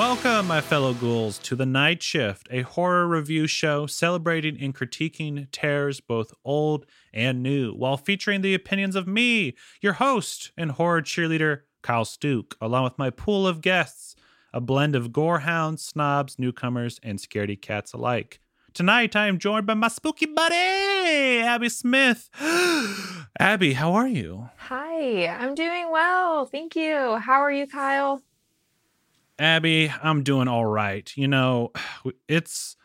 Welcome, 0.00 0.46
my 0.46 0.62
fellow 0.62 0.94
ghouls, 0.94 1.36
to 1.40 1.54
The 1.54 1.66
Night 1.66 2.02
Shift, 2.02 2.48
a 2.50 2.62
horror 2.62 3.06
review 3.06 3.46
show 3.46 3.86
celebrating 3.86 4.58
and 4.58 4.74
critiquing 4.74 5.46
terrors 5.52 6.00
both 6.00 6.32
old 6.42 6.86
and 7.12 7.42
new, 7.42 7.74
while 7.74 7.98
featuring 7.98 8.40
the 8.40 8.54
opinions 8.54 8.96
of 8.96 9.06
me, 9.06 9.54
your 9.82 9.92
host 9.92 10.52
and 10.56 10.70
horror 10.70 11.02
cheerleader, 11.02 11.60
Kyle 11.82 12.06
Stuke, 12.06 12.56
along 12.62 12.84
with 12.84 12.98
my 12.98 13.10
pool 13.10 13.46
of 13.46 13.60
guests, 13.60 14.16
a 14.54 14.60
blend 14.62 14.96
of 14.96 15.12
gorehounds, 15.12 15.80
snobs, 15.80 16.38
newcomers, 16.38 16.98
and 17.02 17.18
scaredy 17.18 17.60
cats 17.60 17.92
alike. 17.92 18.40
Tonight, 18.72 19.14
I 19.14 19.26
am 19.26 19.38
joined 19.38 19.66
by 19.66 19.74
my 19.74 19.88
spooky 19.88 20.24
buddy, 20.24 21.42
Abby 21.42 21.68
Smith. 21.68 22.30
Abby, 23.38 23.74
how 23.74 23.92
are 23.92 24.08
you? 24.08 24.48
Hi, 24.56 25.26
I'm 25.26 25.54
doing 25.54 25.90
well. 25.90 26.46
Thank 26.46 26.74
you. 26.74 27.16
How 27.16 27.42
are 27.42 27.52
you, 27.52 27.66
Kyle? 27.66 28.22
Abby, 29.40 29.90
I'm 30.02 30.22
doing 30.22 30.48
all 30.48 30.66
right. 30.66 31.10
You 31.16 31.26
know, 31.26 31.72
it's 32.28 32.76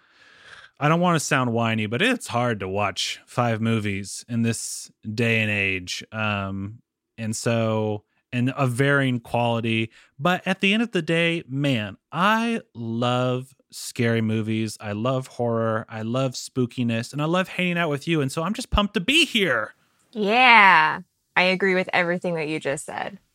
I 0.79 0.89
don't 0.89 1.01
want 1.01 1.15
to 1.17 1.25
sound 1.25 1.53
whiny, 1.53 1.85
but 1.85 2.01
it's 2.01 2.27
hard 2.27 2.61
to 2.61 2.67
watch 2.67 3.19
five 3.25 3.61
movies 3.61 4.25
in 4.27 4.41
this 4.41 4.91
day 5.13 5.41
and 5.41 5.51
age. 5.51 6.03
Um 6.11 6.81
and 7.17 7.35
so 7.35 8.03
and 8.31 8.53
a 8.57 8.67
varying 8.67 9.19
quality, 9.19 9.91
but 10.17 10.45
at 10.45 10.59
the 10.59 10.73
end 10.73 10.83
of 10.83 10.91
the 10.91 11.01
day, 11.01 11.43
man, 11.47 11.97
I 12.11 12.61
love 12.73 13.55
scary 13.71 14.21
movies. 14.21 14.77
I 14.81 14.93
love 14.93 15.27
horror. 15.27 15.85
I 15.87 16.01
love 16.01 16.31
spookiness 16.33 17.13
and 17.13 17.21
I 17.21 17.25
love 17.25 17.49
hanging 17.49 17.77
out 17.77 17.89
with 17.89 18.07
you 18.07 18.21
and 18.21 18.31
so 18.31 18.43
I'm 18.43 18.53
just 18.53 18.71
pumped 18.71 18.93
to 18.93 19.01
be 19.01 19.25
here. 19.25 19.73
Yeah. 20.11 21.01
I 21.35 21.43
agree 21.43 21.75
with 21.75 21.89
everything 21.91 22.35
that 22.35 22.47
you 22.47 22.61
just 22.61 22.85
said. 22.85 23.19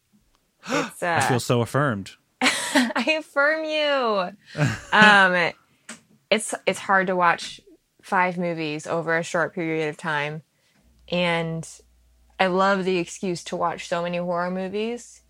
It's, 0.71 1.03
uh, 1.03 1.19
I 1.23 1.29
feel 1.29 1.41
so 1.41 1.63
affirmed. 1.63 2.13
I 2.43 3.17
affirm 3.19 3.65
you. 3.65 4.65
um, 4.93 5.53
it's 6.31 6.55
it's 6.67 6.79
hard 6.79 7.09
to 7.09 7.17
watch 7.17 7.61
five 8.03 8.39
movies 8.39 8.87
over 8.87 9.17
a 9.17 9.23
short 9.23 9.55
period 9.55 9.89
of 9.89 9.97
time, 9.97 10.43
and 11.09 11.69
I 12.39 12.47
love 12.47 12.85
the 12.85 12.99
excuse 12.99 13.45
to 13.45 13.57
watch 13.57 13.89
so 13.89 14.03
many 14.03 14.19
horror 14.19 14.51
movies. 14.51 15.23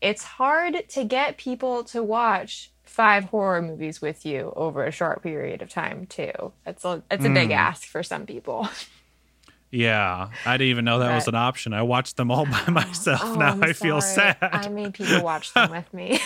It's 0.00 0.24
hard 0.24 0.88
to 0.88 1.04
get 1.04 1.36
people 1.36 1.84
to 1.84 2.02
watch 2.02 2.72
five 2.82 3.24
horror 3.24 3.62
movies 3.62 4.02
with 4.02 4.26
you 4.26 4.52
over 4.56 4.84
a 4.84 4.90
short 4.90 5.22
period 5.22 5.62
of 5.62 5.70
time 5.70 6.06
too. 6.06 6.52
It's 6.66 6.84
a 6.84 7.02
it's 7.10 7.24
a 7.24 7.28
mm. 7.28 7.34
big 7.34 7.48
hmm. 7.48 7.54
ask 7.54 7.84
for 7.84 8.02
some 8.02 8.26
people. 8.26 8.68
Yeah, 9.72 10.28
I 10.44 10.58
didn't 10.58 10.70
even 10.70 10.84
know 10.84 10.98
that 10.98 11.08
but, 11.08 11.14
was 11.14 11.28
an 11.28 11.34
option. 11.34 11.72
I 11.72 11.82
watched 11.82 12.18
them 12.18 12.30
all 12.30 12.44
by 12.44 12.66
myself. 12.70 13.22
Oh, 13.24 13.34
now 13.34 13.52
I'm 13.52 13.62
i 13.64 13.72
feel 13.72 14.02
sad. 14.02 14.36
I 14.40 14.68
made 14.68 14.92
people 14.92 15.24
watch 15.24 15.52
them 15.54 15.70
with 15.70 15.92
me. 15.94 16.20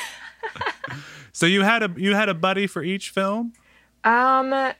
so 1.33 1.47
you 1.47 1.63
had 1.63 1.85
a 1.85 1.95
you 1.97 2.17
had 2.17 2.29
a 2.29 2.35
buddy 2.35 2.67
for 2.67 2.83
each 2.83 3.11
film? 3.11 3.53
Um 4.03 4.73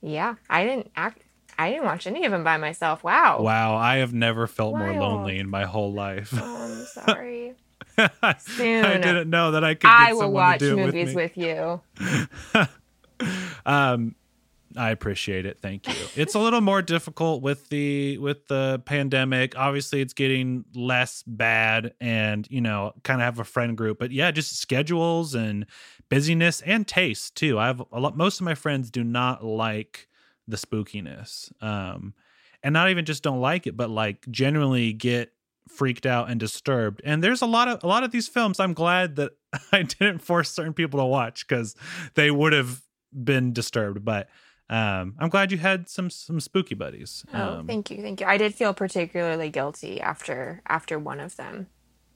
Yeah, 0.00 0.36
I 0.48 0.64
didn't 0.64 0.92
act 0.94 1.22
I 1.58 1.70
didn't 1.70 1.86
watch 1.86 2.06
any 2.06 2.24
of 2.24 2.30
them 2.30 2.44
by 2.44 2.56
myself. 2.56 3.02
Wow. 3.02 3.42
Wow, 3.42 3.76
I 3.76 3.96
have 3.96 4.14
never 4.14 4.46
felt 4.46 4.74
Wild. 4.74 4.96
more 4.96 5.00
lonely 5.00 5.38
in 5.38 5.48
my 5.50 5.64
whole 5.64 5.92
life. 5.92 6.32
Oh, 6.36 6.64
I'm 6.64 6.84
sorry. 6.86 7.54
Soon. 8.38 8.84
I 8.84 8.98
didn't 8.98 9.30
know 9.30 9.52
that 9.52 9.64
I 9.64 9.74
could. 9.74 9.90
I 9.90 10.12
will 10.14 10.32
watch 10.32 10.60
movies 10.60 11.14
with, 11.14 11.36
with 11.36 11.36
you. 11.36 11.80
um, 13.66 14.14
I 14.76 14.90
appreciate 14.90 15.46
it. 15.46 15.60
Thank 15.60 15.86
you. 15.86 16.06
It's 16.16 16.34
a 16.34 16.38
little 16.38 16.60
more 16.60 16.82
difficult 16.82 17.42
with 17.42 17.68
the 17.68 18.18
with 18.18 18.48
the 18.48 18.82
pandemic. 18.84 19.56
Obviously, 19.56 20.00
it's 20.00 20.14
getting 20.14 20.64
less 20.74 21.22
bad, 21.26 21.94
and 22.00 22.46
you 22.50 22.60
know, 22.60 22.92
kind 23.04 23.20
of 23.20 23.24
have 23.24 23.38
a 23.38 23.44
friend 23.44 23.76
group. 23.76 23.98
But 23.98 24.10
yeah, 24.10 24.30
just 24.30 24.58
schedules 24.58 25.34
and 25.34 25.66
busyness 26.08 26.60
and 26.62 26.86
taste 26.86 27.36
too. 27.36 27.58
I 27.58 27.66
have 27.66 27.82
a 27.92 28.00
lot. 28.00 28.16
Most 28.16 28.40
of 28.40 28.44
my 28.44 28.54
friends 28.54 28.90
do 28.90 29.04
not 29.04 29.44
like 29.44 30.08
the 30.48 30.56
spookiness, 30.56 31.52
um, 31.62 32.14
and 32.62 32.72
not 32.72 32.90
even 32.90 33.04
just 33.04 33.22
don't 33.22 33.40
like 33.40 33.66
it, 33.66 33.76
but 33.76 33.90
like 33.90 34.26
genuinely 34.30 34.92
get 34.92 35.32
freaked 35.68 36.04
out 36.04 36.30
and 36.30 36.38
disturbed. 36.40 37.00
And 37.04 37.22
there's 37.22 37.42
a 37.42 37.46
lot 37.46 37.68
of 37.68 37.84
a 37.84 37.86
lot 37.86 38.02
of 38.02 38.10
these 38.10 38.26
films. 38.26 38.58
I'm 38.58 38.74
glad 38.74 39.16
that 39.16 39.32
I 39.72 39.82
didn't 39.82 40.18
force 40.18 40.50
certain 40.50 40.74
people 40.74 40.98
to 40.98 41.06
watch 41.06 41.46
because 41.46 41.76
they 42.14 42.30
would 42.30 42.52
have 42.52 42.82
been 43.12 43.52
disturbed, 43.52 44.04
but 44.04 44.28
um, 44.70 45.14
I'm 45.18 45.28
glad 45.28 45.52
you 45.52 45.58
had 45.58 45.88
some 45.88 46.10
some 46.10 46.40
spooky 46.40 46.74
buddies. 46.74 47.24
Oh, 47.34 47.58
um, 47.58 47.66
thank 47.66 47.90
you, 47.90 48.02
thank 48.02 48.20
you. 48.20 48.26
I 48.26 48.38
did 48.38 48.54
feel 48.54 48.72
particularly 48.72 49.50
guilty 49.50 50.00
after 50.00 50.62
after 50.66 50.98
one 50.98 51.20
of 51.20 51.36
them 51.36 51.68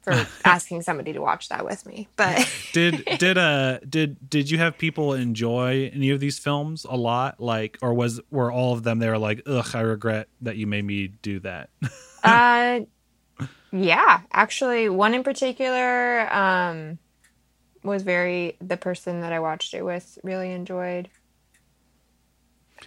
for 0.03 0.27
asking 0.45 0.83
somebody 0.83 1.13
to 1.13 1.21
watch 1.21 1.49
that 1.51 1.65
with 1.65 1.85
me. 1.87 2.09
But 2.17 2.49
did 2.73 3.05
did 3.19 3.37
uh 3.37 3.81
did 3.81 4.31
did 4.31 4.51
you 4.51 4.59
have 4.59 4.79
people 4.79 5.13
enjoy 5.13 5.91
any 5.93 6.11
of 6.11 6.21
these 6.21 6.39
films 6.39 6.87
a 6.89 6.97
lot? 6.97 7.41
Like, 7.41 7.79
or 7.83 7.93
was 7.93 8.21
were 8.31 8.51
all 8.51 8.73
of 8.73 8.83
them 8.83 8.99
they 8.99 9.09
were 9.09 9.19
like, 9.19 9.43
ugh, 9.47 9.75
I 9.75 9.81
regret 9.81 10.29
that 10.41 10.57
you 10.57 10.67
made 10.67 10.85
me 10.85 11.09
do 11.09 11.41
that. 11.41 11.71
uh, 12.25 12.81
yeah, 13.73 14.21
actually, 14.33 14.89
one 14.89 15.15
in 15.15 15.23
particular 15.23 16.33
um 16.33 16.99
was 17.85 18.03
very 18.03 18.57
the 18.61 18.77
person 18.77 19.21
that 19.21 19.33
I 19.33 19.41
watched 19.41 19.75
it 19.75 19.83
with 19.85 20.19
really 20.25 20.51
enjoyed. 20.51 21.09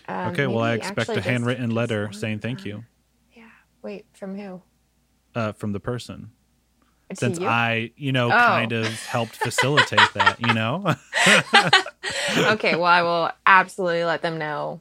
Um, 0.07 0.31
okay, 0.31 0.47
well, 0.47 0.63
I 0.63 0.73
expect 0.73 1.09
a 1.09 1.21
handwritten 1.21 1.71
letter 1.71 2.11
saying 2.11 2.39
thank 2.39 2.65
you. 2.65 2.83
Yeah. 3.33 3.49
Wait, 3.81 4.05
from 4.13 4.37
who? 4.37 4.61
Uh, 5.33 5.51
from 5.53 5.71
the 5.71 5.79
person. 5.79 6.31
Since 7.13 7.39
you? 7.39 7.47
I, 7.47 7.91
you 7.97 8.11
know, 8.11 8.27
oh. 8.27 8.31
kind 8.31 8.71
of 8.71 8.87
helped 9.05 9.35
facilitate 9.35 9.99
that, 10.13 10.37
you 10.39 10.53
know? 10.53 10.95
okay, 12.53 12.75
well, 12.75 12.85
I 12.85 13.01
will 13.01 13.31
absolutely 13.45 14.05
let 14.05 14.21
them 14.21 14.37
know 14.37 14.79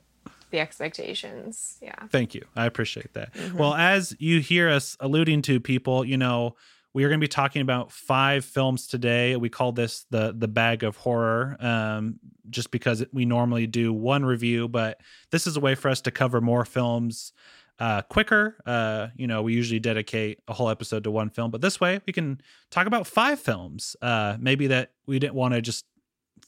the 0.51 0.61
expectations. 0.61 1.79
Yeah. 1.83 2.07
Thank 2.11 2.35
you. 2.35 2.45
I 2.55 2.67
appreciate 2.67 3.15
that. 3.15 3.35
Mm-hmm. 3.35 3.59
Well, 3.59 3.75
as 3.75 4.15
you 4.19 4.41
hear 4.41 4.69
us 4.69 4.97
alluding 5.01 5.43
to 5.43 5.61
people, 5.61 6.05
you 6.05 6.17
know, 6.17 6.57
we 6.93 7.05
are 7.05 7.09
going 7.09 7.21
to 7.21 7.25
be 7.25 7.29
talking 7.29 7.63
about 7.63 7.93
five 7.93 8.45
films 8.45 8.87
today. 8.87 9.37
We 9.37 9.49
call 9.49 9.73
this 9.73 10.07
the 10.11 10.35
the 10.37 10.49
bag 10.49 10.83
of 10.83 10.97
horror, 10.97 11.57
um, 11.61 12.19
just 12.49 12.71
because 12.71 13.05
we 13.13 13.25
normally 13.25 13.67
do 13.67 13.93
one 13.93 14.25
review, 14.25 14.69
but 14.69 15.01
this 15.31 15.47
is 15.47 15.57
a 15.57 15.61
way 15.61 15.75
for 15.75 15.89
us 15.89 16.01
to 16.03 16.11
cover 16.11 16.41
more 16.41 16.65
films 16.65 17.33
uh, 17.79 18.03
quicker. 18.03 18.57
Uh, 18.67 19.09
you 19.17 19.27
know, 19.27 19.43
we 19.43 19.55
usually 19.55 19.81
dedicate 19.81 20.41
a 20.49 20.53
whole 20.53 20.69
episode 20.69 21.05
to 21.05 21.11
one 21.11 21.31
film, 21.31 21.51
but 21.51 21.61
this 21.61 21.81
way 21.81 22.01
we 22.07 22.13
can 22.13 22.41
talk 22.71 22.87
about 22.87 23.07
five 23.07 23.39
films, 23.39 23.97
uh, 24.03 24.37
maybe 24.41 24.67
that 24.67 24.91
we 25.07 25.19
didn't 25.19 25.35
want 25.35 25.55
to 25.55 25.63
just 25.63 25.87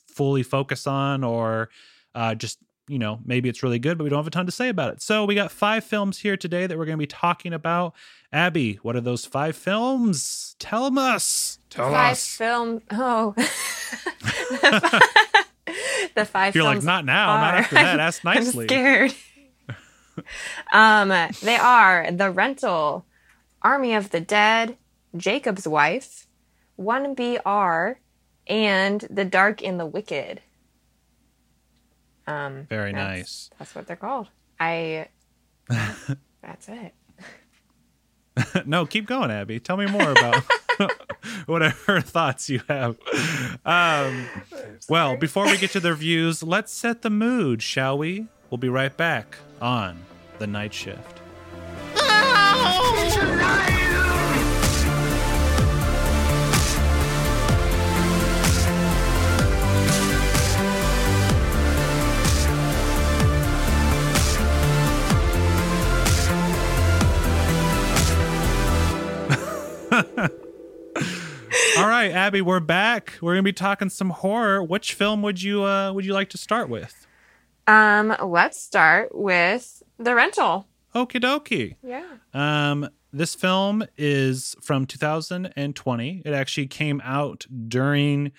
fully 0.09 0.43
focus 0.43 0.87
on, 0.87 1.23
or 1.23 1.71
uh, 2.15 2.35
just 2.35 2.59
you 2.89 2.99
know, 2.99 3.21
maybe 3.25 3.49
it's 3.49 3.63
really 3.63 3.79
good, 3.79 3.97
but 3.97 4.05
we 4.05 4.11
don't 4.11 4.19
have 4.19 4.27
a 4.27 4.31
ton 4.31 4.47
to 4.47 4.53
say 4.53 4.69
about 4.69 4.93
it. 4.93 5.03
So 5.03 5.25
we 5.25 5.35
got 5.35 5.53
five 5.53 5.85
films 5.85 6.19
here 6.19 6.37
today 6.37 6.67
that 6.67 6.77
we're 6.77 6.85
going 6.85 6.99
to 6.99 7.03
be 7.03 7.07
talking 7.07 7.53
about. 7.53 7.95
Abby, 8.33 8.79
what 8.83 8.97
are 8.97 9.01
those 9.01 9.25
five 9.25 9.57
films? 9.57 10.57
Tell 10.59 10.99
us. 10.99 11.59
Tell 11.71 11.91
five 11.91 12.13
us. 12.13 12.27
Film. 12.27 12.83
Oh. 12.91 13.35
the 16.15 16.25
five. 16.25 16.55
You're 16.55 16.65
like 16.65 16.83
not 16.83 17.05
now, 17.05 17.31
are, 17.31 17.41
not 17.41 17.55
after 17.55 17.75
that. 17.77 18.01
Ask 18.01 18.25
nicely. 18.27 18.65
I'm 18.65 18.69
scared. 18.69 19.15
um, 20.73 21.09
they 21.43 21.57
are 21.57 22.11
the 22.11 22.31
rental, 22.31 23.05
Army 23.63 23.95
of 23.95 24.11
the 24.11 24.21
Dead, 24.21 24.77
Jakob's 25.17 25.69
Wife, 25.69 26.27
One 26.77 27.15
BR, 27.15 27.99
and 28.47 29.01
The 29.09 29.25
Dark 29.25 29.63
and 29.63 29.79
the 29.79 29.87
Wicked. 29.87 30.41
Um, 32.27 32.67
Very 32.69 32.93
that's, 32.93 33.05
nice. 33.05 33.51
That's 33.59 33.75
what 33.75 33.87
they're 33.87 33.97
called. 33.97 34.29
I. 34.61 35.09
that's 35.69 36.69
it. 36.69 36.95
no, 38.67 38.87
keep 38.87 39.07
going, 39.07 39.31
Abby. 39.31 39.61
Tell 39.61 39.77
me 39.77 39.87
more 39.87 40.11
about 40.11 40.43
whatever 41.47 42.01
thoughts 42.01 42.49
you 42.49 42.61
have. 42.69 42.97
Um, 43.65 44.27
well, 44.89 45.17
before 45.17 45.47
we 45.47 45.57
get 45.59 45.71
to 45.73 45.81
the 45.81 45.91
reviews, 45.91 46.43
let's 46.43 46.73
set 46.73 47.03
the 47.03 47.11
mood, 47.11 47.63
shall 47.63 47.99
we? 47.99 48.27
We'll 48.51 48.59
be 48.59 48.69
right 48.69 48.97
back 48.97 49.37
on 49.61 49.99
the 50.39 50.47
night 50.47 50.75
shift. 50.75 51.21
All 71.83 71.89
right, 71.89 72.13
Abby, 72.13 72.43
we're 72.43 72.61
back. 72.61 73.15
We're 73.21 73.33
gonna 73.33 73.43
be 73.43 73.53
talking 73.53 73.89
some 73.91 74.11
horror. 74.11 74.63
Which 74.63 74.95
film 74.95 75.21
would 75.23 75.43
you 75.43 75.65
uh 75.65 75.93
would 75.93 76.05
you 76.05 76.13
like 76.15 76.29
to 76.29 76.39
start 76.39 76.69
with? 76.69 77.09
Um, 77.67 78.15
let's 78.23 78.63
start 78.63 79.13
with 79.13 79.83
the 79.99 80.15
rental. 80.15 80.69
Okie 80.95 81.21
dokie. 81.21 81.75
Yeah. 81.83 82.07
Um, 82.33 82.89
this 83.13 83.35
film 83.35 83.85
is 83.97 84.55
from 84.63 84.87
2020. 84.87 86.23
It 86.25 86.33
actually 86.33 86.69
came 86.69 87.03
out 87.05 87.47
during 87.67 88.31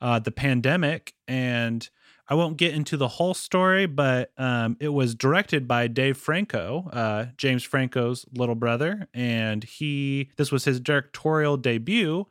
uh, 0.00 0.20
the 0.20 0.30
pandemic, 0.30 1.12
and 1.26 1.90
I 2.28 2.34
won't 2.34 2.56
get 2.56 2.72
into 2.72 2.96
the 2.96 3.08
whole 3.08 3.34
story, 3.34 3.86
but 3.86 4.30
um, 4.38 4.76
it 4.78 4.90
was 4.90 5.16
directed 5.16 5.66
by 5.66 5.88
Dave 5.88 6.16
Franco, 6.16 6.88
uh, 6.92 7.26
James 7.36 7.64
Franco's 7.64 8.26
little 8.32 8.54
brother, 8.54 9.08
and 9.12 9.64
he 9.64 10.30
this 10.36 10.52
was 10.52 10.64
his 10.64 10.78
directorial 10.78 11.56
debut, 11.56 12.26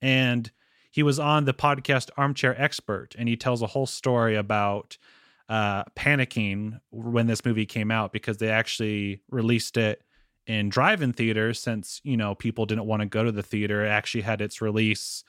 and 0.00 0.50
he 0.90 1.02
was 1.02 1.18
on 1.18 1.44
the 1.44 1.54
podcast 1.54 2.10
Armchair 2.16 2.60
Expert, 2.60 3.14
and 3.18 3.28
he 3.28 3.36
tells 3.36 3.62
a 3.62 3.68
whole 3.68 3.86
story 3.86 4.36
about 4.36 4.98
uh, 5.48 5.84
panicking 5.96 6.80
when 6.90 7.26
this 7.26 7.44
movie 7.44 7.66
came 7.66 7.90
out 7.90 8.12
because 8.12 8.38
they 8.38 8.50
actually 8.50 9.22
released 9.30 9.76
it 9.76 10.02
in 10.46 10.68
drive-in 10.68 11.12
theaters 11.12 11.60
since 11.60 12.00
you 12.02 12.16
know 12.16 12.34
people 12.34 12.66
didn't 12.66 12.86
want 12.86 13.00
to 13.00 13.06
go 13.06 13.24
to 13.24 13.32
the 13.32 13.42
theater. 13.42 13.84
It 13.84 13.88
actually 13.88 14.22
had 14.22 14.40
its 14.40 14.60
release 14.60 15.22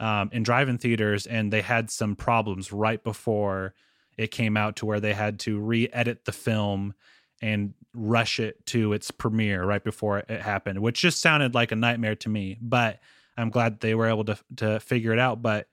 um, 0.00 0.30
in 0.32 0.42
drive-in 0.42 0.78
theaters, 0.78 1.26
and 1.26 1.52
they 1.52 1.62
had 1.62 1.90
some 1.90 2.16
problems 2.16 2.72
right 2.72 3.02
before 3.02 3.74
it 4.18 4.30
came 4.30 4.56
out 4.56 4.76
to 4.76 4.86
where 4.86 5.00
they 5.00 5.12
had 5.12 5.38
to 5.40 5.58
re-edit 5.58 6.24
the 6.24 6.32
film 6.32 6.94
and 7.42 7.74
rush 7.92 8.40
it 8.40 8.64
to 8.66 8.92
its 8.94 9.10
premiere 9.10 9.64
right 9.64 9.84
before 9.84 10.18
it 10.18 10.40
happened, 10.40 10.80
which 10.80 11.00
just 11.00 11.20
sounded 11.20 11.54
like 11.54 11.70
a 11.70 11.76
nightmare 11.76 12.14
to 12.16 12.28
me. 12.28 12.58
But 12.60 12.98
I'm 13.36 13.50
glad 13.50 13.80
they 13.80 13.94
were 13.94 14.08
able 14.08 14.24
to 14.24 14.38
to 14.56 14.80
figure 14.80 15.12
it 15.12 15.18
out. 15.18 15.42
But 15.42 15.68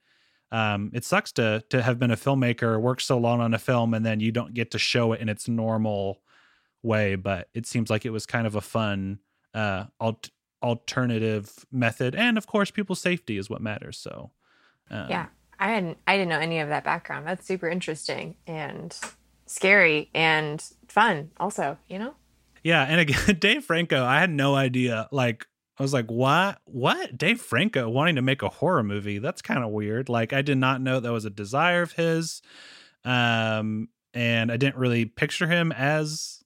um, 0.51 0.91
it 0.93 1.03
sucks 1.03 1.31
to 1.33 1.63
to 1.69 1.81
have 1.81 1.99
been 1.99 2.11
a 2.11 2.15
filmmaker, 2.15 2.79
work 2.79 3.01
so 3.01 3.17
long 3.17 3.41
on 3.41 3.53
a 3.53 3.59
film, 3.59 3.93
and 3.93 4.05
then 4.05 4.19
you 4.19 4.31
don't 4.31 4.53
get 4.53 4.71
to 4.71 4.79
show 4.79 5.13
it 5.13 5.21
in 5.21 5.29
its 5.29 5.47
normal 5.47 6.21
way. 6.81 7.15
But 7.15 7.49
it 7.53 7.65
seems 7.65 7.89
like 7.89 8.05
it 8.05 8.11
was 8.11 8.25
kind 8.25 8.45
of 8.45 8.55
a 8.55 8.61
fun 8.61 9.19
uh, 9.53 9.85
alt- 9.99 10.29
alternative 10.61 11.65
method, 11.71 12.15
and 12.15 12.37
of 12.37 12.47
course, 12.47 12.71
people's 12.71 13.01
safety 13.01 13.37
is 13.37 13.49
what 13.49 13.61
matters. 13.61 13.97
So 13.97 14.31
um, 14.91 15.07
yeah, 15.09 15.27
I 15.59 15.69
hadn't 15.69 15.97
I 16.05 16.17
didn't 16.17 16.29
know 16.29 16.39
any 16.39 16.59
of 16.59 16.69
that 16.69 16.83
background. 16.83 17.25
That's 17.25 17.47
super 17.47 17.67
interesting 17.67 18.35
and 18.45 18.95
scary 19.45 20.09
and 20.13 20.63
fun, 20.87 21.31
also. 21.39 21.77
You 21.87 21.99
know. 21.99 22.15
Yeah, 22.63 22.83
and 22.83 22.99
again, 23.01 23.35
Dave 23.39 23.65
Franco, 23.65 24.03
I 24.03 24.19
had 24.19 24.29
no 24.29 24.55
idea 24.55 25.07
like 25.11 25.45
I 25.77 25.83
was 25.83 25.93
like, 25.93 26.09
what? 26.09 26.59
What? 26.65 27.17
Dave 27.17 27.41
Franco 27.41 27.89
wanting 27.89 28.15
to 28.15 28.21
make 28.21 28.41
a 28.43 28.49
horror 28.49 28.83
movie? 28.83 29.17
That's 29.17 29.41
kind 29.41 29.63
of 29.63 29.71
weird. 29.71 30.07
Like, 30.07 30.31
I 30.31 30.41
did 30.41 30.57
not 30.57 30.81
know 30.81 30.99
that 30.99 31.11
was 31.11 31.25
a 31.25 31.31
desire 31.31 31.81
of 31.81 31.93
his. 31.93 32.41
Um, 33.03 33.89
and 34.13 34.51
I 34.51 34.57
didn't 34.57 34.77
really 34.77 35.05
picture 35.05 35.47
him 35.47 35.71
as 35.71 36.43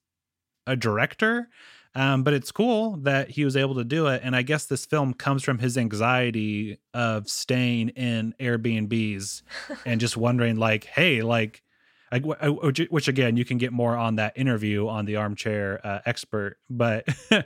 a 0.65 0.75
director. 0.75 1.49
Um, 1.93 2.23
but 2.23 2.33
it's 2.35 2.51
cool 2.51 2.97
that 2.97 3.31
he 3.31 3.43
was 3.43 3.57
able 3.57 3.75
to 3.75 3.83
do 3.83 4.05
it. 4.07 4.21
And 4.23 4.35
I 4.35 4.43
guess 4.43 4.65
this 4.65 4.85
film 4.85 5.13
comes 5.13 5.43
from 5.43 5.57
his 5.57 5.77
anxiety 5.77 6.79
of 6.93 7.27
staying 7.27 7.89
in 7.89 8.35
Airbnbs 8.39 9.41
and 9.85 9.99
just 9.99 10.15
wondering, 10.15 10.57
like, 10.57 10.85
hey, 10.85 11.21
like, 11.23 11.63
I, 12.11 12.19
which 12.19 13.07
again 13.07 13.35
you 13.35 13.43
can 13.43 13.57
get 13.57 13.73
more 13.73 13.95
on 13.95 14.15
that 14.15 14.37
interview 14.37 14.87
on 14.87 15.05
the 15.05 15.17
armchair 15.17 15.85
uh, 15.85 15.99
expert 16.05 16.57
but 16.69 17.05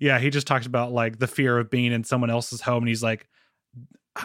yeah 0.00 0.18
he 0.18 0.28
just 0.28 0.46
talks 0.46 0.66
about 0.66 0.92
like 0.92 1.18
the 1.18 1.26
fear 1.26 1.58
of 1.58 1.70
being 1.70 1.90
in 1.90 2.04
someone 2.04 2.28
else's 2.28 2.60
home 2.60 2.82
and 2.82 2.88
he's 2.88 3.02
like 3.02 3.28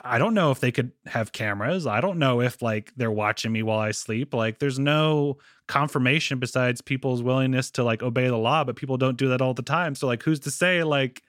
i 0.03 0.17
don't 0.17 0.33
know 0.33 0.51
if 0.51 0.59
they 0.59 0.71
could 0.71 0.91
have 1.07 1.31
cameras. 1.31 1.87
I 1.87 2.01
don't 2.01 2.19
know 2.19 2.41
if 2.41 2.61
like 2.61 2.93
they're 2.95 3.11
watching 3.11 3.51
me 3.51 3.63
while 3.63 3.79
i 3.79 3.91
sleep. 3.91 4.33
Like 4.33 4.59
there's 4.59 4.77
no 4.79 5.37
confirmation 5.67 6.39
besides 6.39 6.81
people's 6.81 7.23
willingness 7.23 7.71
to 7.71 7.83
like 7.83 8.03
obey 8.03 8.27
the 8.27 8.37
law 8.37 8.63
but 8.63 8.75
people 8.75 8.97
don't 8.97 9.17
do 9.17 9.29
that 9.29 9.41
all 9.41 9.53
the 9.53 9.61
time. 9.61 9.95
So 9.95 10.07
like 10.07 10.23
who's 10.23 10.39
to 10.41 10.51
say 10.51 10.83
like 10.83 11.23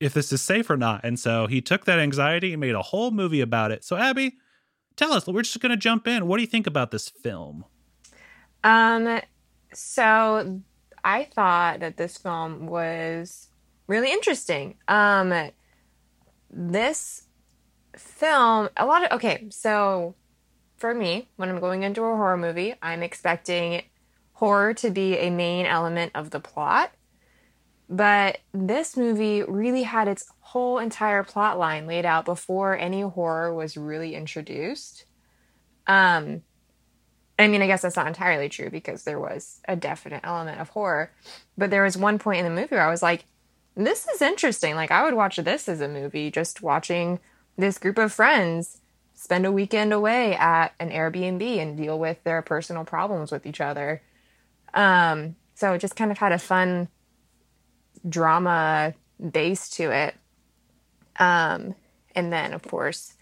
if 0.00 0.14
this 0.14 0.32
is 0.32 0.42
safe 0.42 0.70
or 0.70 0.76
not? 0.76 1.02
And 1.04 1.18
so 1.18 1.46
he 1.46 1.60
took 1.60 1.84
that 1.84 1.98
anxiety 1.98 2.52
and 2.52 2.60
made 2.60 2.74
a 2.74 2.82
whole 2.82 3.10
movie 3.10 3.40
about 3.40 3.70
it. 3.70 3.84
So 3.84 3.96
abby 3.96 4.36
tell 4.96 5.12
us 5.12 5.26
we're 5.26 5.42
just 5.42 5.60
going 5.60 5.70
to 5.70 5.76
jump 5.76 6.06
in. 6.06 6.26
What 6.26 6.36
do 6.38 6.42
you 6.42 6.48
think 6.48 6.66
about 6.66 6.90
this 6.90 7.08
film 7.08 7.64
um, 8.66 9.20
so 9.72 10.60
I 11.04 11.22
thought 11.22 11.78
that 11.80 11.96
this 11.96 12.16
film 12.16 12.66
was 12.66 13.46
really 13.86 14.10
interesting. 14.10 14.74
Um, 14.88 15.52
this 16.50 17.28
film, 17.96 18.68
a 18.76 18.84
lot 18.84 19.04
of, 19.04 19.12
okay, 19.12 19.46
so 19.50 20.16
for 20.76 20.92
me, 20.92 21.28
when 21.36 21.48
I'm 21.48 21.60
going 21.60 21.84
into 21.84 22.02
a 22.02 22.16
horror 22.16 22.36
movie, 22.36 22.74
I'm 22.82 23.04
expecting 23.04 23.82
horror 24.32 24.74
to 24.74 24.90
be 24.90 25.16
a 25.16 25.30
main 25.30 25.64
element 25.64 26.10
of 26.16 26.30
the 26.30 26.40
plot. 26.40 26.90
But 27.88 28.38
this 28.52 28.96
movie 28.96 29.44
really 29.44 29.84
had 29.84 30.08
its 30.08 30.28
whole 30.40 30.78
entire 30.78 31.22
plot 31.22 31.56
line 31.56 31.86
laid 31.86 32.04
out 32.04 32.24
before 32.24 32.76
any 32.76 33.02
horror 33.02 33.54
was 33.54 33.76
really 33.76 34.16
introduced. 34.16 35.04
Um, 35.86 36.42
I 37.38 37.48
mean, 37.48 37.60
I 37.60 37.66
guess 37.66 37.82
that's 37.82 37.96
not 37.96 38.06
entirely 38.06 38.48
true 38.48 38.70
because 38.70 39.04
there 39.04 39.20
was 39.20 39.60
a 39.68 39.76
definite 39.76 40.22
element 40.24 40.60
of 40.60 40.70
horror. 40.70 41.10
But 41.58 41.70
there 41.70 41.82
was 41.82 41.96
one 41.96 42.18
point 42.18 42.38
in 42.38 42.44
the 42.46 42.60
movie 42.60 42.74
where 42.74 42.86
I 42.86 42.90
was 42.90 43.02
like, 43.02 43.26
this 43.76 44.08
is 44.08 44.22
interesting. 44.22 44.74
Like, 44.74 44.90
I 44.90 45.04
would 45.04 45.14
watch 45.14 45.36
this 45.36 45.68
as 45.68 45.82
a 45.82 45.88
movie, 45.88 46.30
just 46.30 46.62
watching 46.62 47.20
this 47.56 47.78
group 47.78 47.98
of 47.98 48.12
friends 48.12 48.80
spend 49.14 49.44
a 49.44 49.52
weekend 49.52 49.92
away 49.92 50.34
at 50.34 50.72
an 50.78 50.90
Airbnb 50.90 51.42
and 51.42 51.76
deal 51.76 51.98
with 51.98 52.22
their 52.24 52.42
personal 52.42 52.84
problems 52.84 53.30
with 53.32 53.46
each 53.46 53.60
other. 53.60 54.02
Um, 54.72 55.36
so 55.54 55.72
it 55.72 55.80
just 55.80 55.96
kind 55.96 56.10
of 56.10 56.18
had 56.18 56.32
a 56.32 56.38
fun 56.38 56.88
drama 58.08 58.94
base 59.30 59.68
to 59.70 59.90
it. 59.90 60.14
Um, 61.18 61.74
and 62.14 62.32
then, 62.32 62.52
of 62.52 62.62
course, 62.62 63.14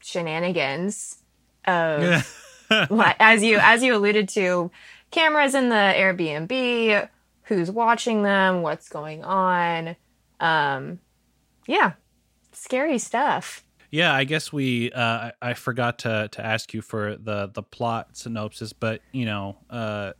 shenanigans 0.00 1.18
of 1.66 2.66
as 2.70 3.42
you 3.42 3.58
as 3.60 3.82
you 3.82 3.96
alluded 3.96 4.28
to, 4.30 4.70
cameras 5.10 5.54
in 5.54 5.68
the 5.68 5.74
Airbnb, 5.74 7.08
who's 7.44 7.70
watching 7.70 8.22
them, 8.22 8.62
what's 8.62 8.88
going 8.88 9.24
on. 9.24 9.96
Um, 10.40 10.98
yeah, 11.66 11.92
scary 12.52 12.98
stuff. 12.98 13.64
Yeah, 13.90 14.12
I 14.12 14.24
guess 14.24 14.52
we. 14.52 14.90
Uh, 14.90 15.30
I 15.40 15.54
forgot 15.54 16.00
to 16.00 16.28
to 16.32 16.44
ask 16.44 16.74
you 16.74 16.82
for 16.82 17.16
the 17.16 17.50
the 17.52 17.62
plot 17.62 18.16
synopsis, 18.16 18.72
but 18.72 19.00
you 19.12 19.24
know, 19.24 19.56
uh, 19.70 20.12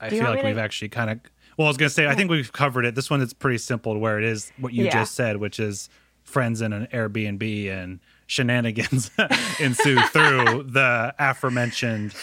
I 0.00 0.10
feel 0.10 0.24
like 0.24 0.42
we've 0.42 0.56
to... 0.56 0.60
actually 0.60 0.88
kind 0.88 1.10
of. 1.10 1.20
Well, 1.56 1.66
I 1.66 1.70
was 1.70 1.76
gonna 1.76 1.90
say, 1.90 2.08
I 2.08 2.14
think 2.14 2.30
we've 2.30 2.52
covered 2.52 2.86
it. 2.86 2.94
This 2.94 3.10
one 3.10 3.20
is 3.20 3.32
pretty 3.32 3.58
simple, 3.58 3.96
where 3.98 4.18
it 4.18 4.24
is 4.24 4.50
what 4.58 4.72
you 4.72 4.86
yeah. 4.86 4.90
just 4.90 5.14
said, 5.14 5.36
which 5.36 5.60
is 5.60 5.88
friends 6.24 6.60
in 6.60 6.72
an 6.72 6.88
Airbnb 6.92 7.70
and 7.70 8.00
shenanigans 8.30 9.10
ensue 9.60 10.00
through 10.02 10.62
the 10.62 11.12
aforementioned, 11.18 12.14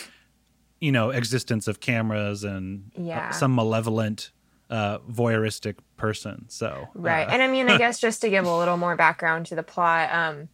you 0.80 0.90
know, 0.90 1.10
existence 1.10 1.68
of 1.68 1.82
cameras 1.82 2.46
and 2.46 2.92
uh, 2.98 3.02
yeah. 3.02 3.28
uh, 3.28 3.32
some 3.34 3.54
malevolent 3.54 4.32
uh, 4.70 5.00
voyeuristic 5.00 5.76
person. 5.98 6.46
So 6.48 6.88
right, 6.94 7.28
uh, 7.28 7.32
and 7.32 7.42
I 7.42 7.48
mean, 7.50 7.70
I 7.70 7.78
guess 7.84 8.00
just 8.00 8.22
to 8.22 8.30
give 8.30 8.46
a 8.46 8.58
little 8.58 8.78
more 8.78 8.96
background 8.96 9.48
to 9.48 9.56
the 9.56 9.64
plot, 9.64 10.14
um, 10.14 10.48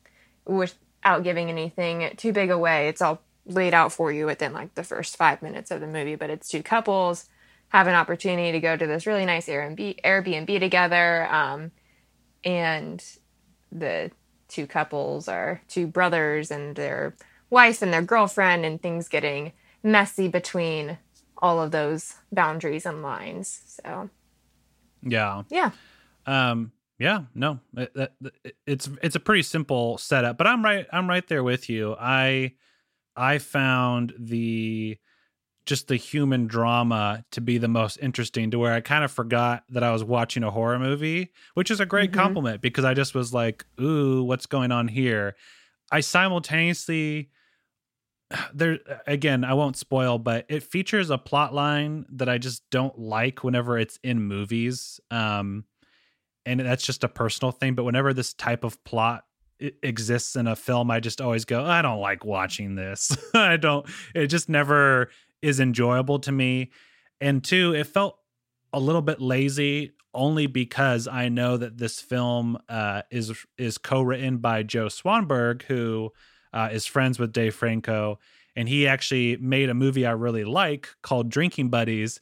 without 0.45 1.23
giving 1.23 1.49
anything 1.49 2.11
too 2.17 2.33
big 2.33 2.49
away, 2.49 2.87
it's 2.87 3.01
all 3.01 3.21
laid 3.45 3.75
out 3.75 3.91
for 3.93 4.11
you 4.11 4.25
within 4.25 4.53
like 4.53 4.73
the 4.73 4.83
first 4.83 5.17
five 5.17 5.43
minutes 5.43 5.69
of 5.69 5.81
the 5.81 5.87
movie. 5.87 6.15
But 6.15 6.31
it's 6.31 6.49
two 6.49 6.63
couples 6.63 7.29
have 7.69 7.85
an 7.85 7.93
opportunity 7.93 8.53
to 8.53 8.59
go 8.59 8.75
to 8.75 8.87
this 8.87 9.05
really 9.05 9.25
nice 9.25 9.47
Airbnb, 9.47 10.01
Airbnb 10.01 10.59
together, 10.59 11.31
um, 11.31 11.71
and 12.43 13.03
the 13.71 14.09
two 14.53 14.67
couples 14.67 15.27
or 15.27 15.61
two 15.67 15.87
brothers 15.87 16.51
and 16.51 16.75
their 16.75 17.15
wife 17.49 17.81
and 17.81 17.91
their 17.91 18.01
girlfriend, 18.01 18.65
and 18.65 18.81
things 18.81 19.09
getting 19.09 19.51
messy 19.81 20.27
between 20.27 20.97
all 21.39 21.61
of 21.61 21.71
those 21.71 22.15
boundaries 22.31 22.85
and 22.85 23.01
lines. 23.01 23.61
So, 23.65 24.09
yeah, 25.01 25.43
yeah, 25.49 25.71
um, 26.25 26.71
yeah. 26.99 27.23
No, 27.35 27.59
it, 27.75 27.91
it, 27.95 28.55
it's 28.65 28.89
it's 29.01 29.15
a 29.15 29.19
pretty 29.19 29.43
simple 29.43 29.97
setup, 29.97 30.37
but 30.37 30.47
I'm 30.47 30.63
right. 30.63 30.85
I'm 30.91 31.09
right 31.09 31.27
there 31.27 31.43
with 31.43 31.69
you. 31.69 31.95
I 31.99 32.53
I 33.15 33.39
found 33.39 34.13
the 34.17 34.97
just 35.65 35.87
the 35.87 35.95
human 35.95 36.47
drama 36.47 37.23
to 37.31 37.41
be 37.41 37.57
the 37.57 37.67
most 37.67 37.97
interesting 38.01 38.51
to 38.51 38.59
where 38.59 38.73
I 38.73 38.81
kind 38.81 39.03
of 39.03 39.11
forgot 39.11 39.63
that 39.69 39.83
I 39.83 39.91
was 39.91 40.03
watching 40.03 40.43
a 40.43 40.51
horror 40.51 40.79
movie, 40.79 41.31
which 41.53 41.71
is 41.71 41.79
a 41.79 41.85
great 41.85 42.11
mm-hmm. 42.11 42.19
compliment 42.19 42.61
because 42.61 42.83
I 42.85 42.93
just 42.93 43.15
was 43.15 43.33
like, 43.33 43.65
ooh, 43.79 44.23
what's 44.23 44.45
going 44.45 44.71
on 44.71 44.87
here? 44.87 45.35
I 45.91 46.01
simultaneously 46.01 47.29
there 48.53 48.79
again, 49.07 49.43
I 49.43 49.53
won't 49.53 49.77
spoil, 49.77 50.17
but 50.17 50.45
it 50.49 50.63
features 50.63 51.09
a 51.09 51.17
plot 51.17 51.53
line 51.53 52.05
that 52.13 52.29
I 52.29 52.37
just 52.37 52.63
don't 52.69 52.97
like 52.97 53.43
whenever 53.43 53.77
it's 53.77 53.99
in 54.03 54.21
movies. 54.21 54.99
Um 55.11 55.65
and 56.45 56.59
that's 56.59 56.85
just 56.85 57.05
a 57.05 57.09
personal 57.09 57.51
thing, 57.51 57.73
but 57.73 57.85
whenever 57.85 58.13
this 58.13 58.33
type 58.33 58.65
of 58.65 58.83
plot 58.83 59.23
exists 59.81 60.35
in 60.35 60.47
a 60.47 60.55
film, 60.55 60.91
I 60.91 60.99
just 60.99 61.21
always 61.21 61.45
go, 61.45 61.63
I 61.63 61.81
don't 61.81 62.01
like 62.01 62.25
watching 62.25 62.75
this. 62.75 63.15
I 63.33 63.57
don't, 63.57 63.87
it 64.13 64.27
just 64.27 64.49
never 64.49 65.09
is 65.43 65.59
enjoyable 65.59 66.19
to 66.19 66.31
me. 66.31 66.71
And 67.21 67.43
two, 67.43 67.75
it 67.75 67.85
felt 67.87 68.17
a 68.71 68.79
little 68.79 69.01
bit 69.01 69.21
lazy 69.21 69.91
only 70.13 70.47
because 70.47 71.07
I 71.07 71.29
know 71.29 71.57
that 71.57 71.77
this 71.77 71.99
film 71.99 72.57
uh, 72.69 73.01
is 73.11 73.31
is 73.57 73.77
co-written 73.77 74.37
by 74.37 74.63
Joe 74.63 74.87
Swanberg, 74.87 75.63
who 75.63 76.11
uh, 76.53 76.69
is 76.71 76.85
friends 76.85 77.17
with 77.19 77.33
Dave 77.33 77.55
Franco, 77.55 78.19
and 78.55 78.69
he 78.69 78.87
actually 78.87 79.37
made 79.37 79.69
a 79.69 79.73
movie 79.73 80.05
I 80.05 80.11
really 80.11 80.43
like 80.43 80.89
called 81.01 81.29
Drinking 81.29 81.69
Buddies. 81.69 82.19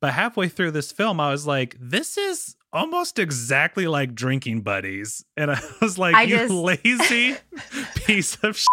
But 0.00 0.12
halfway 0.14 0.48
through 0.48 0.72
this 0.72 0.92
film, 0.92 1.18
I 1.20 1.30
was 1.30 1.46
like, 1.46 1.76
"This 1.80 2.16
is 2.16 2.56
almost 2.72 3.18
exactly 3.18 3.86
like 3.88 4.14
Drinking 4.14 4.60
Buddies," 4.62 5.24
and 5.36 5.50
I 5.50 5.60
was 5.80 5.98
like, 5.98 6.14
I 6.14 6.22
"You 6.22 6.36
just- 6.36 6.52
lazy 6.52 7.36
piece 8.06 8.36
of." 8.36 8.56
Shit. 8.56 8.68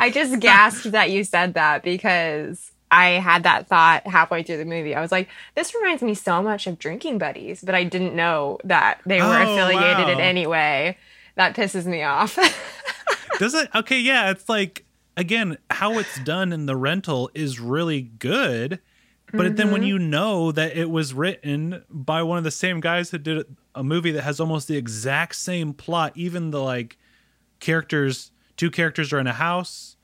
I 0.00 0.10
just 0.10 0.40
gasped 0.40 0.90
that 0.90 1.10
you 1.12 1.22
said 1.22 1.54
that 1.54 1.84
because 1.84 2.71
I 2.92 3.10
had 3.12 3.42
that 3.42 3.66
thought 3.66 4.06
halfway 4.06 4.42
through 4.44 4.58
the 4.58 4.64
movie. 4.64 4.94
I 4.94 5.00
was 5.00 5.10
like, 5.10 5.28
this 5.56 5.74
reminds 5.74 6.02
me 6.02 6.14
so 6.14 6.42
much 6.42 6.66
of 6.68 6.78
Drinking 6.78 7.18
Buddies, 7.18 7.62
but 7.64 7.74
I 7.74 7.82
didn't 7.84 8.14
know 8.14 8.58
that 8.64 9.00
they 9.06 9.20
were 9.20 9.26
Oh, 9.26 9.42
affiliated 9.42 10.08
in 10.10 10.18
wow. 10.18 10.24
any 10.24 10.46
way. 10.46 10.98
That 11.36 11.56
pisses 11.56 11.86
me 11.86 12.02
off. 12.02 12.38
Does 13.38 13.54
it? 13.54 13.68
Okay, 13.74 13.98
yeah. 13.98 14.30
It's 14.30 14.48
like 14.48 14.84
again, 15.16 15.56
how 15.70 15.98
it's 15.98 16.20
done 16.20 16.52
in 16.52 16.66
the 16.66 16.76
rental 16.76 17.30
is 17.34 17.58
really 17.58 18.02
good. 18.02 18.78
But 19.34 19.56
then 19.56 19.66
Mm-hmm. 19.68 19.72
when 19.72 19.82
you 19.84 19.98
know 19.98 20.52
that 20.52 20.76
it 20.76 20.90
was 20.90 21.14
written 21.14 21.82
by 21.88 22.22
one 22.22 22.36
of 22.36 22.44
the 22.44 22.50
same 22.50 22.80
guys 22.80 23.10
who 23.10 23.16
did 23.16 23.46
a 23.74 23.82
movie 23.82 24.10
that 24.10 24.22
has 24.22 24.38
almost 24.40 24.68
the 24.68 24.76
exact 24.76 25.36
same 25.36 25.72
plot, 25.72 26.12
even 26.14 26.50
the 26.50 26.60
like 26.60 26.98
characters, 27.60 28.30
two 28.58 28.70
characters 28.70 29.10
are 29.10 29.18
in 29.18 29.26
a 29.26 29.32
house, 29.32 29.96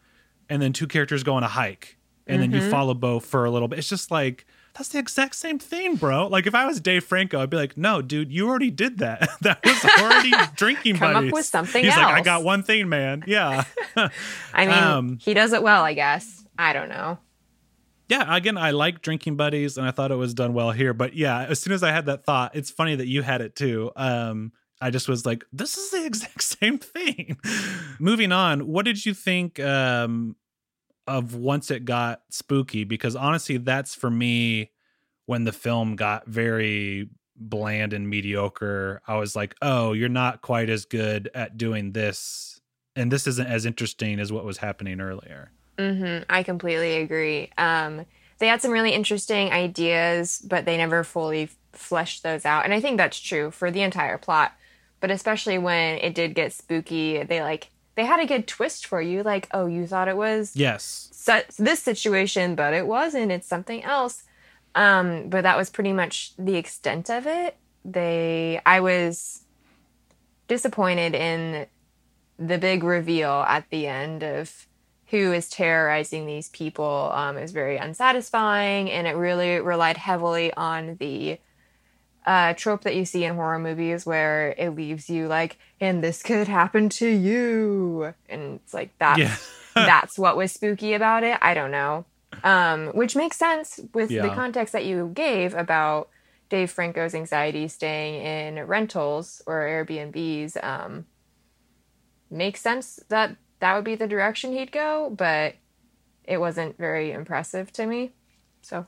and 0.49 0.63
then 0.63 0.73
two 0.73 0.87
characters 0.87 1.23
go 1.23 1.35
on 1.35 1.43
a 1.45 1.49
hike, 1.49 1.98
and 2.29 2.43
then 2.43 2.51
Mm-hmm. 2.53 2.65
you 2.65 2.71
follow 2.71 2.95
Bo 2.95 3.21
for 3.21 3.45
a 3.45 3.51
little 3.51 3.69
bit. 3.69 3.79
It's 3.79 3.89
just 3.89 4.11
like 4.11 4.47
that's 4.75 4.91
the 4.91 4.99
exact 5.01 5.35
same 5.35 5.59
thing, 5.59 5.97
bro. 5.97 6.29
Like 6.29 6.47
if 6.47 6.55
I 6.55 6.65
was 6.67 6.81
Dave 6.81 7.03
Franco, 7.05 7.41
I'd 7.41 7.51
be 7.51 7.57
like, 7.57 7.77
"No, 7.77 8.01
dude, 8.03 8.31
you 8.31 8.49
already 8.49 8.71
did 8.71 8.99
that. 8.99 9.29
that 9.41 9.65
was 9.65 9.85
already 10.01 10.31
drinking 10.57 10.99
buddies. 10.99 11.15
Come 11.15 11.27
up 11.29 11.33
with 11.33 11.45
something 11.47 11.85
He's 11.85 11.97
like, 11.97 12.07
"I 12.07 12.21
got 12.21 12.45
one 12.45 12.63
thing, 12.63 12.89
man. 12.89 13.25
Yeah." 13.27 13.65
I 13.97 14.67
mean, 14.67 14.71
Um, 14.71 15.19
he 15.21 15.35
does 15.35 15.53
it 15.53 15.63
well, 15.63 15.83
I 15.83 15.95
guess. 15.95 16.45
I 16.59 16.73
don't 16.73 16.89
know. 16.89 17.19
yeah 18.09 18.35
again 18.35 18.57
i 18.59 18.71
like 18.73 19.03
drinking 19.03 19.37
buddies 19.37 19.77
and 19.79 19.87
i 19.87 19.91
thought 19.91 20.11
it 20.11 20.17
was 20.17 20.33
done 20.35 20.55
well 20.55 20.71
here 20.73 20.93
but 20.95 21.15
yeah 21.15 21.45
as 21.45 21.61
soon 21.61 21.73
as 21.75 21.83
i 21.83 21.91
had 21.93 22.07
that 22.07 22.25
thought 22.25 22.57
it's 22.57 22.71
funny 22.71 22.95
that 22.97 23.07
you 23.07 23.21
had 23.23 23.41
it 23.43 23.55
too 23.55 23.91
um 23.97 24.51
i 24.81 24.91
just 24.91 25.09
was 25.09 25.25
like 25.27 25.45
this 25.53 25.77
is 25.77 25.91
the 25.91 26.05
exact 26.07 26.43
same 26.43 26.79
thing 26.79 27.37
moving 28.01 28.33
on 28.33 28.67
what 28.67 28.85
did 28.87 29.05
you 29.05 29.13
think 29.15 29.61
um 29.61 30.35
of 31.09 31.35
once 31.35 31.71
it 31.71 31.85
got 31.85 32.23
spooky 32.31 32.85
because 32.85 33.17
honestly 33.17 33.57
that's 33.57 33.95
for 33.95 34.11
me 34.11 34.71
when 35.27 35.45
the 35.45 35.53
film 35.53 35.97
got 35.97 36.27
very 36.27 37.09
bland 37.37 37.93
and 37.93 38.09
mediocre 38.09 39.01
i 39.07 39.17
was 39.17 39.35
like 39.35 39.55
oh 39.63 39.93
you're 39.93 40.09
not 40.09 40.43
quite 40.43 40.69
as 40.69 40.85
good 40.85 41.31
at 41.35 41.57
doing 41.57 41.93
this 41.93 42.61
and 42.95 43.11
this 43.11 43.27
isn't 43.27 43.47
as 43.47 43.65
interesting 43.65 44.21
as 44.21 44.33
what 44.33 44.45
was 44.45 44.59
happening 44.59 45.01
earlier 45.01 45.51
mm-hmm. 45.79 46.25
I 46.29 46.43
completely 46.43 46.97
agree. 46.97 47.51
Um, 47.57 48.05
they 48.39 48.49
had 48.49 48.61
some 48.61 48.71
really 48.71 48.93
interesting 48.93 49.51
ideas, 49.53 50.45
but 50.47 50.65
they 50.65 50.77
never 50.77 51.05
fully 51.05 51.49
fleshed 51.73 52.23
those 52.23 52.45
out. 52.45 52.65
And 52.65 52.75
I 52.75 52.81
think 52.81 52.97
that's 52.97 53.19
true 53.19 53.51
for 53.51 53.71
the 53.71 53.83
entire 53.83 54.19
plot. 54.19 54.53
But 55.01 55.11
especially 55.11 55.59
when 55.59 55.99
it 55.99 56.15
did 56.15 56.35
get 56.35 56.53
spooky, 56.53 57.23
they 57.23 57.41
like 57.43 57.71
they 57.99 58.05
had 58.05 58.21
a 58.21 58.27
good 58.27 58.47
twist 58.47 58.87
for 58.87 59.03
you. 59.03 59.25
Like, 59.25 59.49
oh, 59.51 59.67
you 59.67 59.85
thought 59.85 60.07
it 60.07 60.17
was 60.17 60.55
yes 60.55 61.09
su- 61.13 61.63
this 61.63 61.83
situation, 61.83 62.55
but 62.55 62.73
it 62.73 62.87
wasn't. 62.87 63.33
It's 63.33 63.49
something 63.49 63.83
else. 63.83 64.23
Um, 64.77 65.29
but 65.29 65.43
that 65.43 65.57
was 65.57 65.69
pretty 65.69 65.93
much 65.93 66.33
the 66.39 66.55
extent 66.55 67.11
of 67.11 67.27
it. 67.27 67.57
They, 67.85 68.61
I 68.65 68.79
was 68.79 69.43
disappointed 70.47 71.17
in 71.17 71.67
the 72.39 72.59
big 72.59 72.85
reveal 72.85 73.45
at 73.49 73.69
the 73.71 73.89
end 73.89 74.23
of 74.23 74.69
who 75.07 75.33
is 75.33 75.51
terrorizing 75.51 76.25
these 76.25 76.51
people. 76.51 77.11
Um, 77.13 77.37
is 77.37 77.51
very 77.51 77.79
unsatisfying, 77.79 78.93
and 78.93 79.09
it 79.09 79.17
really 79.17 79.59
relied 79.59 79.97
heavily 79.97 80.55
on 80.55 80.99
the 81.01 81.39
uh, 82.27 82.55
trope 82.55 82.83
that 82.83 82.95
you 82.95 83.05
see 83.05 83.25
in 83.25 83.35
horror 83.35 83.59
movies 83.59 84.05
where 84.05 84.55
it 84.59 84.71
leaves 84.71 85.09
you 85.09 85.27
like, 85.29 85.59
and 85.81 86.03
this 86.03 86.23
could 86.23 86.49
happen 86.49 86.89
to 86.91 87.09
you, 87.09 88.15
and 88.29 88.61
it's 88.63 88.75
like 88.75 88.97
that 88.99 89.19
yeah 89.19 89.37
that's 89.87 90.19
what 90.19 90.37
was 90.37 90.53
spooky 90.53 90.95
about 90.95 91.23
it. 91.23 91.39
I 91.41 91.55
don't 91.55 91.71
know. 91.71 92.05
Um, 92.45 92.89
which 92.89 93.17
makes 93.17 93.37
sense 93.37 93.81
with 93.95 94.11
the 94.11 94.29
context 94.29 94.73
that 94.73 94.85
you 94.85 95.11
gave 95.15 95.55
about 95.55 96.09
Dave 96.51 96.71
Franco's 96.71 97.15
anxiety 97.15 97.69
staying 97.69 98.23
in 98.23 98.67
rentals 98.67 99.43
or 99.47 99.61
Airbnbs. 99.61 100.63
Um, 100.63 101.07
makes 102.31 102.61
sense 102.61 103.01
that 103.09 103.37
that 103.61 103.75
would 103.75 103.85
be 103.85 103.95
the 103.95 104.07
direction 104.07 104.53
he'd 104.53 104.73
go, 104.73 105.13
but 105.17 105.57
it 106.25 106.39
wasn't 106.39 106.77
very 106.79 107.13
impressive 107.13 107.73
to 107.73 107.87
me. 107.87 108.13
So, 108.63 108.87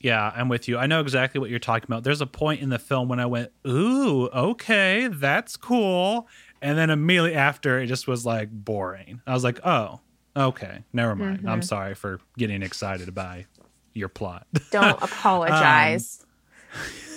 yeah. 0.00 0.32
I'm 0.34 0.48
with 0.48 0.68
you. 0.68 0.78
I 0.78 0.86
know 0.86 1.00
exactly 1.00 1.40
what 1.40 1.50
you're 1.50 1.58
talking 1.58 1.86
about. 1.88 2.04
There's 2.04 2.20
a 2.20 2.26
point 2.26 2.60
in 2.60 2.68
the 2.68 2.78
film 2.78 3.08
when 3.08 3.20
I 3.20 3.26
went, 3.26 3.52
"Ooh, 3.66 4.28
okay, 4.28 5.08
that's 5.08 5.56
cool," 5.56 6.28
and 6.62 6.76
then 6.76 6.90
immediately 6.90 7.34
after, 7.34 7.78
it 7.78 7.86
just 7.86 8.08
was 8.08 8.26
like 8.26 8.50
boring. 8.50 9.20
I 9.26 9.34
was 9.34 9.44
like, 9.44 9.60
"Oh, 9.64 10.00
okay, 10.36 10.84
never 10.92 11.14
mind. 11.14 11.40
I'm 11.40 11.60
mm-hmm. 11.60 11.62
sorry 11.62 11.94
for 11.94 12.20
getting 12.38 12.62
excited 12.62 13.14
by 13.14 13.46
your 13.92 14.08
plot." 14.08 14.46
Don't 14.70 14.84
um, 14.84 14.98
apologize. 15.02 16.24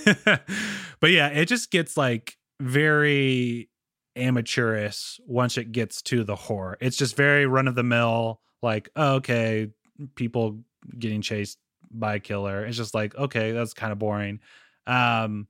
but 1.00 1.12
yeah, 1.12 1.30
it 1.30 1.46
just 1.46 1.72
gets 1.72 1.96
like 1.98 2.38
very 2.60 3.70
amateurish 4.16 5.20
once 5.25 5.58
it 5.58 5.72
gets 5.72 6.02
to 6.04 6.24
the 6.24 6.36
horror. 6.36 6.78
It's 6.80 6.98
just 6.98 7.16
very 7.16 7.46
run 7.46 7.68
of 7.68 7.75
the 7.75 7.84
mill, 7.84 8.42
like, 8.62 8.90
oh, 8.96 9.16
okay, 9.16 9.70
people 10.16 10.60
getting 10.98 11.22
chased 11.22 11.58
by 11.94 12.16
a 12.16 12.20
killer. 12.20 12.66
It's 12.66 12.78
just 12.78 12.94
like, 12.94 13.16
okay, 13.16 13.52
that's 13.52 13.74
kind 13.74 13.92
of 13.92 14.00
boring. 14.00 14.40
Um, 14.88 15.48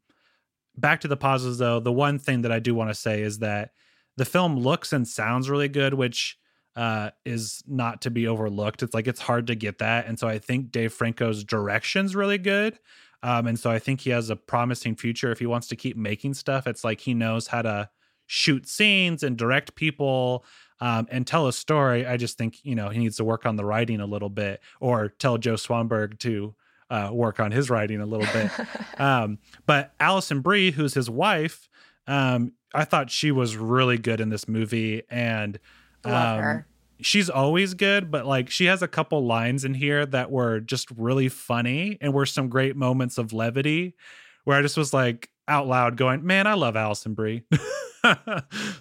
back 0.78 1.02
to 1.02 1.08
the 1.08 1.18
pauses 1.18 1.58
though, 1.58 1.80
the 1.80 1.92
one 1.92 2.20
thing 2.20 2.42
that 2.42 2.52
I 2.52 2.60
do 2.60 2.76
want 2.76 2.90
to 2.90 2.96
say 2.96 3.22
is 3.22 3.40
that 3.40 3.72
the 4.18 4.26
film 4.26 4.58
looks 4.58 4.94
and 4.94 5.08
sounds 5.08 5.50
really 5.50 5.70
good, 5.70 5.94
which 5.94 6.38
uh, 6.76 7.12
is 7.26 7.64
not 7.68 8.02
to 8.02 8.12
be 8.12 8.28
overlooked. 8.28 8.84
It's 8.84 8.94
like 8.94 9.08
it's 9.08 9.22
hard 9.22 9.48
to 9.48 9.56
get 9.56 9.80
that, 9.80 10.08
and 10.08 10.18
so 10.18 10.28
I 10.28 10.40
think 10.40 10.72
Dave 10.72 10.94
Franco's 10.94 11.44
direction's 11.44 12.16
really 12.16 12.38
good. 12.38 12.80
Um, 13.22 13.48
and 13.48 13.58
so 13.58 13.72
I 13.72 13.80
think 13.80 14.02
he 14.02 14.10
has 14.10 14.30
a 14.30 14.36
promising 14.36 14.96
future 14.96 15.32
if 15.32 15.40
he 15.40 15.46
wants 15.46 15.68
to 15.68 15.78
keep 15.78 15.96
making 15.96 16.34
stuff. 16.34 16.68
It's 16.68 16.84
like 16.84 17.00
he 17.00 17.14
knows 17.14 17.48
how 17.48 17.62
to 17.62 17.90
shoot 18.28 18.68
scenes 18.68 19.24
and 19.24 19.38
direct 19.38 19.76
people 19.76 20.44
um, 20.80 21.08
and 21.12 21.26
tell 21.26 21.48
a 21.48 21.54
story. 21.54 22.06
I 22.06 22.18
just 22.18 22.38
think 22.38 22.58
you 22.64 22.76
know 22.76 22.90
he 22.90 23.00
needs 23.00 23.18
to 23.18 23.24
work 23.24 23.46
on 23.46 23.56
the 23.56 23.66
writing 23.66 24.00
a 24.00 24.06
little 24.06 24.30
bit, 24.30 24.62
or 24.80 25.10
tell 25.10 25.38
Joe 25.38 25.56
Swanberg 25.56 26.20
to 26.20 26.56
uh, 26.90 27.10
work 27.12 27.40
on 27.40 27.52
his 27.52 27.70
writing 27.70 28.02
a 28.02 28.06
little 28.06 28.28
bit. 28.34 28.52
um, 29.00 29.40
but 29.66 29.94
Alison 30.00 30.42
Brie, 30.42 30.72
who's 30.72 30.94
his 30.94 31.10
wife, 31.10 31.68
um, 32.08 32.54
I 32.74 32.86
thought 32.86 33.10
she 33.10 33.32
was 33.32 33.58
really 33.58 33.98
good 33.98 34.20
in 34.20 34.30
this 34.30 34.48
movie, 34.48 35.04
and 35.10 35.60
um, 36.06 36.66
she's 37.02 37.30
always 37.30 37.74
good, 37.74 38.12
but 38.12 38.26
like 38.26 38.50
she 38.50 38.66
has 38.66 38.82
a 38.82 38.88
couple 38.88 39.26
lines 39.26 39.66
in 39.66 39.74
here 39.74 40.06
that 40.06 40.32
were 40.32 40.60
just 40.60 40.90
really 40.92 41.30
funny 41.30 41.98
and 42.02 42.14
were 42.14 42.26
some 42.26 42.50
great 42.50 42.76
moments 42.76 43.18
of 43.18 43.34
levity 43.34 43.96
where 44.44 44.58
I 44.58 44.62
just 44.62 44.78
was 44.78 44.94
like 44.94 45.30
out 45.48 45.68
loud 45.68 45.98
going, 45.98 46.26
Man, 46.26 46.48
I 46.48 46.54
love 46.54 46.76
Alison 46.76 47.14
Brie. 47.14 47.44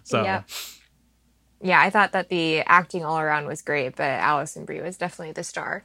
so 0.02 0.22
Yeah. 0.22 0.42
Yeah, 1.62 1.81
I 1.81 1.90
thought 1.90 2.12
that 2.12 2.28
the 2.28 2.61
acting 2.61 3.04
all 3.04 3.19
around 3.19 3.47
was 3.47 3.62
great, 3.62 3.97
but 3.97 4.04
Alison 4.04 4.64
Brie 4.64 4.81
was 4.81 4.97
definitely 4.97 5.33
the 5.33 5.45
star. 5.45 5.85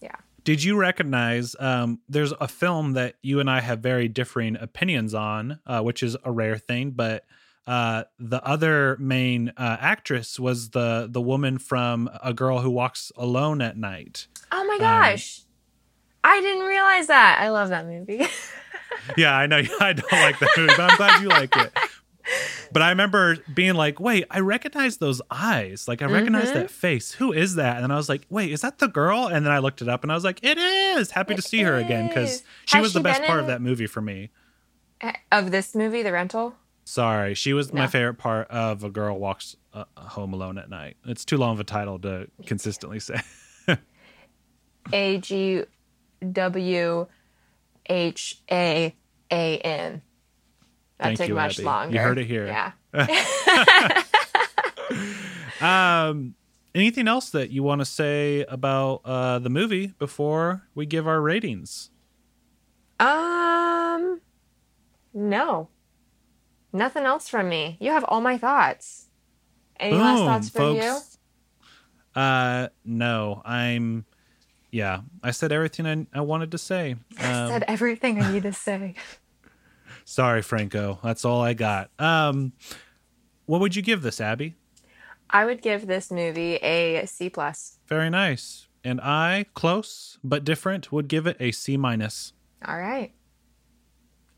Yeah. 0.00 0.16
Did 0.44 0.62
you 0.64 0.76
recognize 0.76 1.54
um, 1.58 2.00
there's 2.08 2.32
a 2.32 2.48
film 2.48 2.92
that 2.94 3.14
you 3.22 3.40
and 3.40 3.48
I 3.50 3.60
have 3.60 3.80
very 3.80 4.08
differing 4.08 4.56
opinions 4.56 5.14
on, 5.14 5.60
uh, 5.66 5.80
which 5.82 6.02
is 6.02 6.16
a 6.24 6.30
rare 6.32 6.58
thing, 6.58 6.90
but 6.90 7.24
uh, 7.66 8.04
the 8.18 8.44
other 8.46 8.96
main 9.00 9.52
uh, 9.56 9.76
actress 9.80 10.38
was 10.38 10.70
the 10.70 11.08
the 11.10 11.20
woman 11.20 11.58
from 11.58 12.08
A 12.22 12.32
Girl 12.32 12.60
Who 12.60 12.70
Walks 12.70 13.10
Alone 13.16 13.60
at 13.60 13.76
Night. 13.76 14.28
Oh 14.52 14.64
my 14.64 14.74
Um, 14.74 14.80
gosh. 14.80 15.40
I 16.22 16.40
didn't 16.40 16.64
realize 16.66 17.06
that. 17.08 17.38
I 17.40 17.48
love 17.50 17.68
that 17.70 17.86
movie. 17.86 18.26
Yeah, 19.16 19.36
I 19.36 19.46
know 19.46 19.58
I 19.80 19.92
don't 19.92 20.10
like 20.12 20.38
that 20.40 20.48
movie, 20.56 20.72
but 20.76 20.90
I'm 20.90 20.96
glad 20.96 21.22
you 21.22 21.28
like 21.28 21.54
it. 21.56 21.72
But 22.72 22.82
I 22.82 22.90
remember 22.90 23.36
being 23.54 23.74
like, 23.74 24.00
wait, 24.00 24.24
I 24.30 24.40
recognize 24.40 24.96
those 24.96 25.22
eyes. 25.30 25.86
Like, 25.86 26.02
I 26.02 26.06
recognize 26.06 26.50
Mhm. 26.50 26.54
that 26.54 26.70
face. 26.70 27.12
Who 27.12 27.32
is 27.32 27.54
that? 27.54 27.76
And 27.76 27.84
then 27.84 27.90
I 27.92 27.96
was 27.96 28.08
like, 28.08 28.26
wait, 28.28 28.50
is 28.50 28.62
that 28.62 28.78
the 28.78 28.88
girl? 28.88 29.28
And 29.28 29.46
then 29.46 29.52
I 29.52 29.58
looked 29.58 29.80
it 29.82 29.88
up 29.88 30.02
and 30.02 30.10
I 30.10 30.14
was 30.16 30.24
like, 30.24 30.40
it 30.42 30.58
is. 30.58 31.12
Happy 31.12 31.34
to 31.34 31.38
It 31.38 31.44
see 31.44 31.62
her 31.62 31.76
again 31.76 32.08
because 32.08 32.42
she 32.66 32.76
Has 32.78 32.82
was 32.82 32.92
the 32.94 33.00
best 33.00 33.22
part 33.22 33.38
of 33.40 33.46
that 33.46 33.60
movie 33.62 33.86
for 33.86 34.00
me. 34.00 34.30
of 35.30 35.50
this 35.52 35.74
movie, 35.74 36.02
The 36.02 36.12
Rental. 36.12 36.56
Sorry, 36.84 37.34
she 37.34 37.52
was 37.52 37.72
my 37.72 37.86
favorite 37.88 38.14
part 38.14 38.48
of 38.48 38.84
A 38.84 38.90
Girl 38.90 39.18
Walks 39.18 39.56
uh, 39.74 39.84
Home 39.96 40.32
Alone 40.32 40.56
at 40.58 40.70
Night. 40.70 40.96
It's 41.04 41.24
too 41.24 41.36
long 41.36 41.54
of 41.54 41.60
a 41.60 41.64
title 41.64 41.98
to 42.00 42.28
consistently 42.46 43.00
say. 43.00 43.20
A 44.92 45.18
G 45.18 45.64
W 46.32 47.06
H 47.88 48.38
A 48.50 48.94
A 49.32 49.58
N. 49.58 50.02
That 50.98 51.04
Thank 51.04 51.18
took 51.18 51.28
you, 51.28 51.34
much 51.34 51.60
Abby. 51.60 51.92
You 51.94 52.00
heard 52.00 52.18
it 52.18 52.26
here. 52.26 52.46
Yeah. 52.46 52.72
Um, 55.60 56.34
anything 56.74 57.08
else 57.08 57.30
that 57.30 57.50
you 57.50 57.62
want 57.62 57.80
to 57.80 57.84
say 57.84 58.44
about 58.48 59.00
uh, 59.04 59.38
the 59.38 59.50
movie 59.50 59.88
before 59.98 60.62
we 60.74 60.86
give 60.86 61.06
our 61.08 61.20
ratings? 61.20 61.90
Um, 63.00 64.20
no, 65.12 65.68
nothing 66.72 67.04
else 67.04 67.28
from 67.28 67.48
me. 67.48 67.76
You 67.80 67.90
have 67.92 68.04
all 68.04 68.20
my 68.20 68.38
thoughts. 68.38 69.06
Any 69.78 69.96
last 69.96 70.18
Boom, 70.18 70.26
thoughts 70.26 70.48
from 70.50 70.76
you? 70.76 72.20
Uh, 72.20 72.68
no, 72.84 73.42
I'm. 73.44 74.06
Yeah, 74.70 75.00
I 75.22 75.30
said 75.30 75.52
everything 75.52 75.86
I, 75.86 76.18
I 76.18 76.20
wanted 76.22 76.50
to 76.50 76.58
say. 76.58 76.96
Um, 77.20 77.48
Said 77.48 77.64
everything 77.68 78.20
I 78.20 78.32
need 78.32 78.42
to 78.42 78.52
say. 78.52 78.94
sorry, 80.06 80.40
Franco. 80.40 80.98
That's 81.04 81.24
all 81.26 81.42
I 81.42 81.52
got. 81.52 81.90
Um, 81.98 82.52
what 83.44 83.60
would 83.60 83.76
you 83.76 83.82
give 83.82 84.00
this, 84.00 84.20
Abby? 84.20 84.54
I 85.28 85.44
would 85.44 85.60
give 85.60 85.86
this 85.86 86.10
movie 86.10 86.54
a 86.56 87.04
C 87.06 87.28
plus. 87.28 87.78
Very 87.88 88.08
nice. 88.08 88.68
And 88.84 89.00
I, 89.00 89.46
close 89.54 90.18
but 90.22 90.44
different, 90.44 90.92
would 90.92 91.08
give 91.08 91.26
it 91.26 91.36
a 91.40 91.50
C 91.52 91.76
minus. 91.76 92.32
All 92.64 92.78
right. 92.78 93.12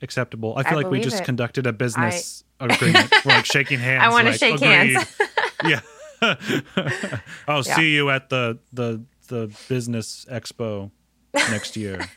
Acceptable. 0.01 0.55
I 0.57 0.61
I 0.61 0.65
feel 0.65 0.77
like 0.79 0.91
we 0.91 1.01
just 1.01 1.21
it. 1.21 1.25
conducted 1.25 1.67
a 1.67 1.73
business 1.73 2.43
agreement. 2.59 3.13
We're 3.25 3.33
like 3.37 3.45
shaking 3.45 3.79
hands. 3.79 4.03
I 4.05 4.09
want 4.09 4.27
to 4.27 4.31
like, 4.31 4.41
shake 4.41 4.55
agreed. 4.57 4.97
hands. 4.97 5.17
yeah. 5.65 5.81
I'll 7.49 7.63
Yeah. 7.65 7.77
see 7.77 7.95
you 7.95 8.09
at 8.11 8.29
the 8.31 8.59
the 8.73 9.03
the 9.29 9.55
business 9.69 10.25
expo 10.31 10.91
next 11.35 11.77
year. 11.77 12.09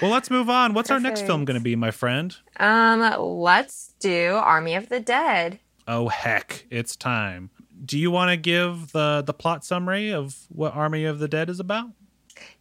Well, 0.00 0.10
let's 0.10 0.30
move 0.30 0.48
on. 0.50 0.74
What's 0.74 0.90
our 0.90 1.00
next 1.00 1.22
film 1.22 1.44
going 1.44 1.58
to 1.58 1.62
be, 1.62 1.76
my 1.76 1.90
friend? 1.90 2.36
um, 2.56 3.00
let's 3.18 3.94
do 4.00 4.34
Army 4.34 4.74
of 4.74 4.88
the 4.88 5.00
Dead. 5.00 5.58
Oh 5.86 6.08
heck, 6.08 6.64
it's 6.70 6.96
time. 6.96 7.50
Do 7.84 7.98
you 7.98 8.10
want 8.10 8.30
to 8.30 8.36
give 8.36 8.92
the 8.92 9.22
the 9.24 9.34
plot 9.34 9.64
summary 9.64 10.12
of 10.12 10.46
what 10.48 10.74
Army 10.74 11.04
of 11.04 11.18
the 11.18 11.28
Dead 11.28 11.50
is 11.50 11.60
about? 11.60 11.90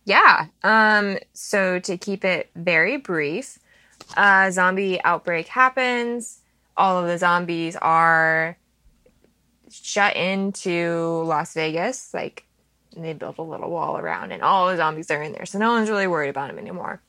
Yeah. 0.06 0.48
Um, 0.64 1.18
so 1.34 1.80
to 1.80 1.98
keep 1.98 2.26
it 2.26 2.50
very 2.56 2.98
brief, 2.98 3.60
a 4.18 4.52
zombie 4.52 5.02
outbreak 5.04 5.48
happens. 5.48 6.42
All 6.76 7.00
of 7.00 7.08
the 7.08 7.18
zombies 7.18 7.76
are 7.78 8.58
shut 9.72 10.16
into 10.18 11.24
Las 11.26 11.54
Vegas. 11.54 12.14
Like 12.14 12.46
they 12.96 13.14
built 13.14 13.38
a 13.38 13.42
little 13.44 13.70
wall 13.70 13.98
around, 13.98 14.32
and 14.34 14.44
all 14.44 14.68
the 14.68 14.78
zombies 14.78 15.10
are 15.10 15.22
in 15.24 15.32
there, 15.32 15.46
so 15.46 15.58
no 15.60 15.72
one's 15.72 15.90
really 15.90 16.08
worried 16.08 16.30
about 16.30 16.50
them 16.50 16.60
anymore. 16.60 17.02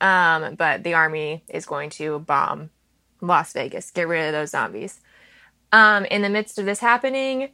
Um, 0.00 0.54
but 0.54 0.84
the 0.84 0.94
army 0.94 1.44
is 1.48 1.66
going 1.66 1.90
to 1.90 2.20
bomb 2.20 2.70
Las 3.20 3.52
Vegas, 3.52 3.90
get 3.90 4.06
rid 4.08 4.26
of 4.26 4.32
those 4.32 4.50
zombies. 4.50 5.00
Um, 5.72 6.04
in 6.06 6.22
the 6.22 6.28
midst 6.28 6.58
of 6.58 6.66
this 6.66 6.78
happening, 6.78 7.50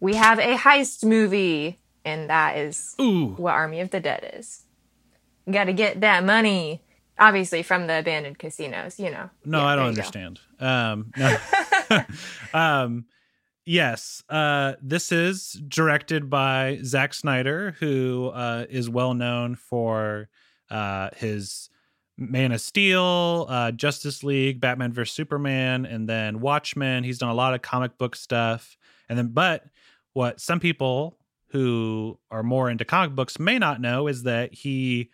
we 0.00 0.14
have 0.14 0.38
a 0.38 0.56
heist 0.56 1.04
movie, 1.04 1.78
and 2.04 2.30
that 2.30 2.56
is 2.56 2.94
Ooh, 3.00 3.34
what 3.36 3.52
Army 3.52 3.80
of 3.80 3.90
the 3.90 4.00
Dead 4.00 4.32
is. 4.34 4.62
You 5.46 5.52
got 5.52 5.64
to 5.64 5.72
get 5.72 6.00
that 6.00 6.24
money, 6.24 6.82
obviously 7.18 7.62
from 7.62 7.86
the 7.86 7.98
abandoned 7.98 8.38
casinos. 8.38 8.98
You 8.98 9.10
know. 9.10 9.30
no, 9.44 9.58
Yeah, 9.58 9.64
I 9.66 9.76
don't 9.76 9.90
you 9.90 9.96
go. 9.96 9.98
understand. 10.00 10.40
Um, 10.60 11.12
no. 11.16 12.04
um, 12.54 13.06
yes, 13.66 14.22
uh, 14.28 14.74
this 14.82 15.12
is 15.12 15.52
directed 15.68 16.30
by 16.30 16.78
Zack 16.82 17.14
Snyder, 17.14 17.76
who 17.78 18.28
uh, 18.34 18.66
is 18.68 18.88
well 18.88 19.14
known 19.14 19.54
for 19.54 20.28
uh, 20.70 21.10
his 21.16 21.70
Man 22.16 22.52
of 22.52 22.60
Steel, 22.60 23.46
uh, 23.48 23.70
Justice 23.70 24.24
League, 24.24 24.60
Batman 24.60 24.92
vs 24.92 25.14
Superman, 25.14 25.86
and 25.86 26.08
then 26.08 26.40
Watchmen. 26.40 27.04
He's 27.04 27.18
done 27.18 27.30
a 27.30 27.34
lot 27.34 27.54
of 27.54 27.62
comic 27.62 27.96
book 27.96 28.16
stuff, 28.16 28.76
and 29.08 29.16
then 29.18 29.28
but 29.28 29.64
what 30.12 30.40
some 30.40 30.60
people 30.60 31.16
who 31.50 32.18
are 32.30 32.42
more 32.42 32.68
into 32.68 32.84
comic 32.84 33.14
books 33.14 33.38
may 33.38 33.58
not 33.58 33.80
know 33.80 34.06
is 34.08 34.24
that 34.24 34.52
he 34.52 35.10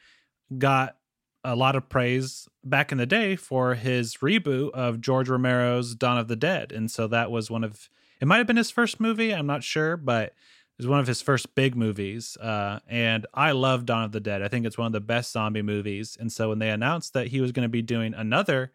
got 0.59 0.97
a 1.45 1.55
lot 1.55 1.77
of 1.77 1.89
praise 1.89 2.49
back 2.65 2.91
in 2.91 2.99
the 2.99 3.07
day 3.07 3.37
for 3.37 3.75
his 3.75 4.17
reboot 4.17 4.71
of 4.71 5.01
George 5.01 5.29
Romero's 5.29 5.95
Dawn 5.95 6.19
of 6.19 6.29
the 6.29 6.37
Dead. 6.37 6.73
And 6.73 6.91
so 6.91 7.07
that 7.09 7.31
was 7.31 7.51
one 7.51 7.63
of 7.63 7.89
it 8.21 8.27
might 8.27 8.39
have 8.39 8.47
been 8.47 8.57
his 8.57 8.71
first 8.71 9.01
movie, 9.01 9.35
I'm 9.35 9.47
not 9.47 9.63
sure, 9.63 9.97
but 9.97 10.33
it 10.77 10.83
was 10.83 10.89
one 10.89 10.99
of 11.01 11.07
his 11.07 11.23
first 11.23 11.55
big 11.55 11.77
movies. 11.77 12.37
Uh, 12.37 12.81
and 12.89 13.27
I 13.33 13.53
love 13.53 13.87
Dawn 13.87 14.05
of 14.05 14.13
the 14.13 14.21
Dead. 14.21 14.43
I 14.43 14.49
think 14.49 14.67
it's 14.67 14.77
one 14.79 14.87
of 14.89 14.93
the 14.93 15.01
best 15.01 15.33
zombie 15.33 15.63
movies. 15.63 16.17
And 16.19 16.33
so 16.33 16.49
when 16.49 16.59
they 16.59 16.71
announced 16.71 17.13
that 17.15 17.29
he 17.29 17.41
was 17.41 17.53
going 17.53 17.65
to 17.65 17.69
be 17.69 17.83
doing 17.83 18.13
another 18.15 18.73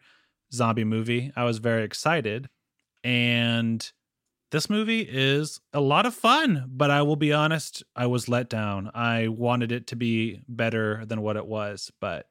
zombie 0.52 0.84
movie, 0.84 1.30
I 1.36 1.44
was 1.44 1.58
very 1.58 1.84
excited. 1.84 2.48
And 3.04 3.90
this 4.50 4.68
movie 4.68 5.02
is 5.08 5.60
a 5.72 5.80
lot 5.80 6.06
of 6.06 6.14
fun, 6.14 6.64
but 6.68 6.90
I 6.90 7.02
will 7.02 7.16
be 7.16 7.32
honest, 7.32 7.82
I 7.94 8.06
was 8.06 8.28
let 8.28 8.48
down. 8.48 8.90
I 8.94 9.28
wanted 9.28 9.70
it 9.72 9.86
to 9.88 9.96
be 9.96 10.40
better 10.48 11.04
than 11.06 11.20
what 11.22 11.36
it 11.36 11.46
was, 11.46 11.90
but 12.00 12.26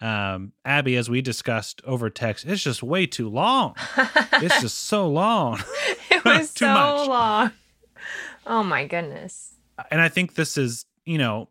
um 0.00 0.52
Abby 0.64 0.94
as 0.96 1.10
we 1.10 1.20
discussed 1.20 1.82
over 1.84 2.08
text, 2.08 2.44
it's 2.46 2.62
just 2.62 2.84
way 2.84 3.04
too 3.06 3.28
long. 3.28 3.74
It's 4.40 4.60
just 4.60 4.78
so 4.84 5.08
long. 5.08 5.60
it 6.10 6.24
was 6.24 6.54
Too 6.54 6.66
so 6.66 6.72
much. 6.72 7.08
long. 7.08 7.50
Oh 8.48 8.62
my 8.64 8.86
goodness. 8.86 9.54
and 9.92 10.00
I 10.00 10.08
think 10.08 10.34
this 10.34 10.56
is, 10.58 10.86
you 11.04 11.18
know, 11.18 11.50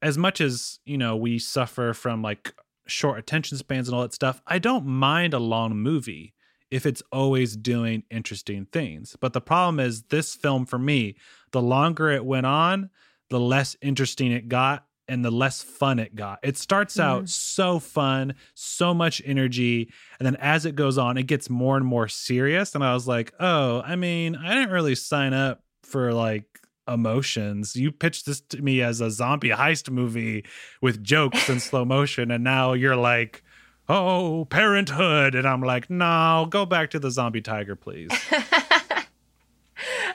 as 0.00 0.16
much 0.16 0.40
as, 0.40 0.78
you 0.86 0.96
know, 0.96 1.16
we 1.16 1.38
suffer 1.38 1.92
from 1.92 2.22
like 2.22 2.54
short 2.86 3.18
attention 3.18 3.58
spans 3.58 3.88
and 3.88 3.94
all 3.94 4.02
that 4.02 4.14
stuff, 4.14 4.40
I 4.46 4.58
don't 4.58 4.86
mind 4.86 5.34
a 5.34 5.38
long 5.38 5.76
movie 5.76 6.32
if 6.70 6.86
it's 6.86 7.02
always 7.12 7.56
doing 7.56 8.04
interesting 8.10 8.66
things. 8.72 9.16
But 9.20 9.32
the 9.34 9.40
problem 9.42 9.78
is 9.80 10.04
this 10.04 10.34
film 10.34 10.64
for 10.64 10.78
me, 10.78 11.16
the 11.50 11.60
longer 11.60 12.10
it 12.10 12.24
went 12.24 12.46
on, 12.46 12.88
the 13.28 13.40
less 13.40 13.76
interesting 13.82 14.32
it 14.32 14.48
got 14.48 14.86
and 15.08 15.24
the 15.24 15.30
less 15.32 15.62
fun 15.62 15.98
it 15.98 16.14
got. 16.14 16.38
It 16.44 16.56
starts 16.56 16.98
out 17.00 17.24
Mhm. 17.24 17.28
so 17.28 17.78
fun, 17.80 18.34
so 18.54 18.94
much 18.94 19.20
energy, 19.26 19.92
and 20.18 20.24
then 20.26 20.36
as 20.36 20.64
it 20.64 20.76
goes 20.76 20.96
on, 20.96 21.18
it 21.18 21.24
gets 21.26 21.50
more 21.50 21.76
and 21.76 21.84
more 21.84 22.06
serious 22.08 22.74
and 22.76 22.84
I 22.84 22.94
was 22.94 23.08
like, 23.08 23.34
"Oh, 23.40 23.82
I 23.82 23.96
mean, 23.96 24.36
I 24.36 24.54
didn't 24.54 24.70
really 24.70 24.94
sign 24.94 25.34
up 25.34 25.64
for 25.90 26.12
like 26.12 26.60
emotions. 26.88 27.76
You 27.76 27.92
pitched 27.92 28.26
this 28.26 28.40
to 28.40 28.62
me 28.62 28.82
as 28.82 29.00
a 29.00 29.10
zombie 29.10 29.50
heist 29.50 29.90
movie 29.90 30.44
with 30.80 31.02
jokes 31.02 31.48
and 31.48 31.60
slow 31.60 31.84
motion, 31.96 32.30
and 32.30 32.44
now 32.44 32.72
you're 32.72 32.96
like, 32.96 33.42
oh, 33.88 34.46
parenthood. 34.46 35.34
And 35.34 35.46
I'm 35.46 35.62
like, 35.62 35.90
no, 35.90 36.46
go 36.48 36.64
back 36.64 36.90
to 36.90 36.98
the 36.98 37.10
zombie 37.10 37.42
tiger, 37.42 37.76
please. 37.76 38.10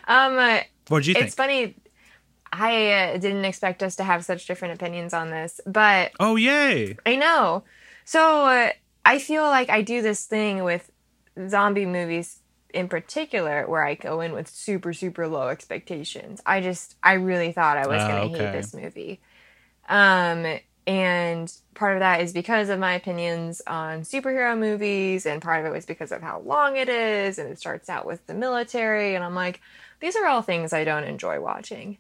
Um, 0.08 0.38
uh, 0.38 0.60
What'd 0.88 1.08
you 1.08 1.14
think? 1.14 1.26
it's 1.26 1.36
funny. 1.36 1.76
I 2.52 2.92
uh, 2.92 3.18
didn't 3.18 3.46
expect 3.46 3.84
us 3.84 3.96
to 3.98 4.04
have 4.04 4.24
such 4.24 4.46
different 4.46 4.76
opinions 4.76 5.14
on 5.14 5.30
this, 5.30 5.60
but 5.66 6.12
oh, 6.20 6.36
yay. 6.36 6.96
I 7.06 7.16
know. 7.16 7.64
So 8.06 8.46
uh, 8.46 8.70
I 9.04 9.20
feel 9.20 9.44
like 9.44 9.70
I 9.70 9.82
do 9.82 10.02
this 10.02 10.26
thing 10.26 10.64
with 10.64 10.90
zombie 11.50 11.86
movies 11.86 12.40
in 12.76 12.88
particular 12.90 13.68
where 13.68 13.84
I 13.86 13.96
go 13.96 14.22
in 14.22 14.34
with 14.34 14.48
super, 14.50 14.94
super 14.94 15.28
low 15.28 15.48
expectations. 15.48 16.42
I 16.46 16.62
just, 16.62 16.96
I 17.02 17.14
really 17.14 17.52
thought 17.52 17.78
I 17.78 17.88
was 17.88 18.04
Ah, 18.04 18.08
going 18.08 18.22
to 18.30 18.36
okay. 18.36 18.44
hate 18.46 18.52
this 18.52 18.74
movie. 18.74 19.22
Um, 19.88 20.60
and 20.88 21.52
part 21.74 21.96
of 21.96 22.02
that 22.02 22.22
is 22.22 22.32
because 22.34 22.70
of 22.70 22.80
my 22.80 22.94
opinions 22.94 23.62
on 23.66 24.02
superhero 24.02 24.58
movies, 24.58 25.26
and 25.26 25.42
part 25.42 25.60
of 25.62 25.66
it 25.66 25.74
was 25.74 25.86
because 25.86 26.12
of 26.12 26.22
how 26.22 26.42
long 26.42 26.78
it 26.78 26.90
is, 26.90 27.40
and 27.40 27.50
it 27.50 27.60
starts 27.60 27.90
out 27.90 28.06
with 28.06 28.26
the 28.28 28.34
military, 28.36 29.16
and 29.16 29.24
I'm 29.24 29.34
like, 29.36 29.62
these 30.00 30.16
are 30.16 30.28
all 30.28 30.44
things 30.44 30.74
I 30.74 30.84
don't 30.84 31.06
enjoy 31.06 31.40
watching. 31.40 31.98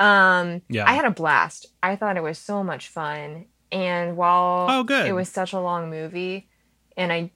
Um, 0.00 0.62
Yeah. 0.68 0.84
I 0.86 0.94
had 0.94 1.04
a 1.04 1.10
blast. 1.10 1.66
I 1.82 1.96
thought 1.96 2.16
it 2.16 2.22
was 2.22 2.38
so 2.38 2.64
much 2.64 2.88
fun. 2.88 3.46
And 3.70 4.16
while 4.16 4.68
Oh, 4.68 4.82
good. 4.84 5.06
it 5.06 5.12
was 5.12 5.28
such 5.28 5.52
a 5.52 5.60
long 5.60 5.90
movie, 5.90 6.48
and 6.96 7.12
I 7.12 7.30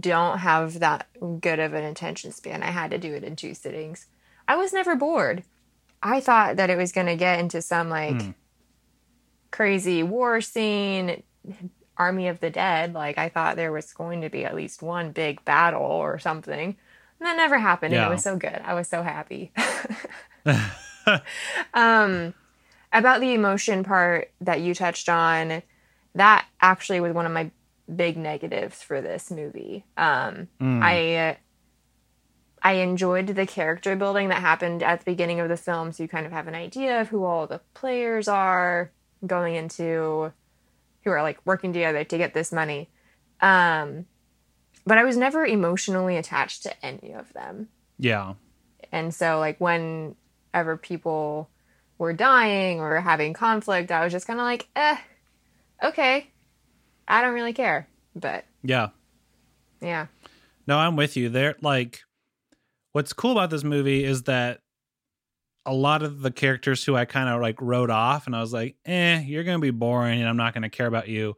don't 0.00 0.38
have 0.38 0.80
that 0.80 1.06
good 1.40 1.58
of 1.58 1.74
an 1.74 1.84
attention 1.84 2.32
span, 2.32 2.62
I 2.62 2.70
had 2.70 2.90
to 2.90 2.98
do 2.98 3.14
it 3.14 3.24
in 3.24 3.36
two 3.36 3.54
sittings. 3.54 4.06
I 4.48 4.56
was 4.56 4.72
never 4.72 4.96
bored. 4.96 5.44
I 6.02 6.20
thought 6.20 6.56
that 6.56 6.70
it 6.70 6.78
was 6.78 6.92
going 6.92 7.06
to 7.06 7.16
get 7.16 7.38
into 7.38 7.60
some 7.62 7.88
like 7.90 8.22
Hmm. 8.22 8.30
crazy 9.50 10.02
war 10.02 10.40
scene, 10.40 11.22
Army 11.96 12.28
of 12.28 12.40
the 12.40 12.50
Dead. 12.50 12.94
Like, 12.94 13.18
I 13.18 13.28
thought 13.28 13.56
there 13.56 13.72
was 13.72 13.92
going 13.92 14.22
to 14.22 14.30
be 14.30 14.44
at 14.44 14.54
least 14.54 14.82
one 14.82 15.12
big 15.12 15.44
battle 15.44 15.82
or 15.82 16.18
something. 16.18 16.76
And 17.18 17.26
that 17.26 17.36
never 17.36 17.58
happened. 17.58 17.92
And 17.94 18.02
it 18.02 18.08
was 18.08 18.22
so 18.22 18.36
good. 18.36 18.62
I 18.64 18.72
was 18.74 18.88
so 18.88 19.02
happy. 19.02 19.52
um, 21.74 22.34
about 22.92 23.20
the 23.20 23.34
emotion 23.34 23.84
part 23.84 24.30
that 24.40 24.60
you 24.60 24.74
touched 24.74 25.08
on, 25.08 25.62
that 26.14 26.46
actually 26.60 27.00
was 27.00 27.12
one 27.12 27.26
of 27.26 27.32
my 27.32 27.50
big 27.96 28.16
negatives 28.16 28.82
for 28.82 29.00
this 29.00 29.30
movie. 29.30 29.84
Um, 29.96 30.48
Mm. 30.60 30.80
I 30.82 31.38
I 32.62 32.72
enjoyed 32.74 33.28
the 33.28 33.46
character 33.46 33.96
building 33.96 34.28
that 34.28 34.40
happened 34.40 34.82
at 34.82 34.98
the 35.00 35.04
beginning 35.10 35.40
of 35.40 35.48
the 35.48 35.56
film, 35.56 35.92
so 35.92 36.02
you 36.02 36.08
kind 36.08 36.26
of 36.26 36.32
have 36.32 36.46
an 36.46 36.54
idea 36.54 37.00
of 37.00 37.08
who 37.08 37.24
all 37.24 37.46
the 37.46 37.60
players 37.74 38.28
are 38.28 38.92
going 39.26 39.54
into 39.54 40.32
who 41.04 41.10
are 41.10 41.22
like 41.22 41.38
working 41.46 41.72
together 41.72 42.04
to 42.04 42.18
get 42.18 42.34
this 42.34 42.52
money. 42.52 42.90
Um, 43.40 44.04
but 44.86 44.98
I 44.98 45.04
was 45.04 45.16
never 45.16 45.46
emotionally 45.46 46.16
attached 46.16 46.62
to 46.64 46.84
any 46.84 47.12
of 47.12 47.32
them. 47.32 47.68
Yeah. 47.98 48.34
And 48.92 49.14
so, 49.14 49.38
like, 49.38 49.58
whenever 49.60 50.76
people 50.76 51.48
were 51.96 52.12
dying 52.12 52.80
or 52.80 53.00
having 53.00 53.32
conflict, 53.32 53.90
I 53.90 54.02
was 54.04 54.12
just 54.12 54.26
kind 54.26 54.40
of 54.40 54.44
like, 54.44 54.68
eh, 54.76 54.96
okay. 55.82 56.30
I 57.10 57.22
don't 57.22 57.34
really 57.34 57.52
care. 57.52 57.88
But 58.14 58.44
Yeah. 58.62 58.88
yeah. 59.80 60.06
No, 60.66 60.78
I'm 60.78 60.96
with 60.96 61.16
you. 61.16 61.28
There 61.28 61.56
like 61.60 62.00
what's 62.92 63.12
cool 63.12 63.32
about 63.32 63.50
this 63.50 63.64
movie 63.64 64.04
is 64.04 64.22
that 64.24 64.60
a 65.66 65.74
lot 65.74 66.02
of 66.02 66.22
the 66.22 66.30
characters 66.30 66.84
who 66.84 66.96
I 66.96 67.04
kind 67.04 67.28
of 67.28 67.40
like 67.40 67.60
wrote 67.60 67.90
off 67.90 68.26
and 68.26 68.34
I 68.34 68.40
was 68.40 68.52
like, 68.52 68.76
eh, 68.86 69.20
you're 69.20 69.44
gonna 69.44 69.58
be 69.58 69.70
boring 69.70 70.20
and 70.20 70.28
I'm 70.28 70.36
not 70.36 70.54
gonna 70.54 70.70
care 70.70 70.86
about 70.86 71.08
you, 71.08 71.36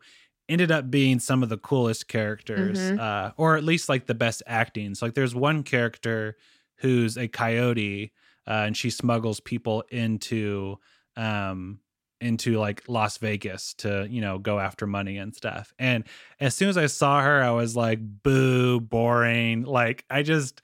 ended 0.49 0.71
up 0.71 0.91
being 0.91 1.19
some 1.19 1.43
of 1.43 1.49
the 1.49 1.59
coolest 1.59 2.07
characters, 2.09 2.79
Mhm. 2.79 2.99
uh, 2.99 3.33
or 3.37 3.57
at 3.57 3.65
least 3.65 3.89
like 3.89 4.07
the 4.07 4.15
best 4.15 4.43
acting. 4.47 4.95
So 4.95 5.07
like 5.07 5.15
there's 5.15 5.35
one 5.35 5.63
character 5.63 6.37
who's 6.77 7.17
a 7.17 7.29
coyote, 7.29 8.13
uh, 8.47 8.65
and 8.67 8.77
she 8.77 8.91
smuggles 8.91 9.41
people 9.41 9.83
into 9.91 10.79
um 11.17 11.79
into 12.23 12.59
like 12.59 12.83
Las 12.89 13.19
Vegas 13.19 13.75
to, 13.75 14.07
you 14.09 14.21
know, 14.21 14.39
go 14.39 14.59
after 14.59 14.87
money 14.87 15.19
and 15.19 15.35
stuff. 15.35 15.75
And 15.79 16.05
as 16.41 16.55
soon 16.55 16.69
as 16.69 16.79
I 16.79 16.87
saw 16.87 17.21
her, 17.21 17.43
I 17.43 17.51
was 17.51 17.77
like, 17.77 17.99
boo, 18.01 18.81
boring. 18.81 19.65
Like 19.65 20.05
I 20.09 20.23
just 20.23 20.63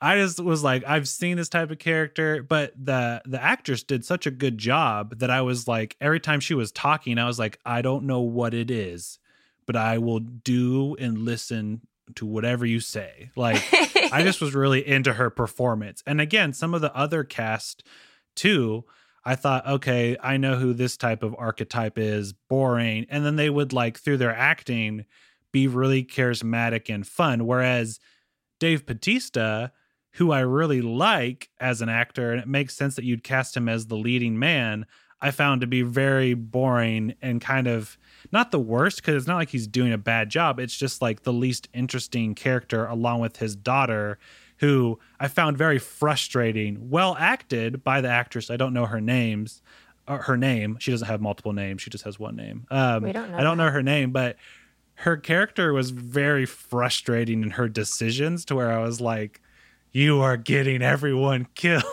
I 0.00 0.16
just 0.16 0.38
was 0.38 0.62
like, 0.62 0.84
I've 0.86 1.08
seen 1.08 1.36
this 1.36 1.48
type 1.48 1.70
of 1.70 1.78
character, 1.78 2.42
but 2.42 2.72
the 2.76 3.20
the 3.26 3.42
actress 3.42 3.82
did 3.82 4.04
such 4.04 4.26
a 4.26 4.30
good 4.30 4.58
job 4.58 5.18
that 5.18 5.30
I 5.30 5.40
was 5.40 5.66
like, 5.66 5.96
every 6.00 6.20
time 6.20 6.40
she 6.40 6.54
was 6.54 6.70
talking, 6.70 7.18
I 7.18 7.26
was 7.26 7.38
like, 7.38 7.58
I 7.66 7.82
don't 7.82 8.04
know 8.04 8.20
what 8.20 8.54
it 8.54 8.70
is, 8.70 9.18
but 9.66 9.74
I 9.74 9.98
will 9.98 10.20
do 10.20 10.94
and 10.96 11.18
listen 11.18 11.80
to 12.14 12.26
whatever 12.26 12.64
you 12.64 12.80
say. 12.80 13.30
Like 13.34 13.62
I 14.12 14.22
just 14.22 14.40
was 14.42 14.54
really 14.54 14.86
into 14.86 15.14
her 15.14 15.30
performance. 15.30 16.02
And 16.06 16.20
again, 16.20 16.52
some 16.52 16.74
of 16.74 16.80
the 16.80 16.94
other 16.94 17.24
cast 17.24 17.82
too, 18.36 18.84
I 19.28 19.34
thought, 19.34 19.66
okay, 19.66 20.16
I 20.22 20.38
know 20.38 20.56
who 20.56 20.72
this 20.72 20.96
type 20.96 21.22
of 21.22 21.36
archetype 21.36 21.98
is, 21.98 22.32
boring. 22.32 23.04
And 23.10 23.26
then 23.26 23.36
they 23.36 23.50
would 23.50 23.74
like 23.74 23.98
through 23.98 24.16
their 24.16 24.34
acting 24.34 25.04
be 25.52 25.68
really 25.68 26.02
charismatic 26.02 26.88
and 26.88 27.06
fun. 27.06 27.44
Whereas 27.44 28.00
Dave 28.58 28.86
Batista, 28.86 29.68
who 30.12 30.32
I 30.32 30.40
really 30.40 30.80
like 30.80 31.50
as 31.60 31.82
an 31.82 31.90
actor, 31.90 32.32
and 32.32 32.40
it 32.40 32.48
makes 32.48 32.74
sense 32.74 32.96
that 32.96 33.04
you'd 33.04 33.22
cast 33.22 33.54
him 33.54 33.68
as 33.68 33.88
the 33.88 33.98
leading 33.98 34.38
man, 34.38 34.86
I 35.20 35.30
found 35.30 35.60
to 35.60 35.66
be 35.66 35.82
very 35.82 36.32
boring 36.32 37.12
and 37.20 37.38
kind 37.38 37.66
of 37.66 37.98
not 38.32 38.50
the 38.50 38.58
worst 38.58 38.96
because 38.96 39.14
it's 39.14 39.26
not 39.26 39.36
like 39.36 39.50
he's 39.50 39.66
doing 39.66 39.92
a 39.92 39.98
bad 39.98 40.30
job. 40.30 40.58
It's 40.58 40.74
just 40.76 41.02
like 41.02 41.24
the 41.24 41.34
least 41.34 41.68
interesting 41.74 42.34
character 42.34 42.86
along 42.86 43.20
with 43.20 43.36
his 43.36 43.54
daughter, 43.56 44.18
who 44.60 44.98
I 45.20 45.28
found 45.28 45.56
very 45.58 45.78
frustrating. 45.78 46.90
Well 46.90 47.16
acted 47.18 47.82
by 47.84 48.00
the 48.00 48.08
actress. 48.08 48.50
I 48.50 48.56
don't 48.56 48.72
know 48.74 48.86
her 48.86 49.00
names. 49.00 49.62
Or 50.06 50.22
her 50.22 50.38
name. 50.38 50.78
She 50.80 50.90
doesn't 50.90 51.06
have 51.06 51.20
multiple 51.20 51.52
names. 51.52 51.82
She 51.82 51.90
just 51.90 52.04
has 52.04 52.18
one 52.18 52.34
name. 52.34 52.66
Um, 52.70 53.02
We 53.02 53.12
don't 53.12 53.30
know 53.30 53.36
I 53.36 53.42
don't 53.42 53.58
that. 53.58 53.64
know 53.66 53.70
her 53.70 53.82
name, 53.82 54.10
but 54.10 54.36
her 54.94 55.18
character 55.18 55.72
was 55.74 55.90
very 55.90 56.46
frustrating 56.46 57.42
in 57.42 57.50
her 57.50 57.68
decisions 57.68 58.46
to 58.46 58.54
where 58.56 58.72
I 58.72 58.78
was 58.82 59.02
like, 59.02 59.42
you 59.92 60.20
are 60.22 60.38
getting 60.38 60.80
everyone 60.80 61.46
killed. 61.54 61.84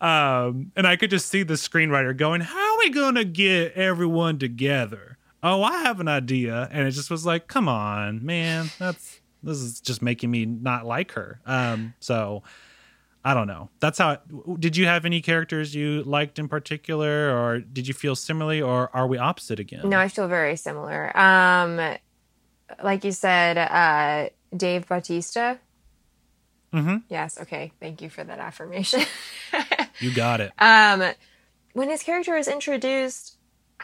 um, 0.00 0.72
and 0.76 0.86
I 0.86 0.96
could 0.96 1.10
just 1.10 1.28
see 1.28 1.42
the 1.42 1.54
screenwriter 1.54 2.16
going, 2.16 2.40
How 2.42 2.74
are 2.74 2.78
we 2.78 2.90
going 2.90 3.14
to 3.16 3.24
get 3.24 3.72
everyone 3.74 4.38
together? 4.38 5.18
Oh, 5.42 5.62
I 5.62 5.78
have 5.82 6.00
an 6.00 6.08
idea. 6.08 6.68
And 6.70 6.86
it 6.86 6.92
just 6.92 7.10
was 7.10 7.24
like, 7.26 7.46
Come 7.48 7.68
on, 7.68 8.24
man. 8.24 8.70
That's 8.78 9.20
this 9.44 9.58
is 9.58 9.80
just 9.80 10.02
making 10.02 10.30
me 10.30 10.46
not 10.46 10.86
like 10.86 11.12
her. 11.12 11.40
Um, 11.46 11.94
so 12.00 12.42
I 13.24 13.34
don't 13.34 13.46
know. 13.46 13.70
That's 13.80 13.98
how. 13.98 14.12
It, 14.12 14.20
did 14.60 14.76
you 14.76 14.86
have 14.86 15.04
any 15.04 15.20
characters 15.20 15.74
you 15.74 16.02
liked 16.02 16.38
in 16.38 16.48
particular, 16.48 17.30
or 17.30 17.60
did 17.60 17.88
you 17.88 17.94
feel 17.94 18.16
similarly, 18.16 18.60
or 18.60 18.90
are 18.94 19.06
we 19.06 19.18
opposite 19.18 19.58
again? 19.60 19.88
No, 19.88 19.98
I 19.98 20.08
feel 20.08 20.28
very 20.28 20.56
similar. 20.56 21.16
Um, 21.16 21.96
like 22.82 23.04
you 23.04 23.12
said, 23.12 23.56
uh, 23.56 24.28
Dave 24.56 24.86
Bautista. 24.88 25.58
Mhm. 26.72 27.04
Yes. 27.08 27.40
Okay. 27.40 27.72
Thank 27.80 28.02
you 28.02 28.10
for 28.10 28.24
that 28.24 28.40
affirmation. 28.40 29.02
You 30.00 30.12
got 30.12 30.40
it. 30.40 30.52
um, 30.58 31.12
when 31.72 31.88
his 31.88 32.02
character 32.02 32.34
was 32.34 32.48
introduced, 32.48 33.33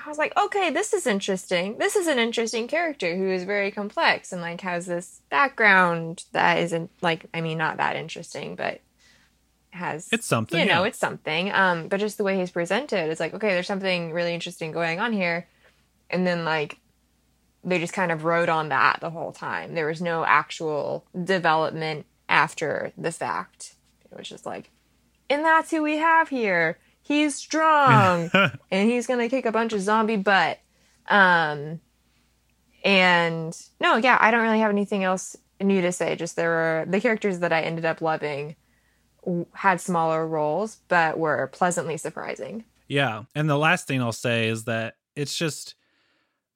I 0.04 0.08
was 0.08 0.18
like, 0.18 0.36
okay, 0.36 0.70
this 0.70 0.92
is 0.92 1.06
interesting. 1.06 1.78
This 1.78 1.96
is 1.96 2.06
an 2.06 2.18
interesting 2.18 2.68
character 2.68 3.16
who 3.16 3.28
is 3.28 3.44
very 3.44 3.70
complex 3.70 4.32
and 4.32 4.40
like 4.40 4.60
has 4.62 4.86
this 4.86 5.20
background 5.30 6.24
that 6.32 6.58
isn't 6.58 6.90
like, 7.02 7.26
I 7.34 7.40
mean, 7.40 7.58
not 7.58 7.76
that 7.76 7.96
interesting, 7.96 8.56
but 8.56 8.80
has 9.70 10.08
It's 10.12 10.26
something, 10.26 10.58
You 10.58 10.66
know, 10.66 10.82
yeah. 10.82 10.88
it's 10.88 10.98
something. 10.98 11.52
Um, 11.52 11.88
but 11.88 12.00
just 12.00 12.18
the 12.18 12.24
way 12.24 12.38
he's 12.38 12.50
presented, 12.50 13.10
it's 13.10 13.20
like, 13.20 13.34
okay, 13.34 13.50
there's 13.50 13.66
something 13.66 14.12
really 14.12 14.34
interesting 14.34 14.72
going 14.72 15.00
on 15.00 15.12
here, 15.12 15.46
and 16.08 16.26
then 16.26 16.44
like 16.44 16.78
they 17.62 17.78
just 17.78 17.92
kind 17.92 18.10
of 18.10 18.24
rode 18.24 18.48
on 18.48 18.70
that 18.70 18.98
the 19.00 19.10
whole 19.10 19.32
time. 19.32 19.74
There 19.74 19.86
was 19.86 20.00
no 20.00 20.24
actual 20.24 21.04
development 21.24 22.06
after 22.28 22.92
the 22.96 23.12
fact. 23.12 23.74
It 24.10 24.16
was 24.16 24.28
just 24.28 24.46
like, 24.46 24.70
and 25.28 25.44
that's 25.44 25.70
who 25.70 25.82
we 25.82 25.98
have 25.98 26.30
here. 26.30 26.78
He's 27.10 27.34
strong 27.34 28.30
and 28.70 28.88
he's 28.88 29.08
gonna 29.08 29.28
kick 29.28 29.44
a 29.44 29.50
bunch 29.50 29.72
of 29.72 29.80
zombie 29.80 30.16
butt. 30.16 30.60
Um, 31.08 31.80
and 32.84 33.60
no, 33.80 33.96
yeah, 33.96 34.16
I 34.20 34.30
don't 34.30 34.42
really 34.42 34.60
have 34.60 34.70
anything 34.70 35.02
else 35.02 35.36
new 35.60 35.82
to 35.82 35.90
say. 35.90 36.14
Just 36.14 36.36
there 36.36 36.50
were 36.50 36.84
the 36.86 37.00
characters 37.00 37.40
that 37.40 37.52
I 37.52 37.62
ended 37.62 37.84
up 37.84 38.00
loving 38.00 38.54
had 39.54 39.80
smaller 39.80 40.24
roles, 40.24 40.78
but 40.86 41.18
were 41.18 41.48
pleasantly 41.48 41.96
surprising. 41.96 42.62
Yeah. 42.86 43.24
And 43.34 43.50
the 43.50 43.58
last 43.58 43.88
thing 43.88 44.00
I'll 44.00 44.12
say 44.12 44.46
is 44.46 44.66
that 44.66 44.94
it's 45.16 45.36
just, 45.36 45.74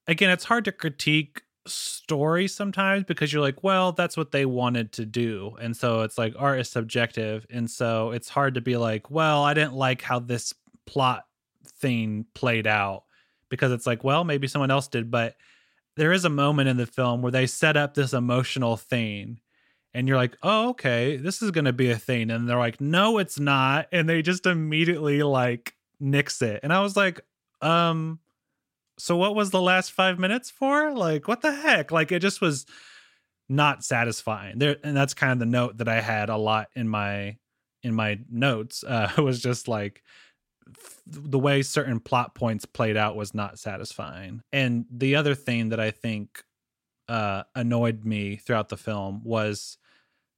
again, 0.07 0.29
it's 0.29 0.45
hard 0.45 0.63
to 0.65 0.71
critique 0.71 1.41
story 1.67 2.47
sometimes 2.47 3.05
because 3.05 3.31
you're 3.31 3.41
like, 3.41 3.63
well, 3.63 3.91
that's 3.91 4.17
what 4.17 4.31
they 4.31 4.45
wanted 4.45 4.91
to 4.93 5.05
do. 5.05 5.55
And 5.59 5.75
so 5.75 6.01
it's 6.01 6.17
like 6.17 6.33
art 6.37 6.59
is 6.59 6.69
subjective. 6.69 7.45
And 7.49 7.69
so 7.69 8.11
it's 8.11 8.29
hard 8.29 8.55
to 8.55 8.61
be 8.61 8.77
like, 8.77 9.09
well, 9.09 9.43
I 9.43 9.53
didn't 9.53 9.73
like 9.73 10.01
how 10.01 10.19
this 10.19 10.53
plot 10.85 11.25
thing 11.65 12.25
played 12.33 12.67
out 12.67 13.03
because 13.49 13.71
it's 13.71 13.87
like, 13.87 14.03
well, 14.03 14.23
maybe 14.23 14.47
someone 14.47 14.71
else 14.71 14.87
did. 14.87 15.09
But 15.09 15.35
there 15.95 16.11
is 16.11 16.25
a 16.25 16.29
moment 16.29 16.69
in 16.69 16.77
the 16.77 16.85
film 16.85 17.21
where 17.21 17.31
they 17.31 17.47
set 17.47 17.77
up 17.77 17.93
this 17.93 18.13
emotional 18.13 18.77
thing 18.77 19.39
and 19.93 20.07
you're 20.07 20.17
like, 20.17 20.37
oh, 20.43 20.69
okay, 20.69 21.15
this 21.15 21.41
is 21.41 21.51
going 21.51 21.65
to 21.65 21.73
be 21.73 21.89
a 21.89 21.97
thing. 21.97 22.29
And 22.29 22.49
they're 22.49 22.57
like, 22.57 22.81
no, 22.81 23.17
it's 23.17 23.39
not. 23.39 23.87
And 23.93 24.09
they 24.09 24.21
just 24.21 24.45
immediately 24.45 25.23
like 25.23 25.73
nix 26.01 26.41
it. 26.41 26.59
And 26.63 26.73
I 26.73 26.81
was 26.81 26.97
like, 26.97 27.21
um, 27.61 28.19
so 28.97 29.17
what 29.17 29.35
was 29.35 29.49
the 29.51 29.61
last 29.61 29.91
five 29.91 30.19
minutes 30.19 30.49
for? 30.49 30.91
Like, 30.91 31.27
what 31.27 31.41
the 31.41 31.51
heck? 31.53 31.91
Like, 31.91 32.11
it 32.11 32.19
just 32.19 32.41
was 32.41 32.65
not 33.49 33.83
satisfying 33.83 34.57
there. 34.59 34.77
And 34.83 34.95
that's 34.95 35.13
kind 35.13 35.31
of 35.33 35.39
the 35.39 35.45
note 35.45 35.77
that 35.77 35.87
I 35.87 36.01
had 36.01 36.29
a 36.29 36.37
lot 36.37 36.69
in 36.75 36.87
my, 36.87 37.37
in 37.83 37.93
my 37.93 38.19
notes, 38.29 38.83
uh, 38.83 39.11
was 39.21 39.41
just 39.41 39.67
like, 39.67 40.01
f- 40.77 41.01
the 41.05 41.37
way 41.39 41.61
certain 41.61 41.99
plot 41.99 42.33
points 42.35 42.65
played 42.65 42.97
out 42.97 43.15
was 43.15 43.33
not 43.33 43.59
satisfying. 43.59 44.41
And 44.51 44.85
the 44.89 45.15
other 45.15 45.35
thing 45.35 45.69
that 45.69 45.79
I 45.79 45.91
think 45.91 46.43
uh, 47.07 47.43
annoyed 47.53 48.03
me 48.03 48.37
throughout 48.37 48.69
the 48.69 48.77
film 48.77 49.21
was 49.23 49.77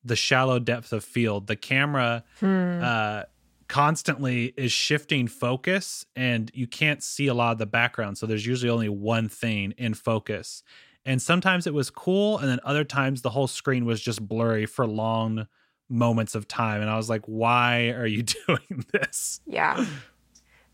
the 0.03 0.15
shallow 0.17 0.59
depth 0.59 0.91
of 0.93 1.03
field. 1.03 1.47
The 1.47 1.55
camera 1.55 2.23
Hmm. 2.39 2.79
uh, 2.83 3.23
constantly 3.67 4.53
is 4.57 4.71
shifting 4.71 5.27
focus, 5.27 6.05
and 6.15 6.51
you 6.53 6.67
can't 6.67 7.03
see 7.03 7.27
a 7.27 7.33
lot 7.33 7.51
of 7.51 7.57
the 7.57 7.65
background. 7.65 8.17
So 8.17 8.25
there's 8.25 8.45
usually 8.45 8.69
only 8.69 8.89
one 8.89 9.29
thing 9.29 9.73
in 9.77 9.93
focus. 9.93 10.63
And 11.05 11.21
sometimes 11.21 11.67
it 11.67 11.73
was 11.73 11.89
cool, 11.89 12.37
and 12.37 12.49
then 12.49 12.59
other 12.63 12.83
times 12.83 13.21
the 13.21 13.29
whole 13.29 13.47
screen 13.47 13.85
was 13.85 14.01
just 14.01 14.25
blurry 14.25 14.65
for 14.65 14.85
long 14.85 15.47
moments 15.89 16.35
of 16.35 16.47
time. 16.47 16.81
And 16.81 16.89
I 16.89 16.97
was 16.97 17.09
like, 17.09 17.23
why 17.25 17.89
are 17.89 18.07
you 18.07 18.23
doing 18.47 18.85
this? 18.91 19.41
Yeah. 19.45 19.85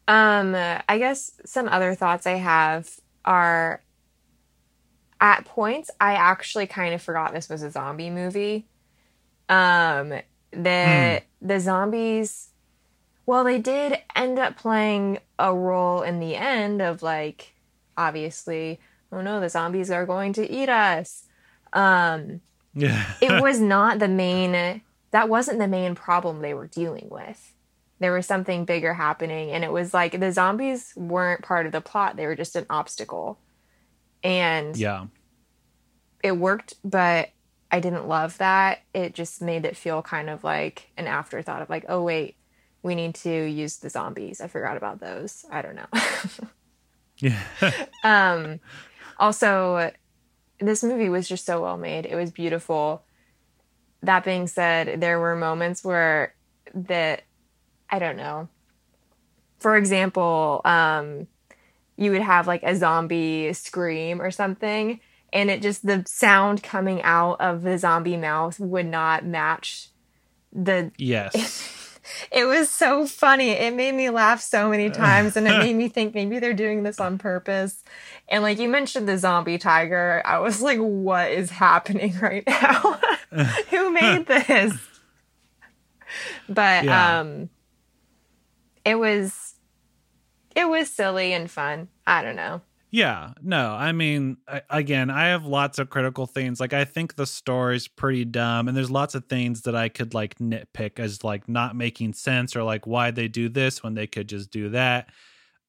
Um, 0.07 0.55
I 0.55 0.97
guess 0.97 1.31
some 1.45 1.69
other 1.69 1.95
thoughts 1.95 2.27
I 2.27 2.33
have 2.33 2.89
are 3.25 3.81
at 5.21 5.45
points 5.45 5.89
I 6.01 6.15
actually 6.15 6.67
kind 6.67 6.93
of 6.93 7.01
forgot 7.01 7.33
this 7.33 7.47
was 7.47 7.63
a 7.63 7.71
zombie 7.71 8.09
movie. 8.09 8.67
Um, 9.47 10.13
the 10.51 11.21
the 11.41 11.59
zombies 11.59 12.49
well, 13.25 13.43
they 13.43 13.59
did 13.59 13.97
end 14.15 14.39
up 14.39 14.57
playing 14.57 15.19
a 15.39 15.53
role 15.55 16.01
in 16.01 16.19
the 16.19 16.35
end 16.35 16.81
of 16.81 17.01
like 17.03 17.53
obviously, 17.97 18.79
oh 19.11 19.21
no, 19.21 19.39
the 19.39 19.49
zombies 19.49 19.91
are 19.91 20.05
going 20.05 20.33
to 20.33 20.49
eat 20.49 20.69
us. 20.69 21.23
Um, 21.73 22.41
Yeah. 22.73 23.05
it 23.21 23.31
was 23.41 23.59
not 23.59 23.99
the 23.99 24.07
main 24.07 24.81
that 25.11 25.29
wasn't 25.29 25.59
the 25.59 25.67
main 25.67 25.95
problem 25.95 26.41
they 26.41 26.53
were 26.53 26.67
dealing 26.67 27.07
with 27.11 27.53
there 27.99 28.13
was 28.13 28.25
something 28.25 28.65
bigger 28.65 28.93
happening 28.93 29.51
and 29.51 29.63
it 29.63 29.71
was 29.71 29.93
like 29.93 30.19
the 30.19 30.31
zombies 30.31 30.91
weren't 30.97 31.43
part 31.43 31.65
of 31.65 31.71
the 31.71 31.81
plot 31.81 32.15
they 32.15 32.25
were 32.25 32.35
just 32.35 32.55
an 32.55 32.65
obstacle 32.69 33.41
And 34.23 34.75
Yeah. 34.77 35.07
it 36.23 36.33
worked, 36.37 36.75
but 36.83 37.29
I 37.71 37.79
didn't 37.79 38.07
love 38.07 38.37
that. 38.37 38.79
It 38.93 39.13
just 39.13 39.41
made 39.41 39.65
it 39.65 39.77
feel 39.77 40.01
kind 40.01 40.29
of 40.29 40.43
like 40.43 40.91
an 40.97 41.07
afterthought 41.07 41.61
of 41.61 41.69
like, 41.69 41.85
oh 41.89 42.03
wait, 42.03 42.37
we 42.83 42.95
need 42.95 43.15
to 43.15 43.45
use 43.45 43.77
the 43.77 43.89
zombies. 43.89 44.41
I 44.41 44.47
forgot 44.47 44.77
about 44.77 44.99
those. 44.99 45.45
I 45.49 45.61
don't 45.61 45.75
know. 45.75 45.87
Yeah. 47.17 47.41
um 48.03 48.59
also 49.17 49.91
this 50.59 50.83
movie 50.83 51.09
was 51.09 51.27
just 51.27 51.45
so 51.45 51.61
well 51.61 51.77
made. 51.77 52.05
It 52.05 52.15
was 52.15 52.31
beautiful. 52.31 53.03
That 54.01 54.25
being 54.25 54.47
said, 54.47 54.99
there 54.99 55.19
were 55.19 55.35
moments 55.35 55.83
where 55.83 56.35
that 56.73 57.23
I 57.89 57.99
don't 57.99 58.17
know. 58.17 58.49
For 59.59 59.77
example, 59.77 60.61
um 60.65 61.27
you 61.95 62.11
would 62.11 62.21
have 62.21 62.47
like 62.47 62.63
a 62.63 62.75
zombie 62.75 63.53
scream 63.53 64.21
or 64.21 64.31
something 64.31 64.99
and 65.31 65.49
it 65.49 65.61
just 65.61 65.85
the 65.85 66.03
sound 66.07 66.63
coming 66.63 67.01
out 67.01 67.39
of 67.39 67.63
the 67.63 67.77
zombie 67.77 68.17
mouth 68.17 68.59
would 68.59 68.85
not 68.85 69.25
match 69.25 69.89
the 70.51 70.91
yes. 70.97 71.82
it 72.31 72.45
was 72.45 72.69
so 72.69 73.05
funny. 73.07 73.51
It 73.51 73.73
made 73.73 73.93
me 73.95 74.09
laugh 74.09 74.41
so 74.41 74.69
many 74.69 74.89
times 74.89 75.35
and 75.37 75.47
it 75.47 75.57
made 75.57 75.75
me 75.75 75.87
think 75.89 76.13
maybe 76.15 76.39
they're 76.39 76.53
doing 76.53 76.83
this 76.83 76.99
on 76.99 77.17
purpose. 77.17 77.83
And 78.29 78.43
like 78.43 78.59
you 78.59 78.69
mentioned 78.69 79.07
the 79.07 79.17
zombie 79.17 79.57
tiger, 79.57 80.21
I 80.25 80.39
was 80.39 80.61
like, 80.61 80.79
what 80.79 81.31
is 81.31 81.49
happening 81.49 82.17
right 82.21 82.43
now? 82.47 82.99
Who 83.69 83.91
made 83.91 84.25
this? 84.27 84.73
But 86.47 86.85
Yeah. 86.85 87.19
um 87.19 87.49
it 88.85 88.95
was 88.95 89.55
it 90.55 90.65
was 90.67 90.89
silly 90.89 91.33
and 91.33 91.49
fun. 91.49 91.87
I 92.05 92.21
don't 92.21 92.35
know. 92.35 92.61
Yeah, 92.93 93.31
no, 93.41 93.71
I 93.71 93.91
mean, 93.91 94.37
I, 94.47 94.61
again, 94.69 95.09
I 95.09 95.29
have 95.29 95.47
lots 95.47 95.79
of 95.79 95.89
critical 95.89 96.27
things. 96.27 96.59
Like, 96.59 96.73
I 96.73 96.85
think 96.85 97.15
the 97.15 97.25
story's 97.25 97.87
pretty 97.87 98.23
dumb, 98.23 98.67
and 98.67 98.77
there's 98.77 98.91
lots 98.91 99.15
of 99.15 99.25
things 99.25 99.63
that 99.63 99.75
I 99.75 99.89
could 99.89 100.13
like 100.13 100.35
nitpick 100.35 100.99
as 100.99 101.23
like 101.23 101.49
not 101.49 101.75
making 101.75 102.13
sense 102.13 102.55
or 102.55 102.61
like 102.61 102.85
why 102.85 103.09
they 103.09 103.27
do 103.27 103.49
this 103.49 103.81
when 103.81 103.95
they 103.95 104.05
could 104.05 104.29
just 104.29 104.51
do 104.51 104.69
that. 104.69 105.09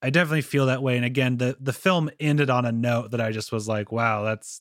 I 0.02 0.10
definitely 0.10 0.42
feel 0.42 0.66
that 0.66 0.82
way. 0.82 0.96
And 0.96 1.04
again, 1.06 1.38
the 1.38 1.56
the 1.58 1.72
film 1.72 2.10
ended 2.20 2.50
on 2.50 2.66
a 2.66 2.72
note 2.72 3.12
that 3.12 3.22
I 3.22 3.32
just 3.32 3.52
was 3.52 3.66
like, 3.66 3.90
wow, 3.90 4.22
that's. 4.24 4.60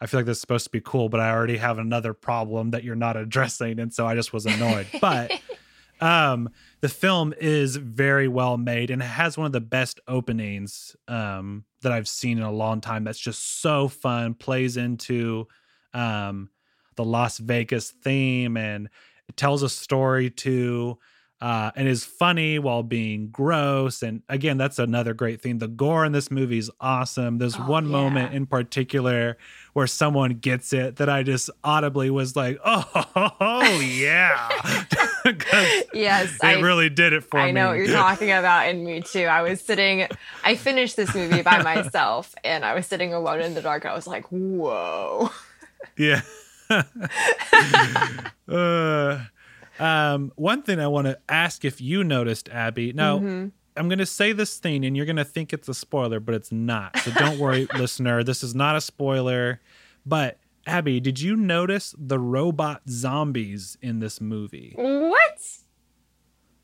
I 0.00 0.06
feel 0.06 0.20
like 0.20 0.26
this 0.26 0.38
is 0.38 0.40
supposed 0.40 0.64
to 0.64 0.70
be 0.70 0.80
cool, 0.80 1.10
but 1.10 1.20
I 1.20 1.32
already 1.32 1.58
have 1.58 1.76
another 1.76 2.14
problem 2.14 2.70
that 2.70 2.82
you're 2.82 2.96
not 2.96 3.16
addressing, 3.18 3.78
and 3.78 3.92
so 3.92 4.06
I 4.06 4.14
just 4.14 4.32
was 4.32 4.46
annoyed. 4.46 4.86
but 5.02 5.32
um 6.00 6.48
the 6.84 6.88
film 6.90 7.32
is 7.40 7.76
very 7.76 8.28
well 8.28 8.58
made 8.58 8.90
and 8.90 9.02
has 9.02 9.38
one 9.38 9.46
of 9.46 9.52
the 9.52 9.58
best 9.58 10.00
openings 10.06 10.94
um 11.08 11.64
that 11.80 11.92
I've 11.92 12.06
seen 12.06 12.36
in 12.36 12.44
a 12.44 12.52
long 12.52 12.82
time 12.82 13.04
that's 13.04 13.18
just 13.18 13.62
so 13.62 13.88
fun 13.88 14.34
plays 14.34 14.76
into 14.76 15.48
um 15.94 16.50
the 16.96 17.04
Las 17.04 17.38
Vegas 17.38 17.90
theme 17.90 18.58
and 18.58 18.90
it 19.30 19.36
tells 19.38 19.62
a 19.62 19.70
story 19.70 20.28
too 20.28 20.98
uh 21.44 21.70
and 21.76 21.86
is 21.86 22.04
funny 22.04 22.58
while 22.58 22.82
being 22.82 23.28
gross 23.28 24.02
and 24.02 24.22
again 24.28 24.56
that's 24.56 24.78
another 24.78 25.12
great 25.12 25.42
thing 25.42 25.58
the 25.58 25.68
gore 25.68 26.04
in 26.06 26.12
this 26.12 26.30
movie 26.30 26.56
is 26.58 26.70
awesome 26.80 27.36
there's 27.38 27.56
Oh, 27.56 27.66
one 27.66 27.86
moment 27.86 28.32
in 28.32 28.46
particular 28.46 29.36
where 29.74 29.86
someone 29.86 30.30
gets 30.30 30.72
it 30.72 30.96
that 30.96 31.08
I 31.10 31.22
just 31.22 31.50
audibly 31.62 32.08
was 32.08 32.34
like 32.34 32.58
oh, 32.64 33.80
yeah!" 33.84 34.48
Yes, 35.94 36.34
it 36.34 36.44
I 36.44 36.60
really 36.60 36.90
did 36.90 37.12
it 37.14 37.24
for 37.24 37.38
me. 37.38 37.44
I 37.44 37.50
know 37.50 37.68
what 37.68 37.78
you're 37.78 37.86
talking 37.86 38.30
about, 38.30 38.68
and 38.68 38.84
me 38.84 39.00
too. 39.00 39.24
I 39.24 39.40
was 39.42 39.60
sitting, 39.60 40.06
I 40.44 40.54
finished 40.54 40.96
this 40.96 41.14
movie 41.14 41.40
by 41.42 41.62
myself, 41.74 42.34
and 42.44 42.64
I 42.64 42.74
was 42.74 42.86
sitting 42.86 43.14
alone 43.14 43.40
in 43.40 43.54
the 43.54 43.62
dark. 43.62 43.86
I 43.86 43.94
was 43.94 44.06
like, 44.06 44.26
whoa. 44.30 45.30
Yeah. 45.96 46.22
uh, 48.48 49.24
um, 49.78 50.32
one 50.36 50.62
thing 50.62 50.80
I 50.80 50.86
want 50.86 51.06
to 51.06 51.18
ask 51.28 51.64
if 51.64 51.80
you 51.80 52.04
noticed, 52.04 52.48
Abby. 52.48 52.92
Now, 52.92 53.18
Mm-hmm. 53.18 53.48
I'm 53.76 53.88
going 53.88 53.98
to 53.98 54.06
say 54.06 54.30
this 54.32 54.56
thing, 54.58 54.84
and 54.84 54.96
you're 54.96 55.04
going 55.06 55.16
to 55.16 55.24
think 55.24 55.52
it's 55.52 55.68
a 55.68 55.74
spoiler, 55.74 56.20
but 56.20 56.32
it's 56.36 56.52
not. 56.52 56.96
So 57.00 57.10
don't 57.10 57.40
worry, 57.40 57.66
listener. 57.76 58.22
This 58.22 58.44
is 58.44 58.54
not 58.54 58.76
a 58.76 58.80
spoiler. 58.80 59.60
But 60.06 60.38
Abby, 60.64 61.00
did 61.00 61.18
you 61.20 61.34
notice 61.34 61.92
the 61.98 62.20
robot 62.20 62.82
zombies 62.88 63.76
in 63.82 63.98
this 63.98 64.20
movie? 64.20 64.74
What? 64.76 65.40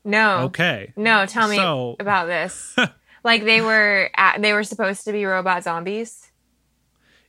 No. 0.05 0.39
Okay. 0.45 0.93
No, 0.95 1.25
tell 1.25 1.49
me 1.49 1.57
So- 1.57 1.97
about 1.99 2.27
this. 2.27 2.75
like 3.25 3.43
they 3.43 3.59
were, 3.61 4.09
at, 4.15 4.41
they 4.41 4.53
were 4.53 4.63
supposed 4.63 5.03
to 5.03 5.11
be 5.11 5.25
robot 5.25 5.63
zombies. 5.63 6.30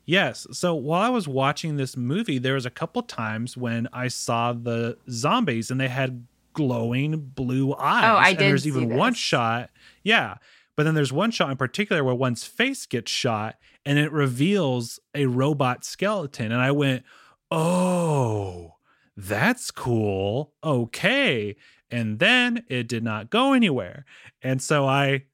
Yes. 0.04 0.46
So 0.52 0.74
while 0.74 1.02
I 1.02 1.08
was 1.08 1.28
watching 1.28 1.76
this 1.76 1.96
movie, 1.96 2.38
there 2.38 2.54
was 2.54 2.66
a 2.66 2.70
couple 2.70 3.02
times 3.02 3.56
when 3.56 3.88
I 3.92 4.08
saw 4.08 4.52
the 4.52 4.98
zombies 5.08 5.70
and 5.70 5.80
they 5.80 5.88
had 5.88 6.26
glowing 6.54 7.18
blue 7.18 7.72
oh, 7.72 7.76
eyes. 7.78 8.04
Oh, 8.04 8.16
I 8.16 8.28
and 8.30 8.38
did 8.38 8.50
there's 8.50 8.66
even 8.66 8.96
one 8.96 9.14
shot. 9.14 9.70
Yeah. 10.02 10.36
But 10.76 10.84
then 10.84 10.94
there's 10.94 11.12
one 11.12 11.30
shot 11.30 11.50
in 11.50 11.56
particular 11.56 12.02
where 12.02 12.14
one's 12.14 12.44
face 12.44 12.86
gets 12.86 13.10
shot 13.10 13.56
and 13.84 13.98
it 13.98 14.10
reveals 14.10 14.98
a 15.14 15.26
robot 15.26 15.84
skeleton. 15.84 16.50
And 16.50 16.60
I 16.60 16.70
went, 16.72 17.04
oh, 17.50 18.76
that's 19.16 19.70
cool. 19.70 20.52
Okay. 20.64 21.56
And 21.90 22.18
then 22.18 22.64
it 22.68 22.88
did 22.88 23.04
not 23.04 23.30
go 23.30 23.52
anywhere. 23.52 24.06
And 24.40 24.62
so 24.62 24.86
I 24.86 25.24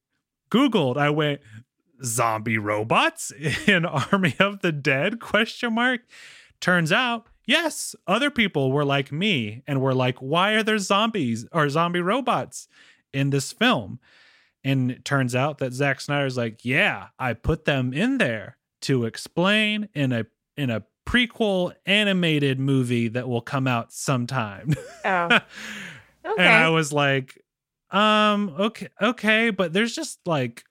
Googled, 0.51 0.97
I 0.97 1.11
went, 1.11 1.41
zombie 2.05 2.59
robots 2.59 3.33
in 3.67 3.85
Army 3.85 4.35
of 4.39 4.61
the 4.61 4.73
Dead? 4.73 5.21
Question 5.21 5.75
mark. 5.75 6.01
Turns 6.61 6.91
out, 6.91 7.27
yes, 7.47 7.95
other 8.07 8.31
people 8.31 8.73
were 8.73 8.85
like 8.85 9.13
me 9.13 9.63
and 9.67 9.81
were 9.81 9.95
like, 9.95 10.19
why 10.19 10.53
are 10.53 10.63
there 10.63 10.79
zombies 10.79 11.47
or 11.53 11.69
zombie 11.69 12.01
robots 12.01 12.69
in 13.13 13.31
this 13.31 13.53
film? 13.53 14.01
And 14.65 14.91
it 14.91 15.05
turns 15.05 15.35
out 15.35 15.59
that 15.59 15.73
Zack 15.73 16.01
Snyder's 16.01 16.37
like, 16.37 16.65
yeah, 16.65 17.09
I 17.19 17.33
put 17.33 17.65
them 17.65 17.93
in 17.93 18.19
there 18.19 18.57
to 18.83 19.05
explain 19.05 19.89
in 19.95 20.13
a 20.13 20.27
in 20.57 20.71
a 20.71 20.85
prequel 21.07 21.73
animated 21.87 22.59
movie 22.59 23.09
that 23.09 23.29
will 23.29 23.41
come 23.41 23.67
out 23.67 23.93
sometime. 23.93 24.75
Oh, 25.05 25.25
okay. 25.27 25.41
And 26.37 26.47
I 26.47 26.69
was 26.69 26.93
like, 26.93 27.43
um, 27.91 28.55
okay, 28.59 28.89
okay, 29.01 29.49
but 29.49 29.73
there's 29.73 29.95
just 29.95 30.19
like 30.27 30.63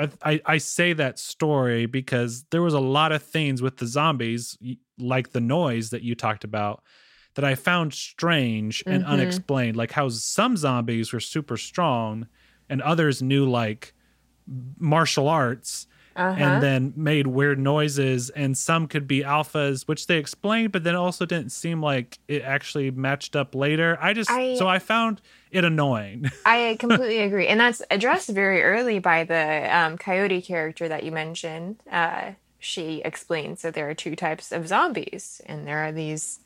I, 0.00 0.08
I 0.32 0.40
I 0.46 0.58
say 0.58 0.92
that 0.94 1.18
story 1.18 1.86
because 1.86 2.44
there 2.50 2.62
was 2.62 2.74
a 2.74 2.80
lot 2.80 3.12
of 3.12 3.22
things 3.22 3.62
with 3.62 3.76
the 3.76 3.86
zombies, 3.86 4.56
like 4.98 5.30
the 5.30 5.40
noise 5.40 5.90
that 5.90 6.02
you 6.02 6.14
talked 6.14 6.44
about, 6.44 6.82
that 7.34 7.44
I 7.44 7.54
found 7.54 7.92
strange 7.94 8.82
and 8.86 9.02
Mhm. 9.04 9.08
unexplained. 9.08 9.76
Like 9.76 9.92
how 9.92 10.08
some 10.08 10.56
zombies 10.56 11.12
were 11.12 11.20
super 11.20 11.56
strong, 11.56 12.26
and 12.68 12.80
others 12.82 13.22
knew 13.22 13.48
like 13.48 13.94
martial 14.78 15.28
arts 15.28 15.86
uh-huh. 16.16 16.36
and 16.38 16.62
then 16.62 16.92
made 16.96 17.26
weird 17.26 17.58
noises 17.58 18.30
and 18.30 18.56
some 18.56 18.86
could 18.86 19.06
be 19.06 19.20
alphas 19.22 19.86
which 19.88 20.06
they 20.06 20.18
explained 20.18 20.72
but 20.72 20.84
then 20.84 20.94
also 20.94 21.24
didn't 21.24 21.50
seem 21.50 21.82
like 21.82 22.18
it 22.28 22.42
actually 22.42 22.90
matched 22.90 23.36
up 23.36 23.54
later 23.54 23.98
i 24.00 24.12
just 24.12 24.30
I- 24.30 24.56
so 24.56 24.68
i 24.68 24.78
found 24.78 25.20
it 25.50 25.64
annoying 25.64 26.30
I 26.46 26.76
completely 26.78 27.20
agree, 27.20 27.46
and 27.46 27.60
that's 27.60 27.82
addressed 27.90 28.28
very 28.30 28.62
early 28.62 28.98
by 28.98 29.24
the 29.24 29.76
um, 29.76 29.98
coyote 29.98 30.42
character 30.42 30.88
that 30.88 31.04
you 31.04 31.12
mentioned. 31.12 31.76
Uh, 31.90 32.32
she 32.58 33.02
explains 33.04 33.62
that 33.62 33.74
there 33.74 33.88
are 33.88 33.94
two 33.94 34.14
types 34.14 34.52
of 34.52 34.68
zombies, 34.68 35.40
and 35.46 35.66
there 35.66 35.78
are 35.78 35.92
these 35.92 36.40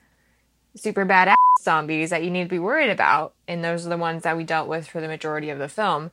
super 0.76 1.04
badass 1.04 1.36
zombies 1.60 2.10
that 2.10 2.24
you 2.24 2.30
need 2.30 2.44
to 2.44 2.48
be 2.48 2.58
worried 2.58 2.90
about, 2.90 3.34
and 3.46 3.64
those 3.64 3.86
are 3.86 3.90
the 3.90 3.96
ones 3.96 4.22
that 4.22 4.36
we 4.36 4.44
dealt 4.44 4.68
with 4.68 4.88
for 4.88 5.00
the 5.00 5.08
majority 5.08 5.50
of 5.50 5.58
the 5.58 5.68
film. 5.68 6.10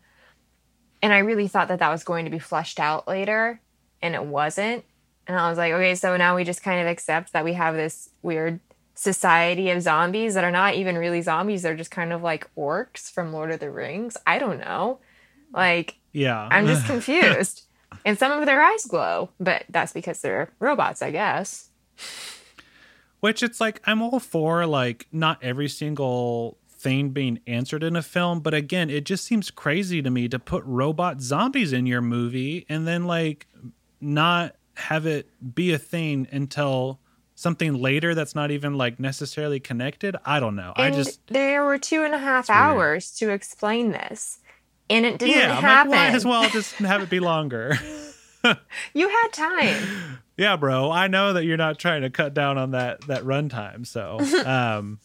And 1.01 1.11
I 1.13 1.19
really 1.19 1.47
thought 1.47 1.67
that 1.69 1.79
that 1.79 1.89
was 1.89 2.03
going 2.03 2.25
to 2.25 2.31
be 2.31 2.39
fleshed 2.39 2.79
out 2.79 3.07
later, 3.07 3.59
and 4.01 4.13
it 4.15 4.23
wasn't. 4.23 4.85
And 5.27 5.37
I 5.37 5.49
was 5.49 5.57
like, 5.57 5.73
okay, 5.73 5.95
so 5.95 6.17
now 6.17 6.35
we 6.35 6.43
just 6.43 6.63
kind 6.63 6.81
of 6.81 6.87
accept 6.87 7.33
that 7.33 7.43
we 7.45 7.53
have 7.53 7.75
this 7.75 8.09
weird 8.21 8.59
society 8.93 9.69
of 9.71 9.81
zombies 9.81 10.33
that 10.35 10.43
are 10.43 10.51
not 10.51 10.75
even 10.75 10.97
really 10.97 11.21
zombies. 11.21 11.61
They're 11.63 11.75
just 11.75 11.91
kind 11.91 12.13
of 12.13 12.21
like 12.21 12.49
orcs 12.55 13.11
from 13.11 13.31
Lord 13.33 13.51
of 13.51 13.59
the 13.59 13.71
Rings. 13.71 14.17
I 14.27 14.37
don't 14.39 14.59
know. 14.59 14.99
Like, 15.53 15.97
yeah 16.13 16.47
I'm 16.51 16.67
just 16.67 16.85
confused. 16.93 17.63
and 18.05 18.17
some 18.17 18.31
of 18.31 18.45
their 18.45 18.61
eyes 18.61 18.85
glow, 18.85 19.29
but 19.39 19.63
that's 19.69 19.93
because 19.93 20.21
they're 20.21 20.51
robots, 20.59 21.01
I 21.01 21.11
guess. 21.11 21.69
which 23.19 23.43
it's 23.43 23.61
like 23.61 23.79
i'm 23.85 24.01
all 24.01 24.19
for 24.19 24.65
like 24.65 25.07
not 25.11 25.37
every 25.43 25.69
single 25.69 26.57
thing 26.81 27.09
being 27.09 27.39
answered 27.45 27.83
in 27.83 27.95
a 27.95 28.01
film 28.01 28.39
but 28.39 28.53
again 28.53 28.89
it 28.89 29.03
just 29.03 29.23
seems 29.23 29.51
crazy 29.51 30.01
to 30.01 30.09
me 30.09 30.27
to 30.27 30.39
put 30.39 30.63
robot 30.65 31.21
zombies 31.21 31.71
in 31.71 31.85
your 31.85 32.01
movie 32.01 32.65
and 32.67 32.87
then 32.87 33.05
like 33.05 33.47
not 33.99 34.55
have 34.75 35.05
it 35.05 35.29
be 35.53 35.71
a 35.73 35.77
thing 35.77 36.27
until 36.31 36.99
something 37.35 37.73
later 37.73 38.15
that's 38.15 38.33
not 38.35 38.51
even 38.51 38.75
like 38.75 38.99
necessarily 38.99 39.59
connected 39.59 40.15
i 40.25 40.39
don't 40.39 40.55
know 40.55 40.73
i 40.75 40.89
just 40.89 41.25
there 41.27 41.63
were 41.63 41.77
two 41.77 42.03
and 42.03 42.13
a 42.13 42.17
half 42.17 42.49
weird. 42.49 42.57
hours 42.57 43.11
to 43.11 43.29
explain 43.29 43.91
this. 43.91 44.39
And 44.89 45.05
it 45.05 45.19
didn't 45.19 45.37
yeah 45.37 45.55
happen. 45.61 45.91
like, 45.91 46.09
might 46.09 46.15
as 46.15 46.25
well 46.25 46.49
just 46.49 46.73
have 46.75 47.01
it 47.01 47.09
be 47.09 47.21
longer 47.21 47.77
you 48.93 49.07
had 49.07 49.27
time. 49.29 50.19
Yeah, 50.37 50.55
bro. 50.55 50.91
I 50.91 51.07
know 51.07 51.33
that 51.33 51.45
you're 51.45 51.57
not 51.57 51.77
trying 51.77 52.01
to 52.01 52.09
cut 52.09 52.33
down 52.33 52.57
on 52.57 52.71
that 52.71 53.01
that 53.01 53.23
runtime. 53.23 53.85
So, 53.85 54.19
um, 54.45 54.99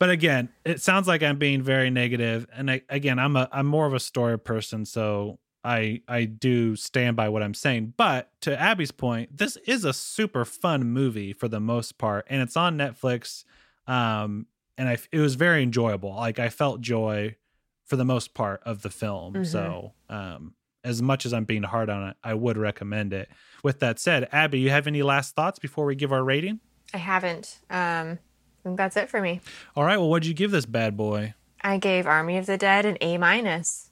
but 0.00 0.10
again, 0.10 0.48
it 0.64 0.80
sounds 0.80 1.06
like 1.06 1.22
I'm 1.22 1.38
being 1.38 1.62
very 1.62 1.90
negative. 1.90 2.46
And 2.52 2.70
I, 2.70 2.80
again, 2.88 3.18
I'm 3.20 3.36
a 3.36 3.48
I'm 3.52 3.66
more 3.66 3.86
of 3.86 3.94
a 3.94 4.00
story 4.00 4.38
person, 4.38 4.84
so 4.86 5.38
I 5.62 6.00
I 6.08 6.24
do 6.24 6.74
stand 6.74 7.16
by 7.16 7.28
what 7.28 7.42
I'm 7.42 7.54
saying. 7.54 7.92
But 7.96 8.30
to 8.40 8.58
Abby's 8.58 8.90
point, 8.90 9.36
this 9.36 9.56
is 9.66 9.84
a 9.84 9.92
super 9.92 10.46
fun 10.46 10.84
movie 10.84 11.34
for 11.34 11.48
the 11.48 11.60
most 11.60 11.98
part, 11.98 12.26
and 12.30 12.40
it's 12.42 12.56
on 12.56 12.78
Netflix. 12.78 13.44
Um, 13.86 14.46
and 14.78 14.88
I 14.88 14.96
it 15.12 15.18
was 15.20 15.34
very 15.34 15.62
enjoyable. 15.62 16.14
Like 16.16 16.38
I 16.38 16.48
felt 16.48 16.80
joy 16.80 17.36
for 17.84 17.96
the 17.96 18.04
most 18.04 18.32
part 18.32 18.62
of 18.64 18.80
the 18.80 18.90
film. 18.90 19.34
Mhm. 19.34 19.46
So, 19.46 19.92
um, 20.08 20.54
as 20.82 21.02
much 21.02 21.26
as 21.26 21.34
I'm 21.34 21.44
being 21.44 21.64
hard 21.64 21.90
on 21.90 22.08
it, 22.08 22.16
I 22.24 22.32
would 22.32 22.56
recommend 22.56 23.12
it. 23.12 23.28
With 23.62 23.80
that 23.80 23.98
said, 23.98 24.30
Abby, 24.32 24.60
you 24.60 24.70
have 24.70 24.86
any 24.86 25.02
last 25.02 25.34
thoughts 25.34 25.58
before 25.58 25.84
we 25.84 25.94
give 25.94 26.10
our 26.10 26.24
rating? 26.24 26.60
I 26.94 26.98
haven't. 26.98 27.60
Um, 27.68 28.18
I 28.60 28.62
think 28.62 28.76
that's 28.76 28.96
it 28.96 29.08
for 29.08 29.20
me. 29.20 29.40
All 29.74 29.84
right. 29.84 29.96
Well, 29.96 30.10
what'd 30.10 30.26
you 30.26 30.34
give 30.34 30.50
this 30.50 30.66
bad 30.66 30.96
boy? 30.96 31.34
I 31.62 31.78
gave 31.78 32.06
Army 32.06 32.36
of 32.38 32.46
the 32.46 32.58
Dead 32.58 32.84
an 32.86 32.96
A 33.00 33.18
minus. 33.18 33.90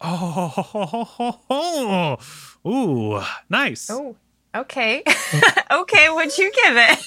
Oh, 0.00 2.18
ooh, 2.66 3.20
nice. 3.48 3.88
Oh, 3.90 4.16
okay. 4.54 5.02
okay, 5.70 6.10
what'd 6.10 6.36
you 6.38 6.52
give 6.64 6.76
it? 6.76 6.98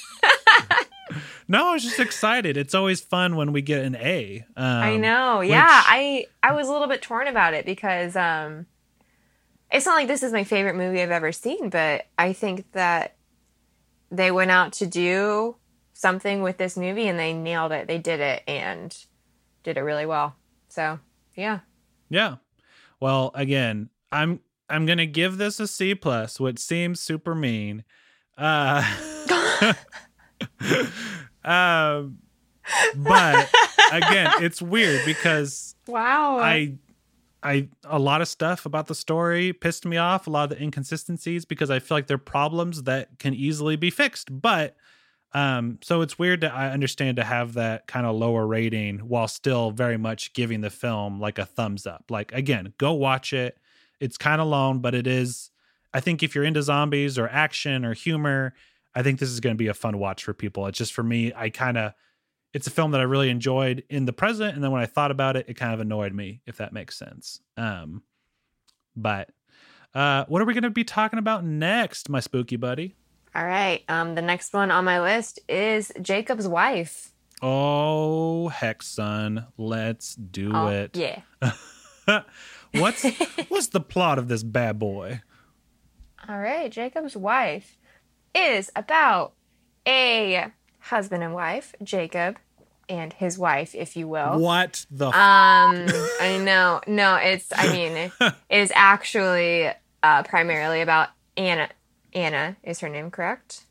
No, 1.49 1.69
I 1.69 1.73
was 1.75 1.83
just 1.83 2.01
excited. 2.01 2.57
It's 2.57 2.75
always 2.75 2.99
fun 2.99 3.37
when 3.37 3.53
we 3.53 3.61
get 3.61 3.85
an 3.85 3.95
A. 3.95 4.45
Um, 4.57 4.65
I 4.65 4.97
know. 4.97 5.39
which- 5.39 5.49
Yeah, 5.49 5.65
I 5.69 6.25
I 6.43 6.51
was 6.51 6.67
a 6.67 6.71
little 6.73 6.89
bit 6.89 7.01
torn 7.01 7.27
about 7.27 7.53
it 7.53 7.65
because 7.65 8.17
um 8.17 8.65
it's 9.71 9.85
not 9.85 9.95
like 9.95 10.09
this 10.09 10.23
is 10.23 10.33
my 10.33 10.43
favorite 10.43 10.75
movie 10.75 11.01
I've 11.01 11.09
ever 11.11 11.31
seen, 11.31 11.69
but 11.69 12.05
I 12.17 12.33
think 12.33 12.69
that 12.73 13.15
they 14.11 14.29
went 14.29 14.51
out 14.51 14.73
to 14.73 14.87
do 14.87 15.55
something 15.97 16.43
with 16.43 16.57
this 16.57 16.77
movie 16.77 17.07
and 17.07 17.17
they 17.17 17.33
nailed 17.33 17.71
it. 17.71 17.87
They 17.87 17.97
did 17.97 18.19
it 18.19 18.43
and 18.47 18.95
did 19.63 19.77
it 19.77 19.81
really 19.81 20.05
well. 20.05 20.35
So, 20.69 20.99
yeah. 21.35 21.59
Yeah. 22.09 22.35
Well, 22.99 23.31
again, 23.33 23.89
I'm 24.11 24.41
I'm 24.69 24.85
gonna 24.85 25.05
give 25.07 25.37
this 25.37 25.59
a 25.59 25.67
C 25.67 25.95
plus, 25.95 26.39
which 26.39 26.59
seems 26.59 26.99
super 26.99 27.33
mean. 27.33 27.83
Uh, 28.37 28.83
um, 31.43 32.17
but 32.95 33.49
again, 33.91 34.31
it's 34.41 34.61
weird 34.61 35.01
because 35.05 35.75
Wow. 35.87 36.37
I 36.39 36.75
I 37.41 37.69
a 37.85 37.97
lot 37.99 38.21
of 38.21 38.27
stuff 38.27 38.65
about 38.65 38.87
the 38.87 38.95
story 38.95 39.53
pissed 39.53 39.85
me 39.85 39.97
off, 39.97 40.27
a 40.27 40.29
lot 40.29 40.51
of 40.51 40.57
the 40.57 40.63
inconsistencies 40.63 41.45
because 41.45 41.69
I 41.71 41.79
feel 41.79 41.97
like 41.97 42.07
they're 42.07 42.17
problems 42.17 42.83
that 42.83 43.17
can 43.19 43.33
easily 43.33 43.75
be 43.75 43.89
fixed. 43.89 44.41
But 44.41 44.75
um 45.37 45.77
so 45.81 46.01
it's 46.01 46.17
weird 46.17 46.41
that 46.41 46.53
I 46.53 46.71
understand 46.71 47.17
to 47.17 47.23
have 47.23 47.53
that 47.53 47.85
kind 47.87 48.05
of 48.05 48.15
lower 48.15 48.47
rating 48.47 48.99
while 48.99 49.27
still 49.27 49.71
very 49.71 49.97
much 49.97 50.33
giving 50.33 50.61
the 50.61 50.69
film 50.69 51.19
like 51.19 51.37
a 51.37 51.45
thumbs 51.45 51.85
up. 51.85 52.05
Like 52.09 52.31
again, 52.33 52.73
go 52.77 52.93
watch 52.93 53.33
it. 53.33 53.57
It's 53.99 54.17
kind 54.17 54.41
of 54.41 54.47
long, 54.47 54.79
but 54.79 54.95
it 54.95 55.05
is 55.05 55.51
I 55.93 55.99
think 55.99 56.23
if 56.23 56.33
you're 56.33 56.43
into 56.43 56.61
zombies 56.63 57.17
or 57.17 57.27
action 57.27 57.85
or 57.85 57.93
humor, 57.93 58.53
I 58.95 59.03
think 59.03 59.19
this 59.19 59.29
is 59.29 59.39
going 59.39 59.55
to 59.55 59.57
be 59.57 59.67
a 59.67 59.73
fun 59.73 59.99
watch 59.99 60.23
for 60.23 60.33
people. 60.33 60.65
It's 60.67 60.77
just 60.77 60.93
for 60.93 61.03
me, 61.03 61.31
I 61.35 61.49
kind 61.49 61.77
of 61.77 61.93
it's 62.53 62.65
a 62.65 62.71
film 62.71 62.91
that 62.91 63.01
I 63.01 63.03
really 63.03 63.29
enjoyed 63.29 63.83
in 63.89 64.05
the 64.05 64.13
present, 64.13 64.55
and 64.55 64.63
then 64.63 64.71
when 64.71 64.81
I 64.81 64.85
thought 64.87 65.11
about 65.11 65.35
it, 65.35 65.45
it 65.47 65.55
kind 65.55 65.73
of 65.73 65.79
annoyed 65.79 66.13
me, 66.13 66.41
if 66.47 66.57
that 66.57 66.73
makes 66.73 66.97
sense. 66.97 67.41
Um, 67.57 68.01
but 68.95 69.29
uh, 69.93 70.25
what 70.27 70.41
are 70.41 70.45
we 70.45 70.53
going 70.53 70.63
to 70.63 70.69
be 70.69 70.83
talking 70.83 71.19
about 71.19 71.43
next, 71.43 72.09
my 72.09 72.19
spooky 72.19 72.55
buddy? 72.55 72.95
All 73.37 73.45
right. 73.45 73.83
Um 73.87 74.15
the 74.15 74.21
next 74.21 74.51
one 74.53 74.71
on 74.71 74.83
my 74.83 74.99
list 74.99 75.39
is 75.47 75.91
Jakob's 76.01 76.47
wife. 76.47 77.13
Oh 77.41 78.47
heck, 78.47 78.81
son, 78.81 79.45
let's 79.57 80.15
do 80.15 80.51
Oh, 80.53 80.67
it. 80.67 80.97
Yeah. 80.97 81.21
what's 82.71 83.05
what's 83.49 83.67
the 83.67 83.79
plot 83.79 84.17
of 84.17 84.27
this 84.27 84.43
bad 84.43 84.79
boy? 84.79 85.21
All 86.27 86.39
right, 86.39 86.71
Jakob's 86.71 87.15
wife 87.15 87.77
is 88.35 88.71
about 88.75 89.33
a 89.87 90.47
husband 90.79 91.23
and 91.23 91.33
wife, 91.33 91.73
Jacob 91.83 92.37
and 92.89 93.13
his 93.13 93.37
wife, 93.37 93.75
if 93.75 93.95
you 93.95 94.07
will. 94.07 94.39
What 94.39 94.85
the? 94.89 95.07
Um, 95.07 95.13
I 96.21 96.39
know. 96.43 96.81
No, 96.87 97.15
it's. 97.15 97.47
I 97.55 97.71
mean, 97.71 97.91
it 97.91 98.33
is 98.49 98.71
actually 98.75 99.69
uh, 100.03 100.23
primarily 100.23 100.81
about 100.81 101.09
Anna. 101.35 101.69
Anna 102.17 102.57
is 102.63 102.79
her 102.79 102.89
name, 102.89 103.11
correct? 103.11 103.65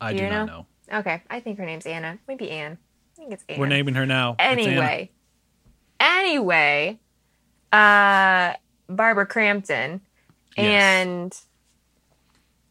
I 0.00 0.12
do 0.12 0.18
do 0.20 0.28
not 0.30 0.46
know? 0.46 0.66
know. 0.90 0.98
Okay, 1.00 1.22
I 1.30 1.40
think 1.40 1.58
her 1.58 1.66
name's 1.66 1.86
Anna. 1.86 2.18
Maybe 2.26 2.50
Anne. 2.50 2.78
I 3.12 3.16
think 3.16 3.32
it's 3.32 3.44
Anne. 3.48 3.58
We're 3.60 3.66
naming 3.66 3.94
her 3.94 4.06
now. 4.06 4.36
Anyway, 4.38 5.10
anyway, 6.00 6.98
uh, 7.72 8.54
Barbara 8.88 9.26
Crampton, 9.26 10.00
Yes. 10.56 10.66
and 11.06 11.36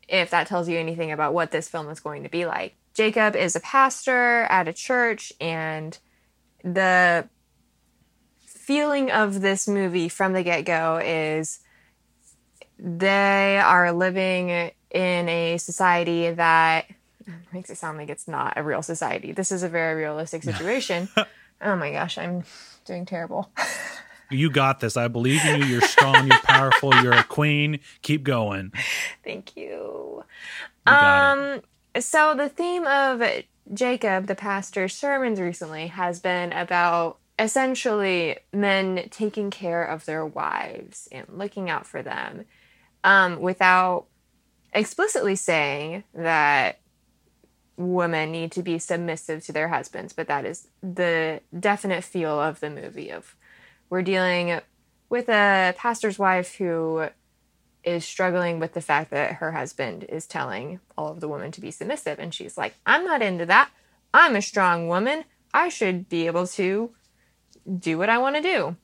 if 0.07 0.31
that 0.31 0.47
tells 0.47 0.67
you 0.67 0.77
anything 0.77 1.11
about 1.11 1.33
what 1.33 1.51
this 1.51 1.69
film 1.69 1.89
is 1.89 1.99
going 1.99 2.23
to 2.23 2.29
be 2.29 2.45
like, 2.45 2.75
Jacob 2.93 3.35
is 3.35 3.55
a 3.55 3.59
pastor 3.59 4.43
at 4.43 4.67
a 4.67 4.73
church, 4.73 5.31
and 5.39 5.97
the 6.63 7.27
feeling 8.45 9.11
of 9.11 9.41
this 9.41 9.67
movie 9.67 10.09
from 10.09 10.33
the 10.33 10.43
get 10.43 10.63
go 10.65 10.99
is 11.03 11.59
they 12.79 13.57
are 13.57 13.91
living 13.91 14.71
in 14.93 15.27
a 15.27 15.57
society 15.57 16.31
that 16.31 16.85
makes 17.51 17.69
it 17.69 17.77
sound 17.77 17.97
like 17.97 18.09
it's 18.09 18.27
not 18.27 18.53
a 18.55 18.63
real 18.63 18.81
society. 18.81 19.31
This 19.31 19.51
is 19.51 19.63
a 19.63 19.69
very 19.69 19.95
realistic 20.01 20.43
situation. 20.43 21.09
oh 21.61 21.75
my 21.75 21.91
gosh, 21.91 22.17
I'm 22.17 22.43
doing 22.85 23.05
terrible. 23.05 23.49
You 24.29 24.49
got 24.49 24.79
this. 24.79 24.97
I 24.97 25.09
believe 25.09 25.45
in 25.45 25.61
you. 25.61 25.67
You're 25.67 25.81
strong. 25.81 26.27
You're 26.27 26.39
powerful. 26.39 26.95
You're 27.03 27.13
a 27.13 27.23
queen. 27.23 27.81
Keep 28.01 28.23
going. 28.23 28.71
Thank 29.23 29.55
you. 29.55 29.63
You 29.63 30.23
got 30.87 31.37
it. 31.37 31.63
Um 31.95 32.01
so 32.01 32.33
the 32.33 32.49
theme 32.49 32.87
of 32.87 33.21
Jacob 33.71 34.25
the 34.25 34.33
pastor's 34.33 34.95
sermons 34.95 35.39
recently 35.39 35.87
has 35.87 36.19
been 36.19 36.51
about 36.51 37.19
essentially 37.39 38.37
men 38.51 39.07
taking 39.09 39.49
care 39.49 39.83
of 39.83 40.05
their 40.05 40.25
wives 40.25 41.07
and 41.11 41.27
looking 41.29 41.69
out 41.69 41.85
for 41.85 42.01
them 42.01 42.45
um, 43.03 43.39
without 43.39 44.05
explicitly 44.73 45.35
saying 45.35 46.03
that 46.13 46.79
women 47.77 48.31
need 48.31 48.51
to 48.51 48.61
be 48.61 48.77
submissive 48.77 49.43
to 49.43 49.51
their 49.51 49.69
husbands 49.69 50.13
but 50.13 50.27
that 50.27 50.45
is 50.45 50.67
the 50.81 51.41
definite 51.59 52.03
feel 52.03 52.39
of 52.39 52.59
the 52.59 52.69
movie 52.69 53.09
of 53.09 53.35
we're 53.89 54.01
dealing 54.01 54.59
with 55.09 55.29
a 55.29 55.73
pastor's 55.77 56.17
wife 56.17 56.55
who 56.55 57.07
is 57.83 58.05
struggling 58.05 58.59
with 58.59 58.73
the 58.73 58.81
fact 58.81 59.11
that 59.11 59.33
her 59.33 59.51
husband 59.51 60.05
is 60.09 60.25
telling 60.25 60.79
all 60.97 61.11
of 61.11 61.19
the 61.19 61.27
women 61.27 61.51
to 61.51 61.61
be 61.61 61.71
submissive. 61.71 62.17
And 62.19 62.33
she's 62.33 62.57
like 62.57 62.75
i'm 62.85 63.05
not 63.05 63.21
into 63.21 63.45
that. 63.45 63.69
I'm 64.13 64.35
a 64.35 64.41
strong 64.41 64.87
woman. 64.87 65.25
I 65.53 65.69
should 65.69 66.09
be 66.09 66.25
able 66.25 66.47
to 66.47 66.91
do 67.79 67.97
what 67.97 68.09
i 68.09 68.17
want 68.17 68.35
to 68.37 68.41
do. 68.41 68.75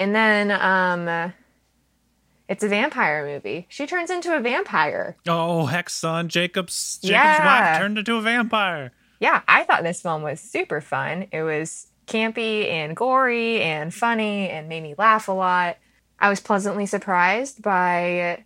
And 0.00 0.14
then 0.14 0.50
um 0.50 1.32
it's 2.52 2.62
a 2.64 2.68
vampire 2.68 3.24
movie 3.26 3.66
she 3.68 3.86
turns 3.86 4.10
into 4.10 4.36
a 4.36 4.40
vampire 4.40 5.16
Oh 5.26 5.66
heck, 5.66 5.88
son. 5.90 6.28
Jacob's 6.28 6.98
Jacob's 7.02 7.10
Yeah. 7.10 7.46
wife 7.72 7.78
turned 7.80 7.98
into 7.98 8.16
a 8.16 8.22
vampire. 8.22 8.92
yeah 9.20 9.40
i 9.48 9.64
thought 9.64 9.82
this 9.82 10.00
film 10.02 10.22
was 10.22 10.40
super 10.40 10.80
fun 10.80 11.26
it 11.32 11.42
was 11.42 11.86
campy 12.06 12.68
and 12.68 12.94
gory 12.96 13.60
and 13.62 13.94
funny 13.94 14.48
and 14.50 14.68
made 14.68 14.82
me 14.82 14.94
laugh 14.98 15.28
a 15.28 15.32
lot 15.32 15.78
i 16.18 16.28
was 16.28 16.40
pleasantly 16.40 16.84
surprised 16.86 17.62
by 17.62 18.44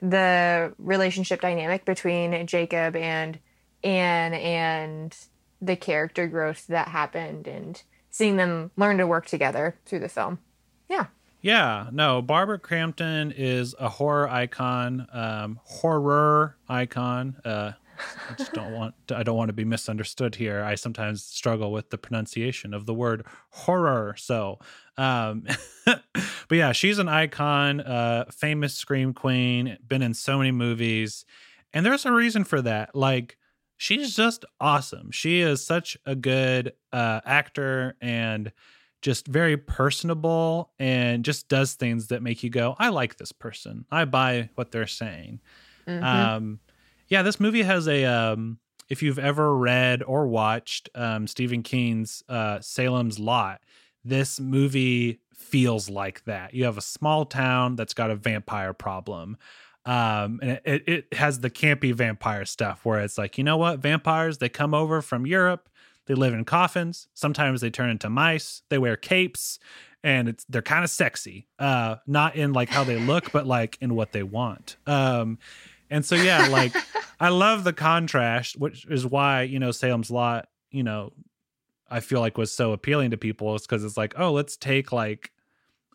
the 0.00 0.72
relationship 0.78 1.40
dynamic 1.40 1.84
between 1.84 2.46
jacob 2.46 2.96
and 2.96 3.38
anne 3.84 4.34
and 4.34 5.16
the 5.60 5.76
character 5.76 6.26
growth 6.26 6.66
that 6.66 6.88
happened 6.88 7.46
and 7.46 7.82
seeing 8.10 8.36
them 8.36 8.70
learn 8.76 8.98
to 8.98 9.06
work 9.06 9.26
together 9.26 9.78
through 9.86 10.00
the 10.00 10.08
film 10.08 10.38
yeah 10.88 11.06
Yeah, 11.42 11.88
no. 11.92 12.22
Barbara 12.22 12.58
Crampton 12.58 13.32
is 13.36 13.74
a 13.80 13.88
horror 13.88 14.28
icon, 14.28 15.08
um, 15.12 15.58
horror 15.64 16.56
icon. 16.68 17.36
Uh, 17.44 17.72
I 18.30 18.34
just 18.34 18.52
don't 18.52 18.72
want. 18.76 18.94
I 19.12 19.24
don't 19.24 19.36
want 19.36 19.48
to 19.48 19.52
be 19.52 19.64
misunderstood 19.64 20.36
here. 20.36 20.62
I 20.62 20.76
sometimes 20.76 21.24
struggle 21.24 21.72
with 21.72 21.90
the 21.90 21.98
pronunciation 21.98 22.72
of 22.72 22.86
the 22.86 22.94
word 22.94 23.26
horror. 23.50 24.14
So, 24.16 24.60
um, 24.96 25.46
but 25.84 26.02
yeah, 26.52 26.70
she's 26.70 27.00
an 27.00 27.08
icon, 27.08 27.80
uh, 27.80 28.26
famous 28.30 28.74
scream 28.74 29.12
queen, 29.12 29.78
been 29.86 30.02
in 30.02 30.14
so 30.14 30.38
many 30.38 30.52
movies, 30.52 31.24
and 31.74 31.84
there's 31.84 32.06
a 32.06 32.12
reason 32.12 32.44
for 32.44 32.62
that. 32.62 32.94
Like, 32.94 33.36
she's 33.76 34.14
just 34.14 34.44
awesome. 34.60 35.10
She 35.10 35.40
is 35.40 35.66
such 35.66 35.98
a 36.06 36.14
good 36.14 36.74
uh, 36.92 37.20
actor 37.24 37.96
and 38.00 38.52
just 39.02 39.26
very 39.26 39.56
personable 39.56 40.70
and 40.78 41.24
just 41.24 41.48
does 41.48 41.74
things 41.74 42.08
that 42.08 42.22
make 42.22 42.42
you 42.42 42.50
go, 42.50 42.76
I 42.78 42.88
like 42.88 43.18
this 43.18 43.32
person. 43.32 43.84
I 43.90 44.04
buy 44.04 44.48
what 44.54 44.70
they're 44.70 44.86
saying. 44.86 45.40
Mm-hmm. 45.86 46.04
Um, 46.04 46.60
yeah, 47.08 47.22
this 47.22 47.38
movie 47.38 47.62
has 47.62 47.88
a. 47.88 48.04
Um, 48.04 48.58
if 48.88 49.02
you've 49.02 49.18
ever 49.18 49.56
read 49.56 50.02
or 50.02 50.26
watched 50.26 50.90
um, 50.94 51.26
Stephen 51.26 51.62
King's 51.62 52.22
uh, 52.28 52.60
Salem's 52.60 53.18
Lot, 53.18 53.60
this 54.04 54.38
movie 54.38 55.20
feels 55.34 55.88
like 55.88 56.24
that. 56.24 56.52
You 56.52 56.64
have 56.64 56.78
a 56.78 56.82
small 56.82 57.24
town 57.24 57.76
that's 57.76 57.94
got 57.94 58.10
a 58.10 58.16
vampire 58.16 58.72
problem. 58.72 59.38
Um, 59.84 60.40
and 60.42 60.60
it, 60.64 60.88
it 60.88 61.14
has 61.14 61.40
the 61.40 61.50
campy 61.50 61.92
vampire 61.92 62.44
stuff 62.44 62.84
where 62.84 63.00
it's 63.00 63.18
like, 63.18 63.38
you 63.38 63.44
know 63.44 63.56
what? 63.56 63.80
Vampires, 63.80 64.38
they 64.38 64.48
come 64.48 64.74
over 64.74 65.00
from 65.02 65.26
Europe 65.26 65.68
they 66.06 66.14
live 66.14 66.34
in 66.34 66.44
coffins. 66.44 67.08
Sometimes 67.14 67.60
they 67.60 67.70
turn 67.70 67.90
into 67.90 68.10
mice. 68.10 68.62
They 68.68 68.78
wear 68.78 68.96
capes 68.96 69.58
and 70.04 70.28
it's 70.28 70.44
they're 70.48 70.62
kind 70.62 70.84
of 70.84 70.90
sexy. 70.90 71.46
Uh 71.58 71.96
not 72.06 72.36
in 72.36 72.52
like 72.52 72.68
how 72.68 72.84
they 72.84 72.98
look, 72.98 73.32
but 73.32 73.46
like 73.46 73.78
in 73.80 73.94
what 73.94 74.12
they 74.12 74.22
want. 74.22 74.76
Um 74.86 75.38
and 75.90 76.04
so 76.04 76.14
yeah, 76.14 76.48
like 76.48 76.74
I 77.20 77.28
love 77.30 77.64
the 77.64 77.72
contrast, 77.72 78.56
which 78.58 78.86
is 78.86 79.06
why, 79.06 79.42
you 79.42 79.58
know, 79.58 79.70
Salem's 79.70 80.10
Lot, 80.10 80.48
you 80.70 80.82
know, 80.82 81.12
I 81.90 82.00
feel 82.00 82.20
like 82.20 82.38
was 82.38 82.50
so 82.50 82.72
appealing 82.72 83.10
to 83.10 83.18
people 83.18 83.54
is 83.54 83.62
because 83.62 83.84
it's 83.84 83.98
like, 83.98 84.14
oh, 84.18 84.32
let's 84.32 84.56
take 84.56 84.92
like 84.92 85.30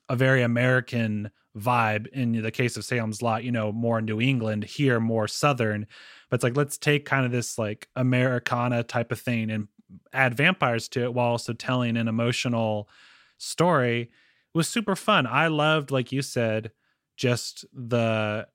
a 0.08 0.16
very 0.16 0.43
American 0.43 1.32
vibe 1.58 2.08
in 2.08 2.41
the 2.41 2.51
case 2.51 2.78
of 2.78 2.86
Salem's 2.86 3.22
Lot, 3.22 3.43
you 3.43 3.51
know, 3.51 3.72
more 3.72 3.99
New 3.99 4.22
England, 4.22 4.64
here 4.64 4.99
more 4.99 5.28
Southern. 5.28 5.88
But 6.30 6.36
it's 6.36 6.43
like, 6.43 6.55
let's 6.55 6.78
take 6.78 7.05
kind 7.05 7.26
of 7.26 7.32
this 7.32 7.58
like 7.58 7.88
Americana 7.95 8.84
type 8.84 9.12
of 9.12 9.20
thing 9.20 9.49
and 9.49 9.68
add 10.13 10.35
vampires 10.35 10.88
to 10.89 11.03
it 11.03 11.13
while 11.13 11.27
also 11.27 11.53
telling 11.53 11.97
an 11.97 12.07
emotional 12.07 12.89
story 13.38 14.09
was 14.53 14.67
super 14.67 14.95
fun. 14.95 15.27
I 15.27 15.47
loved, 15.47 15.91
like 15.91 16.11
you 16.11 16.21
said, 16.21 16.71
just 17.15 17.65
the 17.73 18.47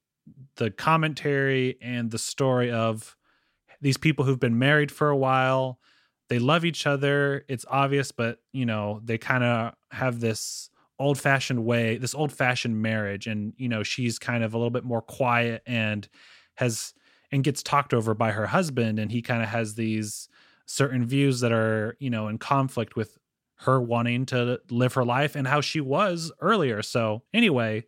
the 0.57 0.71
commentary 0.71 1.79
and 1.83 2.11
the 2.11 2.19
story 2.19 2.71
of 2.71 3.17
these 3.81 3.97
people 3.97 4.25
who've 4.25 4.39
been 4.39 4.59
married 4.59 4.93
for 4.93 5.09
a 5.09 5.17
while. 5.17 5.81
They 6.29 6.39
love 6.39 6.65
each 6.65 6.87
other. 6.87 7.45
It's 7.49 7.65
obvious, 7.69 8.13
but 8.13 8.41
you 8.53 8.65
know, 8.65 9.01
they 9.05 9.19
kind 9.19 9.45
of 9.45 9.75
have 9.91 10.21
this 10.21 10.71
old 10.99 11.19
fashioned 11.19 11.65
way, 11.65 11.97
this 11.99 12.15
old 12.15 12.33
fashioned 12.33 12.81
marriage. 12.81 13.27
And, 13.27 13.55
you 13.57 13.69
know, 13.69 13.83
she's 13.83 14.19
kind 14.19 14.45
of 14.45 14.55
a 14.55 14.59
little 14.59 14.71
bit 14.71 14.85
more 14.85 15.03
quiet 15.03 15.63
and 15.67 16.09
has 16.55 16.95
and 17.33 17.43
gets 17.43 17.63
talked 17.63 17.93
over 17.93 18.15
by 18.15 18.31
her 18.33 18.47
husband. 18.47 18.99
And 18.99 19.11
he 19.11 19.21
kind 19.23 19.43
of 19.43 19.49
has 19.49 19.75
these 19.75 20.29
certain 20.67 21.07
views 21.07 21.41
that 21.41 21.53
are 21.53 21.97
you 21.99 22.11
know 22.11 22.29
in 22.29 22.39
conflict 22.39 22.97
with 22.97 23.19
her 23.57 23.81
wanting 23.81 24.27
to 24.27 24.61
live 24.71 24.95
her 24.95 25.05
life 25.05 25.37
and 25.37 25.47
how 25.47 25.61
she 25.61 25.81
was 25.81 26.33
earlier. 26.41 26.83
So 26.83 27.23
anyway 27.33 27.85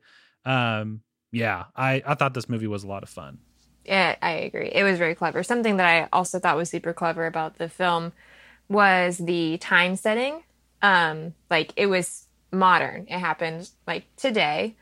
um 0.46 1.00
yeah 1.32 1.64
i 1.74 2.02
i 2.06 2.14
thought 2.14 2.34
this 2.34 2.48
movie 2.48 2.66
was 2.66 2.84
a 2.84 2.86
lot 2.86 3.02
of 3.02 3.08
fun. 3.08 3.38
Yeah 3.84 4.16
i 4.22 4.32
agree. 4.32 4.70
It 4.72 4.82
was 4.84 4.98
very 4.98 5.14
clever. 5.14 5.42
Something 5.42 5.78
that 5.78 5.86
i 5.86 6.08
also 6.12 6.38
thought 6.38 6.56
was 6.56 6.70
super 6.70 6.92
clever 6.92 7.26
about 7.26 7.58
the 7.58 7.68
film 7.68 8.12
was 8.68 9.18
the 9.18 9.58
time 9.58 9.96
setting. 9.96 10.42
Um 10.82 11.34
like 11.50 11.72
it 11.76 11.86
was 11.86 12.26
modern. 12.52 13.06
It 13.08 13.18
happened 13.18 13.70
like 13.86 14.04
today. 14.16 14.76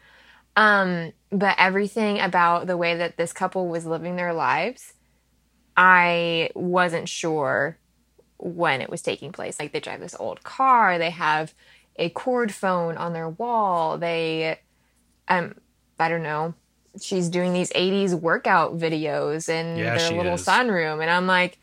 Um 0.56 1.12
but 1.30 1.54
everything 1.58 2.20
about 2.20 2.66
the 2.66 2.76
way 2.76 2.96
that 2.96 3.16
this 3.16 3.32
couple 3.32 3.68
was 3.68 3.86
living 3.86 4.16
their 4.16 4.34
lives 4.34 4.92
i 5.74 6.50
wasn't 6.54 7.08
sure 7.08 7.78
when 8.42 8.80
it 8.80 8.90
was 8.90 9.02
taking 9.02 9.30
place. 9.30 9.60
Like 9.60 9.72
they 9.72 9.80
drive 9.80 10.00
this 10.00 10.16
old 10.18 10.42
car, 10.42 10.98
they 10.98 11.10
have 11.10 11.54
a 11.96 12.08
cord 12.10 12.52
phone 12.52 12.96
on 12.96 13.12
their 13.12 13.28
wall. 13.28 13.98
They, 13.98 14.58
um, 15.28 15.54
I 15.98 16.08
don't 16.08 16.24
know. 16.24 16.54
She's 17.00 17.28
doing 17.28 17.52
these 17.52 17.70
80s 17.70 18.18
workout 18.18 18.76
videos 18.76 19.48
in 19.48 19.76
yeah, 19.76 19.96
their 19.96 20.16
little 20.16 20.34
is. 20.34 20.44
sunroom. 20.44 21.00
And 21.00 21.10
I'm 21.10 21.26
like, 21.26 21.58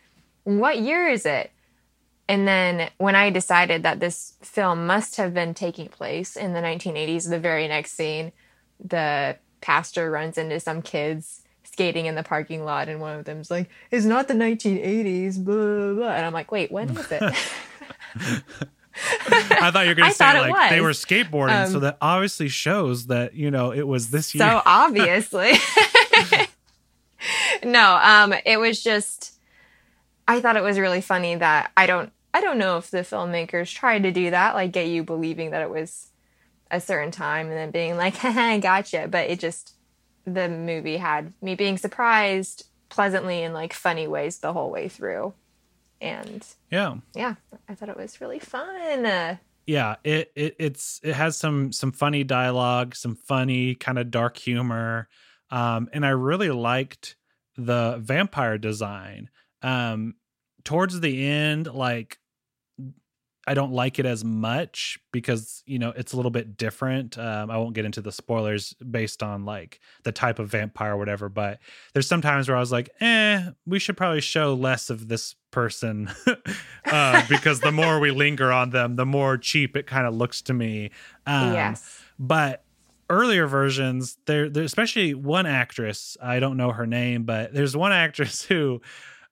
what 0.45 0.79
year 0.79 1.07
is 1.07 1.25
it? 1.25 1.51
And 2.27 2.47
then 2.47 2.89
when 2.97 3.15
I 3.15 3.29
decided 3.29 3.83
that 3.83 3.99
this 3.99 4.35
film 4.41 4.87
must 4.87 5.17
have 5.17 5.33
been 5.33 5.53
taking 5.53 5.87
place 5.89 6.35
in 6.35 6.53
the 6.53 6.61
1980s, 6.61 7.29
the 7.29 7.39
very 7.39 7.67
next 7.67 7.93
scene, 7.93 8.31
the 8.83 9.37
pastor 9.61 10.09
runs 10.09 10.37
into 10.37 10.59
some 10.59 10.81
kids 10.81 11.38
skating 11.79 12.07
in 12.07 12.15
the 12.15 12.23
parking 12.23 12.65
lot, 12.65 12.89
and 12.89 12.99
one 12.99 13.17
of 13.17 13.23
them's 13.23 13.49
like, 13.49 13.69
"It's 13.89 14.05
not 14.05 14.27
the 14.27 14.33
1980s," 14.33 15.37
blah 15.37 15.55
blah, 15.55 15.93
blah. 15.93 16.11
and 16.11 16.25
I'm 16.25 16.33
like, 16.33 16.51
"Wait, 16.51 16.71
when 16.73 16.89
is 16.89 17.09
it?" 17.09 17.21
I 19.51 19.71
thought 19.71 19.85
you 19.85 19.91
were 19.91 19.95
going 19.95 20.09
to 20.09 20.15
say 20.15 20.49
like 20.49 20.71
they 20.71 20.81
were 20.81 20.89
skateboarding, 20.89 21.67
um, 21.67 21.71
so 21.71 21.79
that 21.79 21.97
obviously 22.01 22.49
shows 22.49 23.07
that 23.07 23.33
you 23.33 23.49
know 23.49 23.71
it 23.71 23.87
was 23.87 24.11
this 24.11 24.35
year. 24.35 24.43
So 24.43 24.61
obviously, 24.65 25.53
no. 27.63 27.95
Um, 27.95 28.33
it 28.45 28.59
was 28.59 28.83
just 28.83 29.39
I 30.27 30.41
thought 30.41 30.57
it 30.57 30.63
was 30.63 30.77
really 30.77 31.01
funny 31.01 31.35
that 31.35 31.71
I 31.77 31.85
don't 31.85 32.11
I 32.33 32.41
don't 32.41 32.57
know 32.57 32.77
if 32.77 32.91
the 32.91 32.99
filmmakers 32.99 33.73
tried 33.73 34.03
to 34.03 34.11
do 34.11 34.31
that, 34.31 34.53
like 34.53 34.73
get 34.73 34.87
you 34.87 35.05
believing 35.05 35.51
that 35.51 35.61
it 35.61 35.69
was 35.69 36.07
a 36.69 36.81
certain 36.81 37.11
time 37.11 37.47
and 37.47 37.55
then 37.55 37.71
being 37.71 37.95
like, 37.95 38.21
gotcha. 38.21 39.07
But 39.09 39.29
it 39.29 39.39
just 39.39 39.75
the 40.25 40.49
movie 40.49 40.97
had 40.97 41.33
me 41.41 41.55
being 41.55 41.77
surprised 41.77 42.67
pleasantly 42.89 43.43
in 43.43 43.53
like 43.53 43.73
funny 43.73 44.07
ways 44.07 44.39
the 44.39 44.53
whole 44.53 44.71
way 44.71 44.87
through. 44.87 45.33
And 46.01 46.45
yeah, 46.71 46.95
yeah, 47.13 47.35
I 47.67 47.75
thought 47.75 47.89
it 47.89 47.97
was 47.97 48.21
really 48.21 48.39
fun. 48.39 49.37
Yeah, 49.67 49.95
it, 50.03 50.31
it 50.35 50.55
it's 50.57 50.99
it 51.03 51.13
has 51.13 51.37
some 51.37 51.71
some 51.71 51.91
funny 51.91 52.23
dialogue, 52.23 52.95
some 52.95 53.15
funny 53.15 53.75
kind 53.75 53.99
of 53.99 54.09
dark 54.09 54.37
humor, 54.37 55.09
um, 55.51 55.89
and 55.93 56.05
I 56.05 56.09
really 56.09 56.49
liked 56.49 57.15
the 57.55 57.97
vampire 58.01 58.57
design. 58.57 59.29
Um, 59.61 60.15
towards 60.63 60.99
the 61.01 61.27
end, 61.27 61.67
like 61.67 62.17
I 63.47 63.53
don't 63.53 63.71
like 63.71 63.99
it 63.99 64.05
as 64.05 64.23
much 64.23 64.99
because 65.11 65.63
you 65.65 65.79
know 65.79 65.91
it's 65.95 66.13
a 66.13 66.15
little 66.15 66.31
bit 66.31 66.57
different. 66.57 67.17
Um, 67.17 67.49
I 67.49 67.57
won't 67.57 67.73
get 67.73 67.85
into 67.85 68.01
the 68.01 68.11
spoilers 68.11 68.73
based 68.73 69.23
on 69.23 69.45
like 69.45 69.79
the 70.03 70.11
type 70.11 70.39
of 70.39 70.49
vampire 70.49 70.93
or 70.93 70.97
whatever, 70.97 71.29
but 71.29 71.59
there's 71.93 72.07
some 72.07 72.21
times 72.21 72.47
where 72.47 72.57
I 72.57 72.59
was 72.59 72.71
like, 72.71 72.89
eh, 73.01 73.49
we 73.65 73.79
should 73.79 73.97
probably 73.97 74.21
show 74.21 74.53
less 74.53 74.89
of 74.89 75.07
this 75.07 75.35
person 75.51 76.09
uh, 76.85 77.23
because 77.27 77.61
the 77.61 77.71
more 77.71 77.99
we 77.99 78.11
linger 78.25 78.51
on 78.51 78.69
them, 78.69 78.97
the 78.97 79.05
more 79.05 79.37
cheap 79.37 79.75
it 79.75 79.87
kind 79.87 80.05
of 80.05 80.13
looks 80.13 80.41
to 80.43 80.53
me. 80.53 80.91
Um, 81.25 81.53
yes, 81.53 82.03
but 82.19 82.63
earlier 83.09 83.47
versions, 83.47 84.17
there, 84.25 84.49
there, 84.49 84.63
especially 84.63 85.13
one 85.13 85.45
actress, 85.45 86.15
I 86.21 86.39
don't 86.39 86.57
know 86.57 86.71
her 86.71 86.85
name, 86.85 87.23
but 87.23 87.53
there's 87.53 87.75
one 87.75 87.91
actress 87.91 88.43
who 88.49 88.81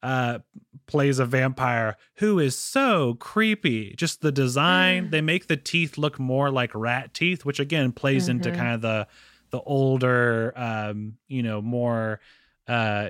uh, 0.04 0.40
plays 0.86 1.20
a 1.20 1.26
vampire 1.26 1.98
who 2.16 2.40
is 2.40 2.56
so 2.58 3.16
creepy. 3.16 3.94
Just 3.98 4.22
the 4.22 4.32
design, 4.32 5.08
mm. 5.08 5.12
they 5.12 5.22
make 5.22 5.48
the 5.48 5.58
teeth 5.58 5.98
look 5.98 6.20
more 6.20 6.50
like 6.50 6.74
rat 6.74 7.14
teeth, 7.14 7.46
which 7.46 7.60
again 7.60 7.92
plays 7.92 8.24
mm-hmm. 8.24 8.38
into 8.38 8.52
kind 8.52 8.74
of 8.74 8.82
the 8.82 9.08
the 9.50 9.62
older, 9.62 10.54
um, 10.56 11.14
you 11.28 11.42
know, 11.42 11.62
more 11.62 12.20
uh, 12.68 13.10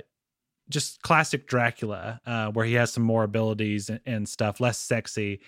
just 0.70 1.02
classic 1.02 1.48
Dracula, 1.48 2.22
uh, 2.26 2.48
where 2.52 2.66
he 2.66 2.74
has 2.74 2.92
some 2.92 3.04
more 3.04 3.24
abilities 3.24 3.90
and, 3.90 4.00
and 4.06 4.30
stuff, 4.30 4.60
less 4.60 4.78
sexy. 4.78 5.42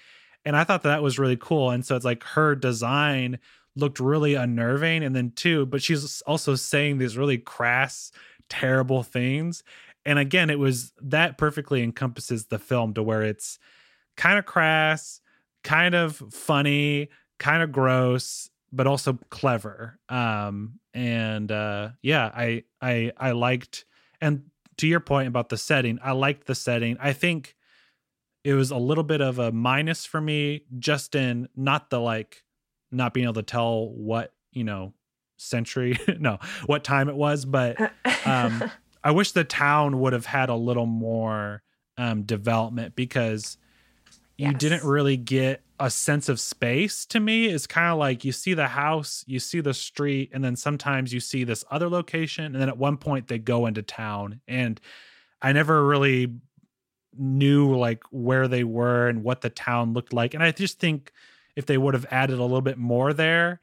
And 0.46 0.56
I 0.56 0.64
thought 0.64 0.84
that, 0.84 0.90
that 0.90 1.04
was 1.04 1.20
really 1.20 1.38
cool. 1.38 1.70
And 1.70 1.86
so 1.86 1.96
it's 1.96 2.06
like 2.06 2.24
her 2.24 2.56
design 2.56 3.40
looked 3.76 4.00
really 4.00 4.36
unnerving. 4.36 5.04
And 5.04 5.16
then 5.16 5.32
too, 5.36 5.66
but 5.66 5.84
she's 5.84 6.22
also 6.22 6.56
saying 6.56 6.98
these 6.98 7.18
really 7.18 7.38
crass, 7.38 8.12
terrible 8.50 9.04
things 9.04 9.64
and 10.06 10.20
again, 10.20 10.50
it 10.50 10.60
was 10.60 10.94
that 11.02 11.38
perfectly 11.38 11.84
encompasses 11.84 12.46
the 12.46 12.60
film 12.60 12.94
to 12.94 13.04
where 13.04 13.24
it's 13.24 13.60
kind 14.18 14.40
of 14.40 14.46
crass, 14.46 15.22
kind 15.64 15.96
of 15.96 16.18
funny, 16.32 17.10
kind 17.38 17.64
of 17.64 17.72
gross, 17.72 18.50
but 18.72 18.88
also 18.88 19.20
clever. 19.30 20.00
Um, 20.10 20.80
and 20.94 21.52
uh, 21.52 21.90
yeah, 22.02 22.32
I 22.34 22.64
I 22.82 23.12
I 23.18 23.32
liked 23.32 23.86
and 24.22 24.44
to 24.78 24.88
your 24.88 25.00
point 25.00 25.28
about 25.28 25.50
the 25.50 25.58
setting, 25.58 26.00
I 26.02 26.12
liked 26.12 26.48
the 26.48 26.56
setting. 26.56 26.98
I 27.00 27.14
think 27.14 27.56
it 28.44 28.54
was 28.54 28.72
a 28.72 28.78
little 28.78 29.04
bit 29.04 29.22
of 29.22 29.38
a 29.40 29.52
minus 29.52 30.06
for 30.06 30.22
me, 30.22 30.64
just 30.78 31.16
in 31.16 31.50
not 31.56 31.90
the 31.90 32.00
like 32.00 32.44
not 32.92 33.14
being 33.14 33.26
able 33.26 33.34
to 33.34 33.44
tell 33.44 33.90
what 33.90 34.34
you 34.52 34.64
know 34.64 34.94
century 35.38 35.98
no 36.20 36.38
what 36.66 36.84
time 36.84 37.08
it 37.08 37.16
was 37.16 37.46
but 37.46 37.80
um 38.26 38.70
I 39.04 39.12
wish 39.12 39.32
the 39.32 39.44
town 39.44 40.00
would 40.00 40.14
have 40.14 40.26
had 40.26 40.50
a 40.50 40.56
little 40.56 40.86
more 40.86 41.62
um, 41.98 42.24
development 42.24 42.96
because 42.96 43.58
you 44.38 44.52
yes. 44.52 44.60
didn't 44.60 44.84
really 44.84 45.18
get 45.18 45.62
a 45.80 45.90
sense 45.90 46.28
of 46.30 46.40
space 46.40 47.06
to 47.08 47.20
me. 47.20 47.46
It's 47.48 47.68
kind 47.68 47.92
of 47.92 47.98
like 47.98 48.26
you 48.26 48.32
see 48.32 48.54
the 48.54 48.68
house, 48.68 49.24
you 49.28 49.40
see 49.40 49.62
the 49.62 49.74
street, 49.74 50.32
and 50.34 50.44
then 50.44 50.56
sometimes 50.56 51.14
you 51.14 51.20
see 51.20 51.44
this 51.44 51.64
other 51.72 51.90
location. 51.90 52.46
And 52.46 52.56
then 52.56 52.70
at 52.70 52.78
one 52.78 52.98
point 52.98 53.28
they 53.28 53.38
go 53.38 53.66
into 53.66 53.82
town. 53.82 54.42
And 54.48 54.80
I 55.42 55.54
never 55.54 55.86
really 55.86 56.34
knew 57.18 57.76
like 57.76 58.04
where 58.12 58.48
they 58.48 58.64
were 58.64 59.08
and 59.08 59.24
what 59.24 59.42
the 59.42 59.50
town 59.50 59.94
looked 59.94 60.14
like. 60.14 60.34
And 60.34 60.44
I 60.44 60.52
just 60.52 60.80
think 60.80 61.12
if 61.56 61.66
they 61.66 61.78
would 61.78 61.94
have 61.94 62.06
added 62.12 62.40
a 62.40 62.44
little 62.44 62.62
bit 62.62 62.78
more 62.78 63.14
there, 63.14 63.60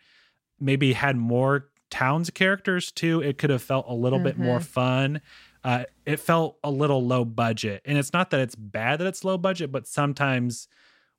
maybe 0.59 0.93
had 0.93 1.17
more 1.17 1.69
towns 1.91 2.31
characters 2.31 2.91
too, 2.93 3.21
it 3.23 3.39
could 3.39 3.51
have 3.51 3.63
felt 3.63 3.87
a 3.89 3.95
little 3.95 4.19
bit 4.19 4.39
more 4.39 4.61
fun. 4.61 5.21
Uh, 5.65 5.85
it 6.05 6.21
felt 6.21 6.59
a 6.63 6.71
little 6.71 7.05
low 7.05 7.25
budget, 7.25 7.83
and 7.85 7.99
it's 7.99 8.13
not 8.13 8.31
that 8.31 8.41
it's 8.41 8.55
bad 8.55 9.01
that 9.01 9.07
it's 9.07 9.25
low 9.25 9.37
budget, 9.37 9.73
but 9.73 9.87
sometimes 9.87 10.69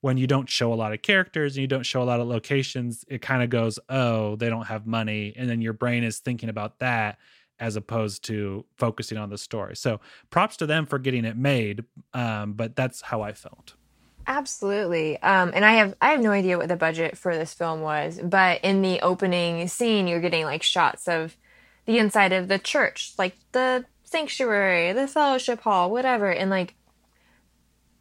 when 0.02 0.18
you 0.18 0.28
don't 0.28 0.50
show 0.50 0.72
a 0.72 0.76
lot 0.76 0.94
of 0.94 1.02
characters 1.02 1.56
and 1.56 1.62
you 1.62 1.68
don't 1.68 1.86
show 1.86 2.02
a 2.02 2.06
lot 2.06 2.20
of 2.20 2.28
locations, 2.28 3.04
it 3.08 3.22
kind 3.22 3.44
of 3.44 3.50
goes, 3.50 3.80
oh, 3.90 4.36
they 4.36 4.50
don't 4.50 4.68
have 4.68 4.86
money. 4.86 5.34
And 5.36 5.50
then 5.50 5.62
your 5.62 5.74
brain 5.74 6.04
is 6.04 6.20
thinking 6.20 6.50
about 6.50 6.80
that 6.80 7.18
as 7.60 7.76
opposed 7.76 8.24
to 8.26 8.64
focusing 8.78 9.18
on 9.18 9.30
the 9.30 9.38
story. 9.38 9.76
So 9.76 10.00
props 10.30 10.58
to 10.58 10.68
them 10.68 10.86
for 10.86 11.00
getting 11.00 11.26
it 11.26 11.36
made. 11.36 11.84
Um, 12.14 12.54
but 12.54 12.76
that's 12.76 13.02
how 13.02 13.22
I 13.22 13.34
felt. 13.34 13.74
Absolutely. 14.28 15.22
Um, 15.22 15.52
and 15.56 15.64
I 15.64 15.74
have 15.76 15.96
I 16.02 16.12
have 16.12 16.20
no 16.22 16.32
idea 16.32 16.58
what 16.58 16.68
the 16.68 16.76
budget 16.76 17.18
for 17.18 17.36
this 17.36 17.54
film 17.54 17.80
was, 17.82 18.20
but 18.22 18.60
in 18.62 18.82
the 18.82 19.00
opening 19.00 19.68
scene, 19.70 20.06
you're 20.08 20.20
getting 20.20 20.44
like 20.44 20.64
shots 20.64 21.08
of 21.08 21.38
the 21.86 21.98
inside 21.98 22.34
of 22.34 22.50
the 22.50 22.60
church, 22.60 23.14
like 23.18 23.38
the 23.54 23.86
sanctuary, 24.04 24.92
the 24.92 25.08
fellowship 25.08 25.62
hall, 25.62 25.90
whatever, 25.90 26.30
and 26.30 26.50
like 26.50 26.76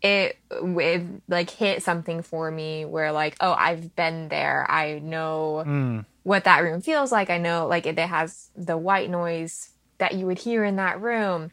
it, 0.02 0.36
it 0.50 1.02
like 1.28 1.50
hit 1.50 1.82
something 1.82 2.22
for 2.22 2.50
me 2.50 2.84
where 2.84 3.12
like 3.12 3.36
oh 3.40 3.52
I've 3.52 3.94
been 3.96 4.28
there 4.28 4.66
I 4.68 4.98
know 4.98 5.64
Mm. 5.66 6.04
what 6.22 6.44
that 6.44 6.62
room 6.62 6.80
feels 6.82 7.10
like 7.10 7.30
I 7.30 7.38
know 7.38 7.66
like 7.66 7.86
it 7.86 7.98
has 7.98 8.50
the 8.54 8.76
white 8.76 9.08
noise 9.08 9.70
that 9.98 10.14
you 10.14 10.26
would 10.26 10.38
hear 10.38 10.64
in 10.64 10.76
that 10.76 11.00
room 11.00 11.50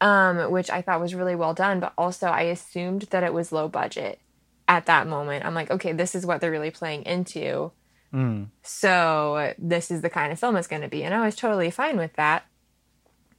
um 0.00 0.50
which 0.50 0.70
I 0.70 0.82
thought 0.82 1.00
was 1.00 1.14
really 1.14 1.34
well 1.34 1.54
done 1.54 1.80
but 1.80 1.92
also 1.98 2.28
I 2.28 2.42
assumed 2.42 3.02
that 3.10 3.24
it 3.24 3.32
was 3.34 3.52
low 3.52 3.68
budget 3.68 4.20
at 4.66 4.86
that 4.86 5.06
moment 5.06 5.44
I'm 5.44 5.54
like 5.54 5.70
okay 5.70 5.92
this 5.92 6.14
is 6.14 6.24
what 6.26 6.40
they're 6.40 6.50
really 6.50 6.70
playing 6.70 7.04
into 7.04 7.72
Mm. 8.12 8.46
so 8.62 9.52
this 9.58 9.90
is 9.90 10.00
the 10.00 10.08
kind 10.08 10.32
of 10.32 10.40
film 10.40 10.56
it's 10.56 10.66
going 10.66 10.80
to 10.80 10.88
be 10.88 11.04
and 11.04 11.12
I 11.12 11.26
was 11.26 11.36
totally 11.36 11.70
fine 11.70 11.98
with 11.98 12.14
that 12.14 12.46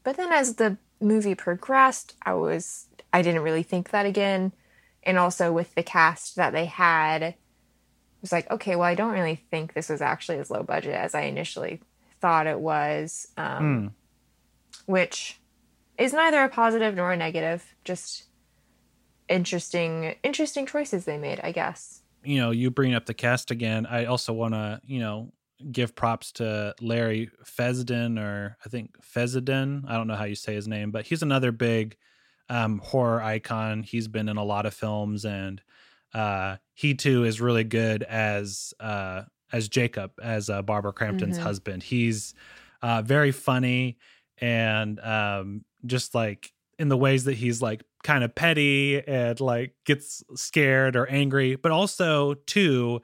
but 0.03 0.15
then 0.15 0.31
as 0.31 0.55
the 0.55 0.77
movie 1.01 1.33
progressed 1.33 2.15
I 2.21 2.33
was 2.35 2.85
I 3.11 3.23
didn't 3.23 3.41
really 3.41 3.63
think 3.63 3.89
that 3.89 4.05
again. 4.05 4.51
And 5.01 5.17
also 5.17 5.51
with 5.51 5.73
the 5.73 5.81
cast 5.81 6.35
that 6.35 6.53
they 6.53 6.65
had, 6.65 7.23
it 7.23 7.35
was 8.21 8.31
like, 8.31 8.51
okay, 8.51 8.75
well, 8.75 8.85
I 8.85 8.93
don't 8.93 9.13
really 9.13 9.35
think 9.49 9.73
this 9.73 9.89
was 9.89 10.01
actually 10.01 10.37
as 10.37 10.51
low 10.51 10.61
budget 10.61 10.93
as 10.93 11.15
I 11.15 11.21
initially 11.21 11.81
thought 12.21 12.45
it 12.45 12.59
was, 12.59 13.29
um, 13.37 13.63
Mm. 13.63 13.91
which 14.85 15.39
is 15.99 16.13
neither 16.13 16.41
a 16.43 16.49
positive 16.49 16.95
nor 16.95 17.11
a 17.11 17.17
negative. 17.17 17.75
Just 17.83 18.23
interesting, 19.27 20.15
interesting 20.23 20.65
choices 20.65 21.05
they 21.05 21.17
made, 21.17 21.39
I 21.43 21.51
guess. 21.51 22.01
You 22.23 22.37
know, 22.39 22.51
you 22.51 22.71
bring 22.71 22.93
up 22.93 23.05
the 23.05 23.13
cast 23.13 23.51
again. 23.51 23.85
I 23.85 24.05
also 24.05 24.33
want 24.33 24.53
to, 24.53 24.81
you 24.85 24.99
know, 24.99 25.31
give 25.71 25.95
props 25.95 26.31
to 26.33 26.73
Larry 26.81 27.29
Fessenden, 27.45 28.17
or 28.17 28.57
I 28.65 28.69
think 28.69 28.95
Fezden. 29.01 29.83
I 29.87 29.95
don't 29.95 30.07
know 30.07 30.15
how 30.15 30.25
you 30.25 30.35
say 30.35 30.53
his 30.53 30.67
name, 30.67 30.91
but 30.91 31.05
he's 31.05 31.21
another 31.21 31.51
big 31.51 31.97
um, 32.49 32.79
horror 32.79 33.21
icon. 33.21 33.83
He's 33.83 34.07
been 34.07 34.27
in 34.29 34.37
a 34.37 34.43
lot 34.43 34.65
of 34.65 34.73
films, 34.73 35.25
and 35.25 35.61
uh, 36.13 36.57
he 36.73 36.95
too 36.95 37.23
is 37.23 37.39
really 37.39 37.63
good 37.63 38.03
as 38.03 38.73
uh, 38.79 39.23
as 39.51 39.67
Jacob, 39.69 40.11
as 40.21 40.49
uh, 40.49 40.61
Barbara 40.61 40.93
Crampton's 40.93 41.37
Mhm. 41.37 41.43
husband. 41.43 41.83
He's 41.83 42.33
uh, 42.81 43.01
very 43.01 43.31
funny 43.31 43.97
and 44.39 44.99
um, 45.01 45.65
just 45.85 46.15
like 46.15 46.53
in 46.77 46.89
the 46.89 46.97
ways 46.97 47.25
that 47.25 47.35
he's 47.35 47.61
like 47.61 47.83
kind 48.03 48.23
of 48.23 48.33
petty 48.33 49.05
and 49.05 49.39
like 49.39 49.73
gets 49.85 50.23
scared 50.35 50.95
or 50.95 51.07
angry, 51.07 51.55
but 51.55 51.71
also 51.71 52.33
too. 52.33 53.01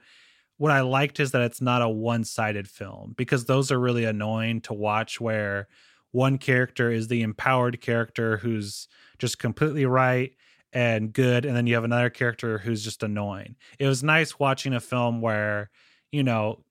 What 0.58 0.72
I 0.72 0.80
liked 0.80 1.20
is 1.20 1.32
that 1.32 1.42
it's 1.42 1.60
not 1.60 1.82
a 1.82 1.88
one-sided 1.88 2.66
film 2.66 3.12
because 3.14 3.44
those 3.44 3.70
are 3.70 3.78
really 3.78 4.06
annoying 4.06 4.62
to 4.62 4.72
watch. 4.72 5.20
Where 5.20 5.68
one 6.12 6.38
character 6.38 6.90
is 6.90 7.08
the 7.08 7.20
empowered 7.20 7.82
character 7.82 8.38
who's 8.38 8.88
just 9.18 9.38
completely 9.38 9.84
right 9.84 10.32
and 10.72 11.12
good 11.12 11.44
and 11.44 11.56
then 11.56 11.66
you 11.66 11.74
have 11.74 11.84
another 11.84 12.10
character 12.10 12.58
who's 12.58 12.82
just 12.82 13.02
annoying 13.02 13.54
it 13.78 13.86
was 13.86 14.02
nice 14.02 14.38
watching 14.38 14.74
a 14.74 14.80
film 14.80 15.20
where 15.20 15.70
you 16.10 16.22
know 16.22 16.64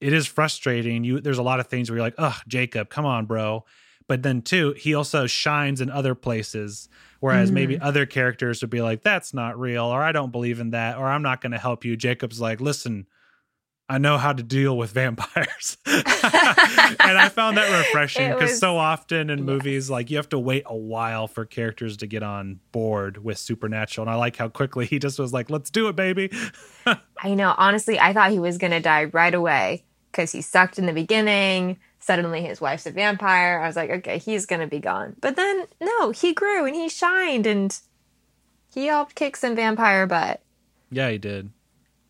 it 0.00 0.12
is 0.12 0.26
frustrating 0.26 1.04
you 1.04 1.20
there's 1.20 1.38
a 1.38 1.42
lot 1.42 1.60
of 1.60 1.66
things 1.66 1.90
where 1.90 1.96
you're 1.96 2.06
like 2.06 2.14
oh 2.18 2.38
jacob 2.48 2.88
come 2.88 3.04
on 3.04 3.26
bro 3.26 3.64
but 4.08 4.22
then 4.22 4.42
too 4.42 4.72
he 4.76 4.94
also 4.94 5.26
shines 5.26 5.80
in 5.80 5.90
other 5.90 6.14
places 6.14 6.88
whereas 7.20 7.50
maybe 7.50 7.74
mm-hmm. 7.74 7.84
other 7.84 8.06
characters 8.06 8.60
would 8.60 8.70
be 8.70 8.82
like 8.82 9.02
that's 9.02 9.32
not 9.34 9.58
real 9.58 9.84
or 9.84 10.02
i 10.02 10.12
don't 10.12 10.32
believe 10.32 10.60
in 10.60 10.70
that 10.70 10.96
or 10.96 11.06
i'm 11.06 11.22
not 11.22 11.40
going 11.40 11.52
to 11.52 11.58
help 11.58 11.84
you 11.84 11.96
jacob's 11.96 12.40
like 12.40 12.60
listen 12.60 13.06
I 13.88 13.98
know 13.98 14.16
how 14.16 14.32
to 14.32 14.42
deal 14.42 14.76
with 14.76 14.90
vampires. 14.92 15.76
and 15.86 16.02
I 16.06 17.28
found 17.28 17.56
that 17.56 17.70
refreshing 17.78 18.32
because 18.32 18.58
so 18.58 18.78
often 18.78 19.30
in 19.30 19.40
yes. 19.40 19.46
movies, 19.46 19.90
like 19.90 20.10
you 20.10 20.16
have 20.16 20.28
to 20.30 20.38
wait 20.38 20.64
a 20.66 20.76
while 20.76 21.26
for 21.26 21.44
characters 21.44 21.98
to 21.98 22.06
get 22.06 22.22
on 22.22 22.60
board 22.72 23.22
with 23.22 23.38
supernatural. 23.38 24.06
And 24.06 24.14
I 24.14 24.16
like 24.16 24.36
how 24.36 24.48
quickly 24.48 24.86
he 24.86 24.98
just 24.98 25.18
was 25.18 25.32
like, 25.32 25.50
let's 25.50 25.70
do 25.70 25.88
it, 25.88 25.96
baby. 25.96 26.30
I 26.86 27.34
know. 27.34 27.54
Honestly, 27.56 27.98
I 28.00 28.12
thought 28.12 28.30
he 28.30 28.38
was 28.38 28.58
going 28.58 28.72
to 28.72 28.80
die 28.80 29.04
right 29.04 29.34
away 29.34 29.84
because 30.10 30.32
he 30.32 30.40
sucked 30.40 30.78
in 30.78 30.86
the 30.86 30.92
beginning. 30.92 31.78
Suddenly, 32.04 32.42
his 32.42 32.60
wife's 32.60 32.84
a 32.84 32.90
vampire. 32.90 33.60
I 33.60 33.66
was 33.66 33.76
like, 33.76 33.88
okay, 33.88 34.18
he's 34.18 34.44
going 34.44 34.60
to 34.60 34.66
be 34.66 34.78
gone. 34.78 35.16
But 35.22 35.36
then, 35.36 35.64
no, 35.80 36.10
he 36.10 36.34
grew 36.34 36.66
and 36.66 36.74
he 36.74 36.90
shined 36.90 37.46
and 37.46 37.80
he 38.74 38.88
helped 38.88 39.14
kick 39.14 39.38
some 39.38 39.56
vampire 39.56 40.06
butt. 40.06 40.42
Yeah, 40.90 41.08
he 41.08 41.16
did. 41.16 41.50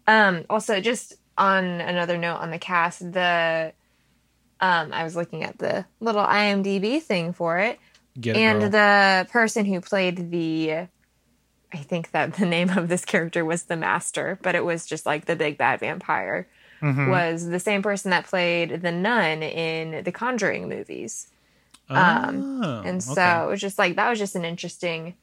Um, 0.09 0.47
also, 0.51 0.81
just 0.81 1.15
on 1.39 1.65
another 1.65 2.19
note 2.19 2.39
on 2.39 2.51
the 2.51 2.59
cast, 2.59 3.13
the 3.13 3.73
um, 4.59 4.93
I 4.93 5.05
was 5.05 5.15
looking 5.15 5.45
at 5.45 5.59
the 5.59 5.87
little 6.01 6.25
IMDb 6.25 7.01
thing 7.01 7.33
for 7.33 7.61
it, 7.61 7.79
and 8.17 8.63
girl. 8.63 8.71
the 8.71 9.29
person 9.31 9.65
who 9.65 9.81
played 9.81 10.33
the 10.33 10.89
I 11.73 11.77
think 11.77 12.11
that 12.11 12.35
the 12.39 12.47
name 12.47 12.71
of 12.71 12.89
this 12.89 13.05
character 13.05 13.45
was 13.45 13.63
the 13.63 13.77
master, 13.77 14.41
but 14.43 14.57
it 14.57 14.65
was 14.65 14.87
just 14.87 15.07
like 15.07 15.27
the 15.27 15.37
big 15.37 15.57
bad 15.57 15.79
vampire 15.79 16.49
Mhm. 16.85 17.09
was 17.09 17.47
the 17.49 17.59
same 17.61 17.83
person 17.83 18.11
that 18.11 18.27
played 18.27 18.83
the 18.83 18.93
nun 18.93 19.43
in 19.43 20.05
the 20.05 20.13
Conjuring 20.13 20.69
movies. 20.69 21.29
um, 21.91 22.63
Oh, 22.65 22.83
And 22.85 23.03
so 23.03 23.13
okay. 23.13 23.43
it 23.45 23.47
was 23.47 23.61
just 23.61 23.79
like 23.79 23.97
that 23.97 24.09
was 24.11 24.19
just 24.19 24.37
an 24.37 24.45
interesting 24.45 25.15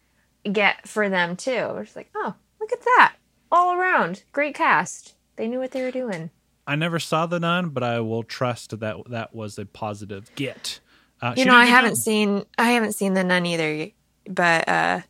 get 0.52 0.88
for 0.88 1.10
them 1.10 1.36
too. 1.36 1.52
We're 1.74 1.84
just 1.84 1.96
like, 1.96 2.10
oh, 2.16 2.34
look 2.60 2.72
at 2.72 2.82
that. 2.82 3.16
All 3.52 3.74
around. 3.74 4.24
Great 4.32 4.56
cast. 4.56 5.16
They 5.38 5.48
knew 5.48 5.60
what 5.60 5.72
they 5.72 5.82
were 5.84 5.92
doing. 5.92 6.30
I 6.68 6.76
never 6.76 7.00
saw 7.00 7.26
the 7.26 7.40
nun, 7.40 7.70
but 7.70 7.84
I 7.84 8.00
will 8.00 8.24
trust 8.24 8.80
that 8.80 8.96
that 9.10 9.34
was 9.36 9.58
a 9.58 9.66
positive 9.66 10.30
get. 10.36 10.80
Uh, 11.22 11.34
You 11.36 11.46
know, 11.46 11.56
I 11.56 11.66
haven't 11.66 11.96
seen 11.98 12.46
I 12.58 12.72
haven't 12.72 12.94
seen 12.94 13.14
the 13.16 13.24
nun 13.24 13.46
either, 13.46 13.90
but 14.28 14.68
uh 14.68 15.02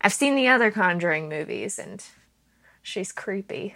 I've 0.00 0.12
seen 0.14 0.34
the 0.36 0.48
other 0.48 0.70
Conjuring 0.70 1.28
movies 1.28 1.78
and 1.78 2.02
she's 2.82 3.12
creepy. 3.12 3.74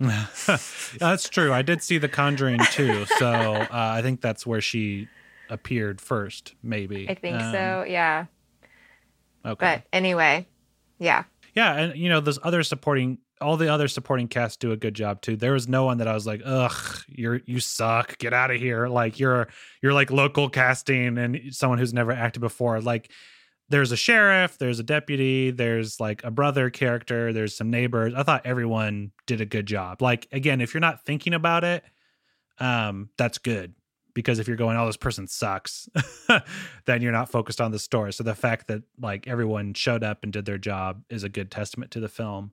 that's 0.98 1.28
true. 1.28 1.52
I 1.52 1.62
did 1.62 1.82
see 1.82 1.98
The 1.98 2.08
Conjuring 2.08 2.60
too, 2.72 3.04
so 3.18 3.28
uh, 3.30 3.66
I 3.70 4.02
think 4.02 4.20
that's 4.20 4.46
where 4.46 4.60
she 4.60 5.08
appeared 5.50 6.00
first. 6.00 6.54
Maybe 6.62 7.08
I 7.08 7.14
think 7.14 7.36
Um, 7.40 7.52
so. 7.52 7.84
Yeah. 7.86 8.26
Okay. 9.44 9.76
But 9.76 9.82
anyway, 9.92 10.46
yeah. 10.98 11.24
yeah, 11.54 11.74
and 11.74 11.96
you 11.98 12.08
know, 12.08 12.20
those 12.20 12.38
other 12.42 12.62
supporting, 12.62 13.18
all 13.40 13.56
the 13.56 13.68
other 13.68 13.88
supporting 13.88 14.28
casts 14.28 14.56
do 14.58 14.72
a 14.72 14.76
good 14.76 14.94
job 14.94 15.22
too. 15.22 15.36
There 15.36 15.52
was 15.52 15.66
no 15.68 15.84
one 15.84 15.98
that 15.98 16.08
I 16.08 16.14
was 16.14 16.26
like, 16.26 16.42
ugh, 16.44 16.98
you're 17.08 17.40
you 17.46 17.60
suck, 17.60 18.18
get 18.18 18.32
out 18.32 18.50
of 18.50 18.58
here. 18.60 18.88
Like 18.88 19.18
you're 19.18 19.48
you're 19.82 19.92
like 19.94 20.10
local 20.10 20.48
casting 20.50 21.16
and 21.18 21.54
someone 21.54 21.78
who's 21.78 21.94
never 21.94 22.12
acted 22.12 22.40
before. 22.40 22.80
Like 22.80 23.10
there's 23.70 23.92
a 23.92 23.96
sheriff, 23.96 24.58
there's 24.58 24.80
a 24.80 24.82
deputy, 24.82 25.50
there's 25.50 26.00
like 26.00 26.22
a 26.24 26.30
brother 26.30 26.70
character, 26.70 27.32
there's 27.32 27.56
some 27.56 27.70
neighbors. 27.70 28.12
I 28.14 28.24
thought 28.24 28.44
everyone 28.44 29.12
did 29.26 29.40
a 29.40 29.46
good 29.46 29.66
job. 29.66 30.02
Like 30.02 30.26
again, 30.32 30.60
if 30.60 30.74
you're 30.74 30.80
not 30.80 31.04
thinking 31.04 31.34
about 31.34 31.64
it, 31.64 31.84
um, 32.58 33.10
that's 33.16 33.38
good 33.38 33.74
because 34.12 34.40
if 34.40 34.48
you're 34.48 34.56
going, 34.56 34.76
oh, 34.76 34.86
this 34.86 34.96
person 34.96 35.28
sucks, 35.28 35.88
then 36.86 37.00
you're 37.00 37.12
not 37.12 37.30
focused 37.30 37.60
on 37.60 37.70
the 37.70 37.78
story. 37.78 38.12
So 38.12 38.24
the 38.24 38.34
fact 38.34 38.66
that 38.66 38.82
like 39.00 39.28
everyone 39.28 39.72
showed 39.74 40.02
up 40.02 40.24
and 40.24 40.32
did 40.32 40.44
their 40.44 40.58
job 40.58 41.04
is 41.08 41.22
a 41.22 41.28
good 41.28 41.50
testament 41.50 41.92
to 41.92 42.00
the 42.00 42.08
film. 42.08 42.52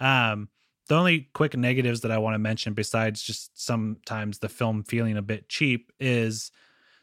Um, 0.00 0.48
the 0.88 0.96
only 0.96 1.28
quick 1.32 1.56
negatives 1.56 2.00
that 2.02 2.10
I 2.10 2.18
want 2.18 2.34
to 2.34 2.38
mention, 2.38 2.74
besides 2.74 3.22
just 3.22 3.60
sometimes 3.60 4.38
the 4.38 4.48
film 4.48 4.82
feeling 4.82 5.16
a 5.16 5.22
bit 5.22 5.48
cheap, 5.48 5.92
is 5.98 6.50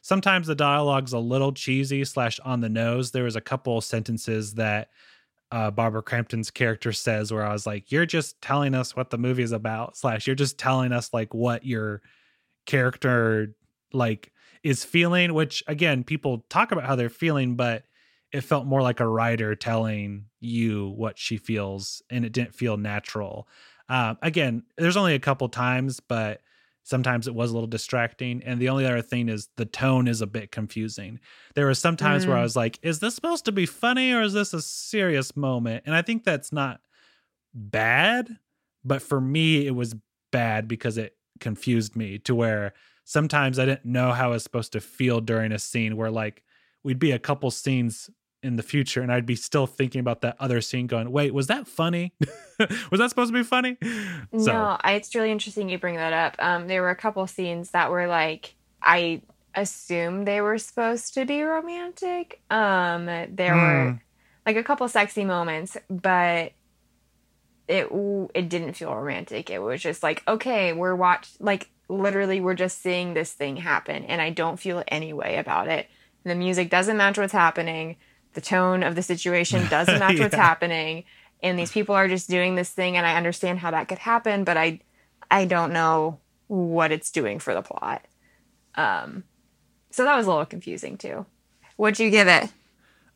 sometimes 0.04 0.45
the 0.45 0.54
dialogue's 0.54 1.14
a 1.14 1.20
little 1.20 1.54
cheesy 1.54 2.04
slash 2.06 2.39
on 2.41 2.60
the 2.60 2.70
nose. 2.70 3.10
There 3.10 3.24
was 3.24 3.38
a 3.38 3.41
couple 3.41 3.82
sentences 3.82 4.54
that 4.56 4.89
uh, 5.51 5.72
Barbara 5.72 6.04
Crampton's 6.04 6.51
character 6.51 6.91
says 6.91 7.32
where 7.32 7.45
I 7.45 7.54
was 7.54 7.66
like, 7.66 7.91
"You're 7.91 8.06
just 8.06 8.39
telling 8.41 8.76
us 8.76 8.95
what 8.95 9.10
the 9.10 9.18
movie 9.18 9.43
is 9.43 9.51
about," 9.51 9.97
slash, 9.97 10.28
"You're 10.28 10.36
just 10.36 10.60
telling 10.60 10.91
us 10.91 11.12
like 11.14 11.34
what 11.34 11.66
your 11.66 12.01
character 12.66 13.56
like 13.91 14.32
is 14.62 14.84
feeling." 14.84 15.34
Which 15.34 15.64
again, 15.68 16.04
people 16.04 16.45
talk 16.49 16.72
about 16.72 16.86
how 16.86 16.95
they're 16.95 17.10
feeling, 17.10 17.56
but 17.56 17.84
it 18.32 18.41
felt 18.41 18.66
more 18.66 18.82
like 18.82 18.99
a 18.99 19.08
writer 19.08 19.56
telling 19.56 20.26
you 20.39 20.89
what 20.97 21.18
she 21.18 21.38
feels, 21.38 22.01
and 22.10 22.26
it 22.26 22.34
didn't 22.34 22.56
feel 22.56 22.78
natural. 22.78 23.47
Um, 23.89 24.18
again, 24.22 24.64
there's 24.78 24.97
only 24.97 25.14
a 25.14 25.20
couple 25.20 25.47
times, 25.49 25.99
but 25.99 26.41
sometimes 26.84 27.28
it 27.28 27.34
was 27.34 27.50
a 27.50 27.54
little 27.54 27.68
distracting. 27.68 28.44
And 28.44 28.60
the 28.60 28.70
only 28.70 28.86
other 28.86 29.02
thing 29.02 29.30
is 29.30 29.50
the 29.56 29.66
tone 29.66 30.08
is 30.08 30.22
a 30.22 30.28
bit 30.28 30.52
confusing. 30.52 31.20
There 31.56 31.66
were 31.66 31.74
some 31.74 31.96
times 31.96 32.26
mm. 32.26 32.30
where 32.30 32.38
I 32.38 32.42
mm. 32.42 32.44
was 32.44 32.56
like, 32.56 32.78
is 32.82 33.00
this 33.00 33.16
supposed 33.16 33.46
to 33.46 33.52
be 33.52 33.66
funny 33.66 34.12
or 34.12 34.22
is 34.22 34.34
this 34.34 34.54
a 34.54 34.62
serious 34.62 35.36
moment? 35.36 35.84
And 35.86 35.96
I 35.96 36.02
think 36.02 36.24
that's 36.24 36.52
not 36.52 36.82
bad, 37.54 38.38
but 38.84 39.02
for 39.02 39.22
me, 39.22 39.66
it 39.66 39.76
was 39.76 39.96
bad 40.32 40.68
because 40.68 40.98
it 40.98 41.16
confused 41.40 41.96
me 41.96 42.20
to 42.20 42.36
where 42.36 42.74
sometimes 43.06 43.60
I 43.60 43.66
didn't 43.66 43.86
know 43.86 44.12
how 44.12 44.26
I 44.26 44.34
was 44.34 44.44
supposed 44.44 44.74
to 44.74 44.82
feel 44.82 45.22
during 45.22 45.52
a 45.52 45.60
scene 45.60 45.96
where 45.98 46.12
like 46.12 46.44
we'd 46.84 47.00
be 47.00 47.12
a 47.12 47.20
couple 47.20 47.50
scenes 47.52 48.10
in 48.44 48.58
the 48.58 48.64
future 48.64 49.02
and 49.02 49.12
I'd 49.12 49.26
be 49.26 49.36
still 49.36 49.66
thinking 49.66 50.00
about 50.00 50.22
that 50.22 50.36
other 50.39 50.62
scene 50.62 50.88
going, 50.88 51.12
wait, 51.12 51.34
was 51.34 51.48
that 51.48 51.68
funny? 51.68 52.14
was 52.91 53.00
that 53.00 53.10
supposed 53.10 53.32
to 53.32 53.38
be 53.38 53.44
funny? 53.44 53.78
So. 53.82 54.52
No, 54.52 54.78
I, 54.82 54.94
it's 54.94 55.16
really 55.16 55.32
interesting 55.32 55.70
you 55.70 55.78
bring 55.78 55.96
that 55.96 56.14
up. 56.14 56.36
Um, 56.39 56.68
there 56.68 56.82
were 56.82 56.89
a 56.89 56.96
couple 56.96 57.26
scenes 57.28 57.72
that 57.72 57.89
were 57.89 58.08
like, 58.08 58.56
I 58.82 59.22
assumed 59.56 60.28
they 60.28 60.41
were 60.41 60.58
supposed 60.58 61.14
to 61.16 61.26
be 61.26 61.41
romantic. 61.44 62.41
Um, 62.50 63.06
there 63.06 63.54
mm. 63.54 63.56
were 63.56 63.91
hmm. 63.91 63.98
like 64.46 64.58
a 64.58 64.64
couple 64.64 64.88
sexy 64.88 65.26
moments, 65.26 65.78
but 65.89 66.54
it 67.68 67.88
it 68.34 68.50
didn't 68.50 68.74
feel 68.74 68.94
romantic. 68.94 69.50
It 69.50 69.60
was 69.60 69.82
just 69.82 70.04
like, 70.04 70.24
okay, 70.28 70.74
we're 70.74 70.96
watch 70.96 71.30
like 71.39 71.70
literally 71.89 72.41
we're 72.41 72.56
just 72.56 72.82
seeing 72.82 73.14
this 73.14 73.32
thing 73.34 73.58
happen 73.58 74.04
and 74.06 74.22
I 74.22 74.30
don't 74.30 74.60
feel 74.60 74.84
any 74.88 75.14
way 75.14 75.38
about 75.38 75.68
it. 75.68 75.88
The 76.24 76.36
music 76.36 76.70
doesn't 76.70 76.98
match 76.98 77.18
what's 77.18 77.34
happening 77.34 77.98
the 78.34 78.42
tone 78.42 78.84
of 78.84 78.96
the 78.96 79.02
situation 79.02 79.68
doesn't 79.70 80.00
match 80.00 80.16
yeah. 80.16 80.24
what's 80.24 80.36
happening 80.36 81.04
and 81.42 81.60
these 81.60 81.72
people 81.72 81.96
are 81.96 82.08
just 82.08 82.30
doing 82.30 82.56
this 82.56 82.70
thing 82.70 82.98
and 82.98 83.06
i 83.06 83.16
understand 83.16 83.60
how 83.60 83.72
that 83.72 83.88
could 83.88 84.00
happen 84.00 84.44
but 84.44 84.58
i 84.58 84.80
i 85.32 85.46
don't 85.46 85.74
know 85.74 86.20
what 86.48 86.92
it's 86.92 87.10
doing 87.10 87.40
for 87.40 87.54
the 87.54 87.62
plot. 87.62 88.06
Um 88.76 89.24
so 89.90 90.04
that 90.04 90.16
was 90.16 90.26
a 90.26 90.30
little 90.30 90.46
confusing 90.46 90.98
too. 90.98 91.26
What'd 91.78 92.00
you 92.00 92.10
give 92.10 92.28
it? 92.28 92.52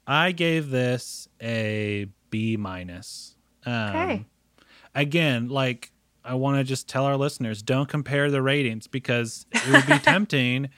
I 0.05 0.31
gave 0.31 0.69
this 0.69 1.27
a 1.41 2.07
b 2.29 2.57
minus. 2.57 3.35
Um, 3.65 3.73
okay 3.89 4.25
again 4.95 5.47
like 5.49 5.91
i 6.23 6.33
want 6.33 6.57
to 6.57 6.63
just 6.63 6.87
tell 6.87 7.05
our 7.05 7.17
listeners 7.17 7.61
don't 7.61 7.87
compare 7.87 8.31
the 8.31 8.41
ratings 8.41 8.87
because 8.87 9.45
it 9.51 9.67
would 9.71 9.85
be 9.85 9.99
tempting 10.03 10.69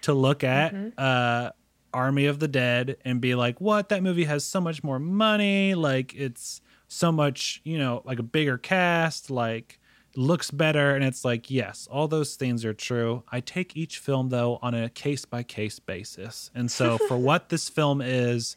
to 0.00 0.12
look 0.12 0.42
at 0.42 0.74
mm-hmm. 0.74 0.88
uh 0.98 1.50
Army 1.92 2.26
of 2.26 2.38
the 2.38 2.48
Dead 2.48 2.96
and 3.04 3.20
be 3.20 3.34
like, 3.34 3.60
what? 3.60 3.88
That 3.88 4.02
movie 4.02 4.24
has 4.24 4.44
so 4.44 4.60
much 4.60 4.82
more 4.82 4.98
money. 4.98 5.74
Like, 5.74 6.14
it's 6.14 6.60
so 6.88 7.12
much, 7.12 7.60
you 7.64 7.78
know, 7.78 8.02
like 8.04 8.18
a 8.18 8.22
bigger 8.22 8.58
cast, 8.58 9.30
like, 9.30 9.78
looks 10.16 10.50
better. 10.50 10.94
And 10.94 11.04
it's 11.04 11.24
like, 11.24 11.50
yes, 11.50 11.88
all 11.90 12.08
those 12.08 12.34
things 12.36 12.64
are 12.64 12.74
true. 12.74 13.22
I 13.30 13.40
take 13.40 13.76
each 13.76 13.98
film, 13.98 14.30
though, 14.30 14.58
on 14.62 14.74
a 14.74 14.88
case 14.88 15.24
by 15.24 15.42
case 15.42 15.78
basis. 15.78 16.50
And 16.54 16.70
so, 16.70 16.98
for 17.08 17.16
what 17.16 17.48
this 17.48 17.68
film 17.68 18.00
is, 18.00 18.56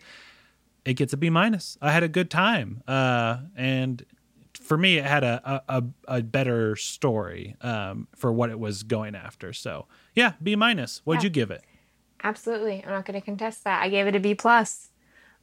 it 0.85 0.95
gets 0.95 1.13
a 1.13 1.17
B 1.17 1.29
minus. 1.29 1.77
I 1.81 1.91
had 1.91 2.03
a 2.03 2.07
good 2.07 2.31
time. 2.31 2.81
Uh, 2.87 3.37
and 3.55 4.03
for 4.53 4.77
me, 4.77 4.97
it 4.97 5.05
had 5.05 5.23
a, 5.23 5.63
a, 5.67 5.83
a 6.07 6.21
better 6.21 6.75
story 6.75 7.55
um, 7.61 8.07
for 8.15 8.31
what 8.31 8.49
it 8.49 8.59
was 8.59 8.83
going 8.83 9.15
after. 9.15 9.53
So, 9.53 9.87
yeah, 10.15 10.33
B 10.41 10.55
minus. 10.55 11.01
What'd 11.03 11.23
yeah. 11.23 11.27
you 11.27 11.31
give 11.31 11.51
it? 11.51 11.63
Absolutely. 12.23 12.83
I'm 12.83 12.91
not 12.91 13.05
going 13.05 13.19
to 13.19 13.25
contest 13.25 13.63
that. 13.63 13.81
I 13.81 13.89
gave 13.89 14.07
it 14.07 14.15
a 14.15 14.19
B 14.19 14.35
plus. 14.35 14.89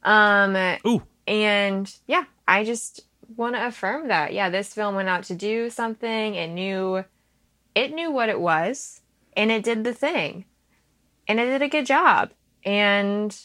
Um, 0.03 0.55
Ooh. 0.87 1.03
And 1.27 1.93
yeah, 2.07 2.23
I 2.47 2.63
just 2.63 3.01
want 3.35 3.55
to 3.55 3.67
affirm 3.67 4.07
that. 4.07 4.33
Yeah, 4.33 4.49
this 4.49 4.73
film 4.73 4.95
went 4.95 5.09
out 5.09 5.23
to 5.25 5.35
do 5.35 5.69
something. 5.69 6.35
It 6.35 6.47
knew, 6.47 7.03
it 7.75 7.93
knew 7.93 8.11
what 8.11 8.29
it 8.29 8.39
was, 8.39 9.01
and 9.35 9.51
it 9.51 9.63
did 9.63 9.83
the 9.83 9.93
thing, 9.93 10.45
and 11.27 11.39
it 11.39 11.45
did 11.45 11.61
a 11.61 11.69
good 11.69 11.85
job. 11.85 12.31
And 12.65 13.37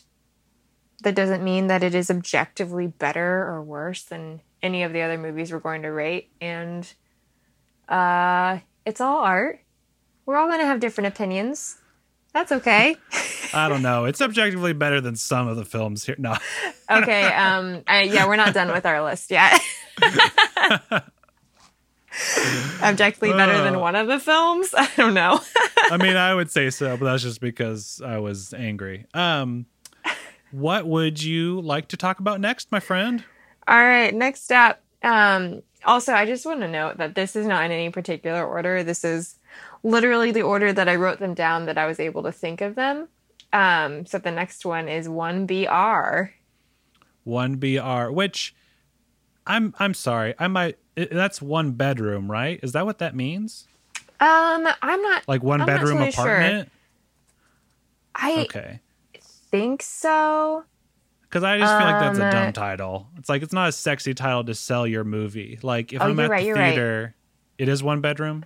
that 1.03 1.15
doesn't 1.15 1.45
mean 1.45 1.67
that 1.67 1.83
it 1.83 1.95
is 1.95 2.11
objectively 2.11 2.87
better 2.87 3.47
or 3.47 3.63
worse 3.63 4.03
than 4.03 4.41
any 4.63 4.83
of 4.83 4.93
the 4.93 5.03
other 5.03 5.19
movies 5.19 5.53
we're 5.53 5.59
going 5.59 5.83
to 5.83 5.89
rate. 5.89 6.31
And 6.41 6.91
uh, 7.89 8.61
it's 8.87 9.01
all 9.01 9.19
art. 9.19 9.61
We're 10.25 10.37
all 10.37 10.49
going 10.49 10.61
to 10.61 10.67
have 10.67 10.81
different 10.81 11.09
opinions. 11.09 11.77
That's 12.35 12.51
okay. 12.51 12.97
I 13.55 13.69
don't 13.69 13.83
know. 13.83 14.05
It's 14.07 14.21
objectively 14.21 14.73
better 14.73 15.01
than 15.01 15.15
some 15.15 15.47
of 15.47 15.57
the 15.57 15.65
films 15.65 16.05
here. 16.05 16.17
No. 16.19 16.37
okay. 16.91 17.25
Um. 17.27 17.83
I, 17.87 18.03
yeah, 18.03 18.27
we're 18.27 18.37
not 18.37 18.53
done 18.53 18.73
with 18.73 18.85
our 18.85 19.03
list 19.03 19.31
yet. 19.31 19.61
objectively 22.83 23.33
better 23.33 23.53
uh, 23.53 23.65
than 23.65 23.79
one 23.79 23.95
of 23.95 24.09
the 24.09 24.19
films. 24.19 24.75
I 24.77 24.91
don't 24.97 25.15
know. 25.15 25.41
I 25.91 25.97
mean, 25.97 26.17
I 26.17 26.35
would 26.35 26.51
say 26.51 26.71
so, 26.71 26.97
but 26.97 27.05
that's 27.05 27.23
just 27.23 27.41
because 27.41 28.03
I 28.05 28.19
was 28.19 28.53
angry. 28.53 29.07
Um. 29.15 29.67
What 30.51 30.87
would 30.87 31.21
you 31.23 31.61
like 31.63 31.89
to 31.89 31.97
talk 31.97 32.21
about 32.21 32.41
next, 32.41 32.71
my 32.71 32.79
friend? 32.79 33.25
All 33.67 33.77
right. 33.77 34.13
Next 34.13 34.51
up. 34.51 34.83
Um. 35.05 35.63
Also, 35.85 36.13
I 36.13 36.27
just 36.27 36.45
want 36.47 36.61
to 36.63 36.69
note 36.69 36.97
that 36.97 37.15
this 37.15 37.37
is 37.37 37.47
not 37.47 37.65
in 37.65 37.71
any 37.71 37.91
particular 37.91 38.45
order. 38.45 38.83
This 38.83 39.05
is 39.05 39.39
literally 39.85 40.33
the 40.33 40.43
order 40.43 40.73
that 40.73 40.89
I 40.89 40.97
wrote 40.97 41.21
them 41.21 41.35
down 41.35 41.67
that 41.67 41.79
I 41.79 41.87
was 41.87 42.01
able 42.01 42.25
to 42.25 42.33
think 42.33 42.61
of 42.61 42.75
them. 42.75 43.09
Um, 43.53 44.05
so 44.07 44.19
the 44.19 44.33
next 44.33 44.67
one 44.67 44.89
is 44.89 45.07
1BR. 45.07 46.31
1BR, 47.27 48.13
which 48.13 48.55
I'm 49.47 49.75
I'm 49.79 49.95
sorry. 49.95 50.35
I 50.39 50.49
might 50.49 50.79
that's 50.97 51.41
one 51.41 51.73
bedroom, 51.73 52.31
right? 52.31 52.59
Is 52.63 52.73
that 52.73 52.85
what 52.85 52.99
that 52.99 53.15
means? 53.15 53.69
Um, 54.21 54.69
I'm 54.83 55.03
not 55.03 55.29
like 55.29 55.43
one 55.43 55.61
I'm 55.61 55.67
bedroom 55.67 55.99
totally 55.99 56.09
apartment. 56.11 56.69
Sure. 56.69 56.71
I 58.15 58.43
okay. 58.43 58.81
think 59.51 59.83
so. 59.83 60.65
Because 61.23 61.43
I 61.43 61.59
just 61.59 61.77
feel 61.77 61.87
like 61.87 62.01
that's 62.01 62.19
a 62.19 62.31
dumb 62.31 62.47
um, 62.49 62.53
title. 62.53 63.09
It's 63.19 63.29
like 63.29 63.43
it's 63.43 63.53
not 63.53 63.69
a 63.69 63.73
sexy 63.73 64.15
title 64.15 64.45
to 64.45 64.55
sell 64.55 64.87
your 64.87 65.05
movie. 65.05 65.59
Like 65.63 65.93
if 65.93 66.01
oh, 66.01 66.07
I'm 66.07 66.21
at 66.21 66.31
right, 66.31 66.47
the 66.47 66.53
theater, 66.55 67.03
right. 67.03 67.63
it 67.63 67.69
is 67.69 67.83
one 67.83 68.01
bedroom. 68.01 68.45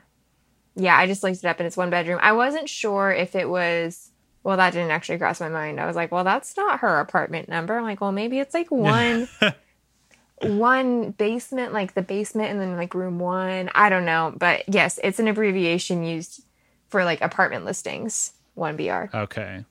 Yeah, 0.79 0.97
I 0.97 1.07
just 1.07 1.23
looked 1.23 1.39
it 1.39 1.45
up 1.45 1.59
and 1.61 1.67
it's 1.67 1.77
one 1.77 1.91
bedroom. 1.91 2.21
I 2.23 2.33
wasn't 2.33 2.69
sure 2.69 3.13
if 3.13 3.35
it 3.35 3.49
was 3.49 4.11
well, 4.45 4.57
that 4.57 4.73
didn't 4.73 4.93
actually 4.93 5.19
cross 5.19 5.41
my 5.41 5.51
mind. 5.51 5.79
I 5.79 5.87
was 5.87 5.97
like, 5.97 6.11
well, 6.11 6.25
that's 6.25 6.57
not 6.57 6.81
her 6.81 7.01
apartment 7.01 7.49
number. 7.49 7.77
I'm 7.77 7.85
like, 7.85 8.01
well, 8.01 8.13
maybe 8.13 8.39
it's 8.39 8.55
like 8.55 8.71
one 8.71 9.29
one 10.43 11.11
basement, 11.11 11.73
like 11.73 11.95
the 11.95 12.03
basement 12.03 12.51
and 12.51 12.61
then 12.61 12.77
like 12.77 12.95
room 12.95 13.19
one. 13.19 13.71
I 13.75 13.89
don't 13.89 14.05
know. 14.05 14.33
But 14.37 14.65
yes, 14.67 14.99
it's 15.03 15.19
an 15.19 15.29
abbreviation 15.29 16.05
used 16.05 16.45
for 16.89 17.05
like 17.05 17.21
apartment 17.21 17.65
listings. 17.65 18.33
1BR. 18.57 19.15
Okay. 19.15 19.65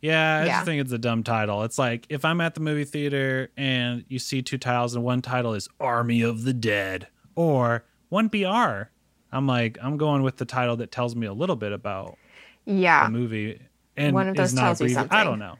Yeah, 0.00 0.40
I 0.40 0.44
yeah. 0.44 0.52
just 0.54 0.66
think 0.66 0.80
it's 0.82 0.92
a 0.92 0.98
dumb 0.98 1.22
title. 1.22 1.62
It's 1.62 1.78
like 1.78 2.06
if 2.10 2.24
I'm 2.24 2.40
at 2.40 2.54
the 2.54 2.60
movie 2.60 2.84
theater 2.84 3.50
and 3.56 4.04
you 4.08 4.18
see 4.18 4.42
two 4.42 4.58
titles 4.58 4.94
and 4.94 5.02
one 5.02 5.22
title 5.22 5.54
is 5.54 5.68
Army 5.80 6.20
of 6.22 6.44
the 6.44 6.52
Dead 6.52 7.06
or 7.36 7.84
1BR, 8.12 8.88
I'm 9.34 9.46
like, 9.46 9.78
I'm 9.82 9.96
going 9.96 10.22
with 10.22 10.36
the 10.36 10.44
title 10.44 10.76
that 10.76 10.90
tells 10.90 11.16
me 11.16 11.26
a 11.26 11.32
little 11.32 11.56
bit 11.56 11.72
about 11.72 12.16
yeah 12.64 13.04
the 13.04 13.10
movie. 13.10 13.60
And 13.96 14.14
one 14.14 14.28
of 14.28 14.36
those 14.36 14.52
tells 14.54 14.80
you 14.80 14.88
something. 14.90 15.16
I 15.16 15.24
don't 15.24 15.38
know. 15.38 15.56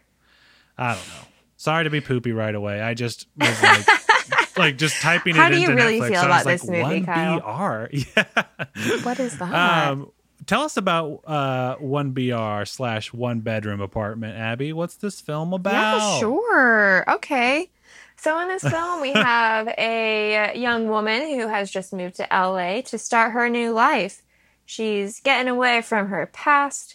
I 0.77 0.95
don't 0.95 1.09
know. 1.09 1.29
Sorry 1.57 1.85
to 1.85 1.91
be 1.91 2.01
poopy 2.01 2.33
right 2.33 2.55
away. 2.55 2.81
I 2.81 2.95
just 2.95 3.27
was 3.37 3.62
like, 3.62 3.87
like 4.57 4.79
just 4.79 5.01
typing 5.01 5.35
How 5.35 5.47
it 5.47 5.55
into 5.55 5.68
Netflix. 5.68 5.79
How 5.79 5.87
do 5.87 5.93
you 5.93 6.01
really 6.01 6.11
feel 6.11 6.22
about 6.22 6.45
this 6.45 6.64
like, 6.64 6.85
movie, 6.85 7.01
Kyle? 7.03 7.41
One 7.41 7.89
BR. 7.91 7.97
Yeah. 7.97 8.99
What 9.03 9.20
is 9.20 9.39
that? 9.39 9.89
Um, 9.91 10.11
tell 10.47 10.62
us 10.62 10.77
about 10.77 11.20
uh, 11.27 11.77
1BR 11.77 12.66
slash 12.68 13.12
one 13.12 13.41
bedroom 13.41 13.81
apartment, 13.81 14.37
Abby. 14.37 14.72
What's 14.72 14.97
this 14.97 15.20
film 15.20 15.53
about? 15.53 15.72
Yeah, 15.72 16.18
sure. 16.18 17.05
Okay. 17.14 17.70
So 18.25 18.41
in 18.41 18.49
this 18.49 18.62
film, 18.62 19.03
we 19.03 19.12
have 19.12 19.68
a 19.77 20.51
young 20.57 20.89
woman 20.89 21.39
who 21.39 21.47
has 21.47 21.70
just 21.70 21.93
moved 21.93 22.16
to 22.16 22.27
LA 22.33 22.81
to 22.81 22.97
start 22.97 23.33
her 23.33 23.51
new 23.51 23.72
life. 23.72 24.22
She's 24.64 25.20
getting 25.20 25.47
away 25.47 25.83
from 25.83 26.09
her 26.09 26.25
past, 26.33 26.95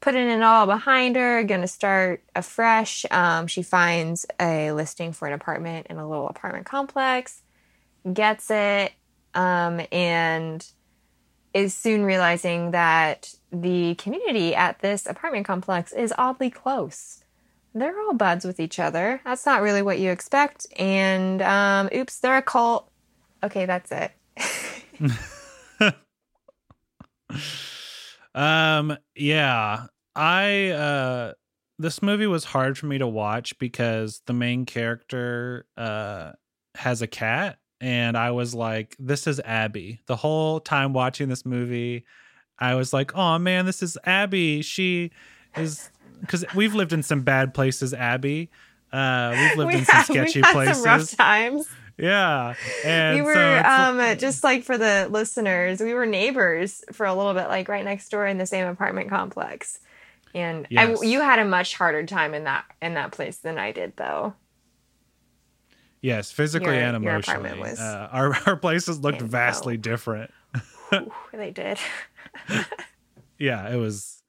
putting 0.00 0.26
it 0.26 0.40
all 0.40 0.64
behind 0.64 1.16
her, 1.16 1.44
gonna 1.44 1.68
start 1.68 2.22
afresh. 2.34 3.04
Um, 3.10 3.46
she 3.46 3.62
finds 3.62 4.24
a 4.40 4.72
listing 4.72 5.12
for 5.12 5.28
an 5.28 5.34
apartment 5.34 5.88
in 5.90 5.98
a 5.98 6.08
little 6.08 6.28
apartment 6.28 6.64
complex, 6.64 7.42
gets 8.10 8.50
it, 8.50 8.92
um, 9.34 9.82
and 9.92 10.66
is 11.52 11.74
soon 11.74 12.06
realizing 12.06 12.70
that 12.70 13.34
the 13.52 13.96
community 13.96 14.54
at 14.54 14.78
this 14.78 15.04
apartment 15.04 15.44
complex 15.44 15.92
is 15.92 16.14
oddly 16.16 16.48
close 16.48 17.23
they're 17.74 18.00
all 18.00 18.14
buds 18.14 18.44
with 18.44 18.60
each 18.60 18.78
other. 18.78 19.20
That's 19.24 19.44
not 19.44 19.62
really 19.62 19.82
what 19.82 19.98
you 19.98 20.10
expect. 20.10 20.66
And 20.76 21.42
um, 21.42 21.88
oops, 21.94 22.20
they're 22.20 22.36
a 22.36 22.42
cult. 22.42 22.90
Okay, 23.42 23.66
that's 23.66 23.92
it. 23.92 24.12
um, 28.34 28.96
yeah, 29.14 29.86
I 30.14 30.68
uh, 30.70 31.32
this 31.78 32.02
movie 32.02 32.26
was 32.26 32.44
hard 32.44 32.78
for 32.78 32.86
me 32.86 32.98
to 32.98 33.06
watch 33.06 33.58
because 33.58 34.22
the 34.26 34.32
main 34.32 34.64
character 34.64 35.66
uh 35.76 36.32
has 36.76 37.02
a 37.02 37.06
cat 37.06 37.58
and 37.80 38.16
I 38.16 38.30
was 38.30 38.54
like, 38.54 38.96
this 38.98 39.26
is 39.26 39.40
Abby. 39.40 40.00
The 40.06 40.16
whole 40.16 40.58
time 40.60 40.92
watching 40.92 41.28
this 41.28 41.44
movie, 41.44 42.04
I 42.58 42.76
was 42.76 42.92
like, 42.92 43.14
oh 43.14 43.38
man, 43.38 43.66
this 43.66 43.82
is 43.82 43.98
Abby. 44.04 44.62
She 44.62 45.10
is 45.56 45.90
because 46.20 46.44
we've 46.54 46.74
lived 46.74 46.92
in 46.92 47.02
some 47.02 47.22
bad 47.22 47.54
places, 47.54 47.92
Abby. 47.94 48.50
Uh, 48.92 49.34
we've 49.36 49.56
lived 49.58 49.68
We 49.72 49.78
in 49.80 49.84
some 49.84 49.96
have- 49.96 50.06
sketchy 50.06 50.38
we've 50.40 50.44
had 50.46 50.52
places. 50.52 50.76
Some 50.82 50.84
rough 50.86 51.16
times. 51.16 51.68
Yeah, 51.96 52.54
and 52.84 53.16
we 53.16 53.22
were 53.22 53.34
so 53.34 53.62
um 53.64 54.18
just 54.18 54.42
like 54.42 54.64
for 54.64 54.76
the 54.76 55.06
listeners, 55.10 55.80
we 55.80 55.94
were 55.94 56.06
neighbors 56.06 56.82
for 56.92 57.06
a 57.06 57.14
little 57.14 57.34
bit, 57.34 57.46
like 57.46 57.68
right 57.68 57.84
next 57.84 58.08
door 58.08 58.26
in 58.26 58.36
the 58.38 58.46
same 58.46 58.66
apartment 58.66 59.10
complex. 59.10 59.78
And 60.34 60.66
Yes. 60.70 61.00
I, 61.00 61.04
you 61.06 61.20
had 61.20 61.38
a 61.38 61.44
much 61.44 61.76
harder 61.76 62.04
time 62.04 62.34
in 62.34 62.44
that 62.44 62.64
in 62.82 62.94
that 62.94 63.12
place 63.12 63.36
than 63.36 63.58
I 63.58 63.70
did, 63.70 63.92
though. 63.96 64.34
yes, 66.00 66.32
physically 66.32 66.74
Your- 66.74 66.82
and 66.82 66.96
emotionally, 66.96 67.50
apartment 67.50 67.60
was- 67.60 67.78
uh, 67.80 68.08
our 68.10 68.36
our 68.46 68.56
places 68.56 68.98
looked 68.98 69.22
vastly 69.22 69.76
different. 69.76 70.32
Ooh, 70.92 71.12
they 71.32 71.52
did. 71.52 71.78
yeah 73.38 73.72
it 73.72 73.76
was 73.76 74.22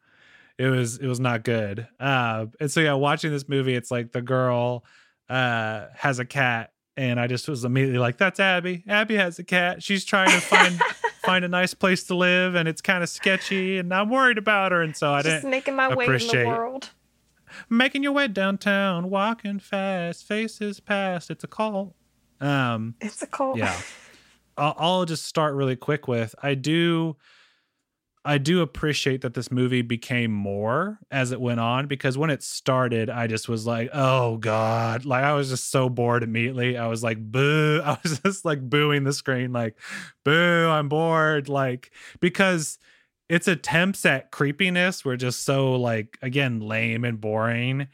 it 0.57 0.67
was 0.67 0.97
it 0.97 1.07
was 1.07 1.19
not 1.19 1.43
good. 1.43 1.87
Uh 1.99 2.45
and 2.59 2.71
so 2.71 2.79
yeah 2.81 2.93
watching 2.93 3.31
this 3.31 3.47
movie 3.49 3.75
it's 3.75 3.91
like 3.91 4.11
the 4.11 4.21
girl 4.21 4.85
uh 5.29 5.87
has 5.95 6.19
a 6.19 6.25
cat 6.25 6.71
and 6.97 7.19
i 7.19 7.25
just 7.27 7.49
was 7.49 7.65
immediately 7.65 7.97
like 7.99 8.17
that's 8.17 8.39
abby. 8.39 8.83
Abby 8.87 9.15
has 9.15 9.39
a 9.39 9.43
cat. 9.43 9.81
She's 9.83 10.05
trying 10.05 10.29
to 10.29 10.39
find 10.39 10.79
find 11.25 11.43
a 11.43 11.47
nice 11.47 11.73
place 11.73 12.03
to 12.05 12.15
live 12.15 12.53
and 12.55 12.67
it's 12.67 12.81
kind 12.81 13.01
of 13.03 13.09
sketchy 13.09 13.77
and 13.79 13.91
i'm 13.93 14.09
worried 14.09 14.37
about 14.37 14.71
her. 14.71 14.81
And 14.81 14.95
so 14.95 15.11
i 15.11 15.21
Just 15.23 15.37
didn't 15.37 15.49
making 15.49 15.75
my 15.75 15.93
way 15.93 16.05
in 16.05 16.11
the 16.27 16.43
world. 16.45 16.91
making 17.69 18.03
your 18.03 18.11
way 18.11 18.27
downtown 18.27 19.09
walking 19.09 19.59
fast 19.59 20.25
faces 20.27 20.79
past. 20.79 21.29
It's 21.31 21.43
a 21.43 21.47
call 21.47 21.95
um 22.41 22.95
It's 23.01 23.21
a 23.21 23.27
cult. 23.27 23.57
yeah. 23.57 23.75
I'll, 24.57 24.75
I'll 24.77 25.05
just 25.05 25.25
start 25.25 25.53
really 25.55 25.75
quick 25.75 26.07
with 26.07 26.33
i 26.41 26.53
do 26.53 27.17
i 28.25 28.37
do 28.37 28.61
appreciate 28.61 29.21
that 29.21 29.33
this 29.35 29.51
movie 29.51 29.81
became 29.81 30.31
more 30.31 30.99
as 31.11 31.31
it 31.31 31.39
went 31.39 31.59
on 31.59 31.87
because 31.87 32.17
when 32.17 32.29
it 32.29 32.43
started 32.43 33.09
i 33.09 33.27
just 33.27 33.47
was 33.47 33.65
like 33.65 33.89
oh 33.93 34.37
god. 34.37 35.05
Like 35.05 35.23
i 35.23 35.33
was 35.33 35.49
just 35.49 35.69
so 35.71 35.89
bored 35.89 36.23
immediately. 36.23 36.77
I 36.77 36.87
was 36.87 37.03
like 37.03 37.19
boo. 37.19 37.81
I 37.85 37.97
was 38.03 38.19
just 38.19 38.45
like 38.45 38.67
booing 38.69 39.03
the 39.03 39.13
screen 39.13 39.53
like 39.53 39.77
boo 40.23 40.67
i'm 40.69 40.89
bored. 40.89 41.49
Like 41.49 41.91
because 42.19 42.77
its 43.29 43.47
attempts 43.47 44.05
at 44.05 44.31
creepiness 44.31 45.03
were 45.03 45.17
just 45.17 45.43
so 45.45 45.75
like 45.75 46.17
again 46.21 46.59
lame 46.59 47.03
and 47.03 47.19
boring 47.19 47.87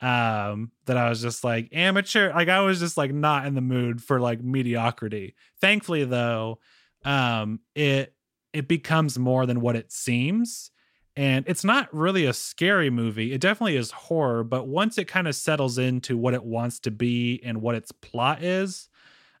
um 0.00 0.70
that 0.86 0.96
i 0.96 1.08
was 1.08 1.20
just 1.20 1.44
like 1.44 1.68
amateur. 1.72 2.32
Like 2.32 2.48
i 2.48 2.60
was 2.60 2.78
just 2.78 2.96
like 2.96 3.12
not 3.12 3.46
in 3.46 3.54
the 3.54 3.60
mood 3.60 4.02
for 4.02 4.20
like 4.20 4.42
mediocrity. 4.42 5.34
Thankfully 5.60 6.04
though 6.04 6.58
um 7.04 7.60
it 7.74 8.12
it 8.52 8.68
becomes 8.68 9.18
more 9.18 9.46
than 9.46 9.60
what 9.60 9.76
it 9.76 9.92
seems 9.92 10.70
and 11.16 11.44
it's 11.48 11.64
not 11.64 11.92
really 11.92 12.24
a 12.24 12.32
scary 12.32 12.90
movie 12.90 13.32
it 13.32 13.40
definitely 13.40 13.76
is 13.76 13.90
horror 13.90 14.44
but 14.44 14.66
once 14.66 14.98
it 14.98 15.06
kind 15.06 15.28
of 15.28 15.34
settles 15.34 15.78
into 15.78 16.16
what 16.16 16.34
it 16.34 16.44
wants 16.44 16.78
to 16.78 16.90
be 16.90 17.40
and 17.44 17.60
what 17.60 17.74
its 17.74 17.92
plot 17.92 18.42
is 18.42 18.88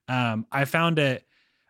um 0.08 0.46
i 0.52 0.64
found 0.64 0.98
it 0.98 1.24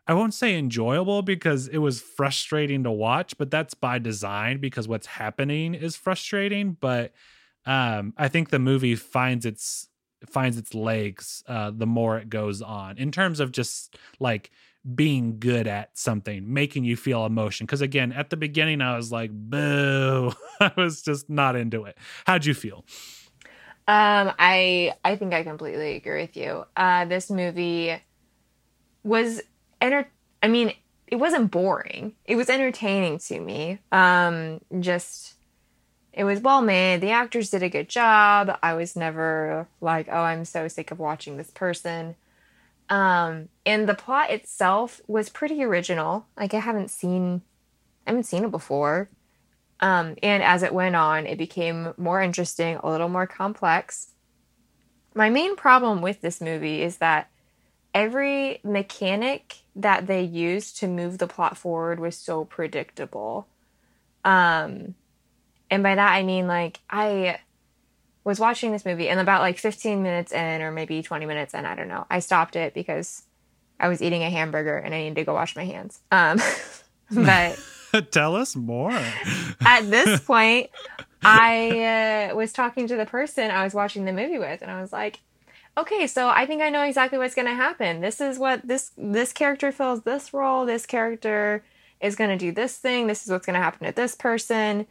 I 0.08 0.14
won't 0.14 0.32
say 0.32 0.56
enjoyable 0.56 1.20
because 1.20 1.68
it 1.68 1.78
was 1.78 2.00
frustrating 2.00 2.84
to 2.84 2.90
watch, 2.90 3.36
but 3.36 3.50
that's 3.50 3.74
by 3.74 3.98
design 3.98 4.58
because 4.58 4.88
what's 4.88 5.06
happening 5.06 5.74
is 5.74 5.96
frustrating. 5.96 6.78
But 6.80 7.12
um, 7.66 8.14
I 8.16 8.28
think 8.28 8.48
the 8.48 8.58
movie 8.58 8.96
finds 8.96 9.44
its 9.44 9.88
finds 10.26 10.56
its 10.56 10.74
legs 10.74 11.44
uh, 11.46 11.70
the 11.72 11.86
more 11.86 12.18
it 12.18 12.28
goes 12.28 12.60
on 12.60 12.98
in 12.98 13.12
terms 13.12 13.38
of 13.38 13.52
just 13.52 13.96
like 14.18 14.50
being 14.94 15.38
good 15.38 15.66
at 15.66 15.96
something, 15.96 16.52
making 16.52 16.84
you 16.84 16.96
feel 16.96 17.26
emotion. 17.26 17.66
Because 17.66 17.80
again, 17.80 18.12
at 18.12 18.30
the 18.30 18.36
beginning, 18.36 18.80
I 18.80 18.96
was 18.96 19.12
like, 19.12 19.30
"Boo!" 19.32 20.32
I 20.60 20.72
was 20.76 21.02
just 21.02 21.28
not 21.28 21.56
into 21.56 21.84
it. 21.84 21.96
How'd 22.26 22.44
you 22.44 22.54
feel? 22.54 22.84
Um, 23.86 24.32
I 24.38 24.94
I 25.04 25.16
think 25.16 25.32
I 25.32 25.42
completely 25.42 25.96
agree 25.96 26.22
with 26.22 26.36
you. 26.36 26.64
Uh, 26.76 27.04
this 27.06 27.30
movie 27.30 28.00
was 29.02 29.40
enter. 29.80 30.08
I 30.42 30.48
mean, 30.48 30.72
it 31.06 31.16
wasn't 31.16 31.50
boring. 31.50 32.14
It 32.24 32.36
was 32.36 32.50
entertaining 32.50 33.18
to 33.20 33.40
me. 33.40 33.78
Um, 33.90 34.60
just 34.80 35.34
it 36.12 36.24
was 36.24 36.40
well 36.40 36.62
made. 36.62 37.00
The 37.00 37.10
actors 37.10 37.50
did 37.50 37.62
a 37.62 37.68
good 37.68 37.88
job. 37.88 38.58
I 38.62 38.74
was 38.74 38.96
never 38.96 39.68
like, 39.80 40.08
oh, 40.10 40.20
I'm 40.20 40.44
so 40.44 40.68
sick 40.68 40.90
of 40.90 40.98
watching 40.98 41.36
this 41.36 41.50
person. 41.50 42.16
Um, 42.90 43.48
and 43.66 43.88
the 43.88 43.94
plot 43.94 44.30
itself 44.30 45.00
was 45.06 45.28
pretty 45.28 45.62
original. 45.62 46.26
Like 46.36 46.54
I 46.54 46.60
haven't 46.60 46.90
seen, 46.90 47.42
I 48.06 48.10
haven't 48.10 48.24
seen 48.24 48.44
it 48.44 48.50
before. 48.50 49.10
Um, 49.80 50.16
and 50.22 50.42
as 50.42 50.62
it 50.62 50.74
went 50.74 50.96
on, 50.96 51.26
it 51.26 51.38
became 51.38 51.94
more 51.96 52.20
interesting, 52.20 52.76
a 52.76 52.90
little 52.90 53.08
more 53.08 53.26
complex. 53.26 54.08
My 55.14 55.30
main 55.30 55.56
problem 55.56 56.02
with 56.02 56.20
this 56.20 56.40
movie 56.40 56.82
is 56.82 56.98
that 56.98 57.30
every 57.94 58.60
mechanic 58.64 59.58
that 59.76 60.06
they 60.06 60.22
used 60.22 60.78
to 60.78 60.88
move 60.88 61.18
the 61.18 61.26
plot 61.26 61.56
forward 61.56 62.00
was 62.00 62.16
so 62.16 62.44
predictable. 62.44 63.46
Um, 64.24 64.94
and 65.70 65.82
by 65.82 65.94
that 65.94 66.12
I 66.12 66.22
mean 66.22 66.46
like 66.46 66.80
I 66.90 67.38
was 68.28 68.38
watching 68.38 68.72
this 68.72 68.84
movie 68.84 69.08
and 69.08 69.18
about 69.18 69.40
like 69.40 69.56
15 69.56 70.02
minutes 70.02 70.32
in 70.32 70.60
or 70.60 70.70
maybe 70.70 71.02
20 71.02 71.24
minutes 71.24 71.54
in, 71.54 71.64
I 71.64 71.74
don't 71.74 71.88
know. 71.88 72.06
I 72.10 72.18
stopped 72.18 72.56
it 72.56 72.74
because 72.74 73.22
I 73.80 73.88
was 73.88 74.02
eating 74.02 74.22
a 74.22 74.28
hamburger 74.28 74.76
and 74.76 74.94
I 74.94 74.98
needed 74.98 75.14
to 75.14 75.24
go 75.24 75.32
wash 75.32 75.56
my 75.56 75.64
hands. 75.64 76.00
Um, 76.12 76.38
but 77.10 77.58
Tell 78.10 78.36
us 78.36 78.54
more. 78.54 78.92
at 79.62 79.90
this 79.90 80.20
point, 80.26 80.68
I 81.22 82.28
uh, 82.30 82.36
was 82.36 82.52
talking 82.52 82.86
to 82.88 82.96
the 82.96 83.06
person 83.06 83.50
I 83.50 83.64
was 83.64 83.72
watching 83.72 84.04
the 84.04 84.12
movie 84.12 84.38
with, 84.38 84.60
and 84.60 84.70
I 84.70 84.82
was 84.82 84.92
like, 84.92 85.20
"Okay, 85.78 86.06
so 86.06 86.28
I 86.28 86.44
think 86.44 86.60
I 86.60 86.68
know 86.68 86.82
exactly 86.82 87.18
what's 87.18 87.34
going 87.34 87.48
to 87.48 87.54
happen. 87.54 88.02
This 88.02 88.20
is 88.20 88.38
what 88.38 88.68
this 88.68 88.92
this 88.98 89.32
character 89.32 89.72
fills 89.72 90.02
this 90.02 90.34
role. 90.34 90.66
This 90.66 90.84
character 90.84 91.64
is 91.98 92.14
going 92.14 92.28
to 92.28 92.36
do 92.36 92.52
this 92.52 92.76
thing. 92.76 93.06
This 93.06 93.24
is 93.24 93.32
what's 93.32 93.46
going 93.46 93.54
to 93.54 93.62
happen 93.62 93.86
to 93.86 93.94
this 93.94 94.14
person." 94.14 94.86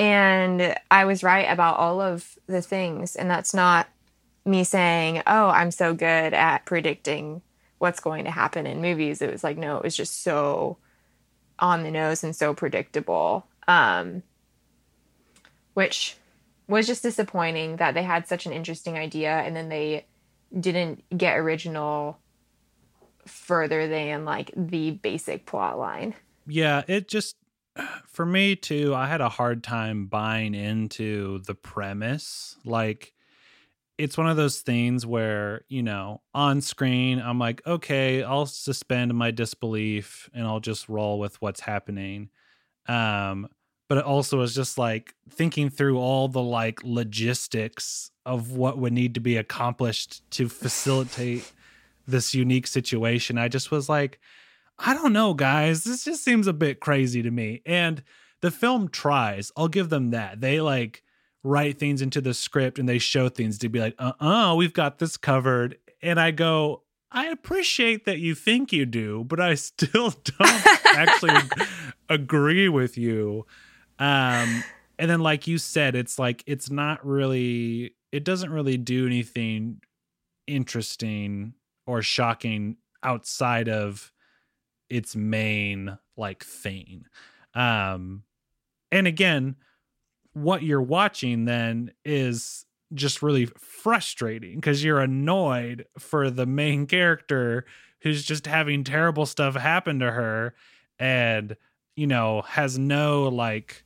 And 0.00 0.74
I 0.90 1.04
was 1.04 1.22
right 1.22 1.42
about 1.42 1.76
all 1.76 2.00
of 2.00 2.38
the 2.46 2.62
things, 2.62 3.16
and 3.16 3.30
that's 3.30 3.52
not 3.52 3.86
me 4.46 4.64
saying, 4.64 5.22
"Oh, 5.26 5.48
I'm 5.48 5.70
so 5.70 5.92
good 5.92 6.32
at 6.32 6.64
predicting 6.64 7.42
what's 7.76 8.00
going 8.00 8.24
to 8.24 8.30
happen 8.30 8.66
in 8.66 8.80
movies." 8.80 9.20
It 9.20 9.30
was 9.30 9.44
like, 9.44 9.58
no, 9.58 9.76
it 9.76 9.84
was 9.84 9.94
just 9.94 10.22
so 10.22 10.78
on 11.58 11.82
the 11.82 11.90
nose 11.90 12.24
and 12.24 12.34
so 12.34 12.54
predictable. 12.54 13.46
Um, 13.68 14.22
which 15.74 16.16
was 16.66 16.86
just 16.86 17.02
disappointing 17.02 17.76
that 17.76 17.92
they 17.92 18.02
had 18.02 18.26
such 18.26 18.46
an 18.46 18.52
interesting 18.52 18.96
idea 18.96 19.32
and 19.40 19.54
then 19.54 19.68
they 19.68 20.06
didn't 20.58 21.04
get 21.14 21.36
original 21.36 22.18
further 23.26 23.86
than 23.86 24.24
like 24.24 24.50
the 24.56 24.92
basic 24.92 25.44
plot 25.44 25.78
line. 25.78 26.14
yeah 26.46 26.82
it 26.88 27.06
just 27.06 27.36
for 28.06 28.26
me 28.26 28.56
too 28.56 28.94
i 28.94 29.06
had 29.06 29.20
a 29.20 29.28
hard 29.28 29.62
time 29.62 30.06
buying 30.06 30.54
into 30.54 31.38
the 31.40 31.54
premise 31.54 32.56
like 32.64 33.12
it's 33.98 34.16
one 34.16 34.28
of 34.28 34.36
those 34.36 34.60
things 34.60 35.04
where 35.04 35.62
you 35.68 35.82
know 35.82 36.20
on 36.34 36.60
screen 36.60 37.20
i'm 37.20 37.38
like 37.38 37.60
okay 37.66 38.22
i'll 38.22 38.46
suspend 38.46 39.12
my 39.14 39.30
disbelief 39.30 40.28
and 40.32 40.46
i'll 40.46 40.60
just 40.60 40.88
roll 40.88 41.18
with 41.18 41.40
what's 41.42 41.60
happening. 41.60 42.30
Um 42.86 43.48
but 43.90 43.98
it 43.98 44.04
also 44.04 44.40
is 44.42 44.54
just 44.54 44.78
like 44.78 45.16
thinking 45.28 45.68
through 45.68 45.98
all 45.98 46.28
the 46.28 46.40
like 46.40 46.80
logistics 46.84 48.12
of 48.24 48.52
what 48.52 48.78
would 48.78 48.92
need 48.92 49.14
to 49.14 49.20
be 49.20 49.36
accomplished 49.36 50.22
to 50.30 50.48
facilitate 50.48 51.52
this 52.06 52.32
unique 52.32 52.68
situation. 52.68 53.36
I 53.36 53.48
just 53.48 53.72
was 53.72 53.88
like 53.88 54.20
I 54.82 54.94
don't 54.94 55.12
know, 55.12 55.34
guys. 55.34 55.84
This 55.84 56.04
just 56.04 56.24
seems 56.24 56.46
a 56.46 56.52
bit 56.52 56.80
crazy 56.80 57.22
to 57.22 57.30
me. 57.30 57.62
And 57.66 58.02
the 58.40 58.50
film 58.50 58.88
tries. 58.88 59.52
I'll 59.56 59.68
give 59.68 59.90
them 59.90 60.10
that. 60.10 60.40
They 60.40 60.60
like 60.60 61.02
write 61.42 61.78
things 61.78 62.00
into 62.00 62.20
the 62.20 62.34
script 62.34 62.78
and 62.78 62.88
they 62.88 62.98
show 62.98 63.28
things 63.28 63.58
to 63.58 63.68
be 63.68 63.80
like, 63.80 63.94
uh 63.98 64.12
uh, 64.20 64.54
we've 64.56 64.72
got 64.72 64.98
this 64.98 65.16
covered. 65.16 65.76
And 66.02 66.18
I 66.18 66.30
go, 66.30 66.82
I 67.12 67.26
appreciate 67.26 68.06
that 68.06 68.20
you 68.20 68.34
think 68.34 68.72
you 68.72 68.86
do, 68.86 69.24
but 69.24 69.40
I 69.40 69.54
still 69.56 70.14
don't 70.24 70.66
actually 70.86 71.36
agree 72.08 72.68
with 72.68 72.96
you. 72.96 73.46
Um, 73.98 74.64
and 74.98 75.10
then, 75.10 75.20
like 75.20 75.46
you 75.46 75.58
said, 75.58 75.94
it's 75.94 76.18
like, 76.18 76.42
it's 76.46 76.70
not 76.70 77.04
really, 77.04 77.96
it 78.12 78.24
doesn't 78.24 78.50
really 78.50 78.78
do 78.78 79.06
anything 79.06 79.80
interesting 80.46 81.54
or 81.86 82.00
shocking 82.00 82.76
outside 83.02 83.68
of 83.68 84.12
its 84.90 85.14
main 85.16 85.96
like 86.16 86.44
thing. 86.44 87.04
Um 87.54 88.24
and 88.92 89.06
again, 89.06 89.56
what 90.32 90.62
you're 90.62 90.82
watching 90.82 91.44
then 91.44 91.92
is 92.04 92.64
just 92.94 93.22
really 93.22 93.46
frustrating 93.46 94.56
because 94.56 94.82
you're 94.82 95.00
annoyed 95.00 95.86
for 95.98 96.28
the 96.30 96.46
main 96.46 96.86
character 96.86 97.64
who's 98.02 98.24
just 98.24 98.46
having 98.46 98.82
terrible 98.82 99.26
stuff 99.26 99.54
happen 99.54 100.00
to 100.00 100.10
her 100.10 100.54
and 100.98 101.56
you 101.94 102.06
know 102.06 102.42
has 102.42 102.78
no 102.78 103.28
like 103.28 103.84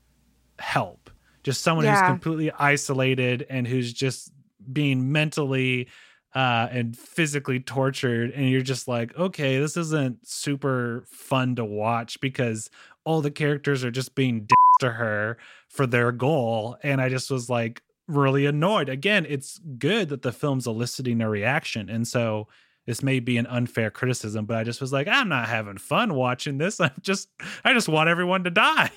help 0.58 1.10
just 1.42 1.62
someone 1.62 1.84
Yeah. 1.84 2.00
who's 2.00 2.08
completely 2.08 2.50
isolated 2.52 3.44
and 3.50 3.66
who's 3.66 3.92
just 3.92 4.32
being 4.72 5.12
mentally 5.12 5.88
uh 6.34 6.68
and 6.70 6.96
physically 6.96 7.60
tortured 7.60 8.30
and 8.32 8.48
you're 8.48 8.60
just 8.62 8.88
like 8.88 9.16
okay 9.16 9.58
this 9.58 9.76
isn't 9.76 10.26
super 10.26 11.04
fun 11.06 11.54
to 11.54 11.64
watch 11.64 12.20
because 12.20 12.70
all 13.04 13.20
the 13.20 13.30
characters 13.30 13.84
are 13.84 13.90
just 13.90 14.14
being 14.14 14.40
dicks 14.40 14.60
to 14.80 14.90
her 14.90 15.38
for 15.68 15.86
their 15.86 16.10
goal. 16.12 16.76
And 16.82 17.00
i 17.00 17.08
just 17.08 17.30
was 17.30 17.48
like 17.48 17.82
really 18.06 18.46
annoyed. 18.46 18.88
Again 18.88 19.26
it's 19.28 19.60
good 19.78 20.08
that 20.08 20.22
the 20.22 20.32
film's 20.32 20.66
eliciting 20.66 21.20
a 21.20 21.28
reaction 21.28 21.88
and 21.88 22.06
so 22.06 22.48
this 22.86 23.02
may 23.02 23.18
be 23.18 23.38
an 23.38 23.46
unfair 23.46 23.90
criticism 23.90 24.44
but 24.44 24.58
i 24.58 24.62
just 24.62 24.78
was 24.78 24.92
like 24.92 25.08
i'm 25.08 25.26
not 25.26 25.48
having 25.48 25.78
fun 25.78 26.14
watching 26.14 26.58
this. 26.58 26.80
I'm 26.80 26.90
just 27.00 27.28
i 27.64 27.72
just 27.72 27.88
want 27.88 28.08
everyone 28.08 28.44
to 28.44 28.50
die. 28.50 28.90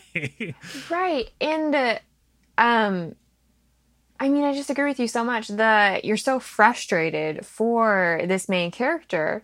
Right. 0.89 1.29
And 1.39 1.75
uh, 1.75 1.99
um 2.57 3.15
I 4.19 4.29
mean, 4.29 4.43
I 4.43 4.53
just 4.53 4.69
agree 4.69 4.89
with 4.89 4.99
you 4.99 5.07
so 5.07 5.23
much 5.23 5.47
that 5.49 6.03
you're 6.03 6.17
so 6.17 6.39
frustrated 6.39 7.45
for 7.45 8.21
this 8.25 8.49
main 8.49 8.71
character. 8.71 9.43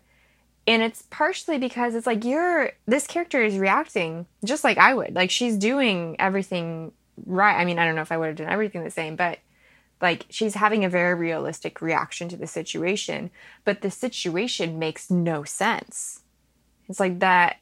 And 0.65 0.81
it's 0.81 1.03
partially 1.09 1.57
because 1.57 1.93
it's 1.93 2.07
like 2.07 2.23
you're 2.23 2.71
this 2.85 3.05
character 3.05 3.43
is 3.43 3.57
reacting 3.57 4.25
just 4.45 4.63
like 4.63 4.77
I 4.77 4.93
would. 4.93 5.13
Like 5.13 5.29
she's 5.29 5.57
doing 5.57 6.15
everything 6.19 6.93
right. 7.25 7.59
I 7.59 7.65
mean, 7.65 7.77
I 7.77 7.85
don't 7.85 7.95
know 7.95 8.01
if 8.01 8.11
I 8.11 8.17
would 8.17 8.27
have 8.27 8.35
done 8.37 8.49
everything 8.49 8.83
the 8.83 8.89
same, 8.89 9.15
but 9.15 9.39
like 10.01 10.25
she's 10.29 10.55
having 10.55 10.83
a 10.85 10.89
very 10.89 11.15
realistic 11.15 11.81
reaction 11.81 12.29
to 12.29 12.37
the 12.37 12.47
situation, 12.47 13.29
but 13.65 13.81
the 13.81 13.91
situation 13.91 14.79
makes 14.79 15.11
no 15.11 15.43
sense. 15.43 16.21
It's 16.89 16.99
like 16.99 17.19
that 17.19 17.57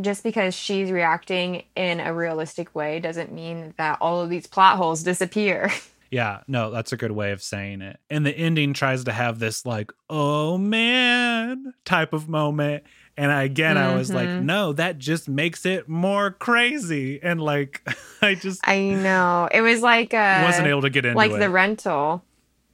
just 0.00 0.22
because 0.22 0.54
she's 0.54 0.90
reacting 0.90 1.64
in 1.74 2.00
a 2.00 2.12
realistic 2.12 2.74
way 2.74 3.00
doesn't 3.00 3.32
mean 3.32 3.74
that 3.78 3.98
all 4.00 4.20
of 4.20 4.28
these 4.28 4.46
plot 4.46 4.76
holes 4.76 5.02
disappear. 5.02 5.72
Yeah, 6.10 6.42
no, 6.46 6.70
that's 6.70 6.92
a 6.92 6.96
good 6.96 7.12
way 7.12 7.32
of 7.32 7.42
saying 7.42 7.82
it. 7.82 7.98
And 8.10 8.24
the 8.24 8.30
ending 8.36 8.72
tries 8.72 9.04
to 9.04 9.12
have 9.12 9.38
this 9.38 9.66
like, 9.66 9.90
oh 10.08 10.56
man, 10.56 11.72
type 11.84 12.12
of 12.12 12.28
moment. 12.28 12.84
And 13.16 13.32
I, 13.32 13.44
again, 13.44 13.78
I 13.78 13.94
was 13.94 14.10
like, 14.10 14.28
Mhm. 14.28 14.40
no, 14.40 14.72
that 14.74 14.98
just 14.98 15.28
makes 15.28 15.64
it 15.64 15.88
more 15.88 16.30
crazy. 16.30 17.20
And 17.22 17.40
like, 17.40 17.86
I 18.22 18.34
just 18.34 18.66
I 18.66 18.80
know. 18.80 19.48
It 19.50 19.62
was 19.62 19.80
like 19.82 20.12
uh 20.14 20.40
wasn't 20.42 20.68
able 20.68 20.82
to 20.82 20.90
get 20.90 21.04
into 21.04 21.16
like 21.16 21.32
it. 21.32 21.38
the 21.38 21.50
rental. 21.50 22.22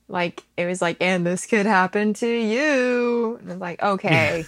Like 0.09 0.43
it 0.57 0.67
was 0.67 0.83
like, 0.83 0.99
and 1.01 1.25
this 1.27 1.47
could 1.47 1.65
happen 1.67 2.13
to 2.15 2.29
you. 2.29 3.39
And 3.41 3.53
it's 3.53 3.61
like, 3.61 3.83
okay. 3.95 4.47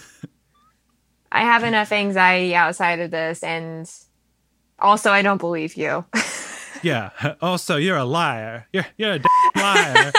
I 1.33 1.41
have 1.43 1.65
enough 1.65 1.91
anxiety 1.91 2.55
outside 2.55 3.01
of 3.01 3.11
this 3.11 3.43
and 3.43 3.91
also 4.79 5.11
I 5.11 5.23
don't 5.23 5.39
believe 5.39 5.75
you. 5.77 6.05
yeah. 6.85 7.11
Also, 7.41 7.77
you're 7.77 7.97
a 7.97 8.05
liar. 8.05 8.67
You're 8.73 8.87
you're 8.97 9.13
a 9.15 9.19
d- 9.19 9.29
liar. 9.57 10.13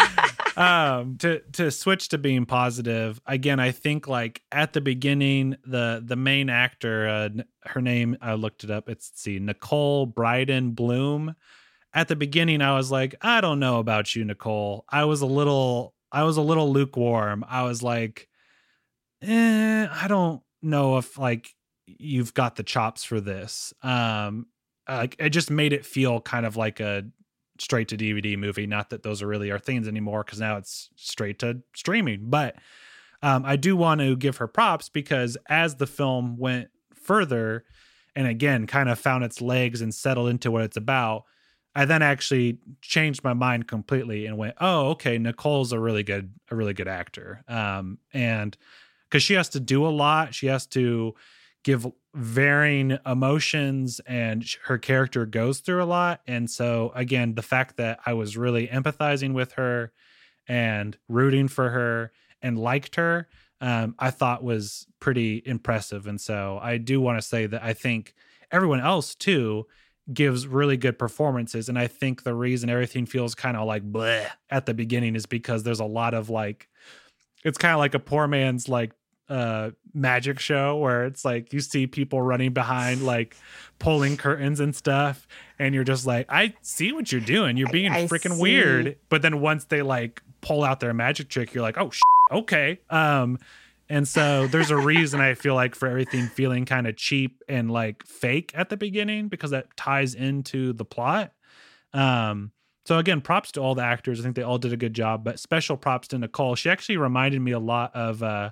um, 0.58 1.18
to 1.18 1.40
to 1.54 1.72
switch 1.72 2.10
to 2.10 2.18
being 2.18 2.46
positive 2.46 3.22
again, 3.26 3.60
I 3.60 3.72
think 3.72 4.08
like 4.08 4.42
at 4.52 4.74
the 4.74 4.82
beginning, 4.82 5.56
the 5.66 6.02
the 6.06 6.16
main 6.16 6.50
actor, 6.50 7.08
uh, 7.08 7.30
her 7.66 7.82
name, 7.82 8.18
I 8.22 8.34
looked 8.34 8.64
it 8.64 8.72
up. 8.72 8.90
It's 8.90 9.12
see, 9.16 9.40
Nicole 9.40 10.06
Brydon 10.06 10.72
Bloom. 10.72 11.36
At 11.94 12.10
the 12.10 12.16
beginning, 12.18 12.62
I 12.62 12.76
was 12.76 12.92
like, 12.92 13.16
I 13.22 13.40
don't 13.40 13.60
know 13.60 13.80
about 13.80 14.16
you, 14.16 14.26
Nicole. 14.26 14.84
I 14.90 15.06
was 15.06 15.22
a 15.22 15.26
little, 15.26 15.94
I 16.12 16.24
was 16.24 16.36
a 16.36 16.42
little 16.42 16.70
lukewarm. 16.74 17.46
I 17.48 17.64
was 17.64 17.82
like, 17.82 18.28
eh, 19.22 19.88
I 19.90 20.08
don't 20.10 20.42
know 20.62 20.98
if 20.98 21.18
like 21.18 21.48
you've 21.86 22.34
got 22.34 22.58
the 22.58 22.64
chops 22.64 23.06
for 23.06 23.22
this. 23.22 23.74
Um, 23.82 24.48
like 24.88 25.16
it 25.20 25.30
just 25.30 25.50
made 25.50 25.74
it 25.74 25.86
feel 25.86 26.22
kind 26.22 26.46
of 26.46 26.58
like 26.58 26.80
a 26.80 27.06
straight 27.60 27.88
to 27.90 27.98
DVD 27.98 28.38
movie. 28.38 28.68
Not 28.68 28.90
that 28.90 29.04
those 29.04 29.22
are 29.22 29.28
really 29.28 29.52
our 29.52 29.60
things 29.60 29.88
anymore, 29.88 30.24
because 30.24 30.40
now 30.40 30.58
it's 30.58 30.90
straight 30.96 31.40
to 31.40 31.62
streaming. 31.76 32.30
But 32.30 32.56
um, 33.22 33.46
I 33.46 33.56
do 33.56 33.76
want 33.76 34.02
to 34.02 34.16
give 34.16 34.38
her 34.38 34.48
props 34.48 34.90
because 34.90 35.38
as 35.48 35.76
the 35.76 35.88
film 35.88 36.38
went 36.38 36.70
further, 36.94 37.66
and 38.16 38.28
again, 38.28 38.68
kind 38.68 38.90
of 38.90 39.00
found 39.00 39.24
its 39.24 39.42
legs 39.42 39.82
and 39.82 39.94
settled 39.94 40.30
into 40.30 40.52
what 40.52 40.64
it's 40.64 40.78
about. 40.78 41.26
I 41.78 41.84
then 41.84 42.02
actually 42.02 42.60
changed 42.82 43.24
my 43.24 43.34
mind 43.34 43.68
completely 43.68 44.26
and 44.26 44.38
went, 44.38 44.56
"Oh, 44.62 44.90
okay, 44.92 45.18
Nicole's 45.18 45.74
a 45.74 45.80
really 45.80 46.04
good, 46.04 46.34
a 46.50 46.56
really 46.56 46.74
good 46.74 46.88
actor." 46.88 47.44
Um, 47.50 47.98
and 48.14 48.56
because 49.10 49.24
she 49.24 49.34
has 49.34 49.50
to 49.50 49.60
do 49.60 49.86
a 49.86 49.90
lot, 49.90 50.34
she 50.34 50.48
has 50.48 50.66
to 50.68 51.16
give 51.64 51.86
varying 52.16 52.98
emotions 53.06 54.00
and 54.08 54.46
her 54.64 54.78
character 54.78 55.26
goes 55.26 55.60
through 55.60 55.84
a 55.84 55.86
lot. 55.86 56.22
And 56.26 56.50
so 56.50 56.94
again 56.96 57.36
the 57.36 57.42
fact 57.42 57.76
that 57.76 58.00
i 58.06 58.14
was 58.14 58.38
really 58.38 58.68
empathizing 58.68 59.34
with 59.34 59.54
her 59.54 59.92
and 60.48 60.98
rooting 61.10 61.50
for 61.50 61.70
her 61.72 62.12
and 62.42 62.58
liked 62.58 62.96
her 62.96 63.28
um, 63.60 63.96
i 64.00 64.12
thought 64.12 64.44
was 64.44 64.88
pretty 65.00 65.44
impressive. 65.46 66.08
And 66.08 66.20
so 66.20 66.58
i 66.62 66.78
do 66.78 67.02
want 67.02 67.18
to 67.18 67.28
say 67.28 67.48
that 67.48 67.62
i 67.62 67.74
think 67.74 68.14
everyone 68.50 68.80
else 68.80 69.14
too 69.14 69.66
gives 70.14 70.48
really 70.48 70.78
good 70.78 70.98
performances. 70.98 71.68
And 71.68 71.78
i 71.78 71.88
think 71.88 72.24
the 72.24 72.34
reason 72.34 72.70
everything 72.70 73.06
feels 73.06 73.36
kind 73.36 73.58
of 73.58 73.68
like 73.68 73.84
bleh 73.92 74.28
at 74.50 74.66
the 74.66 74.74
beginning 74.74 75.18
is 75.18 75.26
because 75.26 75.64
there's 75.64 75.82
a 75.82 75.86
lot 75.86 76.14
of 76.14 76.30
like 76.30 76.70
it's 77.44 77.58
kind 77.58 77.74
of 77.74 77.80
like 77.80 77.94
a 77.94 78.00
poor 78.00 78.26
man's 78.26 78.70
like 78.70 78.94
uh 79.30 79.72
magic 79.94 80.40
show 80.40 80.78
where 80.78 81.06
it's 81.06 81.26
like 81.26 81.52
you 81.52 81.60
see 81.60 81.88
people 81.88 82.22
running 82.22 82.54
behind 82.54 83.04
like 83.04 83.36
pulling 83.80 84.18
curtains 84.18 84.60
and 84.60 84.76
stuff 84.76 85.28
and 85.58 85.74
you're 85.74 85.84
just 85.84 86.06
like 86.06 86.28
i 86.30 86.54
see 86.62 86.92
what 86.92 87.12
you're 87.12 87.22
doing 87.22 87.58
you're 87.58 87.70
being 87.72 87.92
I 87.92 88.06
freaking 88.06 88.36
see. 88.36 88.42
weird 88.42 88.98
but 89.10 89.22
then 89.24 89.42
once 89.42 89.66
they 89.66 89.82
like 89.82 90.22
pull 90.42 90.64
out 90.64 90.80
their 90.80 90.94
magic 90.94 91.30
trick 91.30 91.54
you're 91.54 91.64
like 91.64 91.78
oh 91.78 91.90
sh- 91.90 92.02
okay 92.32 92.80
um 92.92 93.40
and 93.90 94.08
so 94.08 94.46
there's 94.48 94.70
a 94.70 94.78
reason 94.78 95.22
i 95.22 95.34
feel 95.34 95.56
like 95.56 95.74
for 95.74 95.88
everything 95.88 96.28
feeling 96.28 96.66
kind 96.66 96.86
of 96.86 96.96
cheap 96.96 97.42
and 97.50 97.72
like 97.72 98.06
fake 98.06 98.52
at 98.54 98.70
the 98.70 98.78
beginning 98.78 99.28
because 99.28 99.50
that 99.52 99.76
ties 99.76 100.14
into 100.14 100.72
the 100.74 100.86
plot 100.86 101.34
um 101.94 102.52
so 102.86 103.00
again, 103.00 103.20
props 103.22 103.52
to 103.54 103.62
all 103.62 103.74
the 103.74 103.82
actors. 103.82 104.20
I 104.20 104.24
think 104.24 104.36
they 104.36 104.44
all 104.44 104.60
did 104.60 104.72
a 104.72 104.78
good 104.78 104.94
job, 104.94 105.24
but 105.24 105.40
special 105.40 105.76
props 105.76 106.08
to 106.10 106.20
Nicole. 106.20 106.54
She 106.54 106.70
actually 106.70 106.98
reminded 106.98 107.42
me 107.42 107.52
a 107.52 107.60
lot 107.60 107.96
of 107.96 108.22
uh 108.22 108.52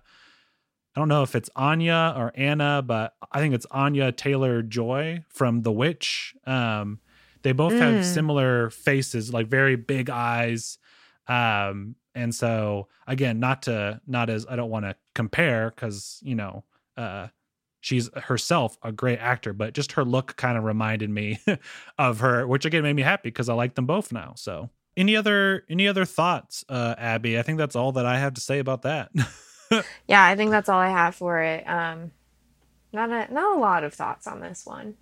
I 0.96 1.00
don't 1.00 1.08
know 1.08 1.24
if 1.24 1.36
it's 1.36 1.50
Anya 1.56 2.14
or 2.16 2.32
Anna, 2.36 2.84
but 2.86 3.16
I 3.32 3.40
think 3.40 3.56
it's 3.56 3.66
Anya 3.72 4.12
Taylor 4.12 4.62
Joy 4.62 5.24
from 5.30 5.62
The 5.64 5.72
Witch. 5.72 6.36
Um 6.46 7.00
they 7.42 7.52
both 7.52 7.74
have 7.80 7.96
Mm. 7.96 8.04
similar 8.04 8.70
faces, 8.70 9.34
like 9.34 9.48
very 9.48 9.76
big 9.76 10.10
eyes. 10.10 10.78
Um 11.28 11.96
and 12.16 12.34
so 12.34 12.88
again, 13.08 13.40
not 13.40 13.64
to 13.64 14.02
not 14.06 14.30
as 14.30 14.46
I 14.48 14.56
don't 14.56 14.70
want 14.70 14.86
to 14.86 14.96
compare 15.16 15.72
cuz 15.72 16.20
you 16.24 16.36
know, 16.36 16.64
uh 16.98 17.28
she's 17.82 18.10
herself 18.16 18.78
a 18.84 18.92
great 18.92 19.20
actor, 19.20 19.52
but 19.52 19.74
just 19.74 19.94
her 19.94 20.06
look 20.06 20.36
kind 20.38 20.58
of 20.58 20.64
reminded 20.64 21.10
me 21.10 21.40
of 21.98 22.20
her, 22.20 22.48
which 22.48 22.66
again 22.66 22.84
made 22.84 22.94
me 22.96 23.02
happy 23.02 23.30
because 23.30 23.50
I 23.50 23.56
like 23.56 23.76
them 23.76 23.86
both 23.86 24.12
now. 24.14 24.34
So, 24.38 24.70
any 24.96 25.16
other 25.16 25.66
any 25.70 25.88
other 25.88 26.06
thoughts, 26.06 26.64
uh, 26.70 26.96
Abby? 26.98 27.38
I 27.40 27.42
think 27.42 27.58
that's 27.58 27.76
all 27.76 27.92
that 27.94 28.06
I 28.06 28.20
have 28.20 28.36
to 28.36 28.42
say 28.42 28.60
about 28.60 28.84
that. 28.84 29.12
yeah, 30.08 30.24
I 30.24 30.36
think 30.36 30.52
that's 30.52 30.70
all 30.70 30.80
I 30.80 30.90
have 30.90 31.16
for 31.16 31.42
it. 31.42 31.68
Um 31.68 32.12
not 32.92 33.10
a 33.10 33.34
not 33.34 33.58
a 33.58 33.60
lot 33.60 33.84
of 33.84 33.94
thoughts 33.94 34.28
on 34.28 34.40
this 34.40 34.66
one. 34.66 34.96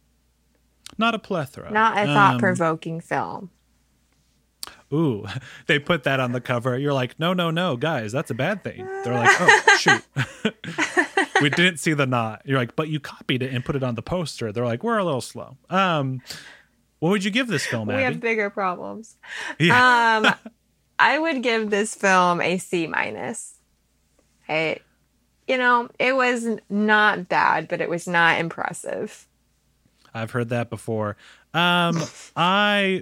Not 0.97 1.15
a 1.15 1.19
plethora. 1.19 1.71
Not 1.71 1.97
a 1.97 2.01
Um, 2.01 2.07
thought 2.07 2.39
provoking 2.39 2.99
film. 3.01 3.49
Ooh, 4.93 5.25
they 5.67 5.79
put 5.79 6.03
that 6.03 6.19
on 6.19 6.33
the 6.33 6.41
cover. 6.41 6.77
You're 6.77 6.93
like, 6.93 7.17
no, 7.19 7.33
no, 7.33 7.49
no, 7.49 7.77
guys, 7.77 8.11
that's 8.11 8.29
a 8.29 8.33
bad 8.33 8.63
thing. 8.63 8.85
They're 9.03 9.13
like, 9.13 9.29
oh 9.39 9.75
shoot, 9.79 10.03
we 11.41 11.49
didn't 11.49 11.77
see 11.77 11.93
the 11.93 12.05
knot. 12.05 12.41
You're 12.45 12.57
like, 12.57 12.75
but 12.75 12.89
you 12.89 12.99
copied 12.99 13.41
it 13.41 13.53
and 13.53 13.63
put 13.63 13.75
it 13.77 13.83
on 13.83 13.95
the 13.95 14.01
poster. 14.01 14.51
They're 14.51 14.65
like, 14.65 14.83
we're 14.83 14.97
a 14.97 15.03
little 15.05 15.21
slow. 15.21 15.57
Um, 15.69 16.21
what 16.99 17.09
would 17.09 17.23
you 17.23 17.31
give 17.31 17.47
this 17.47 17.65
film, 17.65 17.87
we 17.87 17.95
have 17.95 18.19
bigger 18.19 18.49
problems. 18.49 19.17
yeah. 19.59 20.17
Um, 20.23 20.33
I 20.99 21.17
would 21.17 21.41
give 21.41 21.69
this 21.71 21.95
film 21.95 22.41
a 22.41 22.57
C 22.57 22.85
minus. 22.85 23.55
It, 24.51 24.81
you 25.47 25.57
know, 25.57 25.89
it 25.99 26.15
was 26.15 26.47
not 26.69 27.27
bad, 27.29 27.67
but 27.67 27.81
it 27.81 27.89
was 27.89 28.07
not 28.07 28.39
impressive. 28.39 29.27
I've 30.13 30.31
heard 30.31 30.49
that 30.49 30.69
before. 30.69 31.17
Um, 31.53 32.01
I 32.35 33.01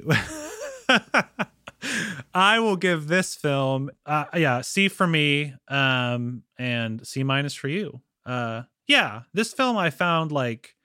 I 2.33 2.59
will 2.59 2.75
give 2.75 3.07
this 3.07 3.35
film, 3.35 3.89
uh, 4.05 4.25
yeah, 4.35 4.61
C 4.61 4.87
for 4.89 5.07
me, 5.07 5.53
um, 5.67 6.43
and 6.57 7.05
C 7.05 7.23
minus 7.23 7.53
for 7.53 7.67
you. 7.67 8.01
Uh, 8.25 8.63
yeah, 8.87 9.21
this 9.33 9.53
film 9.53 9.77
I 9.77 9.89
found 9.89 10.31
like 10.31 10.75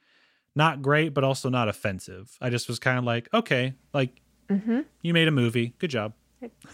not 0.56 0.82
great, 0.82 1.14
but 1.14 1.24
also 1.24 1.48
not 1.48 1.68
offensive. 1.68 2.36
I 2.40 2.48
just 2.50 2.68
was 2.68 2.78
kind 2.78 2.98
of 2.98 3.04
like, 3.04 3.28
okay, 3.34 3.74
like 3.92 4.20
Mm-hmm. 4.50 4.80
you 5.02 5.14
made 5.14 5.26
a 5.26 5.30
movie, 5.30 5.72
good 5.78 5.88
job. 5.90 6.12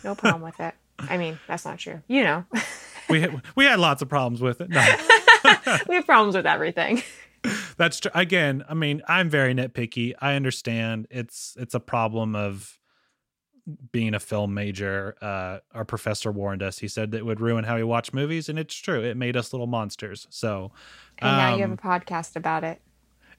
No 0.03 0.17
problem 0.17 0.43
with 0.43 0.59
it. 0.59 0.75
I 0.99 1.17
mean, 1.19 1.39
that's 1.47 1.65
not 1.65 1.79
true. 1.79 2.03
You 2.09 2.25
know, 2.25 2.45
we 3.11 3.21
had, 3.21 3.43
we 3.57 3.65
had 3.65 3.79
lots 3.79 4.03
of 4.03 4.09
problems 4.09 4.41
with 4.41 4.61
it. 4.61 4.71
No. 4.71 4.81
we 5.89 5.95
have 5.97 6.07
problems 6.07 6.37
with 6.37 6.47
everything. 6.47 7.03
That's 7.77 8.01
true. 8.01 8.11
Again, 8.15 8.65
I 8.69 8.75
mean, 8.75 9.03
I'm 9.09 9.31
very 9.31 9.55
nitpicky. 9.55 10.15
I 10.21 10.35
understand 10.35 11.07
it's 11.11 11.57
it's 11.59 11.75
a 11.75 11.81
problem 11.81 12.37
of 12.37 12.79
being 13.93 14.15
a 14.15 14.21
film 14.21 14.55
major. 14.55 15.17
Uh, 15.21 15.59
our 15.73 15.85
professor 15.85 16.31
warned 16.31 16.63
us. 16.63 16.79
He 16.79 16.89
said 16.89 17.13
that 17.13 17.19
it 17.19 17.27
would 17.27 17.41
ruin 17.41 17.65
how 17.65 17.77
we 17.77 17.85
watch 17.85 18.13
movies, 18.13 18.49
and 18.49 18.59
it's 18.59 18.75
true. 18.75 19.03
It 19.03 19.17
made 19.17 19.37
us 19.37 19.53
little 19.53 19.67
monsters. 19.67 20.27
So, 20.31 20.73
and 21.19 21.37
now 21.37 21.55
you 21.55 21.63
have 21.63 21.71
um, 21.71 21.79
a 21.83 22.01
podcast 22.01 22.37
about 22.37 22.65
it. 22.65 22.81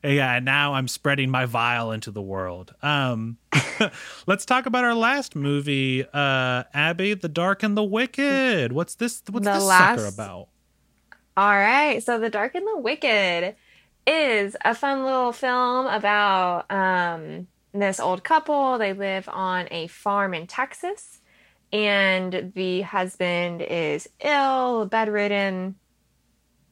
Yeah, 0.04 0.40
now 0.40 0.74
I'm 0.74 0.88
spreading 0.88 1.30
my 1.30 1.46
vile 1.46 1.92
into 1.92 2.12
the 2.12 2.22
world. 2.22 2.74
Um, 2.82 3.38
let's 4.28 4.46
talk 4.46 4.66
about 4.66 4.84
our 4.84 4.96
last 4.96 5.36
movie, 5.36 6.06
uh, 6.14 6.64
Abby, 6.74 7.14
The 7.14 7.30
Dark 7.30 7.64
and 7.64 7.78
the 7.78 7.84
Wicked. 7.84 8.72
What's 8.72 8.96
this? 8.96 9.22
What's 9.30 9.46
The 9.46 9.54
this 9.54 9.64
last- 9.64 10.00
sucker 10.00 10.14
about? 10.14 10.48
All 11.38 11.52
right. 11.56 12.02
So, 12.04 12.20
The 12.20 12.30
Dark 12.30 12.56
and 12.56 12.68
the 12.68 12.78
Wicked 12.78 13.56
is 14.08 14.56
a 14.66 14.74
fun 14.76 15.04
little 15.06 15.32
film 15.32 15.88
about 15.88 16.70
um, 16.72 17.48
this 17.74 18.00
old 18.00 18.24
couple. 18.24 18.78
They 18.78 18.94
live 18.94 19.30
on 19.30 19.68
a 19.72 19.88
farm 19.88 20.34
in 20.34 20.48
Texas, 20.48 21.22
and 21.72 22.52
the 22.56 22.82
husband 22.82 23.62
is 23.62 24.10
ill, 24.24 24.86
bedridden, 24.88 25.76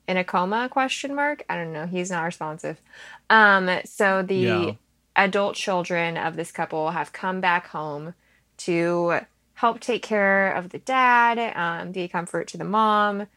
in 0.08 0.18
a 0.18 0.24
coma? 0.24 0.68
Question 0.70 1.14
mark. 1.16 1.44
I 1.48 1.56
don't 1.56 1.72
know. 1.72 1.86
He's 1.86 2.10
not 2.10 2.24
responsive. 2.24 2.82
Um, 3.30 3.70
so 3.86 4.24
the 4.24 4.44
Yeah. 4.44 4.74
adult 5.16 5.56
children 5.56 6.18
of 6.18 6.36
this 6.36 6.52
couple 6.52 6.92
have 6.92 7.14
come 7.14 7.42
back 7.42 7.68
home 7.68 8.14
to 8.58 9.20
help 9.54 9.80
take 9.80 10.02
care 10.02 10.52
of 10.54 10.70
the 10.70 10.80
dad, 10.80 11.38
um, 11.56 11.92
be 11.92 12.02
a 12.02 12.08
comfort 12.08 12.48
to 12.50 12.58
the 12.58 12.64
mom. 12.64 13.28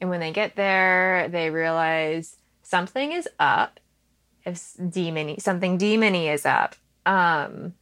And 0.00 0.10
when 0.10 0.20
they 0.20 0.32
get 0.32 0.56
there, 0.56 1.28
they 1.28 1.50
realize 1.50 2.36
something 2.62 3.12
is 3.12 3.28
up. 3.38 3.78
If 4.44 4.56
demony, 4.78 5.40
something 5.40 5.78
demony 5.78 6.32
is 6.32 6.46
up. 6.46 6.74
Um, 7.06 7.74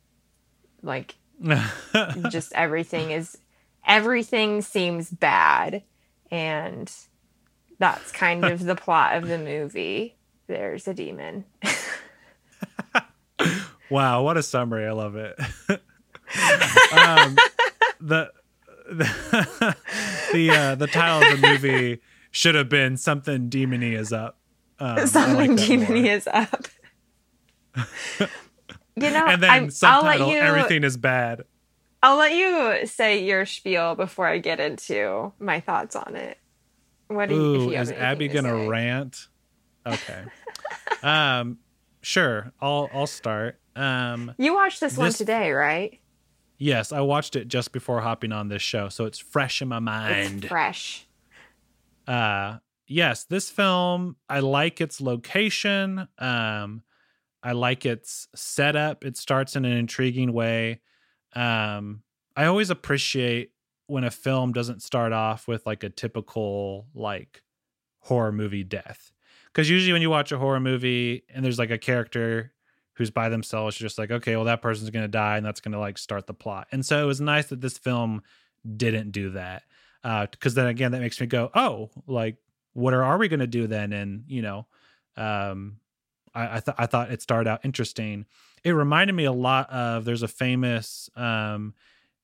like 0.82 1.14
just 2.28 2.52
everything 2.52 3.10
is, 3.12 3.38
everything 3.86 4.60
seems 4.62 5.08
bad, 5.10 5.82
and 6.30 6.92
that's 7.78 8.10
kind 8.12 8.44
of 8.44 8.64
the 8.64 8.74
plot 8.74 9.16
of 9.16 9.28
the 9.28 9.38
movie. 9.38 10.17
There's 10.48 10.88
a 10.88 10.94
demon. 10.94 11.44
Wow, 13.90 14.22
what 14.22 14.36
a 14.36 14.42
summary! 14.42 14.86
I 14.86 14.92
love 14.92 15.16
it. 15.16 15.38
um, 15.70 17.36
the 18.00 18.30
the 18.90 19.76
the, 20.32 20.50
uh, 20.50 20.74
the 20.74 20.86
title 20.86 21.22
of 21.22 21.40
the 21.40 21.48
movie 21.48 22.00
should 22.30 22.54
have 22.54 22.68
been 22.68 22.96
something 22.98 23.48
demony 23.48 23.96
is 23.98 24.12
up. 24.12 24.38
Um, 24.78 24.90
I 24.90 25.00
like 25.02 25.08
something 25.08 25.56
demony 25.56 26.02
more. 26.02 26.12
is 26.12 26.26
up. 26.26 26.68
you 28.96 29.10
know, 29.10 29.26
and 29.26 29.42
then 29.42 29.50
I'm, 29.50 29.64
I'll 29.64 29.70
subtitle 29.70 30.26
let 30.26 30.34
you. 30.34 30.38
everything 30.38 30.84
is 30.84 30.96
bad. 30.98 31.44
I'll 32.02 32.16
let 32.18 32.34
you 32.34 32.86
say 32.86 33.24
your 33.24 33.46
spiel 33.46 33.94
before 33.94 34.26
I 34.26 34.38
get 34.38 34.60
into 34.60 35.32
my 35.40 35.60
thoughts 35.60 35.96
on 35.96 36.14
it. 36.14 36.38
What 37.08 37.30
do 37.30 37.34
you, 37.34 37.40
Ooh, 37.40 37.70
you 37.70 37.78
is 37.78 37.90
Abby 37.90 38.28
to 38.28 38.34
gonna 38.34 38.50
say. 38.50 38.68
rant? 38.68 39.28
Okay. 39.94 40.24
um, 41.02 41.58
sure. 42.02 42.52
I'll 42.60 42.88
I'll 42.92 43.06
start. 43.06 43.60
Um, 43.76 44.34
You 44.38 44.54
watched 44.54 44.80
this, 44.80 44.96
one 44.96 45.12
today, 45.12 45.52
right? 45.52 46.00
yes, 46.58 46.90
I 46.92 47.00
watched 47.00 47.36
it 47.36 47.46
just 47.48 47.72
before 47.72 48.00
hopping 48.00 48.32
on 48.32 48.48
this 48.48 48.62
show, 48.62 48.88
so 48.88 49.04
it's 49.04 49.18
fresh 49.18 49.62
in 49.62 49.68
my 49.68 49.78
mind. 49.78 50.38
It's 50.44 50.48
fresh. 50.48 51.06
uh 52.06 52.58
yes 52.90 53.24
this 53.24 53.50
film 53.50 54.16
i 54.30 54.40
like 54.40 54.80
its 54.80 54.98
location 54.98 56.08
um 56.18 56.82
i 57.42 57.52
like 57.52 57.84
its 57.84 58.28
setup 58.34 59.04
it 59.04 59.14
starts 59.14 59.56
in 59.56 59.66
an 59.66 59.72
intriguing 59.76 60.32
way 60.32 60.80
um 61.34 62.02
i 62.34 62.46
always 62.46 62.70
appreciate 62.70 63.50
when 63.88 64.04
a 64.04 64.10
film 64.10 64.52
doesn't 64.52 64.80
start 64.82 65.12
off 65.12 65.46
with 65.46 65.66
like 65.66 65.84
a 65.84 65.90
typical 65.90 66.86
like 66.94 67.42
horror 68.00 68.32
movie 68.32 68.64
death 68.64 69.12
because 69.52 69.68
usually 69.68 69.92
when 69.92 70.02
you 70.02 70.10
watch 70.10 70.32
a 70.32 70.38
horror 70.38 70.60
movie 70.60 71.24
and 71.32 71.44
there's 71.44 71.58
like 71.58 71.70
a 71.70 71.78
character 71.78 72.52
who's 72.94 73.10
by 73.10 73.28
themselves 73.28 73.78
you're 73.78 73.86
just 73.86 73.98
like 73.98 74.10
okay 74.10 74.34
well 74.34 74.44
that 74.44 74.60
person's 74.60 74.90
gonna 74.90 75.08
die 75.08 75.36
and 75.36 75.46
that's 75.46 75.60
gonna 75.60 75.78
like 75.78 75.98
start 75.98 76.26
the 76.26 76.34
plot. 76.34 76.66
And 76.72 76.84
so 76.84 77.02
it 77.02 77.06
was 77.06 77.20
nice 77.20 77.46
that 77.46 77.60
this 77.60 77.78
film 77.78 78.22
didn't 78.76 79.12
do 79.12 79.30
that 79.30 79.62
because 80.30 80.54
then 80.54 80.66
again 80.66 80.92
that 80.92 81.00
makes 81.00 81.20
me 81.20 81.26
go 81.26 81.50
oh 81.54 81.90
like 82.06 82.36
what 82.74 82.94
are, 82.94 83.02
are 83.02 83.18
we 83.18 83.28
to 83.28 83.46
do 83.46 83.66
then? 83.66 83.92
And 83.92 84.24
you 84.26 84.42
know 84.42 84.66
um 85.16 85.78
i 86.34 86.56
I, 86.56 86.60
th- 86.60 86.76
I 86.78 86.86
thought 86.86 87.10
it 87.10 87.22
started 87.22 87.48
out 87.48 87.64
interesting. 87.64 88.26
It 88.64 88.70
reminded 88.70 89.14
me 89.14 89.24
a 89.24 89.32
lot 89.32 89.70
of 89.70 90.04
there's 90.04 90.22
a 90.22 90.28
famous 90.28 91.08
um 91.16 91.74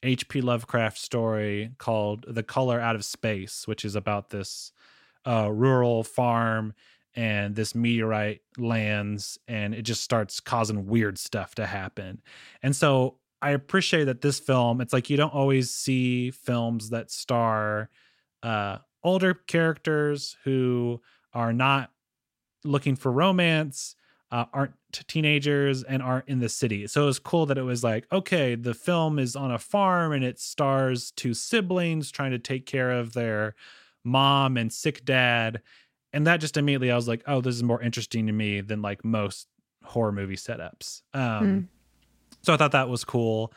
hp 0.05 0.43
lovecraft 0.43 0.99
story 0.99 1.71
called 1.79 2.27
the 2.29 2.43
color 2.43 2.79
out 2.79 2.95
of 2.95 3.05
space 3.05 3.67
which 3.67 3.87
is 3.87 3.97
about 3.97 4.29
this 4.29 4.71
uh 5.27 5.51
rural 5.51 6.05
farm 6.05 6.75
and 7.17 7.55
this 7.55 7.75
meteorite 7.75 8.41
lands 8.59 9.39
and 9.47 9.75
it 9.75 9.83
just 9.83 10.03
starts 10.03 10.41
causing 10.41 10.87
weird 10.87 11.19
stuff 11.19 11.55
to 11.55 11.67
happen 11.67 12.21
and 12.63 12.75
so 12.75 13.17
I 13.45 13.51
appreciate 13.51 14.05
that 14.05 14.23
this 14.23 14.41
film, 14.41 14.81
it's 14.81 14.95
like 14.95 15.11
you 15.11 15.19
don't 15.19 15.35
always 15.35 15.71
see 15.71 16.31
films 16.31 16.89
that 16.89 17.11
star 17.11 17.91
uh, 18.43 18.79
older 19.03 19.35
characters 19.35 20.39
who 20.45 21.03
are 21.35 21.53
not 21.53 21.91
looking 22.65 22.97
for 22.97 23.13
romance, 23.13 23.97
uh, 24.31 24.47
aren't 24.55 24.73
teenagers, 24.93 25.83
and 25.83 26.03
aren't 26.03 26.27
in 26.27 26.41
the 26.41 26.49
city. 26.49 26.87
So 26.87 27.03
it 27.03 27.07
was 27.07 27.19
cool 27.19 27.45
that 27.45 27.59
it 27.59 27.65
was 27.65 27.85
like, 27.85 28.07
okay, 28.11 28.55
the 28.55 28.73
film 28.73 29.19
is 29.19 29.37
on 29.37 29.51
a 29.51 29.59
farm 29.59 30.13
and 30.13 30.25
it 30.25 30.41
stars 30.41 31.11
two 31.11 31.35
siblings 31.35 32.11
trying 32.11 32.31
to 32.31 32.39
take 32.39 32.65
care 32.65 32.93
of 32.93 33.13
their 33.13 33.55
mom 34.05 34.57
and 34.57 34.73
sick 34.73 35.05
dad. 35.05 35.61
And 36.15 36.27
that 36.29 36.39
just 36.41 36.57
immediately, 36.57 36.93
I 36.93 36.97
was 36.97 37.09
like, 37.09 37.25
oh, 37.27 37.41
this 37.41 37.57
is 37.57 37.63
more 37.65 37.83
interesting 37.83 38.29
to 38.29 38.33
me 38.33 38.61
than 38.61 38.81
like 38.81 39.05
most 39.05 39.49
horror 39.83 40.13
movie 40.13 40.37
setups. 40.37 41.03
Um, 41.13 41.69
so 42.43 42.55
I 42.55 42.57
thought 42.57 42.73
that 42.73 42.89
was 42.89 43.05
cool. 43.05 43.53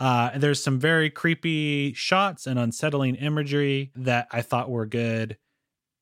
Uh, 0.00 0.30
and 0.32 0.42
there's 0.42 0.62
some 0.62 0.78
very 0.78 1.08
creepy 1.08 1.92
shots 1.92 2.46
and 2.46 2.58
unsettling 2.58 3.14
imagery 3.14 3.92
that 3.94 4.26
I 4.32 4.42
thought 4.42 4.70
were 4.70 4.86
good. 4.86 5.38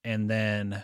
And 0.02 0.30
then 0.30 0.82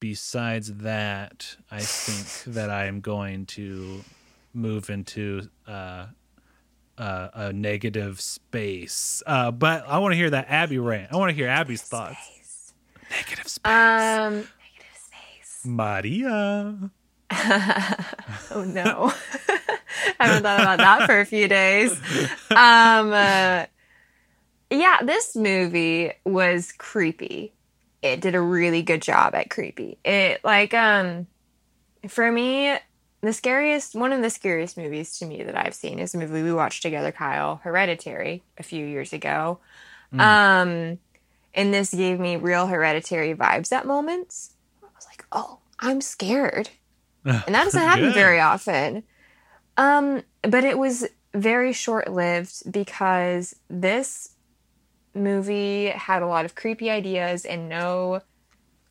besides 0.00 0.74
that, 0.74 1.56
I 1.70 1.80
think 1.80 2.54
that 2.54 2.68
I 2.68 2.86
am 2.86 3.00
going 3.00 3.46
to 3.46 4.04
move 4.52 4.90
into 4.90 5.48
uh, 5.66 6.06
uh, 6.98 7.28
a 7.32 7.52
negative 7.52 8.20
space. 8.20 9.22
Uh, 9.24 9.50
but 9.50 9.84
I 9.88 9.98
want 9.98 10.12
to 10.12 10.16
hear 10.16 10.30
that 10.30 10.50
Abby 10.50 10.78
rant. 10.78 11.12
I 11.12 11.16
want 11.16 11.30
to 11.30 11.34
hear 11.34 11.48
Abby's 11.48 11.82
thoughts. 11.82 12.74
Negative 13.10 13.48
space. 13.48 13.72
Um. 13.72 14.48
Maria. 15.64 16.90
oh 17.30 18.64
no. 18.66 19.12
I 20.20 20.26
haven't 20.26 20.42
thought 20.42 20.60
about 20.60 20.78
that 20.78 21.06
for 21.06 21.20
a 21.20 21.26
few 21.26 21.48
days. 21.48 21.92
Um, 22.50 23.12
uh, 23.12 23.66
yeah, 24.70 24.98
this 25.02 25.36
movie 25.36 26.12
was 26.24 26.72
creepy. 26.72 27.52
It 28.02 28.20
did 28.20 28.34
a 28.34 28.40
really 28.40 28.82
good 28.82 29.02
job 29.02 29.34
at 29.34 29.50
creepy. 29.50 29.98
It 30.04 30.40
like 30.44 30.74
um 30.74 31.26
for 32.08 32.30
me 32.30 32.76
the 33.20 33.32
scariest 33.32 33.94
one 33.94 34.12
of 34.12 34.22
the 34.22 34.30
scariest 34.30 34.76
movies 34.76 35.18
to 35.18 35.26
me 35.26 35.42
that 35.42 35.56
I've 35.56 35.74
seen 35.74 35.98
is 35.98 36.14
a 36.14 36.18
movie 36.18 36.42
we 36.42 36.52
watched 36.52 36.82
together, 36.82 37.10
Kyle, 37.10 37.60
Hereditary, 37.64 38.42
a 38.56 38.62
few 38.62 38.86
years 38.86 39.12
ago. 39.12 39.58
Mm. 40.12 40.20
Um 40.20 40.98
and 41.54 41.74
this 41.74 41.92
gave 41.92 42.20
me 42.20 42.36
real 42.36 42.66
hereditary 42.66 43.34
vibes 43.34 43.72
at 43.72 43.86
moments. 43.86 44.54
I 45.32 45.36
was 45.38 45.44
like, 45.44 45.50
"Oh, 45.50 45.60
I'm 45.80 46.00
scared." 46.00 46.70
and 47.24 47.54
that 47.54 47.64
doesn't 47.64 47.82
happen 47.82 48.12
very 48.12 48.40
often. 48.40 49.04
Um, 49.76 50.22
but 50.42 50.64
it 50.64 50.78
was 50.78 51.06
very 51.34 51.72
short 51.72 52.10
lived 52.12 52.70
because 52.72 53.54
this 53.68 54.30
movie 55.14 55.86
had 55.86 56.22
a 56.22 56.26
lot 56.26 56.44
of 56.44 56.54
creepy 56.54 56.90
ideas 56.90 57.44
and 57.44 57.68
no 57.68 58.20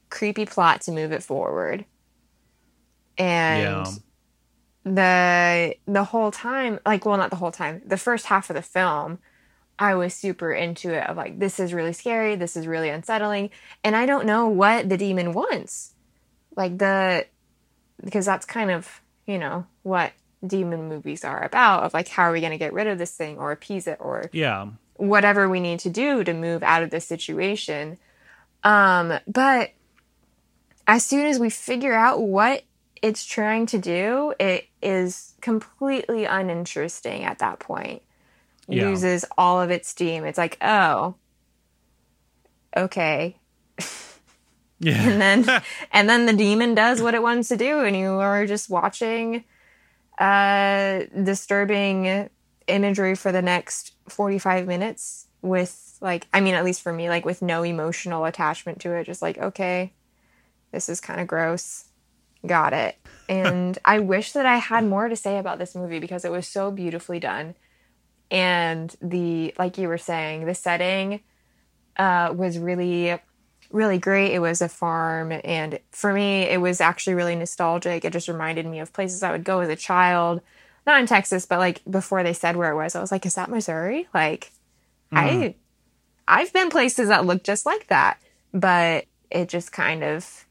creepy 0.09 0.45
plot 0.45 0.81
to 0.81 0.91
move 0.91 1.11
it 1.11 1.23
forward. 1.23 1.85
And 3.17 3.57
Yeah. 3.57 3.91
the 4.85 5.75
the 5.87 6.03
whole 6.05 6.31
time, 6.31 6.79
like 6.85 7.05
well 7.05 7.17
not 7.17 7.29
the 7.29 7.35
whole 7.37 7.51
time, 7.51 7.81
the 7.85 7.97
first 7.97 8.27
half 8.27 8.49
of 8.49 8.55
the 8.55 8.61
film, 8.61 9.19
I 9.79 9.95
was 9.95 10.13
super 10.13 10.53
into 10.53 10.93
it 10.93 11.07
of 11.09 11.17
like 11.17 11.39
this 11.39 11.59
is 11.59 11.73
really 11.73 11.93
scary, 11.93 12.35
this 12.35 12.55
is 12.57 12.67
really 12.67 12.89
unsettling, 12.89 13.49
and 13.83 13.95
I 13.95 14.05
don't 14.05 14.25
know 14.25 14.47
what 14.47 14.89
the 14.89 14.97
demon 14.97 15.33
wants. 15.33 15.95
Like 16.57 16.77
the 16.77 17.25
because 18.03 18.25
that's 18.25 18.45
kind 18.45 18.69
of 18.71 19.01
you 19.25 19.37
know 19.37 19.65
what 19.83 20.11
demon 20.45 20.89
movies 20.89 21.23
are 21.23 21.41
about 21.43 21.83
of 21.83 21.93
like 21.93 22.09
how 22.09 22.23
are 22.23 22.31
we 22.33 22.41
going 22.41 22.51
to 22.51 22.57
get 22.57 22.73
rid 22.73 22.87
of 22.87 22.97
this 22.97 23.15
thing 23.15 23.37
or 23.37 23.51
appease 23.53 23.87
it 23.87 23.97
or 24.01 24.29
Yeah. 24.33 24.67
whatever 24.95 25.47
we 25.47 25.59
need 25.59 25.79
to 25.81 25.89
do 25.89 26.23
to 26.25 26.33
move 26.33 26.61
out 26.63 26.83
of 26.83 26.89
this 26.89 27.05
situation. 27.05 27.97
Um, 28.63 29.13
but 29.27 29.71
as 30.85 31.05
soon 31.05 31.25
as 31.27 31.39
we 31.39 31.49
figure 31.49 31.93
out 31.93 32.21
what 32.21 32.63
it's 33.01 33.25
trying 33.25 33.65
to 33.67 33.77
do, 33.77 34.33
it 34.39 34.67
is 34.81 35.33
completely 35.41 36.25
uninteresting 36.25 37.23
at 37.23 37.39
that 37.39 37.59
point. 37.59 38.01
Yeah. 38.67 38.85
Loses 38.89 39.25
all 39.37 39.61
of 39.61 39.69
its 39.71 39.87
steam. 39.89 40.23
It's 40.25 40.37
like, 40.37 40.57
oh, 40.61 41.15
okay. 42.75 43.37
Yeah. 44.79 45.01
And 45.01 45.21
then 45.21 45.61
and 45.91 46.09
then 46.09 46.25
the 46.25 46.33
demon 46.33 46.75
does 46.75 47.01
what 47.01 47.13
it 47.15 47.21
wants 47.21 47.49
to 47.49 47.57
do 47.57 47.81
and 47.81 47.95
you 47.95 48.11
are 48.11 48.45
just 48.45 48.69
watching 48.69 49.43
uh 50.19 51.01
disturbing 51.23 52.29
imagery 52.67 53.15
for 53.15 53.31
the 53.31 53.41
next 53.41 53.93
45 54.09 54.67
minutes 54.67 55.27
with 55.41 55.97
like 56.01 56.27
I 56.33 56.41
mean 56.41 56.53
at 56.53 56.65
least 56.65 56.81
for 56.81 56.91
me 56.93 57.09
like 57.09 57.25
with 57.25 57.41
no 57.41 57.63
emotional 57.63 58.25
attachment 58.25 58.81
to 58.81 58.93
it 58.93 59.05
just 59.05 59.21
like 59.21 59.37
okay 59.37 59.93
this 60.71 60.89
is 60.89 61.01
kind 61.01 61.19
of 61.19 61.27
gross. 61.27 61.85
Got 62.45 62.73
it. 62.73 62.97
And 63.29 63.77
I 63.83 63.99
wish 63.99 64.31
that 64.31 64.45
I 64.45 64.55
had 64.55 64.85
more 64.85 65.09
to 65.09 65.15
say 65.17 65.37
about 65.37 65.59
this 65.59 65.75
movie 65.75 65.99
because 65.99 66.23
it 66.23 66.31
was 66.31 66.47
so 66.47 66.71
beautifully 66.71 67.19
done. 67.19 67.55
And 68.31 68.95
the 69.01 69.53
like 69.59 69.77
you 69.77 69.89
were 69.89 69.97
saying 69.97 70.45
the 70.45 70.55
setting 70.55 71.19
uh 71.97 72.33
was 72.33 72.57
really 72.57 73.19
really 73.71 73.97
great 73.97 74.33
it 74.33 74.39
was 74.39 74.61
a 74.61 74.69
farm 74.69 75.31
and 75.43 75.79
for 75.91 76.13
me 76.13 76.43
it 76.43 76.61
was 76.61 76.79
actually 76.79 77.13
really 77.13 77.35
nostalgic 77.35 78.05
it 78.05 78.13
just 78.13 78.27
reminded 78.27 78.65
me 78.65 78.79
of 78.79 78.93
places 78.93 79.23
I 79.23 79.31
would 79.31 79.43
go 79.43 79.59
as 79.59 79.69
a 79.69 79.75
child 79.75 80.41
not 80.87 81.01
in 81.01 81.05
Texas, 81.05 81.45
but 81.45 81.59
like 81.59 81.81
before 81.87 82.23
they 82.23 82.33
said 82.33 82.55
where 82.55 82.71
it 82.71 82.75
was, 82.75 82.95
I 82.95 83.01
was 83.01 83.11
like, 83.11 83.25
is 83.25 83.35
that 83.35 83.49
Missouri? 83.49 84.07
Like, 84.13 84.51
I, 85.11 85.55
I've 86.27 86.51
been 86.53 86.69
places 86.69 87.09
that 87.09 87.25
look 87.25 87.43
just 87.43 87.65
like 87.65 87.87
that, 87.87 88.17
but 88.53 89.05
it 89.29 89.49
just 89.49 89.73
kind 89.73 90.03
of 90.03 90.45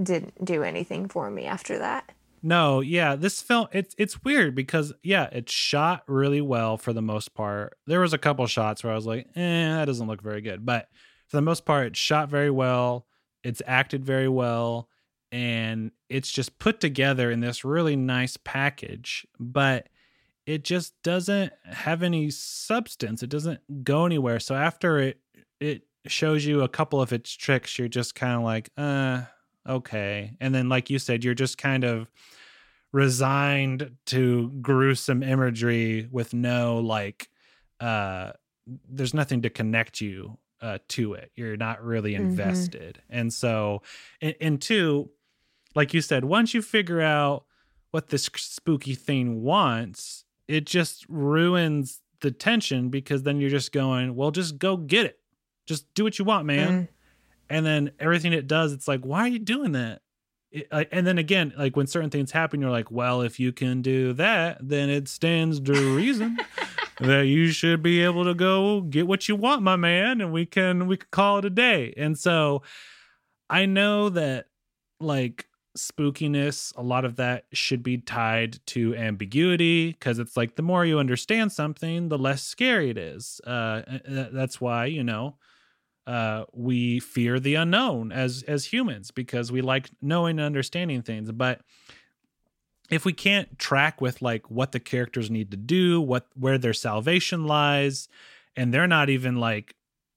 didn't 0.00 0.44
do 0.44 0.62
anything 0.62 1.08
for 1.08 1.30
me 1.30 1.46
after 1.46 1.78
that. 1.78 2.12
No, 2.40 2.80
yeah, 2.80 3.16
this 3.16 3.42
film 3.42 3.66
it's 3.72 3.96
it's 3.98 4.22
weird 4.22 4.54
because 4.54 4.92
yeah, 5.02 5.28
it's 5.32 5.52
shot 5.52 6.04
really 6.06 6.40
well 6.40 6.76
for 6.76 6.92
the 6.92 7.02
most 7.02 7.34
part. 7.34 7.76
There 7.86 8.00
was 8.00 8.12
a 8.12 8.18
couple 8.18 8.46
shots 8.46 8.84
where 8.84 8.92
I 8.92 8.96
was 8.96 9.06
like, 9.06 9.26
eh, 9.34 9.74
that 9.74 9.86
doesn't 9.86 10.06
look 10.06 10.22
very 10.22 10.40
good, 10.40 10.64
but 10.64 10.88
for 11.28 11.36
the 11.36 11.42
most 11.42 11.64
part, 11.64 11.88
it's 11.88 11.98
shot 11.98 12.28
very 12.28 12.50
well. 12.50 13.06
It's 13.44 13.62
acted 13.66 14.04
very 14.04 14.28
well 14.28 14.88
and 15.30 15.90
it's 16.08 16.30
just 16.30 16.58
put 16.58 16.80
together 16.80 17.30
in 17.30 17.40
this 17.40 17.64
really 17.64 17.96
nice 17.96 18.36
package, 18.36 19.26
but 19.38 19.88
it 20.46 20.64
just 20.64 20.94
doesn't 21.02 21.52
have 21.64 22.02
any 22.02 22.30
substance. 22.30 23.22
It 23.22 23.28
doesn't 23.28 23.84
go 23.84 24.06
anywhere. 24.06 24.40
So 24.40 24.54
after 24.54 24.98
it 24.98 25.20
it 25.60 25.82
shows 26.06 26.46
you 26.46 26.62
a 26.62 26.68
couple 26.68 27.02
of 27.02 27.12
its 27.12 27.32
tricks, 27.32 27.78
you're 27.78 27.88
just 27.88 28.14
kind 28.14 28.34
of 28.34 28.42
like, 28.42 28.70
uh, 28.78 29.22
okay. 29.68 30.34
And 30.40 30.54
then 30.54 30.68
like 30.68 30.88
you 30.88 30.98
said, 30.98 31.24
you're 31.24 31.34
just 31.34 31.58
kind 31.58 31.84
of 31.84 32.08
resigned 32.92 33.96
to 34.06 34.48
gruesome 34.62 35.22
imagery 35.22 36.08
with 36.10 36.32
no 36.32 36.78
like 36.78 37.28
uh 37.80 38.32
there's 38.88 39.12
nothing 39.12 39.42
to 39.42 39.50
connect 39.50 40.00
you 40.00 40.38
uh 40.60 40.78
to 40.88 41.14
it. 41.14 41.30
You're 41.34 41.56
not 41.56 41.82
really 41.82 42.14
invested. 42.14 43.02
And 43.08 43.32
so 43.32 43.82
and, 44.20 44.34
and 44.40 44.60
two, 44.60 45.10
like 45.74 45.94
you 45.94 46.00
said, 46.00 46.24
once 46.24 46.54
you 46.54 46.62
figure 46.62 47.00
out 47.00 47.44
what 47.90 48.08
this 48.08 48.24
spooky 48.36 48.94
thing 48.94 49.42
wants, 49.42 50.24
it 50.46 50.66
just 50.66 51.06
ruins 51.08 52.00
the 52.20 52.30
tension 52.30 52.88
because 52.88 53.22
then 53.22 53.40
you're 53.40 53.50
just 53.50 53.72
going, 53.72 54.14
well, 54.16 54.30
just 54.30 54.58
go 54.58 54.76
get 54.76 55.06
it. 55.06 55.18
Just 55.66 55.92
do 55.94 56.04
what 56.04 56.18
you 56.18 56.24
want, 56.24 56.46
man. 56.46 56.68
Mm. 56.68 56.88
And 57.50 57.66
then 57.66 57.90
everything 57.98 58.32
it 58.32 58.46
does, 58.46 58.72
it's 58.72 58.88
like, 58.88 59.02
why 59.02 59.20
are 59.20 59.28
you 59.28 59.38
doing 59.38 59.72
that? 59.72 60.02
It, 60.50 60.70
like, 60.72 60.88
and 60.92 61.06
then 61.06 61.18
again, 61.18 61.52
like 61.56 61.76
when 61.76 61.86
certain 61.86 62.10
things 62.10 62.32
happen, 62.32 62.60
you're 62.60 62.70
like, 62.70 62.90
well, 62.90 63.22
if 63.22 63.38
you 63.38 63.52
can 63.52 63.82
do 63.82 64.12
that, 64.14 64.58
then 64.60 64.90
it 64.90 65.08
stands 65.08 65.60
to 65.60 65.96
reason 65.96 66.38
that 67.00 67.22
you 67.26 67.50
should 67.50 67.82
be 67.82 68.02
able 68.02 68.24
to 68.24 68.34
go 68.34 68.80
get 68.82 69.06
what 69.06 69.28
you 69.28 69.36
want, 69.36 69.62
my 69.62 69.76
man, 69.76 70.20
and 70.20 70.32
we 70.32 70.46
can 70.46 70.86
we 70.86 70.96
can 70.96 71.08
call 71.10 71.38
it 71.38 71.44
a 71.44 71.50
day. 71.50 71.94
And 71.96 72.18
so 72.18 72.62
I 73.48 73.66
know 73.66 74.08
that 74.10 74.46
like 75.00 75.46
spookiness, 75.76 76.74
a 76.76 76.82
lot 76.82 77.04
of 77.04 77.16
that 77.16 77.44
should 77.52 77.82
be 77.82 77.98
tied 77.98 78.58
to 78.66 78.94
ambiguity 78.96 79.92
because 79.92 80.18
it's 80.18 80.36
like 80.36 80.56
the 80.56 80.62
more 80.62 80.84
you 80.84 80.98
understand 80.98 81.52
something, 81.52 82.08
the 82.08 82.18
less 82.18 82.42
scary 82.42 82.90
it 82.90 82.98
is. 82.98 83.40
Uh, 83.46 83.82
that's 84.32 84.60
why 84.60 84.86
you 84.86 85.04
know 85.04 85.36
uh, 86.06 86.44
we 86.52 87.00
fear 87.00 87.38
the 87.38 87.54
unknown 87.54 88.10
as 88.12 88.42
as 88.48 88.64
humans 88.64 89.10
because 89.10 89.52
we 89.52 89.60
like 89.60 89.90
knowing 90.00 90.38
and 90.38 90.46
understanding 90.46 91.02
things. 91.02 91.30
But 91.30 91.60
if 92.90 93.04
we 93.04 93.12
can't 93.12 93.58
track 93.58 94.00
with 94.00 94.22
like 94.22 94.50
what 94.50 94.72
the 94.72 94.80
characters 94.80 95.30
need 95.30 95.50
to 95.50 95.56
do, 95.56 96.00
what 96.00 96.26
where 96.34 96.58
their 96.58 96.72
salvation 96.72 97.46
lies, 97.46 98.08
and 98.56 98.72
they're 98.72 98.86
not 98.86 99.10
even 99.10 99.36
like 99.36 99.74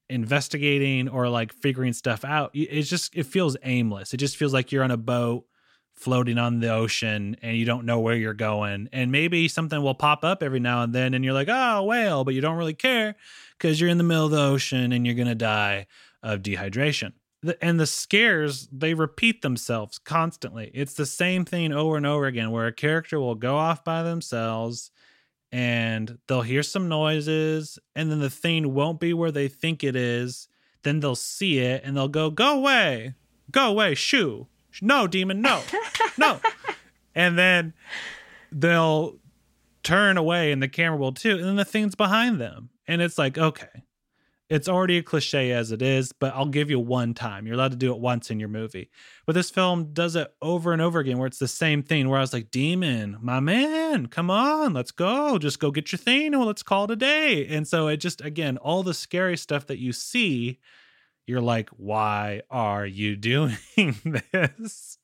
investigating 0.10 1.08
or 1.08 1.30
like 1.30 1.54
figuring 1.54 1.94
stuff 1.94 2.26
out 2.26 2.52
it's 2.54 2.90
just 2.90 3.16
it 3.16 3.26
feels 3.26 3.56
aimless. 3.64 4.14
It 4.14 4.18
just 4.18 4.36
feels 4.38 4.54
like 4.54 4.72
you're 4.72 4.84
on 4.84 4.92
a 4.92 4.98
boat 4.98 5.46
floating 5.94 6.38
on 6.38 6.60
the 6.60 6.70
ocean 6.70 7.36
and 7.42 7.56
you 7.56 7.64
don't 7.66 7.86
know 7.86 8.00
where 8.00 8.16
you're 8.16 8.34
going. 8.34 8.90
And 8.92 9.12
maybe 9.12 9.48
something 9.48 9.82
will 9.82 9.94
pop 9.94 10.24
up 10.24 10.42
every 10.44 10.60
now 10.60 10.84
and 10.84 10.94
then 10.94 11.14
and 11.14 11.24
you're 11.24 11.34
like 11.34 11.48
oh 11.50 11.84
whale 11.84 12.24
but 12.24 12.34
you 12.34 12.42
don't 12.42 12.58
really 12.58 12.74
care 12.74 13.16
because 13.58 13.80
you're 13.80 13.90
in 13.90 13.98
the 13.98 14.04
middle 14.04 14.26
of 14.26 14.32
the 14.32 14.42
ocean 14.42 14.92
and 14.92 15.06
you're 15.06 15.16
gonna 15.16 15.36
die 15.36 15.88
of 16.24 16.42
dehydration 16.42 17.14
the, 17.42 17.64
and 17.64 17.80
the 17.80 17.88
scares 17.88 18.68
they 18.72 18.94
repeat 18.94 19.42
themselves 19.42 19.98
constantly. 19.98 20.72
It's 20.74 20.94
the 20.94 21.06
same 21.06 21.46
thing 21.46 21.74
over 21.74 21.98
and 21.98 22.06
over 22.06 22.26
again 22.26 22.52
where 22.52 22.68
a 22.68 22.74
character 22.74 23.20
will 23.20 23.36
go 23.36 23.58
off 23.58 23.84
by 23.84 24.04
themselves 24.04 24.92
and 25.52 26.20
they'll 26.28 26.44
hear 26.44 26.64
some 26.64 26.88
noises 26.88 27.80
and 27.96 28.12
then 28.12 28.20
the 28.20 28.30
thing 28.30 28.74
won't 28.74 29.00
be 29.00 29.14
where 29.14 29.32
they 29.32 29.48
think 29.48 29.84
it 29.84 29.96
is. 29.96 30.48
Then 30.84 31.00
they'll 31.00 31.16
see 31.16 31.60
it 31.60 31.84
and 31.84 31.96
they'll 31.96 32.08
go 32.08 32.30
go 32.30 32.58
away! 32.58 33.16
Go 33.52 33.70
away 33.70 33.96
shoo! 33.96 34.48
No 34.82 35.08
demon 35.08 35.42
no! 35.42 35.62
No! 36.18 36.39
And 37.14 37.38
then 37.38 37.74
they'll 38.54 39.18
turn 39.84 40.16
away 40.16 40.54
and 40.54 40.64
the 40.64 40.70
camera 40.70 40.98
will 40.98 41.12
too 41.12 41.36
and 41.36 41.44
then 41.44 41.56
the 41.58 41.66
thing's 41.66 41.94
behind 41.94 42.39
them. 42.39 42.70
And 42.88 43.02
it's 43.02 43.18
like 43.18 43.38
okay 43.38 43.84
it's 44.52 44.68
already 44.68 44.97
a 44.97 45.04
cliche 45.04 45.52
as 45.52 45.72
it 45.72 45.82
is 45.82 46.12
but 46.12 46.34
i'll 46.36 46.45
give 46.45 46.70
you 46.70 46.80
one 46.80 47.14
time. 47.14 47.45
You're 47.47 47.56
allowed 47.56 47.72
to 47.72 47.78
do 47.78 47.91
it 47.93 47.99
once 47.99 48.30
in 48.30 48.39
your 48.39 48.49
movie. 48.49 48.89
But 49.26 49.34
this 49.34 49.49
film 49.49 49.93
does 49.93 50.16
it 50.16 50.32
over 50.42 50.74
and 50.74 50.82
over 50.82 51.00
again 51.00 51.17
where 51.17 51.28
it's 51.28 51.39
the 51.39 51.47
same 51.47 51.82
thing 51.82 52.09
where 52.09 52.20
i 52.20 52.21
was 52.21 52.34
like 52.34 52.51
demon 52.51 53.17
my 53.21 53.39
man 53.39 54.05
come 54.08 54.30
on 54.30 54.74
let's 54.74 54.92
go. 54.92 55.38
Just 55.39 55.59
go 55.59 55.71
get 55.71 55.92
your 55.92 55.97
thing 56.00 56.34
and 56.34 56.46
let's 56.46 56.63
call 56.63 56.84
it 56.86 56.92
a 56.92 56.96
day. 56.96 57.47
And 57.47 57.67
so 57.67 57.88
it 57.88 57.97
just 57.97 58.21
again 58.21 58.58
all 58.58 58.84
the 58.84 58.93
scary 58.93 59.38
stuff 59.38 59.66
that 59.67 59.80
you 59.80 59.92
see 59.93 60.59
you're 61.28 61.42
like 61.42 61.70
why 61.70 62.42
are 62.50 62.86
you 62.86 63.16
doing 63.32 63.55
this? 64.34 64.97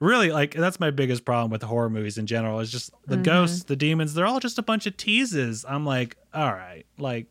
Really 0.00 0.30
like 0.32 0.54
that's 0.54 0.80
my 0.80 0.90
biggest 0.90 1.24
problem 1.24 1.50
with 1.50 1.62
horror 1.62 1.90
movies 1.90 2.18
in 2.18 2.26
general 2.26 2.60
is 2.60 2.70
just 2.72 2.90
the 3.06 3.16
Mhm. 3.16 3.22
ghosts 3.24 3.64
the 3.64 3.76
demons 3.76 4.14
they're 4.14 4.26
all 4.26 4.40
just 4.40 4.58
a 4.58 4.62
bunch 4.62 4.86
of 4.86 4.96
teases. 4.96 5.64
I'm 5.68 5.84
like 5.86 6.16
all 6.34 6.52
right 6.52 6.84
like 6.98 7.26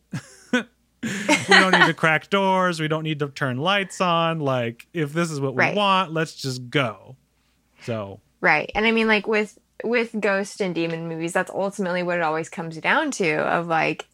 we 1.48 1.54
don't 1.54 1.72
need 1.72 1.86
to 1.86 1.94
crack 1.94 2.30
doors 2.30 2.78
we 2.80 2.88
don't 2.88 3.02
need 3.02 3.18
to 3.18 3.28
turn 3.28 3.56
lights 3.56 4.00
on 4.00 4.38
like 4.40 4.86
if 4.92 5.12
this 5.12 5.30
is 5.30 5.40
what 5.40 5.54
we 5.54 5.58
Right. 5.58 5.74
want 5.76 6.12
let's 6.12 6.34
just 6.34 6.70
go 6.70 7.16
so 7.82 8.20
Right. 8.40 8.72
And 8.74 8.84
I 8.84 8.90
mean 8.90 9.06
like 9.06 9.26
with 9.28 9.56
with 9.84 10.20
ghost 10.20 10.60
and 10.60 10.74
demon 10.74 11.08
movies, 11.08 11.32
that's 11.32 11.50
ultimately 11.50 12.02
what 12.02 12.18
it 12.18 12.22
always 12.22 12.48
comes 12.48 12.76
down 12.78 13.12
to 13.12 13.34
of 13.36 13.68
like 13.68 14.08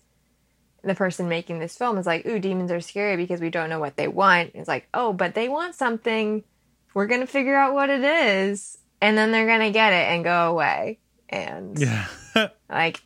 the 0.84 0.94
person 0.94 1.28
making 1.30 1.58
this 1.58 1.76
film 1.76 1.96
is 1.98 2.04
like, 2.06 2.26
ooh, 2.26 2.38
demons 2.38 2.70
are 2.70 2.80
scary 2.80 3.16
because 3.16 3.40
we 3.40 3.48
don't 3.50 3.70
know 3.70 3.80
what 3.80 3.96
they 3.96 4.06
want. 4.06 4.50
It's 4.54 4.68
like, 4.68 4.86
oh, 4.92 5.12
but 5.14 5.34
they 5.34 5.48
want 5.48 5.74
something. 5.74 6.44
We're 6.92 7.06
gonna 7.06 7.26
figure 7.26 7.56
out 7.56 7.72
what 7.72 7.88
it 7.88 8.04
is, 8.04 8.76
and 9.00 9.16
then 9.16 9.32
they're 9.32 9.46
gonna 9.46 9.70
get 9.70 9.94
it 9.94 10.12
and 10.12 10.24
go 10.24 10.50
away. 10.50 10.98
And 11.30 11.78
yeah 11.78 12.06
like 12.70 13.02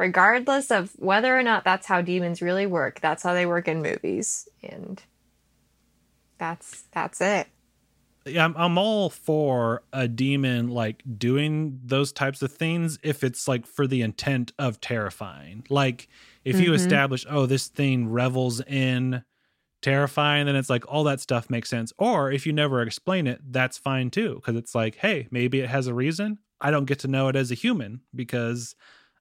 regardless 0.00 0.70
of 0.70 0.92
whether 0.98 1.38
or 1.38 1.42
not 1.42 1.62
that's 1.62 1.86
how 1.86 2.00
demons 2.00 2.40
really 2.40 2.66
work, 2.66 3.00
that's 3.00 3.22
how 3.22 3.34
they 3.34 3.44
work 3.44 3.68
in 3.68 3.82
movies. 3.82 4.48
And 4.62 5.00
that's 6.38 6.84
that's 6.92 7.20
it. 7.20 7.48
yeah, 8.26 8.44
I'm, 8.44 8.54
I'm 8.56 8.78
all 8.78 9.10
for 9.10 9.82
a 9.92 10.08
demon 10.08 10.68
like 10.68 11.02
doing 11.18 11.80
those 11.84 12.12
types 12.12 12.42
of 12.42 12.52
things 12.52 12.98
if 13.02 13.22
it's 13.22 13.46
like 13.46 13.66
for 13.66 13.86
the 13.86 14.02
intent 14.02 14.52
of 14.58 14.80
terrifying. 14.80 15.64
Like 15.68 16.08
if 16.44 16.60
you 16.60 16.72
Mhm. 16.72 16.74
establish, 16.74 17.26
oh, 17.28 17.46
this 17.46 17.68
thing 17.68 18.08
revels 18.10 18.60
in 18.62 19.22
terrifying, 19.82 20.46
then 20.46 20.56
it's 20.56 20.70
like 20.70 20.84
all 20.88 21.04
that 21.04 21.20
stuff 21.20 21.50
makes 21.50 21.70
sense. 21.70 21.92
Or 21.98 22.30
if 22.30 22.46
you 22.46 22.52
never 22.52 22.82
explain 22.82 23.26
it, 23.26 23.40
that's 23.50 23.78
fine 23.78 24.10
too, 24.10 24.36
because 24.36 24.56
it's 24.56 24.74
like, 24.74 24.96
hey, 24.96 25.28
maybe 25.30 25.60
it 25.60 25.70
has 25.70 25.86
a 25.86 25.94
reason. 25.94 26.38
I 26.60 26.70
don't 26.70 26.84
get 26.86 27.00
to 27.00 27.08
know 27.08 27.28
it 27.28 27.36
as 27.36 27.50
a 27.50 27.54
human 27.54 28.02
because 28.14 28.74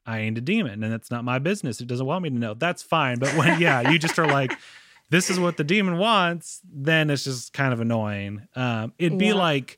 I 0.05 0.19
ain't 0.19 0.37
a 0.37 0.41
demon 0.41 0.83
and 0.83 0.93
it's 0.93 1.11
not 1.11 1.23
my 1.23 1.39
business. 1.39 1.81
It 1.81 1.87
doesn't 1.87 2.05
want 2.05 2.23
me 2.23 2.29
to 2.29 2.35
know. 2.35 2.53
That's 2.53 2.81
fine. 2.81 3.19
But 3.19 3.29
when, 3.35 3.59
yeah, 3.61 3.91
you 3.91 3.99
just 3.99 4.17
are 4.17 4.27
like, 4.27 4.51
this 5.09 5.29
is 5.29 5.39
what 5.39 5.57
the 5.57 5.63
demon 5.63 5.97
wants, 5.97 6.61
then 6.71 7.09
it's 7.09 7.23
just 7.23 7.53
kind 7.53 7.73
of 7.73 7.79
annoying. 7.79 8.47
Um, 8.55 8.93
it'd 8.97 9.17
be 9.17 9.27
Yeah. 9.27 9.33
like, 9.35 9.77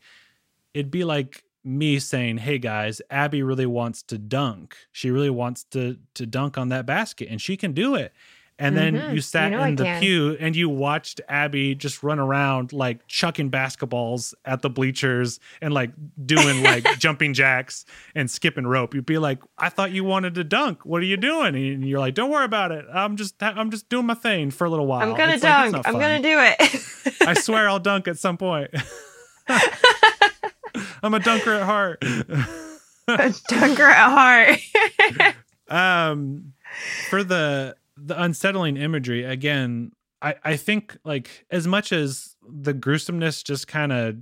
it'd 0.74 0.92
be 0.92 1.04
like 1.04 1.44
me 1.64 2.00
saying, 2.00 2.38
"Hey 2.40 2.58
guys, 2.58 3.02
Abby 3.12 3.44
really 3.44 3.66
wants 3.68 4.02
to 4.04 4.18
dunk. 4.18 4.76
She 4.92 5.12
really 5.12 5.30
wants 5.30 5.64
to 5.66 5.98
to 6.16 6.26
dunk 6.26 6.58
on 6.58 6.70
that 6.70 6.86
basket, 6.86 7.28
and 7.30 7.40
she 7.42 7.56
can 7.56 7.74
do 7.74 7.94
it." 7.96 8.14
And 8.64 8.78
then 8.78 8.94
Mhm. 8.96 9.16
you 9.16 9.22
sat 9.22 9.52
You 9.52 9.58
know 9.58 9.64
I 9.64 9.68
in 9.70 9.76
the 9.76 9.84
can. 9.86 10.00
pew 10.02 10.38
and 10.40 10.56
you 10.56 10.70
watched 10.70 11.20
Abby 11.28 11.74
just 11.74 12.04
run 12.04 12.20
around 12.20 12.72
like 12.74 13.08
chucking 13.08 13.50
basketballs 13.50 14.36
at 14.46 14.62
the 14.62 14.70
bleachers 14.70 15.40
and 15.64 15.74
like 15.74 15.90
doing 16.26 16.62
like 16.72 16.86
jumping 17.00 17.34
jacks 17.34 17.86
and 18.14 18.30
skipping 18.30 18.68
rope. 18.68 18.94
You'd 18.94 19.06
be 19.08 19.18
like, 19.18 19.40
"I 19.58 19.70
thought 19.70 19.92
you 19.92 20.04
wanted 20.04 20.36
to 20.36 20.44
dunk. 20.44 20.86
What 20.86 21.02
are 21.02 21.06
you 21.06 21.18
doing?" 21.18 21.56
And 21.56 21.84
you're 21.88 22.00
like, 22.00 22.14
"Don't 22.14 22.30
worry 22.30 22.46
about 22.46 22.72
it. 22.72 22.86
I'm 22.94 23.16
just 23.18 23.42
I'm 23.42 23.72
just 23.72 23.90
doing 23.90 24.06
my 24.06 24.14
thing 24.14 24.52
for 24.52 24.66
a 24.66 24.70
little 24.70 24.86
while." 24.86 25.02
I'm 25.02 25.16
gonna 25.18 25.34
It's 25.34 25.42
dunk. 25.42 25.74
not 25.74 25.88
I'm 25.88 25.94
gonna 25.96 26.22
do 26.22 26.38
it. 26.40 27.18
I 27.28 27.34
swear 27.34 27.68
I'll 27.68 27.80
dunk 27.80 28.08
at 28.08 28.20
some 28.20 28.38
point. 28.38 28.70
I'm 31.04 31.14
a 31.14 31.20
dunker 31.20 31.52
at 31.54 31.64
heart. 31.64 32.04
A 33.08 33.34
dunker 33.50 33.84
at 33.84 34.10
heart. 34.12 35.34
um 35.68 36.54
for 37.10 37.24
the 37.24 37.76
the 38.04 38.22
unsettling 38.22 38.78
imagery 38.78 39.24
again 39.24 39.92
i 40.22 40.34
i 40.44 40.56
think 40.58 40.98
like 41.04 41.46
as 41.52 41.68
much 41.68 41.92
as 41.92 42.36
the 42.50 42.74
gruesomeness 42.74 43.44
just 43.44 43.68
kind 43.68 43.92
of 43.92 44.16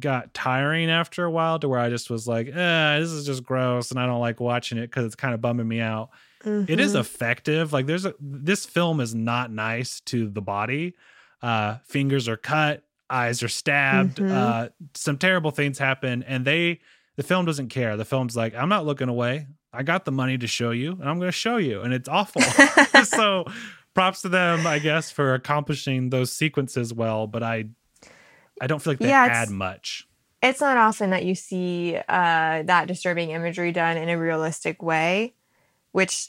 got 0.00 0.34
tiring 0.34 0.90
after 0.90 1.24
a 1.24 1.30
while 1.30 1.58
to 1.58 1.68
where 1.68 1.80
i 1.80 1.88
just 1.88 2.10
was 2.10 2.26
like 2.28 2.46
eh, 2.48 2.98
this 2.98 3.10
is 3.10 3.24
just 3.24 3.42
gross 3.42 3.90
and 3.90 3.98
i 3.98 4.04
don't 4.06 4.20
like 4.20 4.38
watching 4.38 4.76
it 4.78 4.82
because 4.88 5.04
it's 5.06 5.14
kind 5.14 5.34
of 5.34 5.40
bumming 5.40 5.68
me 5.68 5.80
out. 5.80 6.10
It 6.44 6.78
is 6.78 6.94
Mhm. 6.94 7.00
effective. 7.00 7.72
Like 7.72 7.86
there's 7.86 8.04
a 8.04 8.14
this 8.20 8.64
film 8.64 9.00
is 9.00 9.12
not 9.14 9.50
nice 9.50 10.00
to 10.02 10.28
the 10.30 10.40
body. 10.40 10.94
Uh 11.42 11.78
fingers 11.84 12.28
are 12.28 12.36
cut 12.36 12.84
eyes 13.10 13.42
are 13.42 13.48
stabbed 13.48 14.18
Mhm. 14.18 14.30
uh 14.30 14.68
some 14.94 15.18
terrible 15.18 15.50
things 15.50 15.78
happen 15.78 16.22
and 16.22 16.44
they 16.44 16.80
the 17.16 17.22
film 17.24 17.44
doesn't 17.44 17.68
care. 17.70 17.96
The 17.96 18.04
film's 18.04 18.36
like 18.36 18.54
i'm 18.54 18.68
not 18.68 18.86
looking 18.86 19.08
away 19.08 19.46
i 19.72 19.82
got 19.82 20.04
the 20.04 20.12
money 20.12 20.36
to 20.38 20.46
show 20.46 20.70
you 20.70 20.92
and 20.92 21.04
i'm 21.08 21.18
going 21.18 21.28
to 21.28 21.32
show 21.32 21.56
you 21.56 21.82
and 21.82 21.92
it's 21.92 22.08
awful 22.08 22.42
so 23.04 23.44
props 23.94 24.22
to 24.22 24.28
them 24.28 24.66
i 24.66 24.78
guess 24.78 25.10
for 25.10 25.34
accomplishing 25.34 26.10
those 26.10 26.32
sequences 26.32 26.92
well 26.94 27.26
but 27.26 27.42
i 27.42 27.64
i 28.60 28.66
don't 28.66 28.80
feel 28.82 28.92
like 28.92 29.00
they 29.00 29.08
Yeah, 29.10 29.24
add 29.24 29.50
much 29.50 30.06
it's 30.40 30.60
not 30.60 30.76
often 30.76 31.10
that 31.10 31.24
you 31.24 31.34
see 31.34 31.96
uh, 31.96 32.62
that 32.62 32.86
disturbing 32.86 33.30
imagery 33.30 33.72
done 33.72 33.96
in 33.96 34.08
a 34.08 34.16
realistic 34.16 34.80
way, 34.80 35.34
which 35.90 36.28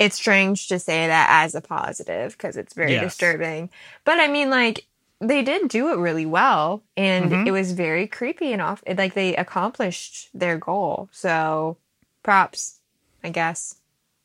it's 0.00 0.16
strange 0.16 0.66
to 0.66 0.80
say 0.80 1.06
that 1.06 1.28
as 1.30 1.54
a 1.54 1.60
positive 1.60 2.32
because 2.32 2.56
it's 2.56 2.74
very 2.74 2.90
Yes. 2.90 3.04
disturbing. 3.04 3.70
But 4.04 4.18
I 4.18 4.26
mean, 4.26 4.50
like, 4.50 4.88
they 5.20 5.42
did 5.42 5.68
do 5.68 5.92
it 5.92 5.98
really 5.98 6.26
well 6.26 6.82
and 6.96 7.30
Mhm. 7.30 7.46
it 7.46 7.52
was 7.52 7.70
very 7.70 8.08
creepy 8.08 8.52
and 8.52 8.60
off. 8.60 8.82
Like, 8.84 9.14
they 9.14 9.36
accomplished 9.36 10.28
their 10.34 10.58
goal. 10.58 11.08
So, 11.12 11.76
props, 12.24 12.80
I 13.22 13.28
guess. 13.28 13.76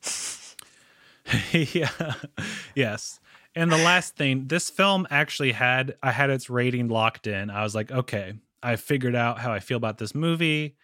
yeah. 1.52 2.14
Yes. 2.74 3.20
And 3.54 3.70
the 3.70 3.78
last 3.78 4.16
thing 4.16 4.48
this 4.48 4.70
film 4.70 5.06
actually 5.10 5.52
had 5.52 5.96
i 6.02 6.10
had 6.10 6.30
its 6.30 6.50
rating 6.50 6.88
locked 6.88 7.28
in. 7.28 7.50
I 7.50 7.62
was 7.62 7.74
like 7.74 7.92
okay 7.92 8.34
i 8.62 8.76
figured 8.76 9.14
out 9.14 9.38
how 9.38 9.52
i 9.52 9.60
feel 9.60 9.76
about 9.76 9.98
this 9.98 10.14
movie. 10.14 10.76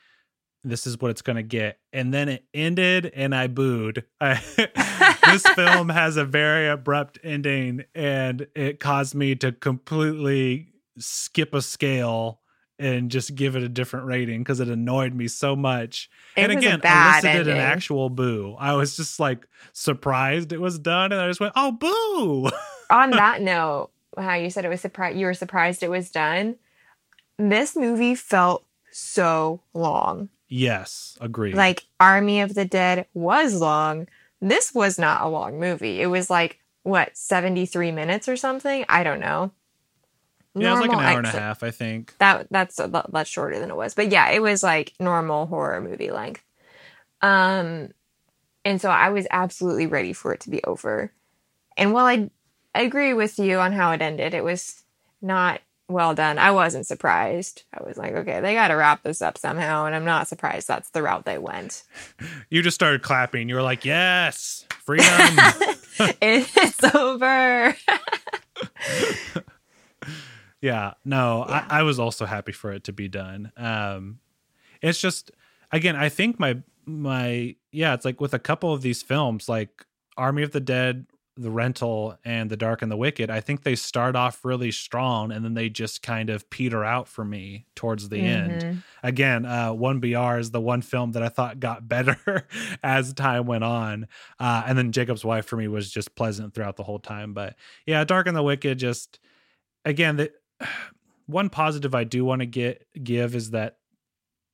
This 0.62 0.86
is 0.86 0.98
what 1.00 1.12
it's 1.12 1.22
going 1.22 1.36
to 1.36 1.44
get. 1.44 1.78
And 1.92 2.12
then 2.12 2.28
it 2.28 2.44
ended 2.52 3.06
and 3.14 3.34
i 3.34 3.46
booed. 3.46 4.04
I, 4.20 4.42
this 5.26 5.46
film 5.54 5.88
has 5.88 6.16
a 6.16 6.24
very 6.24 6.68
abrupt 6.68 7.18
ending 7.24 7.84
and 7.94 8.46
it 8.54 8.80
caused 8.80 9.14
me 9.14 9.34
to 9.36 9.52
completely 9.52 10.72
skip 10.98 11.54
a 11.54 11.62
scale 11.62 12.40
and 12.78 13.10
just 13.10 13.34
give 13.34 13.56
it 13.56 13.62
a 13.62 13.68
different 13.68 14.06
rating 14.06 14.40
because 14.40 14.60
it 14.60 14.68
annoyed 14.68 15.14
me 15.14 15.28
so 15.28 15.56
much 15.56 16.10
It 16.36 16.42
and 16.42 16.52
again, 16.52 16.80
bad 16.80 17.24
elicited 17.24 17.48
an 17.48 17.58
actual 17.58 18.10
boo. 18.10 18.54
I 18.58 18.74
was 18.74 18.96
just 18.96 19.18
like 19.18 19.46
surprised 19.72 20.52
it 20.52 20.60
was 20.60 20.78
done, 20.78 21.12
and 21.12 21.20
I 21.20 21.28
just 21.28 21.40
went, 21.40 21.54
"Oh, 21.56 21.72
boo!" 21.72 22.50
on 22.90 23.10
that 23.10 23.40
note, 23.40 23.90
how 24.16 24.34
you 24.34 24.50
said 24.50 24.64
it 24.64 24.68
was 24.68 24.80
surprised, 24.80 25.18
you 25.18 25.26
were 25.26 25.34
surprised 25.34 25.82
it 25.82 25.90
was 25.90 26.10
done. 26.10 26.56
This 27.38 27.76
movie 27.76 28.14
felt 28.14 28.64
so 28.90 29.60
long. 29.74 30.28
yes, 30.48 31.18
agreed. 31.20 31.54
Like 31.54 31.84
Army 32.00 32.40
of 32.40 32.54
the 32.54 32.64
Dead 32.64 33.06
was 33.14 33.60
long. 33.60 34.08
This 34.40 34.74
was 34.74 34.98
not 34.98 35.22
a 35.22 35.28
long 35.28 35.58
movie. 35.58 36.00
It 36.00 36.06
was 36.06 36.30
like 36.30 36.58
what 36.82 37.16
seventy 37.16 37.66
three 37.66 37.90
minutes 37.90 38.28
or 38.28 38.36
something. 38.36 38.84
I 38.88 39.02
don't 39.02 39.20
know. 39.20 39.50
Yeah, 40.62 40.68
it 40.68 40.72
was 40.72 40.80
like 40.80 40.92
an 40.92 41.04
hour 41.04 41.18
and 41.18 41.26
a 41.26 41.30
half, 41.30 41.62
I 41.62 41.70
think. 41.70 42.16
That 42.18 42.46
that's 42.50 42.78
a 42.78 42.86
lot 42.86 43.26
shorter 43.26 43.58
than 43.58 43.70
it 43.70 43.76
was, 43.76 43.94
but 43.94 44.10
yeah, 44.10 44.30
it 44.30 44.40
was 44.40 44.62
like 44.62 44.92
normal 44.98 45.46
horror 45.46 45.80
movie 45.80 46.10
length. 46.10 46.42
Um, 47.22 47.90
and 48.64 48.80
so 48.80 48.90
I 48.90 49.10
was 49.10 49.26
absolutely 49.30 49.86
ready 49.86 50.12
for 50.12 50.32
it 50.32 50.40
to 50.40 50.50
be 50.50 50.62
over. 50.64 51.12
And 51.76 51.92
while 51.92 52.06
I, 52.06 52.30
I 52.74 52.82
agree 52.82 53.12
with 53.12 53.38
you 53.38 53.58
on 53.58 53.72
how 53.72 53.92
it 53.92 54.02
ended, 54.02 54.34
it 54.34 54.44
was 54.44 54.82
not 55.22 55.60
well 55.88 56.14
done. 56.14 56.38
I 56.38 56.50
wasn't 56.50 56.86
surprised. 56.86 57.62
I 57.72 57.84
was 57.84 57.96
like, 57.96 58.14
okay, 58.14 58.40
they 58.40 58.54
got 58.54 58.68
to 58.68 58.74
wrap 58.74 59.02
this 59.02 59.22
up 59.22 59.38
somehow, 59.38 59.86
and 59.86 59.94
I'm 59.94 60.04
not 60.04 60.28
surprised 60.28 60.66
that's 60.68 60.90
the 60.90 61.02
route 61.02 61.24
they 61.24 61.38
went. 61.38 61.84
You 62.48 62.62
just 62.62 62.76
started 62.76 63.02
clapping. 63.02 63.48
You 63.48 63.56
were 63.56 63.62
like, 63.62 63.84
"Yes, 63.84 64.66
freedom!" 64.84 65.06
it's 66.22 66.94
over. 66.94 67.76
yeah, 70.66 70.94
no, 71.04 71.44
Yeah. 71.48 71.66
I, 71.70 71.80
I 71.80 71.82
was 71.84 71.98
also 71.98 72.26
happy 72.26 72.52
for 72.52 72.72
it 72.72 72.84
to 72.84 72.92
be 72.92 73.08
done. 73.08 73.52
Um, 73.56 74.18
it's 74.82 75.00
just, 75.00 75.30
again, 75.72 75.96
I 75.96 76.08
think 76.08 76.38
my 76.38 76.62
my 76.88 77.56
yeah, 77.72 77.94
it's 77.94 78.04
like 78.04 78.20
with 78.20 78.34
a 78.34 78.38
couple 78.38 78.72
of 78.72 78.82
these 78.82 79.02
films, 79.02 79.48
like 79.48 79.84
Army 80.16 80.42
of 80.42 80.52
the 80.52 80.60
Dead, 80.60 81.06
The 81.36 81.50
Rental, 81.50 82.16
and 82.24 82.48
The 82.48 82.56
Dark 82.56 82.80
and 82.82 82.90
the 82.90 82.96
Wicked. 82.96 83.28
I 83.30 83.40
think 83.40 83.62
they 83.64 83.74
start 83.74 84.14
off 84.16 84.44
really 84.44 84.70
strong, 84.70 85.32
and 85.32 85.44
then 85.44 85.54
they 85.54 85.68
just 85.68 86.02
kind 86.02 86.30
of 86.30 86.48
peter 86.48 86.84
out 86.84 87.08
for 87.08 87.24
me 87.24 87.66
towards 87.74 88.08
the 88.08 88.20
end. 88.20 88.62
Mhm. 88.62 88.82
Again, 89.02 89.44
uh, 89.44 89.72
One 89.72 89.98
BR 90.00 90.38
is 90.38 90.50
the 90.52 90.60
one 90.60 90.80
film 90.82 91.12
that 91.12 91.22
I 91.22 91.28
thought 91.28 91.58
got 91.60 91.88
better 91.94 92.46
as 92.82 93.12
time 93.12 93.46
went 93.46 93.64
on, 93.64 94.06
uh, 94.38 94.62
and 94.66 94.78
then 94.78 94.92
Jakob's 94.92 95.24
Wife 95.24 95.46
for 95.46 95.56
me 95.56 95.68
was 95.68 95.90
just 95.90 96.14
pleasant 96.14 96.54
throughout 96.54 96.76
the 96.76 96.84
whole 96.84 97.00
time. 97.00 97.34
But 97.34 97.56
yeah, 97.84 98.04
Dark 98.04 98.26
and 98.28 98.36
the 98.36 98.42
Wicked 98.44 98.78
just 98.78 99.18
again 99.84 100.16
the 100.16 100.30
one 101.26 101.50
positive 101.50 101.94
I 101.94 102.04
do 102.04 102.24
want 102.24 102.40
to 102.40 102.46
get 102.46 102.86
give 103.02 103.34
is 103.34 103.50
that 103.50 103.78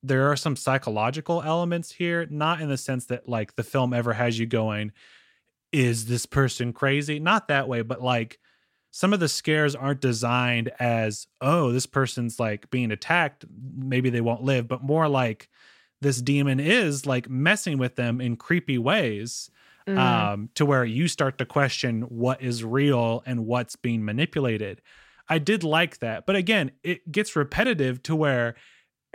there 0.01 0.29
are 0.31 0.35
some 0.35 0.55
psychological 0.55 1.41
elements 1.41 1.91
here, 1.91 2.25
not 2.29 2.59
in 2.61 2.69
the 2.69 2.77
sense 2.77 3.05
that 3.05 3.29
like 3.29 3.55
the 3.55 3.63
film 3.63 3.93
ever 3.93 4.13
has 4.13 4.37
you 4.37 4.45
going, 4.45 4.91
is 5.71 6.05
this 6.07 6.25
person 6.25 6.73
crazy? 6.73 7.19
Not 7.19 7.47
that 7.47 7.67
way, 7.67 7.81
but 7.83 8.01
like 8.01 8.39
some 8.91 9.13
of 9.13 9.19
the 9.19 9.29
scares 9.29 9.75
aren't 9.75 10.01
designed 10.01 10.71
as, 10.79 11.27
oh, 11.41 11.71
this 11.71 11.85
person's 11.85 12.39
like 12.39 12.69
being 12.69 12.91
attacked, 12.91 13.45
maybe 13.75 14.09
they 14.09 14.21
won't 14.21 14.43
live, 14.43 14.67
but 14.67 14.83
more 14.83 15.07
like 15.07 15.49
this 16.01 16.21
demon 16.21 16.59
is 16.59 17.05
like 17.05 17.29
messing 17.29 17.77
with 17.77 17.95
them 17.95 18.19
in 18.21 18.35
creepy 18.35 18.77
ways 18.77 19.49
Mhm. 19.87 19.97
um, 19.97 20.49
to 20.55 20.65
where 20.65 20.85
you 20.85 21.07
start 21.09 21.37
to 21.37 21.45
question 21.45 22.03
what 22.03 22.41
is 22.41 22.63
real 22.63 23.21
and 23.25 23.45
what's 23.45 23.75
being 23.75 24.05
manipulated. 24.05 24.81
I 25.33 25.39
did 25.39 25.63
like 25.63 25.97
that. 25.97 26.27
But 26.27 26.35
again, 26.35 26.69
it 26.83 27.11
gets 27.11 27.35
repetitive 27.35 28.03
to 28.03 28.15
where 28.15 28.53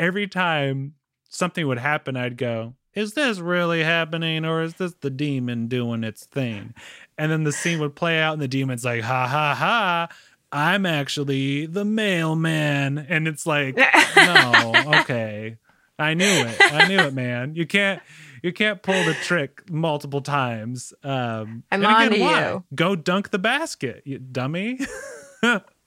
every 0.01 0.27
time 0.27 0.95
something 1.29 1.65
would 1.65 1.79
happen, 1.79 2.17
I'd 2.17 2.37
go, 2.37 2.75
Is 2.93 3.15
this 3.15 3.39
really 3.39 3.85
happening 3.85 4.45
or 4.45 4.63
is 4.63 4.75
this 4.75 4.95
the 5.01 5.11
demon 5.11 5.69
doing 5.69 6.03
its 6.03 6.27
thing? 6.27 6.75
And 7.17 7.31
then 7.31 7.45
the 7.45 7.53
scene 7.53 7.79
would 7.79 7.95
play 7.95 8.19
out 8.19 8.33
and 8.33 8.43
the 8.43 8.49
demon's 8.49 8.85
like, 8.85 9.03
Ha 9.03 9.29
ha 9.29 9.55
ha. 9.55 10.09
I'm 10.51 10.87
actually 10.87 11.67
the 11.67 11.85
mailman. 11.85 12.99
And 12.99 13.29
it's 13.29 13.47
like, 13.47 13.77
no, 13.77 14.73
okay. 15.01 15.59
I 16.01 16.15
knew 16.15 16.25
it. 16.27 16.57
I 16.61 16.89
knew 16.89 16.99
it, 16.99 17.15
man. 17.15 17.55
You 17.55 17.65
can't 17.65 18.03
you 18.43 18.53
can't 18.53 18.83
pull 18.83 19.05
the 19.05 19.15
trick 19.15 19.71
multiple 19.71 20.21
times. 20.21 20.93
Um 21.05 21.63
I'm 21.71 21.85
and 21.85 21.85
again, 21.85 22.13
onto 22.13 22.21
why? 22.21 22.51
you. 22.51 22.65
Go 22.75 22.97
dunk 22.97 23.31
the 23.31 23.39
basket, 23.39 24.03
you 24.05 24.19
dummy. 24.19 24.81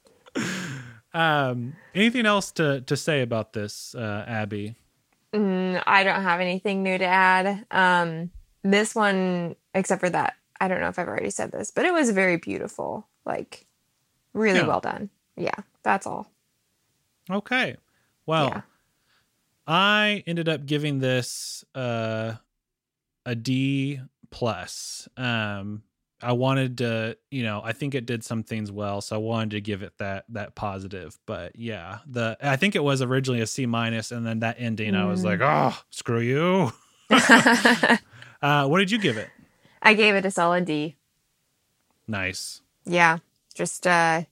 um 1.13 1.73
anything 1.93 2.25
else 2.25 2.51
to 2.53 2.81
to 2.81 2.95
say 2.97 3.21
about 3.21 3.53
this, 3.53 3.93
uh 3.95 4.23
Abby? 4.27 4.75
Mm, 5.33 5.81
I 5.87 6.03
don't 6.03 6.21
have 6.23 6.39
anything 6.41 6.83
new 6.83 6.97
to 6.97 7.05
add. 7.05 7.65
Um, 7.71 8.31
this 8.63 8.93
one, 8.93 9.55
except 9.73 10.01
for 10.01 10.09
that, 10.09 10.35
I 10.59 10.67
don't 10.67 10.81
know 10.81 10.89
if 10.89 10.99
I've 10.99 11.07
already 11.07 11.29
said 11.29 11.51
this, 11.53 11.71
but 11.71 11.85
it 11.85 11.93
was 11.93 12.11
very 12.11 12.35
beautiful. 12.35 13.07
Like, 13.25 13.65
really 14.33 14.59
Yeah. 14.59 14.67
well 14.67 14.81
done. 14.81 15.09
Yeah, 15.37 15.55
that's 15.83 16.05
all. 16.05 16.27
Okay. 17.29 17.77
Well, 18.25 18.47
Yeah. 18.47 18.61
I 19.67 20.23
ended 20.27 20.49
up 20.49 20.65
giving 20.65 20.99
this 20.99 21.63
uh 21.75 22.35
a 23.25 23.35
D 23.35 24.01
plus. 24.31 25.07
Um, 25.15 25.83
I 26.23 26.33
wanted 26.33 26.77
to, 26.79 27.17
you 27.29 27.43
know, 27.43 27.61
I 27.63 27.73
think 27.73 27.95
it 27.95 28.05
did 28.05 28.23
some 28.23 28.43
things 28.43 28.71
well, 28.71 29.01
so 29.01 29.15
I 29.15 29.19
wanted 29.19 29.51
to 29.51 29.61
give 29.61 29.81
it 29.81 29.97
that 29.97 30.25
that 30.29 30.55
positive. 30.55 31.17
But 31.25 31.55
yeah, 31.55 31.99
the 32.05 32.37
I 32.41 32.55
think 32.57 32.75
it 32.75 32.83
was 32.83 33.01
originally 33.01 33.41
a 33.41 33.47
C 33.47 33.65
minus, 33.65 34.11
and 34.11 34.25
then 34.25 34.39
that 34.39 34.57
ending, 34.59 34.95
I 34.95 35.05
was 35.05 35.23
like, 35.23 35.39
Mm. 35.39 35.73
oh, 35.73 35.81
screw 35.89 36.19
you. 36.19 36.71
uh, 38.41 38.67
what 38.67 38.79
did 38.79 38.91
you 38.91 38.99
give 38.99 39.17
it? 39.17 39.29
I 39.81 39.93
gave 39.93 40.15
it 40.15 40.25
a 40.25 40.31
solid 40.31 40.65
D. 40.65 40.95
Nice. 42.07 42.61
Yeah, 42.85 43.19
just 43.53 43.87
uh, 43.87 44.23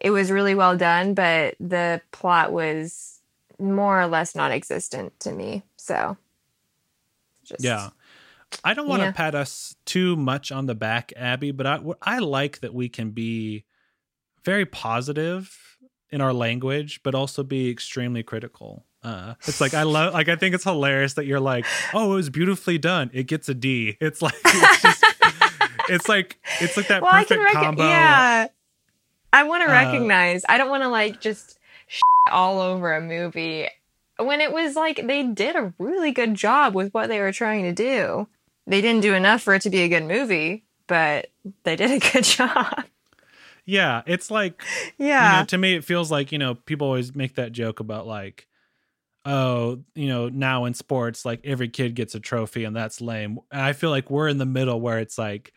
it 0.00 0.10
was 0.10 0.30
really 0.30 0.54
well 0.54 0.76
done, 0.76 1.14
but 1.14 1.54
the 1.60 2.00
plot 2.12 2.52
was 2.52 3.20
more 3.58 4.00
or 4.00 4.06
less 4.06 4.34
non-existent 4.34 5.18
to 5.20 5.32
me. 5.32 5.62
So, 5.76 6.16
just 7.44 7.62
Yeah. 7.64 7.90
I 8.64 8.74
don't 8.74 8.88
want 8.88 9.00
to 9.00 9.06
Yeah. 9.06 9.12
pat 9.12 9.34
us 9.34 9.74
too 9.84 10.16
much 10.16 10.52
on 10.52 10.66
the 10.66 10.74
back, 10.74 11.12
Abby, 11.16 11.50
but 11.50 11.66
I, 11.66 11.80
I 12.02 12.18
like 12.18 12.60
that 12.60 12.72
we 12.74 12.88
can 12.88 13.10
be 13.10 13.64
very 14.44 14.66
positive 14.66 15.78
in 16.10 16.20
our 16.20 16.32
language, 16.32 17.00
but 17.02 17.14
also 17.14 17.42
be 17.42 17.70
extremely 17.70 18.22
critical. 18.22 18.84
Uh, 19.02 19.34
it's 19.48 19.60
like 19.60 19.74
I 19.74 19.82
love, 19.82 20.14
like 20.14 20.28
I 20.28 20.36
think 20.36 20.54
it's 20.54 20.64
hilarious 20.64 21.14
that 21.14 21.26
you're 21.26 21.40
like, 21.40 21.64
oh, 21.94 22.12
it 22.12 22.14
was 22.16 22.30
beautifully 22.30 22.78
done. 22.78 23.10
It 23.12 23.24
gets 23.24 23.48
a 23.48 23.54
D. 23.54 23.96
It's 24.00 24.22
like 24.22 24.34
it's 24.44 24.82
just, 24.82 25.04
it's 25.88 26.08
like 26.08 26.38
it's 26.60 26.76
like 26.76 26.86
that 26.88 27.02
Well, 27.02 27.10
I 27.10 27.24
perfect 27.24 27.30
can 27.30 27.38
recognize. 27.40 27.64
combo. 27.64 27.82
Yeah, 27.82 28.46
I 29.32 29.42
want 29.44 29.62
to 29.62 29.68
Uh, 29.68 29.72
recognize. 29.72 30.44
I 30.48 30.58
don't 30.58 30.70
want 30.70 30.82
to 30.84 30.88
like 30.88 31.20
just 31.20 31.58
all 32.30 32.60
over 32.60 32.94
a 32.94 33.00
movie 33.00 33.66
when 34.18 34.40
it 34.40 34.52
was 34.52 34.76
like 34.76 35.04
they 35.04 35.24
did 35.24 35.56
a 35.56 35.72
really 35.78 36.12
good 36.12 36.34
job 36.34 36.74
with 36.74 36.94
what 36.94 37.08
they 37.08 37.18
were 37.18 37.32
trying 37.32 37.64
to 37.64 37.72
do. 37.72 38.28
They 38.66 38.80
didn't 38.80 39.02
do 39.02 39.14
enough 39.14 39.42
for 39.42 39.54
it 39.54 39.62
to 39.62 39.70
be 39.70 39.80
a 39.82 39.88
good 39.88 40.04
movie, 40.04 40.64
but 40.86 41.30
they 41.64 41.76
did 41.76 41.90
a 41.90 41.98
good 42.12 42.24
job. 42.24 42.84
Yeah, 43.64 44.02
it's 44.06 44.30
like 44.30 44.62
you 44.96 44.98
Yeah. 45.06 45.40
know, 45.40 45.44
to 45.46 45.58
me 45.58 45.74
it 45.74 45.84
feels 45.84 46.10
like 46.10 46.32
you 46.32 46.38
know 46.38 46.54
people 46.54 46.86
always 46.86 47.14
make 47.14 47.34
that 47.36 47.52
joke 47.52 47.80
about 47.80 48.06
like 48.06 48.46
oh 49.24 49.78
you 49.94 50.08
know 50.08 50.28
now 50.28 50.64
in 50.64 50.74
sports 50.74 51.24
like 51.24 51.40
every 51.44 51.68
kid 51.68 51.94
gets 51.94 52.14
a 52.16 52.20
trophy 52.20 52.64
and 52.64 52.74
that's 52.74 53.00
lame 53.00 53.38
and 53.52 53.62
i 53.62 53.72
feel 53.72 53.90
like 53.90 54.10
we're 54.10 54.26
in 54.26 54.38
the 54.38 54.44
middle 54.44 54.80
where 54.80 54.98
it's 54.98 55.16
like 55.16 55.52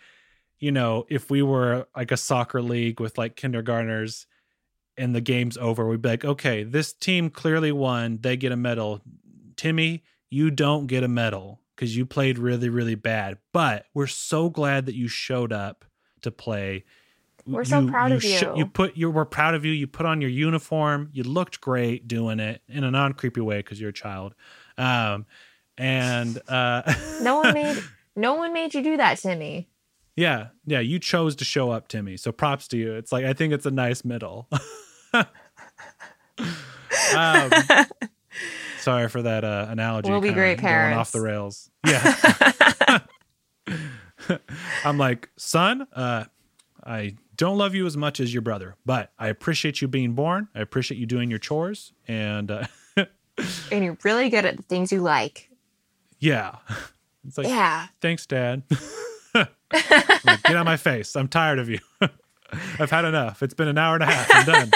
you 0.60 0.72
know 0.72 1.04
if 1.10 1.32
we 1.32 1.42
were 1.42 1.88
like 1.96 2.12
a 2.12 2.18
soccer 2.18 2.62
league 2.62 3.00
with 3.00 3.18
like 3.18 3.36
kindergartners 3.36 4.28
and 4.98 5.16
the 5.16 5.22
game's 5.22 5.58
over 5.58 5.88
we'd 5.88 6.02
be 6.02 6.10
like 6.10 6.24
okay 6.24 6.64
this 6.64 6.94
team 6.94 7.28
clearly 7.28 7.72
won 7.72 8.20
they 8.22 8.38
get 8.38 8.52
a 8.52 8.56
medal 8.56 9.02
timmy 9.56 10.04
you 10.30 10.52
don't 10.52 10.86
get 10.86 11.04
a 11.04 11.08
medal 11.08 11.60
because 11.76 11.96
you 11.98 12.06
played 12.06 12.38
really 12.38 12.70
really 12.70 12.96
bad 12.96 13.38
but 13.54 13.86
we're 13.94 14.08
so 14.08 14.50
glad 14.50 14.86
that 14.86 14.96
you 14.96 15.08
showed 15.08 15.52
up 15.54 15.86
to 16.22 16.32
play 16.32 16.84
We're 17.46 17.64
so 17.66 17.88
proud 17.88 18.12
of 18.12 18.24
sh- 18.24 18.42
you. 18.42 18.54
you 18.58 18.66
put 18.66 18.98
you 18.98 19.12
we're 19.12 19.26
proud 19.26 19.54
of 19.54 19.64
you. 19.66 19.72
You 19.72 19.86
put 19.86 20.06
on 20.08 20.20
your 20.22 20.32
uniform. 20.32 21.10
You 21.14 21.22
looked 21.24 21.62
great 21.62 22.08
doing 22.08 22.40
it 22.40 22.62
in 22.68 22.84
a 22.84 22.90
non 22.90 23.14
creepy 23.14 23.42
way 23.42 23.58
because 23.60 23.80
you're 23.80 23.92
a 23.92 23.94
child. 23.94 24.34
Um, 24.80 25.26
and 25.78 26.42
uh, 26.48 26.82
No 27.22 27.38
one 27.42 27.54
made 27.54 27.84
no 28.16 28.34
one 28.34 28.52
made 28.54 28.74
you 28.74 28.82
do 28.82 28.98
that, 28.98 29.20
Timmy. 29.20 29.70
yeah, 30.16 30.48
yeah, 30.66 30.80
you 30.80 30.98
chose 30.98 31.36
to 31.36 31.46
show 31.46 31.70
up, 31.70 31.88
Timmy. 31.88 32.18
So 32.18 32.32
props 32.32 32.68
to 32.70 32.78
you. 32.78 32.96
It's 32.96 33.12
like 33.12 33.26
I 33.26 33.34
think 33.34 33.54
it's 33.54 33.66
a 33.68 33.72
nice 33.72 34.04
middle. 34.04 34.50
um, 35.14 35.26
sorry 38.86 39.10
for 39.10 39.22
that 39.24 39.44
uh, 39.44 39.66
analogy. 39.70 40.10
We'll 40.10 40.22
be 40.22 40.32
great 40.32 40.58
going 40.58 40.70
parents. 40.70 40.98
Off 41.00 41.12
the 41.12 41.22
rails. 41.22 41.70
Yeah. 41.86 43.00
I'm 44.84 44.98
like, 44.98 45.30
son, 45.38 45.88
uh, 45.94 46.26
I 46.84 47.16
don't 47.36 47.58
love 47.58 47.76
you 47.76 47.86
as 47.86 47.98
much 47.98 48.20
as 48.20 48.34
your 48.34 48.42
brother, 48.42 48.76
but 48.86 49.12
I 49.20 49.28
appreciate 49.28 49.82
you 49.82 49.88
being 49.88 50.14
born. 50.14 50.48
I 50.56 50.62
appreciate 50.62 50.98
you 51.00 51.06
doing 51.06 51.30
your 51.30 51.40
chores, 51.40 51.94
and 52.08 52.50
uh, 52.50 52.66
and 53.72 53.84
you're 53.84 53.98
really 54.04 54.30
good 54.30 54.46
at 54.46 54.56
the 54.58 54.64
things 54.64 54.92
you 54.92 55.02
like. 55.02 55.50
yeah, 56.20 56.56
it's 57.28 57.38
like, 57.38 57.48
Yeah. 57.48 57.88
thanks, 58.02 58.26
Dad. 58.26 58.64
Like, 59.34 59.50
Get 60.44 60.56
on 60.56 60.66
my 60.66 60.78
face. 60.78 61.16
I'm 61.16 61.28
tired 61.28 61.60
of 61.60 61.68
you. 61.70 61.80
I've 62.80 62.90
had 62.92 63.04
enough. 63.06 63.44
It's 63.44 63.54
been 63.54 63.68
an 63.68 63.78
hour 63.78 63.96
and 63.96 64.04
a 64.04 64.08
half. 64.08 64.28
I'm 64.32 64.46
done. 64.46 64.72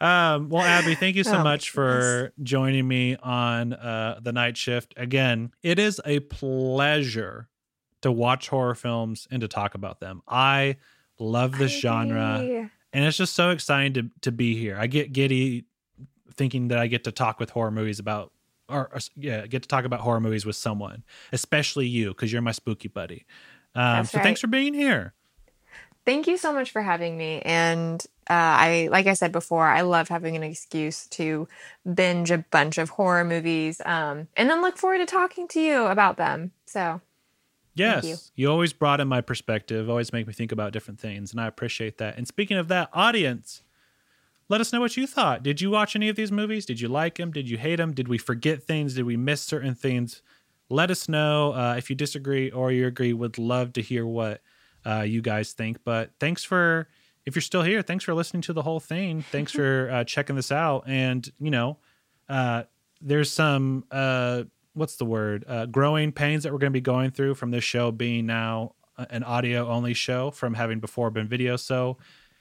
Um, 0.00 0.48
well, 0.48 0.62
Abby, 0.62 0.94
thank 0.94 1.16
you 1.16 1.24
so 1.24 1.38
Oh, 1.38 1.44
much 1.44 1.70
for 1.70 2.32
joining 2.42 2.88
me 2.88 3.16
on 3.16 3.74
uh, 3.74 4.18
the 4.22 4.32
night 4.32 4.56
shift. 4.56 4.94
Again, 4.96 5.52
it 5.62 5.78
is 5.78 6.00
a 6.06 6.20
pleasure 6.20 7.48
to 8.00 8.10
watch 8.10 8.48
horror 8.48 8.74
films 8.74 9.28
and 9.30 9.42
to 9.42 9.48
talk 9.48 9.74
about 9.74 10.00
them. 10.00 10.22
I 10.26 10.76
love 11.18 11.58
this 11.58 11.72
I 11.72 11.80
genre, 11.80 12.68
and 12.92 13.04
it's 13.04 13.18
just 13.18 13.34
so 13.34 13.50
exciting 13.50 13.92
to 13.94 14.10
to 14.22 14.32
be 14.32 14.56
here. 14.56 14.78
I 14.78 14.86
get 14.86 15.12
giddy 15.12 15.66
thinking 16.32 16.68
that 16.68 16.78
I 16.78 16.86
get 16.86 17.04
to 17.04 17.12
talk 17.12 17.38
with 17.38 17.50
horror 17.50 17.70
movies 17.70 17.98
about, 17.98 18.32
or, 18.70 18.88
or 18.94 18.98
yeah, 19.16 19.46
get 19.46 19.62
to 19.62 19.68
talk 19.68 19.84
about 19.84 20.00
horror 20.00 20.20
movies 20.20 20.46
with 20.46 20.56
someone, 20.56 21.04
especially 21.32 21.86
you, 21.86 22.08
because 22.08 22.32
you're 22.32 22.40
my 22.40 22.52
spooky 22.52 22.88
buddy. 22.88 23.26
Um, 23.74 24.06
so 24.06 24.18
thanks 24.20 24.40
for 24.40 24.46
being 24.46 24.72
here. 24.72 25.12
Thank 26.06 26.26
you 26.26 26.38
so 26.38 26.52
much 26.52 26.70
for 26.70 26.80
having 26.80 27.18
me. 27.18 27.42
And 27.42 28.04
I, 28.32 28.88
like 28.90 29.06
I 29.06 29.14
said 29.14 29.32
before, 29.32 29.66
I 29.66 29.80
love 29.80 30.08
having 30.08 30.36
an 30.36 30.42
excuse 30.42 31.06
to 31.08 31.48
binge 31.92 32.30
a 32.30 32.38
bunch 32.38 32.78
of 32.78 32.90
horror 32.90 33.24
movies, 33.24 33.80
um, 33.84 34.28
and 34.36 34.48
then 34.48 34.62
look 34.62 34.76
forward 34.78 34.98
to 34.98 35.06
talking 35.06 35.48
to 35.48 35.60
you 35.60 35.84
about 35.86 36.16
them. 36.16 36.52
So 36.66 37.00
Yes, 37.74 38.32
you. 38.36 38.44
you. 38.44 38.50
always 38.50 38.72
broaden 38.72 39.08
my 39.08 39.20
perspective, 39.20 39.88
always 39.88 40.12
make 40.12 40.26
me 40.26 40.32
think 40.32 40.52
about 40.52 40.72
different 40.72 41.00
things, 41.00 41.32
and 41.32 41.40
I 41.40 41.46
appreciate 41.46 41.98
that. 41.98 42.16
And 42.16 42.26
speaking 42.26 42.56
of 42.56 42.68
that, 42.68 42.90
audience, 42.92 43.62
let 44.48 44.60
us 44.60 44.72
know 44.72 44.80
what 44.80 44.96
you 44.96 45.06
thought. 45.06 45.42
Did 45.42 45.60
you 45.60 45.70
watch 45.70 45.94
any 45.94 46.08
of 46.08 46.16
these 46.16 46.32
movies? 46.32 46.66
Did 46.66 46.80
you 46.80 46.88
like 46.88 47.16
them? 47.18 47.30
Did 47.30 47.48
you 47.48 47.56
hate 47.56 47.76
them? 47.76 47.92
Did 47.92 48.08
we 48.08 48.18
forget 48.18 48.62
things? 48.64 48.94
Did 48.94 49.04
we 49.04 49.16
miss 49.16 49.40
certain 49.40 49.74
things? 49.76 50.22
Let 50.68 50.90
us 50.90 51.08
know 51.08 51.52
uh, 51.52 51.76
if 51.78 51.88
you 51.88 51.96
disagree 51.96 52.50
or 52.50 52.72
you 52.72 52.86
agree. 52.86 53.12
Would 53.12 53.38
love 53.38 53.72
to 53.74 53.82
hear 53.82 54.04
what 54.04 54.42
uh, 54.84 55.02
you 55.02 55.22
guys 55.22 55.52
think. 55.52 55.78
But 55.84 56.10
thanks 56.18 56.42
for 56.42 56.88
if 57.30 57.36
you're 57.36 57.42
still 57.42 57.62
here. 57.62 57.80
Thanks 57.80 58.04
for 58.04 58.12
listening 58.12 58.42
to 58.42 58.52
the 58.52 58.62
whole 58.62 58.80
thing. 58.80 59.22
Thanks 59.22 59.52
for 59.52 59.88
uh, 59.92 60.04
checking 60.04 60.36
this 60.36 60.50
out. 60.50 60.84
And 60.86 61.30
you 61.38 61.50
know, 61.50 61.78
uh, 62.28 62.64
there's 63.00 63.30
some 63.30 63.84
uh, 63.90 64.44
what's 64.74 64.96
the 64.96 65.04
word 65.04 65.44
uh, 65.48 65.66
growing 65.66 66.12
pains 66.12 66.42
that 66.42 66.52
we're 66.52 66.58
going 66.58 66.72
to 66.72 66.76
be 66.76 66.80
going 66.80 67.10
through 67.12 67.36
from 67.36 67.50
this 67.50 67.64
show 67.64 67.90
being 67.90 68.26
now 68.26 68.74
an 69.08 69.22
audio 69.22 69.66
only 69.68 69.94
show 69.94 70.30
from 70.30 70.54
having 70.54 70.80
before 70.80 71.10
been 71.10 71.26
video. 71.26 71.56
So, 71.56 71.96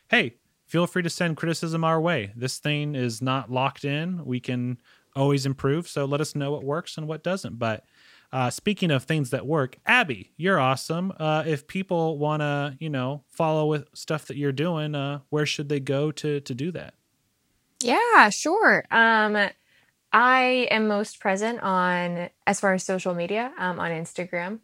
hey, 0.09 0.35
feel 0.65 0.87
free 0.87 1.03
to 1.03 1.09
send 1.09 1.37
criticism 1.37 1.83
our 1.83 2.01
way. 2.01 2.33
This 2.35 2.57
thing 2.57 2.95
is 2.95 3.21
not 3.21 3.51
locked 3.51 3.85
in. 3.85 4.25
We 4.25 4.39
can 4.39 4.79
always 5.15 5.45
improve. 5.45 5.87
So 5.87 6.05
let 6.05 6.19
us 6.19 6.35
know 6.35 6.51
what 6.51 6.63
works 6.63 6.97
and 6.97 7.07
what 7.07 7.23
doesn't. 7.23 7.57
But 7.57 7.85
uh, 8.31 8.49
speaking 8.49 8.91
of 8.91 9.03
things 9.03 9.31
that 9.31 9.45
work, 9.45 9.77
Abby, 9.85 10.31
you're 10.37 10.59
awesome. 10.59 11.11
Uh, 11.19 11.43
if 11.45 11.67
people 11.67 12.17
want 12.17 12.41
to, 12.41 12.77
you 12.79 12.89
know, 12.89 13.23
follow 13.27 13.65
with 13.65 13.87
stuff 13.93 14.27
that 14.27 14.37
you're 14.37 14.51
doing, 14.51 14.95
uh, 14.95 15.19
where 15.29 15.45
should 15.45 15.69
they 15.69 15.79
go 15.79 16.11
to 16.11 16.39
to 16.41 16.53
do 16.53 16.71
that? 16.71 16.93
yeah, 17.81 18.29
sure. 18.29 18.85
Um, 18.91 19.49
I 20.11 20.67
am 20.71 20.87
most 20.87 21.19
present 21.19 21.61
on 21.61 22.29
as 22.45 22.59
far 22.59 22.73
as 22.73 22.83
social 22.83 23.13
media 23.13 23.53
um, 23.57 23.79
on 23.79 23.91
Instagram. 23.91 24.59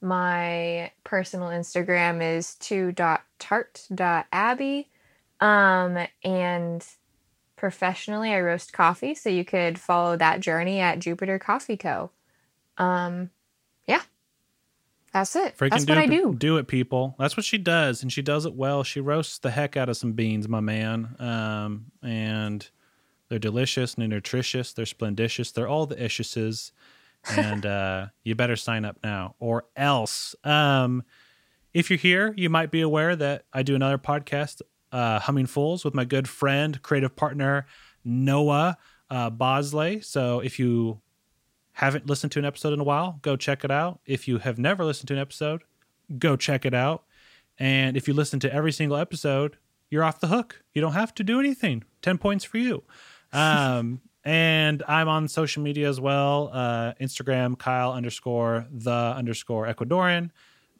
My 0.00 0.92
personal 1.04 1.48
Instagram 1.48 2.36
is 2.36 2.54
to.tart.abby. 2.56 4.88
Um, 5.40 5.98
and 6.24 6.84
professionally, 7.56 8.32
I 8.32 8.40
roast 8.40 8.72
coffee, 8.72 9.14
so 9.14 9.30
you 9.30 9.44
could 9.44 9.78
follow 9.78 10.16
that 10.16 10.40
journey 10.40 10.80
at 10.80 10.98
Jupiter 10.98 11.38
Coffee 11.38 11.76
Co. 11.76 12.10
Um, 12.78 13.30
yeah, 13.86 14.02
that's 15.12 15.36
it. 15.36 15.56
Freaking 15.56 15.70
that's 15.70 15.84
do, 15.84 15.92
what 15.92 15.98
I 15.98 16.06
do. 16.06 16.34
do 16.34 16.56
it, 16.58 16.68
people. 16.68 17.14
That's 17.18 17.36
what 17.36 17.44
she 17.44 17.58
does, 17.58 18.02
and 18.02 18.12
she 18.12 18.22
does 18.22 18.46
it 18.46 18.54
well. 18.54 18.82
She 18.84 19.00
roasts 19.00 19.38
the 19.38 19.50
heck 19.50 19.76
out 19.76 19.88
of 19.88 19.96
some 19.96 20.12
beans, 20.12 20.48
my 20.48 20.60
man. 20.60 21.16
Um, 21.18 21.86
and 22.02 22.68
they're 23.28 23.38
delicious 23.38 23.94
and 23.94 24.02
they're 24.02 24.08
nutritious. 24.08 24.72
They're 24.72 24.86
splendicious. 24.86 25.52
They're 25.52 25.68
all 25.68 25.86
the 25.86 26.02
issuses. 26.02 26.72
And 27.30 27.66
uh, 27.66 28.06
you 28.24 28.34
better 28.34 28.56
sign 28.56 28.84
up 28.84 28.98
now, 29.02 29.34
or 29.38 29.66
else. 29.76 30.34
Um, 30.44 31.02
if 31.74 31.90
you're 31.90 31.98
here, 31.98 32.34
you 32.36 32.48
might 32.48 32.70
be 32.70 32.80
aware 32.80 33.14
that 33.16 33.44
I 33.52 33.62
do 33.62 33.74
another 33.74 33.98
podcast, 33.98 34.62
uh, 34.90 35.20
Humming 35.20 35.46
Fools, 35.46 35.84
with 35.84 35.94
my 35.94 36.04
good 36.04 36.28
friend, 36.28 36.80
creative 36.82 37.14
partner 37.14 37.66
Noah 38.04 38.78
uh, 39.10 39.30
Bosley. 39.30 40.00
So 40.00 40.40
if 40.40 40.58
you 40.58 41.00
haven't 41.78 42.06
listened 42.08 42.32
to 42.32 42.40
an 42.40 42.44
episode 42.44 42.72
in 42.72 42.80
a 42.80 42.84
while, 42.84 43.20
go 43.22 43.36
check 43.36 43.64
it 43.64 43.70
out. 43.70 44.00
If 44.04 44.26
you 44.26 44.38
have 44.38 44.58
never 44.58 44.84
listened 44.84 45.06
to 45.08 45.14
an 45.14 45.20
episode, 45.20 45.62
go 46.18 46.34
check 46.34 46.64
it 46.64 46.74
out. 46.74 47.04
And 47.56 47.96
if 47.96 48.08
you 48.08 48.14
listen 48.14 48.40
to 48.40 48.52
every 48.52 48.72
single 48.72 48.96
episode, 48.96 49.58
you're 49.88 50.02
off 50.02 50.18
the 50.18 50.26
hook. 50.26 50.60
You 50.74 50.80
don't 50.80 50.94
have 50.94 51.14
to 51.14 51.22
do 51.22 51.38
anything. 51.38 51.84
10 52.02 52.18
points 52.18 52.44
for 52.44 52.58
you. 52.58 52.82
Um, 53.32 54.00
And 54.24 54.82
I'm 54.88 55.06
on 55.06 55.28
social 55.28 55.62
media 55.62 55.88
as 55.88 56.00
well. 56.00 56.50
Uh, 56.52 56.94
Instagram, 57.00 57.58
Kyle 57.58 57.92
underscore 57.92 58.66
the 58.72 58.90
underscore 58.90 59.66
Ecuadorian. 59.66 60.30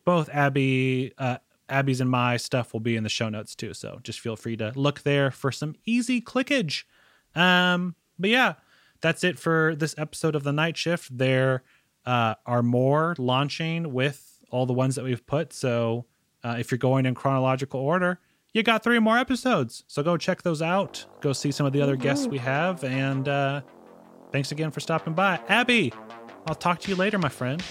Both 0.04 0.30
Abby, 0.30 1.12
uh, 1.18 1.36
Abby's 1.68 2.00
and 2.00 2.10
my 2.10 2.38
stuff 2.38 2.72
will 2.72 2.80
be 2.80 2.96
in 2.96 3.02
the 3.04 3.10
show 3.10 3.28
notes 3.28 3.54
too. 3.54 3.74
So 3.74 4.00
just 4.02 4.18
feel 4.20 4.34
free 4.34 4.56
to 4.56 4.72
look 4.74 5.02
there 5.02 5.30
for 5.30 5.52
some 5.52 5.76
easy 5.84 6.20
clickage. 6.22 6.84
Um, 7.34 7.94
but 8.18 8.30
yeah, 8.30 8.54
that's 9.00 9.24
it 9.24 9.38
for 9.38 9.74
this 9.76 9.94
episode 9.98 10.34
of 10.34 10.42
the 10.44 10.52
night 10.52 10.76
shift. 10.76 11.16
There 11.16 11.62
uh, 12.04 12.34
are 12.46 12.62
more 12.62 13.14
launching 13.18 13.92
with 13.92 14.38
all 14.50 14.66
the 14.66 14.72
ones 14.72 14.94
that 14.94 15.04
we've 15.04 15.26
put. 15.26 15.52
So 15.52 16.06
uh, 16.42 16.56
if 16.58 16.70
you're 16.70 16.78
going 16.78 17.06
in 17.06 17.14
chronological 17.14 17.80
order, 17.80 18.18
you 18.52 18.62
got 18.62 18.82
three 18.82 18.98
more 18.98 19.18
episodes. 19.18 19.84
So 19.86 20.02
go 20.02 20.16
check 20.16 20.42
those 20.42 20.62
out. 20.62 21.04
Go 21.20 21.32
see 21.32 21.52
some 21.52 21.66
of 21.66 21.72
the 21.72 21.82
other 21.82 21.96
guests 21.96 22.26
we 22.26 22.38
have. 22.38 22.82
And 22.82 23.28
uh, 23.28 23.60
thanks 24.32 24.52
again 24.52 24.70
for 24.70 24.80
stopping 24.80 25.12
by. 25.14 25.40
Abby, 25.48 25.92
I'll 26.46 26.54
talk 26.54 26.80
to 26.80 26.90
you 26.90 26.96
later, 26.96 27.18
my 27.18 27.28
friend. 27.28 27.62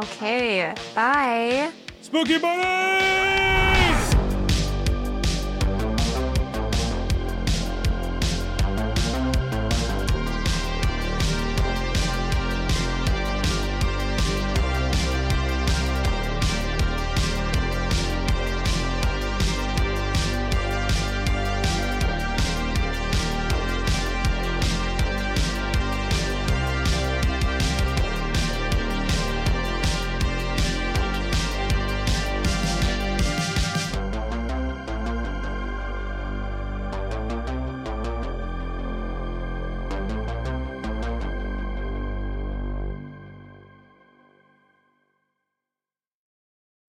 Okay, 0.00 0.74
bye. 0.94 1.70
Spooky 2.00 2.38
Bunny! 2.38 3.55